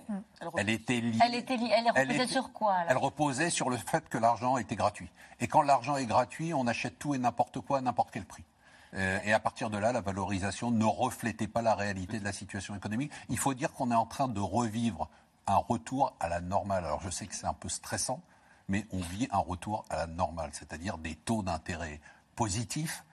Elle 0.57 0.69
était 0.71 1.01
liée. 1.01 1.19
Elle 1.25 1.35
était 1.35 1.57
li- 1.57 1.71
elle 1.73 1.87
est 1.87 1.91
reposée 1.91 2.15
était- 2.23 2.27
sur 2.33 2.53
quoi 2.53 2.77
Elle 2.89 2.97
reposait 2.97 3.51
sur 3.51 3.71
le 3.71 3.77
fait 3.77 4.09
que 4.09 4.19
l'argent 4.19 4.57
était 4.57 4.77
gratuit. 4.77 5.11
Et 5.41 5.47
quand 5.47 5.63
l'argent 5.63 5.97
est 5.97 6.07
gratuit, 6.07 6.53
on 6.55 6.67
achète 6.67 6.99
tout 6.99 7.15
et 7.15 7.19
n'importe 7.19 7.61
quoi 7.61 7.79
à 7.79 7.81
n'importe 7.81 8.11
quel 8.13 8.25
prix. 8.25 8.45
Euh, 8.95 9.19
et 9.25 9.33
à 9.33 9.41
partir 9.41 9.71
de 9.71 9.79
là, 9.79 9.93
la 9.93 10.01
valorisation 10.01 10.71
ne 10.71 10.85
reflétait 10.85 11.49
pas 11.49 11.63
la 11.63 11.75
réalité 11.75 12.19
de 12.21 12.25
la 12.25 12.33
situation 12.33 12.75
économique. 12.77 13.13
Il 13.29 13.39
faut 13.39 13.55
dire 13.55 13.73
qu'on 13.73 13.91
est 13.91 13.95
en 13.97 14.07
train 14.07 14.29
de 14.29 14.41
revivre 14.41 15.09
un 15.47 15.57
retour 15.57 16.15
à 16.21 16.29
la 16.29 16.41
normale. 16.41 16.85
Alors 16.85 17.01
je 17.01 17.11
sais 17.11 17.27
que 17.27 17.35
c'est 17.35 17.47
un 17.47 17.55
peu 17.55 17.69
stressant, 17.69 18.21
mais 18.69 18.87
on 18.93 19.01
vit 19.01 19.29
un 19.33 19.39
retour 19.39 19.85
à 19.91 19.97
la 19.97 20.07
normale, 20.07 20.51
c'est-à-dire 20.53 20.97
des 20.99 21.17
taux 21.17 21.43
d'intérêt 21.43 22.01
positifs, 22.35 23.05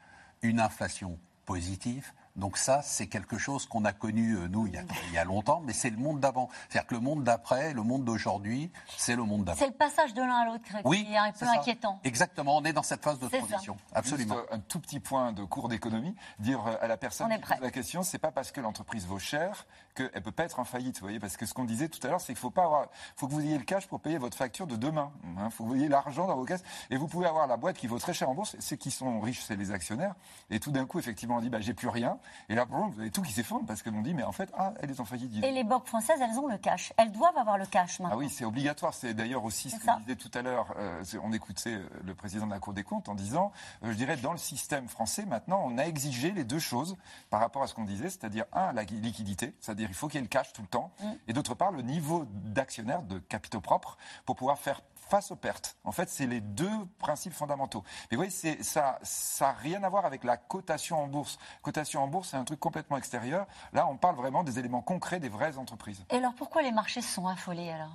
une 0.41 0.59
inflation 0.59 1.17
positive. 1.45 2.11
Donc 2.37 2.57
ça, 2.57 2.81
c'est 2.81 3.07
quelque 3.07 3.37
chose 3.37 3.65
qu'on 3.65 3.83
a 3.83 3.91
connu, 3.91 4.37
euh, 4.37 4.47
nous, 4.47 4.65
il 4.65 4.73
y 4.73 4.77
a, 4.77 4.83
il 5.09 5.13
y 5.13 5.17
a 5.17 5.25
longtemps, 5.25 5.59
mais 5.65 5.73
c'est 5.73 5.89
le 5.89 5.97
monde 5.97 6.21
d'avant. 6.21 6.47
C'est-à-dire 6.69 6.87
que 6.87 6.95
le 6.95 7.01
monde 7.01 7.25
d'après, 7.25 7.73
le 7.73 7.83
monde 7.83 8.05
d'aujourd'hui, 8.05 8.71
c'est 8.95 9.17
le 9.17 9.23
monde 9.23 9.43
d'avant. 9.43 9.59
C'est 9.59 9.67
le 9.67 9.73
passage 9.73 10.13
de 10.13 10.21
l'un 10.21 10.37
à 10.37 10.45
l'autre 10.45 10.63
qui 10.63 10.71
Oui, 10.85 11.05
est 11.11 11.17
un 11.17 11.33
peu 11.33 11.45
ça. 11.45 11.51
inquiétant. 11.59 11.99
Exactement, 12.05 12.55
on 12.55 12.63
est 12.63 12.71
dans 12.71 12.83
cette 12.83 13.03
phase 13.03 13.19
de 13.19 13.27
ça. 13.27 13.37
transition. 13.37 13.75
Absolument. 13.93 14.35
Juste 14.35 14.47
un 14.53 14.59
tout 14.59 14.79
petit 14.79 15.01
point 15.01 15.33
de 15.33 15.43
cours 15.43 15.67
d'économie. 15.67 16.15
Dire 16.39 16.65
euh, 16.65 16.75
à 16.79 16.87
la 16.87 16.95
personne 16.95 17.29
qui 17.29 17.37
pose 17.37 17.59
la 17.59 17.69
question, 17.71 18.01
c'est 18.01 18.17
pas 18.17 18.31
parce 18.31 18.53
que 18.53 18.61
l'entreprise 18.61 19.05
vaut 19.05 19.19
cher 19.19 19.65
qu'elle 19.93 20.11
ne 20.13 20.19
peut 20.19 20.31
pas 20.31 20.43
être 20.43 20.59
en 20.59 20.63
faillite. 20.63 20.95
Vous 20.99 21.05
voyez, 21.05 21.19
parce 21.19 21.37
que 21.37 21.45
ce 21.45 21.53
qu'on 21.53 21.65
disait 21.65 21.89
tout 21.89 21.99
à 22.05 22.09
l'heure, 22.09 22.21
c'est 22.21 22.33
qu'il 22.33 22.37
faut 22.37 22.49
pas 22.49 22.65
avoir, 22.65 22.87
faut 23.15 23.27
que 23.27 23.33
vous 23.33 23.41
ayez 23.41 23.57
le 23.57 23.63
cash 23.63 23.87
pour 23.87 23.99
payer 23.99 24.17
votre 24.17 24.37
facture 24.37 24.67
de 24.67 24.75
demain. 24.75 25.11
Il 25.23 25.51
faut 25.51 25.63
que 25.63 25.69
vous 25.69 25.75
ayez 25.75 25.87
l'argent 25.89 26.27
dans 26.27 26.35
vos 26.35 26.45
caisses. 26.45 26.63
Et 26.89 26.97
vous 26.97 27.07
pouvez 27.07 27.27
avoir 27.27 27.47
la 27.47 27.57
boîte 27.57 27.77
qui 27.77 27.87
vaut 27.87 27.99
très 27.99 28.13
cher 28.13 28.29
en 28.29 28.35
bourse. 28.35 28.55
Ceux 28.59 28.75
qui 28.75 28.91
sont 28.91 29.19
riches, 29.19 29.41
c'est 29.41 29.55
les 29.55 29.71
actionnaires. 29.71 30.15
Et 30.49 30.59
tout 30.59 30.71
d'un 30.71 30.85
coup, 30.85 30.99
effectivement, 30.99 31.37
on 31.37 31.41
dit, 31.41 31.49
bah, 31.49 31.61
j'ai 31.61 31.73
plus 31.73 31.89
rien. 31.89 32.17
Et 32.49 32.55
là, 32.55 32.65
vous 32.69 32.99
avez 32.99 33.11
tout 33.11 33.21
qui 33.21 33.31
s'effondre 33.31 33.65
parce 33.65 33.81
que 33.81 33.89
l'on 33.89 34.01
dit, 34.01 34.13
mais 34.13 34.23
en 34.23 34.31
fait, 34.31 34.49
ah, 34.57 34.73
elle 34.79 34.91
est 34.91 34.99
en 34.99 35.05
faillite. 35.05 35.43
Et 35.43 35.51
les 35.51 35.63
banques 35.63 35.87
françaises, 35.87 36.19
elles 36.21 36.37
ont 36.39 36.47
le 36.47 36.57
cash. 36.57 36.93
Elles 36.97 37.11
doivent 37.11 37.37
avoir 37.37 37.57
le 37.57 37.65
cash 37.65 37.99
maintenant. 37.99 38.15
Ah 38.15 38.17
oui, 38.17 38.29
c'est 38.29 38.45
obligatoire. 38.45 38.93
C'est 38.93 39.13
d'ailleurs 39.13 39.43
aussi 39.43 39.69
ce 39.69 39.77
que 39.77 39.99
disait 40.01 40.15
tout 40.15 40.31
à 40.33 40.41
l'heure. 40.41 40.73
euh, 40.77 41.03
on 41.23 41.31
écoutait 41.33 41.75
euh, 41.75 41.89
le 42.03 42.15
président 42.15 42.45
de 42.45 42.51
la 42.51 42.59
Cour 42.59 42.73
des 42.73 42.83
comptes 42.83 43.09
en 43.09 43.15
disant, 43.15 43.51
euh, 43.83 43.91
je 43.91 43.97
dirais, 43.97 44.17
dans 44.17 44.31
le 44.31 44.37
système 44.37 44.87
français, 44.87 45.25
maintenant, 45.25 45.61
on 45.65 45.77
a 45.77 45.83
exigé 45.83 46.31
les 46.31 46.43
deux 46.43 46.59
choses 46.59 46.97
par 47.29 47.39
rapport 47.39 47.63
à 47.63 47.67
ce 47.67 47.73
qu'on 47.73 47.83
disait, 47.83 48.09
c'est-à-dire, 48.09 48.45
un, 48.53 48.71
la 48.73 48.83
liquidité, 48.83 49.55
c'est-à-dire, 49.59 49.80
il 49.89 49.93
faut 49.93 50.07
qu'il 50.07 50.15
y 50.15 50.19
ait 50.19 50.21
le 50.23 50.27
cash 50.27 50.53
tout 50.53 50.61
le 50.61 50.67
temps, 50.67 50.91
Mm. 51.01 51.11
et 51.27 51.33
d'autre 51.33 51.55
part, 51.55 51.71
le 51.71 51.81
niveau 51.81 52.25
d'actionnaire, 52.29 53.01
de 53.03 53.19
capitaux 53.19 53.61
propres, 53.61 53.97
pour 54.25 54.35
pouvoir 54.35 54.57
faire 54.57 54.81
face 54.95 55.29
aux 55.31 55.35
pertes. 55.35 55.75
En 55.83 55.91
fait, 55.91 56.09
c'est 56.09 56.25
les 56.25 56.39
deux 56.39 56.85
principes 56.99 57.33
fondamentaux. 57.33 57.83
Mais 58.09 58.15
vous 58.17 58.23
voyez, 58.23 58.63
ça 58.63 58.97
n'a 59.41 59.51
rien 59.51 59.83
à 59.83 59.89
voir 59.89 60.05
avec 60.05 60.23
la 60.23 60.37
cotation 60.37 61.03
en 61.03 61.07
bourse. 61.07 61.37
Cotation 61.61 62.01
en 62.01 62.07
bourse, 62.07 62.29
c'est 62.29 62.37
un 62.37 62.45
truc 62.45 62.59
complètement 62.61 62.95
extérieur. 62.95 63.45
Là, 63.73 63.87
on 63.87 63.97
parle 63.97 64.15
vraiment 64.15 64.43
des 64.45 64.57
éléments 64.57 64.81
concrets 64.81 65.19
des 65.19 65.27
vraies 65.27 65.57
entreprises. 65.57 66.05
Et 66.11 66.15
alors 66.17 66.33
pourquoi 66.33 66.61
les 66.61 66.71
marchés 66.71 67.01
sont 67.01 67.27
affolés 67.27 67.69
alors? 67.71 67.91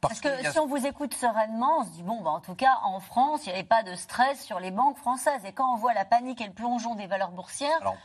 Parce 0.00 0.20
Parce 0.20 0.36
que 0.42 0.46
a- 0.48 0.52
si 0.52 0.58
on 0.58 0.66
vous 0.66 0.84
écoute 0.86 1.14
sereinement, 1.14 1.78
on 1.80 1.84
se 1.84 1.90
dit, 1.90 2.02
bon, 2.02 2.20
bah, 2.20 2.30
en 2.30 2.40
tout 2.40 2.54
cas, 2.54 2.78
en 2.82 3.00
France, 3.00 3.40
il 3.46 3.48
n'y 3.48 3.54
avait 3.54 3.64
pas 3.64 3.82
de 3.82 3.94
stress 3.94 4.42
sur 4.44 4.60
les 4.60 4.70
banques 4.70 4.98
françaises. 4.98 5.44
Et 5.44 5.52
quand 5.52 5.72
on 5.72 5.76
voit 5.76 5.94
la 5.94 6.04
panique 6.04 6.40
et 6.40 6.46
le 6.46 6.52
plongeon 6.52 6.96
des 6.96 7.06
valeurs 7.06 7.30
boursières, 7.30 7.78
Alors, 7.80 7.96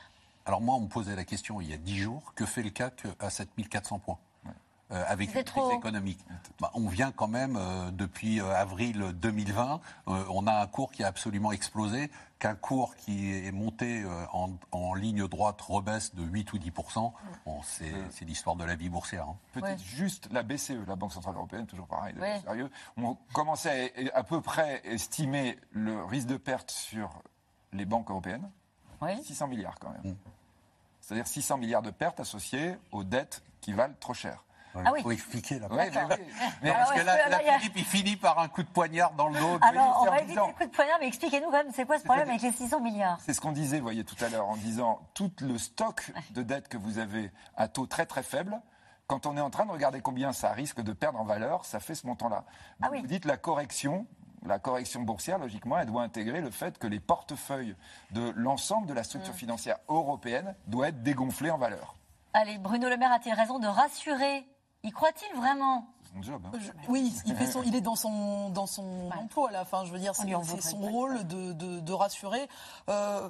alors 0.46 0.62
moi, 0.62 0.76
on 0.76 0.82
me 0.82 0.88
posait 0.88 1.16
la 1.16 1.24
question 1.26 1.62
il 1.62 1.70
y 1.70 1.74
a 1.74 1.78
10 1.78 1.98
jours, 2.00 2.34
que 2.36 2.46
fait 2.46 2.64
le 2.64 2.70
CAC 2.70 3.04
à 3.20 3.30
7400 3.30 4.00
points 4.00 4.18
euh, 4.92 5.04
avec 5.08 5.34
une 5.34 5.44
crise 5.46 5.70
économique. 5.72 6.20
Bah, 6.60 6.70
on 6.74 6.90
vient 6.90 7.14
quand 7.14 7.30
même, 7.30 7.56
euh, 7.58 7.92
depuis 7.92 8.42
euh, 8.42 8.54
avril 8.54 9.14
2020, 9.16 9.80
euh, 10.10 10.24
on 10.30 10.48
a 10.48 10.54
un 10.62 10.68
cours 10.68 10.92
qui 10.92 11.02
a 11.06 11.08
absolument 11.08 11.54
explosé, 11.54 12.12
qu'un 12.40 12.56
cours 12.56 12.96
qui 12.98 13.32
est 13.32 13.54
monté 13.54 14.02
euh, 14.04 14.26
en, 14.34 14.50
en 14.74 14.94
ligne 14.94 15.26
droite 15.30 15.62
rebaisse 15.62 16.14
de 16.14 16.24
8 16.24 16.52
ou 16.52 16.58
10% 16.58 17.14
Bon, 17.46 17.62
c'est 17.64 17.94
c'est 18.10 18.26
l'histoire 18.26 18.58
de 18.58 18.66
la 18.66 18.76
vie 18.76 18.90
boursière. 18.90 19.30
hein. 19.30 19.38
Peut-être 19.54 19.82
juste 19.82 20.28
la 20.34 20.44
BCE, 20.44 20.86
la 20.86 20.98
Banque 20.98 21.14
Centrale 21.14 21.36
Européenne, 21.36 21.68
toujours 21.68 21.88
pareil, 21.88 22.14
Ouais. 22.20 22.42
sérieux. 22.42 22.70
On 22.98 23.16
commençait 23.32 23.94
à, 24.14 24.18
à 24.20 24.24
peu 24.24 24.42
près 24.42 24.82
estimer 24.84 25.58
le 25.72 26.04
risque 26.04 26.28
de 26.28 26.36
perte 26.38 26.70
sur 26.70 27.10
les 27.72 27.86
banques 27.86 28.10
européennes. 28.10 28.50
600 29.24 29.48
milliards 29.48 29.78
quand 29.80 29.90
même. 30.04 30.16
C'est-à-dire 31.02 31.28
600 31.28 31.58
milliards 31.58 31.82
de 31.82 31.92
pertes 31.92 32.20
associées 32.20 32.78
aux 32.92 33.04
dettes 33.04 33.42
qui 33.60 33.74
valent 33.74 33.96
trop 34.00 34.14
cher. 34.14 34.44
Ah 34.74 34.94
oui. 34.94 35.02
faut 35.04 35.12
expliquer 35.12 35.60
là. 35.60 35.68
Ouais, 35.68 35.90
mais 35.94 36.02
oui. 36.16 36.24
Mais 36.62 36.72
Parce 36.72 36.92
que 36.94 37.00
là, 37.00 37.04
que 37.04 37.06
là, 37.24 37.30
là, 37.30 37.42
il 37.42 37.46
y 37.46 37.50
a- 37.50 37.60
Philippe, 37.60 37.78
il 37.78 37.84
finit 37.84 38.16
par 38.16 38.40
un 38.40 38.48
coup 38.48 38.64
de 38.64 38.70
poignard 38.70 39.12
dans 39.16 39.28
le 39.28 39.38
dos. 39.38 39.58
Alors, 39.62 40.00
on 40.02 40.06
va 40.06 40.18
éviter 40.20 40.28
disant- 40.30 40.48
les 40.48 40.54
coups 40.54 40.70
de 40.70 40.74
poignard, 40.76 40.98
mais 41.02 41.08
expliquez-nous 41.08 41.48
quand 41.48 41.58
même, 41.64 41.72
c'est 41.74 41.84
quoi 41.86 42.00
ce 42.00 42.06
problème 42.06 42.30
avec 42.30 42.42
les 42.42 42.54
600 42.54 42.80
milliards? 42.80 43.20
C'est 43.20 43.34
ce 43.34 43.42
qu'on 43.42 43.52
disait, 43.52 43.78
vous 43.80 43.84
voyez, 43.84 44.06
tout 44.06 44.16
à 44.24 44.30
l'heure, 44.30 44.48
en 44.48 44.56
disant 44.56 45.02
tout 45.14 45.30
le 45.42 45.58
stock 45.58 46.14
de 46.30 46.42
dettes 46.42 46.70
que 46.70 46.78
vous 46.78 47.00
avez 47.00 47.32
à 47.58 47.68
taux 47.68 47.86
très 47.86 48.06
très 48.06 48.24
faible, 48.24 48.62
quand 49.08 49.26
on 49.26 49.36
est 49.36 49.42
en 49.42 49.50
train 49.50 49.66
de 49.66 49.72
regarder 49.72 50.00
combien 50.00 50.32
ça 50.32 50.52
risque 50.54 50.80
de 50.80 50.94
perdre 50.94 51.20
en 51.20 51.26
valeur, 51.26 51.66
ça 51.66 51.82
fait 51.82 51.96
ce 51.96 52.08
montant-là. 52.08 52.46
Ah 52.82 52.88
Vous 52.94 53.02
dites 53.08 53.26
la 53.26 53.36
correction. 53.36 54.06
La 54.46 54.58
correction 54.60 55.02
boursière, 55.02 55.38
logiquement, 55.38 55.78
elle 55.78 55.86
doit 55.88 56.02
intégrer 56.02 56.42
le 56.42 56.50
fait 56.50 56.78
que 56.80 56.88
les 56.88 57.00
portefeuilles 57.00 57.76
de 58.12 58.32
l'ensemble 58.36 58.88
de 58.88 58.94
la 58.94 59.02
Mm. 59.02 59.06
structure 59.06 59.34
financière 59.36 59.78
européenne 59.88 60.56
doivent 60.68 60.90
être 60.90 61.04
dégonflés 61.04 61.52
en 61.52 61.58
valeur. 61.60 61.96
Allez, 62.34 62.58
Bruno 62.58 62.90
Le 62.90 62.98
Maire 62.98 63.12
a-t-il 63.12 63.34
raison 63.36 63.60
de 63.60 63.68
rassurer? 63.68 64.46
Y 64.84 64.90
croit-il 64.92 65.38
vraiment? 65.38 65.86
C'est 66.04 66.14
son 66.16 66.22
job. 66.24 66.42
hein. 66.48 66.58
Je- 66.60 66.72
oui, 66.90 67.14
il, 67.28 67.36
fait 67.36 67.46
son, 67.46 67.62
il 67.62 67.76
est 67.76 67.82
dans 67.82 67.96
son, 67.96 68.50
dans 68.50 68.66
son 68.66 69.12
emploi 69.12 69.50
à 69.50 69.52
la 69.52 69.64
fin. 69.66 69.86
Je 69.86 69.92
veux 69.92 70.00
dire, 70.00 70.16
c'est 70.16 70.62
son 70.62 70.78
rôle 70.80 71.24
de, 71.28 71.52
de- 71.54 71.80
de 71.80 71.94
rassurer. 71.94 72.48
Euh, 72.90 73.30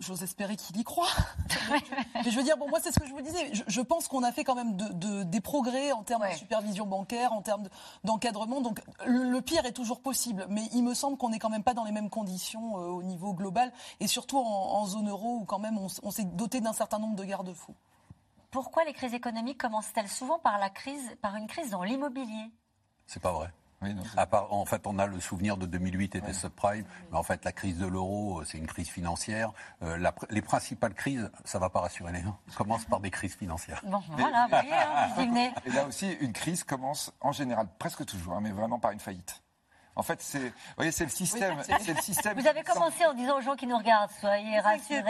J'ose 0.00 0.22
espérer 0.22 0.56
qu'il 0.56 0.78
y 0.78 0.82
croit. 0.84 1.10
Mais 2.14 2.30
je 2.30 2.36
veux 2.36 2.42
dire, 2.42 2.56
bon, 2.56 2.68
moi, 2.70 2.80
c'est 2.82 2.90
ce 2.90 2.98
que 2.98 3.06
je 3.06 3.12
vous 3.12 3.20
disais. 3.20 3.54
Je, 3.54 3.62
je 3.66 3.80
pense 3.82 4.08
qu'on 4.08 4.22
a 4.22 4.32
fait 4.32 4.44
quand 4.44 4.54
même 4.54 4.74
de, 4.74 4.88
de- 4.94 5.22
des 5.24 5.40
progrès 5.42 5.92
en 5.92 6.02
termes 6.02 6.26
de 6.26 6.34
supervision 6.34 6.86
bancaire, 6.86 7.34
en 7.34 7.42
termes 7.42 7.64
de- 7.64 7.70
d'encadrement. 8.04 8.62
Donc, 8.62 8.80
le, 9.04 9.30
le 9.30 9.42
pire 9.42 9.66
est 9.66 9.72
toujours 9.72 10.00
possible. 10.00 10.46
Mais 10.48 10.62
il 10.72 10.82
me 10.84 10.94
semble 10.94 11.18
qu'on 11.18 11.28
n'est 11.28 11.38
quand 11.38 11.50
même 11.50 11.62
pas 11.62 11.74
dans 11.74 11.84
les 11.84 11.92
mêmes 11.92 12.08
conditions 12.08 12.78
euh, 12.78 12.86
au 12.88 13.02
niveau 13.02 13.34
global. 13.34 13.72
Et 14.00 14.06
surtout 14.06 14.38
en, 14.38 14.42
en 14.42 14.86
zone 14.86 15.08
euro, 15.10 15.36
où 15.40 15.44
quand 15.44 15.58
même 15.58 15.76
on, 15.76 15.88
on 16.02 16.10
s'est 16.10 16.24
doté 16.24 16.62
d'un 16.62 16.72
certain 16.72 16.98
nombre 16.98 17.16
de 17.16 17.24
garde-fous. 17.24 17.74
Pourquoi 18.50 18.84
les 18.84 18.94
crises 18.94 19.14
économiques 19.14 19.58
commencent-elles 19.58 20.08
souvent 20.08 20.38
par, 20.38 20.58
la 20.58 20.70
crise, 20.70 21.14
par 21.20 21.36
une 21.36 21.46
crise 21.46 21.70
dans 21.70 21.82
l'immobilier? 21.82 22.50
C'est 23.06 23.20
pas 23.20 23.32
vrai. 23.32 23.52
Oui, 23.82 23.94
non, 23.94 24.02
À 24.16 24.26
part, 24.26 24.52
en 24.52 24.64
fait, 24.66 24.86
on 24.86 24.98
a 24.98 25.06
le 25.06 25.18
souvenir 25.20 25.56
de 25.56 25.64
2008 25.64 26.16
et 26.16 26.20
des 26.20 26.32
subprimes, 26.34 26.84
mais 27.10 27.16
en 27.16 27.22
fait, 27.22 27.44
la 27.46 27.52
crise 27.52 27.78
de 27.78 27.86
l'euro, 27.86 28.40
euh, 28.40 28.44
c'est 28.44 28.58
une 28.58 28.66
crise 28.66 28.88
financière. 28.90 29.52
Euh, 29.82 29.96
la 29.96 30.10
pr- 30.12 30.26
les 30.28 30.42
principales 30.42 30.92
crises, 30.92 31.30
ça 31.44 31.58
va 31.58 31.70
pas 31.70 31.80
rassurer 31.80 32.12
les 32.12 32.20
gens, 32.22 32.36
commencent 32.56 32.84
par 32.84 33.00
des 33.00 33.10
crises 33.10 33.34
financières. 33.34 33.80
Bon, 33.84 34.02
voilà, 34.18 34.44
vous 34.44 34.50
voyez, 34.50 34.72
hein. 34.74 35.08
Et 35.64 35.70
là 35.70 35.86
aussi, 35.86 36.10
une 36.20 36.32
crise 36.34 36.62
commence 36.62 37.12
en 37.20 37.32
général, 37.32 37.68
presque 37.78 38.04
toujours, 38.04 38.34
hein, 38.34 38.40
mais 38.42 38.50
vraiment 38.50 38.78
par 38.78 38.90
une 38.90 39.00
faillite. 39.00 39.42
En 39.96 40.02
fait, 40.02 40.22
c'est, 40.22 40.38
vous 40.38 40.50
voyez, 40.76 40.92
c'est 40.92 41.04
le 41.04 41.10
système, 41.10 41.56
c'est 41.80 41.92
le 41.94 42.00
système. 42.00 42.38
Vous 42.38 42.46
avez 42.46 42.62
commencé 42.62 43.04
en 43.06 43.12
disant 43.12 43.38
aux 43.38 43.40
gens 43.40 43.56
qui 43.56 43.66
nous 43.66 43.76
regardent, 43.76 44.10
soyez 44.20 44.58
rassurés, 44.60 45.02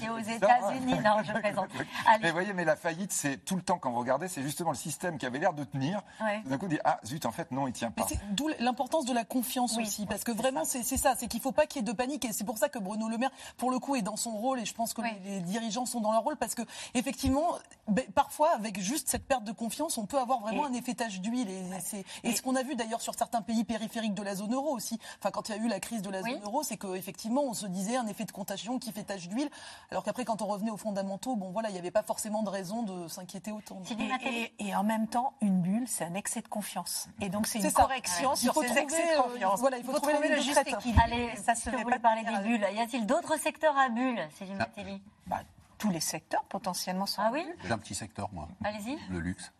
c'est 0.00 0.08
aux 0.08 0.18
États-Unis. 0.18 0.94
Non, 1.04 1.22
je 1.22 1.32
plaisante. 1.40 1.68
Mais 1.78 1.84
Allez, 2.08 2.26
vous 2.28 2.32
voyez, 2.32 2.52
mais 2.52 2.64
la 2.64 2.74
faillite, 2.76 3.12
c'est 3.12 3.36
tout 3.44 3.56
le 3.56 3.62
temps 3.62 3.78
quand 3.78 3.90
vous 3.92 3.98
regardez, 4.00 4.28
c'est 4.28 4.42
justement 4.42 4.70
le 4.70 4.76
système 4.76 5.18
qui 5.18 5.26
avait 5.26 5.38
l'air 5.38 5.52
de 5.52 5.64
tenir. 5.64 6.02
Ouais. 6.20 6.42
D'un 6.46 6.58
coup, 6.58 6.64
on 6.66 6.68
dit 6.68 6.78
ah 6.84 6.98
zut, 7.04 7.24
en 7.26 7.30
fait 7.32 7.50
non, 7.52 7.66
il 7.68 7.72
tient 7.72 7.92
Mais 7.96 8.02
pas. 8.02 8.08
c'est 8.08 8.18
d'où 8.34 8.48
l'importance 8.58 9.04
de 9.04 9.12
la 9.12 9.24
confiance 9.24 9.76
aussi, 9.78 10.06
parce 10.06 10.24
que 10.24 10.32
vraiment 10.32 10.64
c'est 10.64 10.82
c'est 10.82 10.96
ça, 10.96 11.14
c'est 11.16 11.28
qu'il 11.28 11.40
faut 11.40 11.52
pas 11.52 11.66
qu'il 11.66 11.82
y 11.82 11.84
ait 11.84 11.88
de 11.88 11.96
panique, 11.96 12.24
et 12.24 12.32
c'est 12.32 12.44
pour 12.44 12.58
ça 12.58 12.68
que 12.68 12.78
Bruno 12.78 13.08
Le 13.08 13.18
Maire, 13.18 13.30
pour 13.58 13.70
le 13.70 13.78
coup, 13.78 13.96
est 13.96 14.02
dans 14.02 14.16
son 14.16 14.30
rôle, 14.32 14.58
et 14.60 14.64
je 14.64 14.74
pense 14.74 14.94
que 14.94 15.02
les, 15.02 15.18
les 15.24 15.40
dirigeants 15.40 15.86
sont 15.86 16.00
dans 16.00 16.12
leur 16.12 16.22
rôle, 16.22 16.36
parce 16.36 16.54
que 16.54 16.62
effectivement, 16.94 17.46
ben, 17.88 18.04
parfois 18.14 18.50
avec 18.54 18.80
juste 18.80 19.08
cette 19.08 19.26
perte 19.26 19.44
de 19.44 19.52
confiance, 19.52 19.98
on 19.98 20.06
peut 20.06 20.18
avoir 20.18 20.40
vraiment 20.40 20.64
Et- 20.66 20.70
un 20.70 20.74
effet 20.74 20.94
tache 20.94 21.20
d'huile, 21.20 21.48
et, 21.50 22.28
et 22.28 22.34
ce 22.34 22.42
qu'on 22.42 22.56
a 22.56 22.62
vu 22.62 22.74
d'ailleurs 22.74 23.00
sur 23.02 23.14
certains 23.14 23.42
pays 23.42 23.64
périphériques 23.64 24.14
de 24.14 24.21
la 24.22 24.34
zone 24.34 24.54
euro 24.54 24.70
aussi. 24.70 24.98
Enfin, 25.18 25.30
quand 25.30 25.48
il 25.48 25.56
y 25.56 25.58
a 25.58 25.62
eu 25.62 25.68
la 25.68 25.80
crise 25.80 26.02
de 26.02 26.10
la 26.10 26.20
Oui. 26.22 26.32
zone 26.32 26.42
euro, 26.44 26.62
c'est 26.62 26.76
qu'effectivement 26.76 27.42
on 27.42 27.54
se 27.54 27.66
disait 27.66 27.96
un 27.96 28.06
effet 28.06 28.24
de 28.24 28.32
contagion 28.32 28.78
qui 28.78 28.92
fait 28.92 29.04
tache 29.04 29.28
d'huile, 29.28 29.50
alors 29.90 30.02
qu'après 30.04 30.24
quand 30.24 30.42
on 30.42 30.46
revenait 30.46 30.70
aux 30.70 30.76
fondamentaux, 30.76 31.36
bon 31.36 31.50
voilà, 31.50 31.68
il 31.70 31.72
n'y 31.72 31.78
avait 31.78 31.90
pas 31.90 32.02
forcément 32.02 32.42
de 32.42 32.48
raison 32.48 32.82
de 32.82 33.08
s'inquiéter 33.08 33.52
autant. 33.52 33.82
Et, 34.24 34.52
et- 34.58 34.68
et 34.68 34.74
en 34.74 34.84
même 34.84 35.06
temps, 35.08 35.34
une 35.40 35.60
bulle, 35.60 35.86
c'est 35.88 36.04
un 36.04 36.14
excès 36.14 36.40
de 36.42 36.48
confiance. 36.48 37.08
Et 37.20 37.28
donc, 37.28 37.46
c'est 37.46 37.58
une 37.58 37.70
ça. 37.70 37.82
correction 37.82 38.30
Ouais. 38.30 38.36
Il 38.36 38.40
sur 38.40 38.54
faut 38.54 38.60
ces 38.62 38.66
trouver, 38.68 38.82
excès 38.82 39.02
de 39.14 39.18
euh, 39.18 39.22
confiance. 39.22 39.60
voilà, 39.60 39.78
il 39.78 39.84
faut 39.84 39.92
trouver 39.92 40.12
la 40.14 40.20
ligne 40.20 40.30
le 40.30 40.36
de 40.38 40.42
juste 40.42 40.58
équilibre. 40.66 41.00
allez, 41.04 41.36
ça 41.36 41.54
se 41.54 41.70
vous 41.70 41.76
pas 41.76 41.82
voulez 41.82 41.96
de 41.96 42.00
parler 42.02 42.24
des 42.24 42.38
bulles. 42.48 42.66
Y 42.74 42.80
a-t-il 42.80 43.06
d'autres 43.06 43.38
secteurs 43.38 43.76
à 43.76 43.88
bulles, 43.88 44.20
Céline 44.38 44.56
Ah. 44.60 44.66
Matteli 44.76 45.02
Bah, 45.26 45.40
tous 45.78 45.90
les 45.90 46.00
secteurs 46.00 46.44
potentiellement 46.44 47.06
sont 47.06 47.22
Ah 47.24 47.30
oui 47.32 47.44
J'ai 47.64 47.72
un 47.72 47.78
petit 47.78 47.94
secteur, 47.94 48.28
moi, 48.32 48.48
Allez-y. 48.64 48.96
le 49.10 49.18
luxe. 49.20 49.52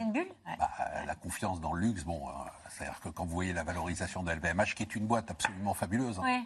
Une 0.00 0.12
bulle 0.12 0.28
Bah, 0.58 0.70
la 1.06 1.14
confiance 1.14 1.60
dans 1.60 1.72
le 1.72 1.80
luxe, 1.80 2.04
bon, 2.04 2.28
euh, 2.28 2.32
c'est-à-dire 2.68 3.00
que 3.00 3.08
quand 3.08 3.24
vous 3.24 3.32
voyez 3.32 3.52
la 3.52 3.64
valorisation 3.64 4.22
de 4.22 4.30
LVMH, 4.30 4.74
qui 4.74 4.82
est 4.82 4.94
une 4.94 5.06
boîte 5.06 5.30
absolument 5.30 5.74
fabuleuse, 5.74 6.18
hein, 6.18 6.44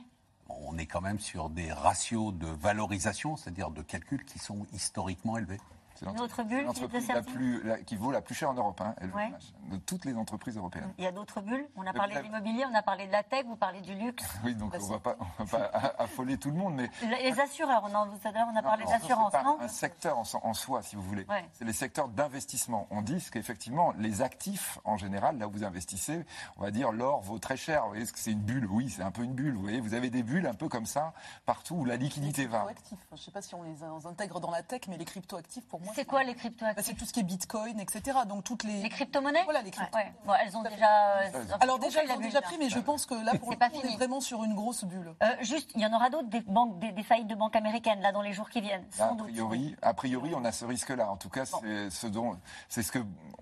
on 0.48 0.78
est 0.78 0.86
quand 0.86 1.00
même 1.00 1.18
sur 1.18 1.50
des 1.50 1.72
ratios 1.72 2.32
de 2.34 2.46
valorisation, 2.46 3.36
c'est-à-dire 3.36 3.70
de 3.70 3.82
calcul, 3.82 4.24
qui 4.24 4.38
sont 4.38 4.66
historiquement 4.72 5.36
élevés. 5.36 5.60
C'est 5.94 6.06
Une 6.06 6.20
autre 6.20 6.42
bulle, 6.42 6.58
Philippe 6.58 6.62
de 6.62 6.66
l'entreprise 6.66 7.08
la 7.08 7.22
plus, 7.22 7.62
la- 7.62 7.78
qui 7.78 7.96
vaut 7.96 8.10
la 8.10 8.20
plus 8.20 8.34
chère 8.34 8.50
en 8.50 8.54
Europe, 8.54 8.80
hein, 8.80 8.94
LVMH, 9.00 9.14
Ouais. 9.16 9.70
de 9.70 9.76
toutes 9.78 10.04
les 10.04 10.16
entreprises 10.16 10.56
européennes. 10.56 10.92
Il 10.98 11.04
y 11.04 11.06
a 11.06 11.12
d'autres 11.12 11.40
bulles. 11.40 11.68
On 11.76 11.86
a 11.86 11.92
parlé 11.92 12.14
de 12.16 12.20
l'immobilier, 12.20 12.64
on 12.70 12.74
a 12.74 12.82
parlé 12.82 13.06
de 13.06 13.12
la 13.12 13.22
tech, 13.22 13.44
vous 13.46 13.56
parlez 13.56 13.80
du 13.80 13.94
luxe. 13.94 14.24
Oui, 14.44 14.54
donc 14.56 14.74
on 14.80 14.86
va 14.86 14.98
pas, 14.98 15.16
on 15.38 15.44
va 15.44 15.58
pas 15.68 15.78
a- 15.78 16.02
affoler 16.02 16.36
tout 16.36 16.50
le 16.50 16.56
monde, 16.56 16.74
mais 16.74 16.90
Les 17.02 17.38
assureurs, 17.40 17.82
on, 17.84 17.88
l'heure, 17.88 18.08
on 18.52 18.56
a 18.56 18.62
parlé 18.62 18.84
Non, 18.84 18.90
d'assurance, 18.90 19.32
c'est 19.32 19.64
Un 19.64 19.68
secteur 19.68 20.18
en, 20.18 20.24
en 20.42 20.54
soi, 20.54 20.82
si 20.82 20.96
vous 20.96 21.02
voulez. 21.02 21.24
Ouais. 21.28 21.48
C'est 21.52 21.64
les 21.64 21.72
secteurs 21.72 22.08
d'investissement. 22.08 22.86
On 22.90 23.02
dit 23.02 23.24
qu'effectivement, 23.32 23.92
les 23.98 24.22
actifs, 24.22 24.78
en 24.84 24.96
général, 24.96 25.38
là 25.38 25.46
où 25.46 25.50
vous 25.52 25.64
investissez, 25.64 26.24
on 26.56 26.62
va 26.62 26.70
dire 26.70 26.90
l'or 26.92 27.20
vaut 27.22 27.38
très 27.38 27.56
cher. 27.56 27.82
Vous 27.82 27.88
voyez, 27.90 28.02
est-ce 28.02 28.12
que 28.12 28.18
c'est 28.18 28.32
une 28.32 28.40
bulle? 28.40 28.66
Oui, 28.66 28.90
c'est 28.90 29.02
un 29.02 29.10
peu 29.10 29.22
une 29.22 29.34
bulle. 29.34 29.54
Vous 29.54 29.62
voyez, 29.62 29.80
vous 29.80 29.94
avez 29.94 30.10
des 30.10 30.22
bulles 30.22 30.46
un 30.46 30.54
peu 30.54 30.68
comme 30.68 30.86
ça, 30.86 31.12
partout 31.46 31.76
où 31.76 31.84
la 31.84 31.96
liquidité 31.96 32.46
va. 32.46 32.64
cryptoactifs. 32.64 32.98
Je 33.10 33.14
ne 33.14 33.18
sais 33.20 33.30
pas 33.30 33.42
si 33.42 33.54
on 33.54 33.62
les 33.62 33.82
in- 33.82 33.98
intègre 34.10 34.40
dans 34.40 34.50
la 34.50 34.62
tech, 34.62 34.82
mais 34.88 34.96
les 34.96 35.04
cryptoactifs, 35.04 35.66
pour 35.68 35.80
moi. 35.80 35.83
C'est 35.94 36.04
quoi 36.04 36.22
les 36.24 36.34
cryptoactifs 36.34 36.76
Bah, 36.76 36.82
C'est 36.84 36.94
tout 36.94 37.04
ce 37.04 37.12
qui 37.12 37.20
est 37.20 37.24
bitcoin, 37.24 37.78
etc. 37.80 38.18
Donc 38.28 38.44
toutes 38.44 38.64
les. 38.64 38.82
Les 38.82 38.88
crypto-monnaies 38.88 39.44
Voilà, 39.44 39.62
les 39.62 39.70
crypto. 39.70 39.96
Ouais. 39.96 40.12
Bon, 40.26 40.32
elles 40.42 40.56
ont 40.56 40.62
déjà. 40.62 41.18
euh, 41.20 41.44
Alors 41.60 41.76
elles 41.82 41.88
déjà, 41.88 42.04
la 42.04 42.14
ont 42.14 42.20
déjà 42.20 42.40
là. 42.40 42.46
pris, 42.46 42.56
mais 42.58 42.68
je 42.68 42.78
pense 42.78 43.06
que 43.06 43.14
là, 43.14 43.32
pour 43.38 43.50
le 43.50 43.56
coup, 43.56 43.62
on 43.84 43.88
est 43.88 43.96
vraiment 43.96 44.20
sur 44.20 44.44
une 44.44 44.54
grosse 44.54 44.84
bulle. 44.84 45.14
Euh, 45.22 45.26
juste, 45.40 45.70
il 45.74 45.80
y 45.80 45.86
en 45.86 45.92
aura 45.94 46.10
d'autres 46.10 46.28
des 46.28 46.40
banques, 46.40 46.78
des, 46.78 46.92
des 46.92 47.02
faillites 47.02 47.26
de 47.28 47.34
banques 47.34 47.56
américaines 47.56 48.00
là 48.00 48.12
dans 48.12 48.22
les 48.22 48.32
jours 48.32 48.48
qui 48.50 48.60
viennent. 48.60 48.84
Sans 48.90 49.12
a 49.12 49.14
doute. 49.14 49.26
priori, 49.32 49.76
a 49.82 49.94
priori, 49.94 50.32
on 50.34 50.44
a 50.44 50.52
ce 50.52 50.64
risque-là. 50.64 51.10
En 51.10 51.16
tout 51.16 51.28
cas, 51.30 51.44
c'est 51.44 51.90
ce 51.90 52.06
dont, 52.06 52.36
c'est 52.68 52.82
ce 52.82 52.92
que 52.92 52.98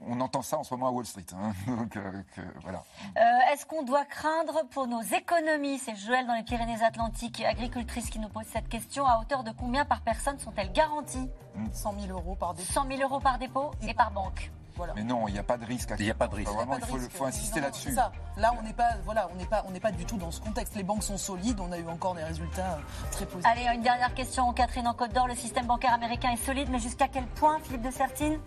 on 0.09 0.21
entend 0.21 0.43
ça 0.43 0.59
en 0.59 0.65
ce 0.65 0.75
moment 0.75 0.89
à 0.89 0.91
Wall 0.91 1.07
Street. 1.07 1.25
hein. 1.35 1.53
Donc 1.67 1.97
euh, 1.97 2.23
que- 2.35 2.41
voilà. 2.63 2.83
Euh, 3.17 3.53
Est-ce 3.53 3.65
qu'on 3.67 3.83
doit 3.85 4.05
craindre 4.05 4.63
pour 4.71 4.87
nos 4.89 5.01
économies? 5.03 5.79
C'est 5.79 5.95
Joël 5.95 6.27
dans 6.27 6.35
les 6.35 6.43
Pyrénées-Atlantiques, 6.43 7.43
agricultrice, 7.45 8.11
qui 8.11 8.19
nous 8.19 8.29
pose 8.29 8.47
cette 8.53 8.69
question. 8.69 9.07
À 9.07 9.19
hauteur 9.21 9.45
de 9.45 9.53
combien 9.53 9.85
par 9.85 10.01
personne 10.03 10.39
sont-elles 10.41 10.73
garanties? 10.73 11.29
100 11.73 11.93
000 12.01 12.19
euros 12.19 12.32
par 12.35 12.55
dépôt. 12.55 12.73
100 12.73 12.87
000 12.89 13.03
euros 13.03 13.21
par 13.21 13.39
dépôt 13.39 13.71
et 13.87 13.95
par 13.95 14.11
banque. 14.11 14.51
Voilà. 14.75 14.95
Mais 14.97 15.03
non, 15.05 15.29
il 15.29 15.35
n'y 15.35 15.39
a 15.39 15.43
pas 15.43 15.59
de 15.59 15.67
risque. 15.67 15.93
Il 15.99 16.05
n'y 16.07 16.11
a 16.11 16.15
pas 16.15 16.29
de 16.29 16.35
risque. 16.35 16.51
Vraiment, 16.51 16.77
il 16.79 16.85
faut, 16.87 16.97
le- 16.97 17.03
risque. 17.03 17.15
faut 17.17 17.27
insister 17.27 17.61
là-dessus. 17.61 17.95
Là, 18.39 18.55
on 18.59 18.63
n'est 18.63 18.73
pas, 18.73 18.93
voilà, 19.05 19.29
on 19.31 19.37
n'est 19.37 19.45
pas, 19.45 19.63
on 19.69 19.71
n'est 19.71 19.81
pas 19.81 19.93
du 19.93 20.07
tout 20.07 20.17
dans 20.17 20.31
ce 20.31 20.41
contexte. 20.41 20.75
Les 20.77 20.83
banques 20.83 21.03
sont 21.03 21.19
solides. 21.19 21.61
On 21.61 21.71
a 21.73 21.79
eu 21.79 21.87
encore 21.89 22.15
des 22.15 22.25
résultats 22.25 22.73
euh, 22.79 23.11
très 23.11 23.27
positifs. 23.27 23.53
Allez, 23.53 23.67
une 23.77 23.83
dernière 23.83 24.15
question. 24.15 24.51
Catherine 24.55 24.89
en 24.89 24.95
Côte 24.95 25.13
d'Or, 25.13 25.29
le 25.29 25.35
système 25.35 25.67
bancaire 25.67 25.93
américain 25.93 26.31
est 26.31 26.37
solide, 26.43 26.69
mais 26.71 26.79
jusqu'à 26.79 27.09
quel 27.09 27.27
point, 27.27 27.59
Philippe 27.63 27.83
de 27.83 27.91
Sertine? 27.91 28.39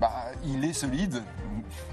Bah, 0.00 0.26
il 0.44 0.64
est 0.64 0.72
solide. 0.72 1.22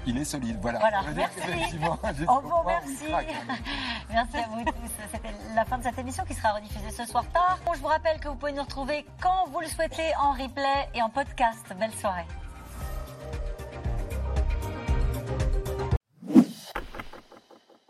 Il 0.06 0.18
est 0.18 0.24
solide. 0.24 0.58
Voilà. 0.60 0.78
Voilà. 0.80 1.02
Merci. 1.14 1.40
On 2.28 2.40
vous 2.40 2.56
remercie. 2.56 3.06
craque. 3.08 3.34
Merci 4.10 4.36
à 4.36 4.48
vous 4.48 4.64
tous. 4.64 4.72
C'était 5.12 5.34
la 5.54 5.64
fin 5.64 5.78
de 5.78 5.82
cette 5.84 5.98
émission 5.98 6.24
qui 6.24 6.34
sera 6.34 6.52
rediffusée 6.52 6.90
ce 6.90 7.04
soir 7.04 7.24
tard. 7.32 7.58
Bon, 7.64 7.72
je 7.74 7.80
vous 7.80 7.86
rappelle 7.86 8.18
que 8.18 8.28
vous 8.28 8.34
pouvez 8.34 8.52
nous 8.52 8.62
retrouver 8.62 9.06
quand 9.20 9.46
vous 9.52 9.60
le 9.60 9.66
souhaitez 9.68 10.10
en 10.20 10.32
replay 10.32 10.88
et 10.94 11.02
en 11.02 11.10
podcast. 11.10 11.64
Belle 11.78 11.92
soirée. 11.92 12.26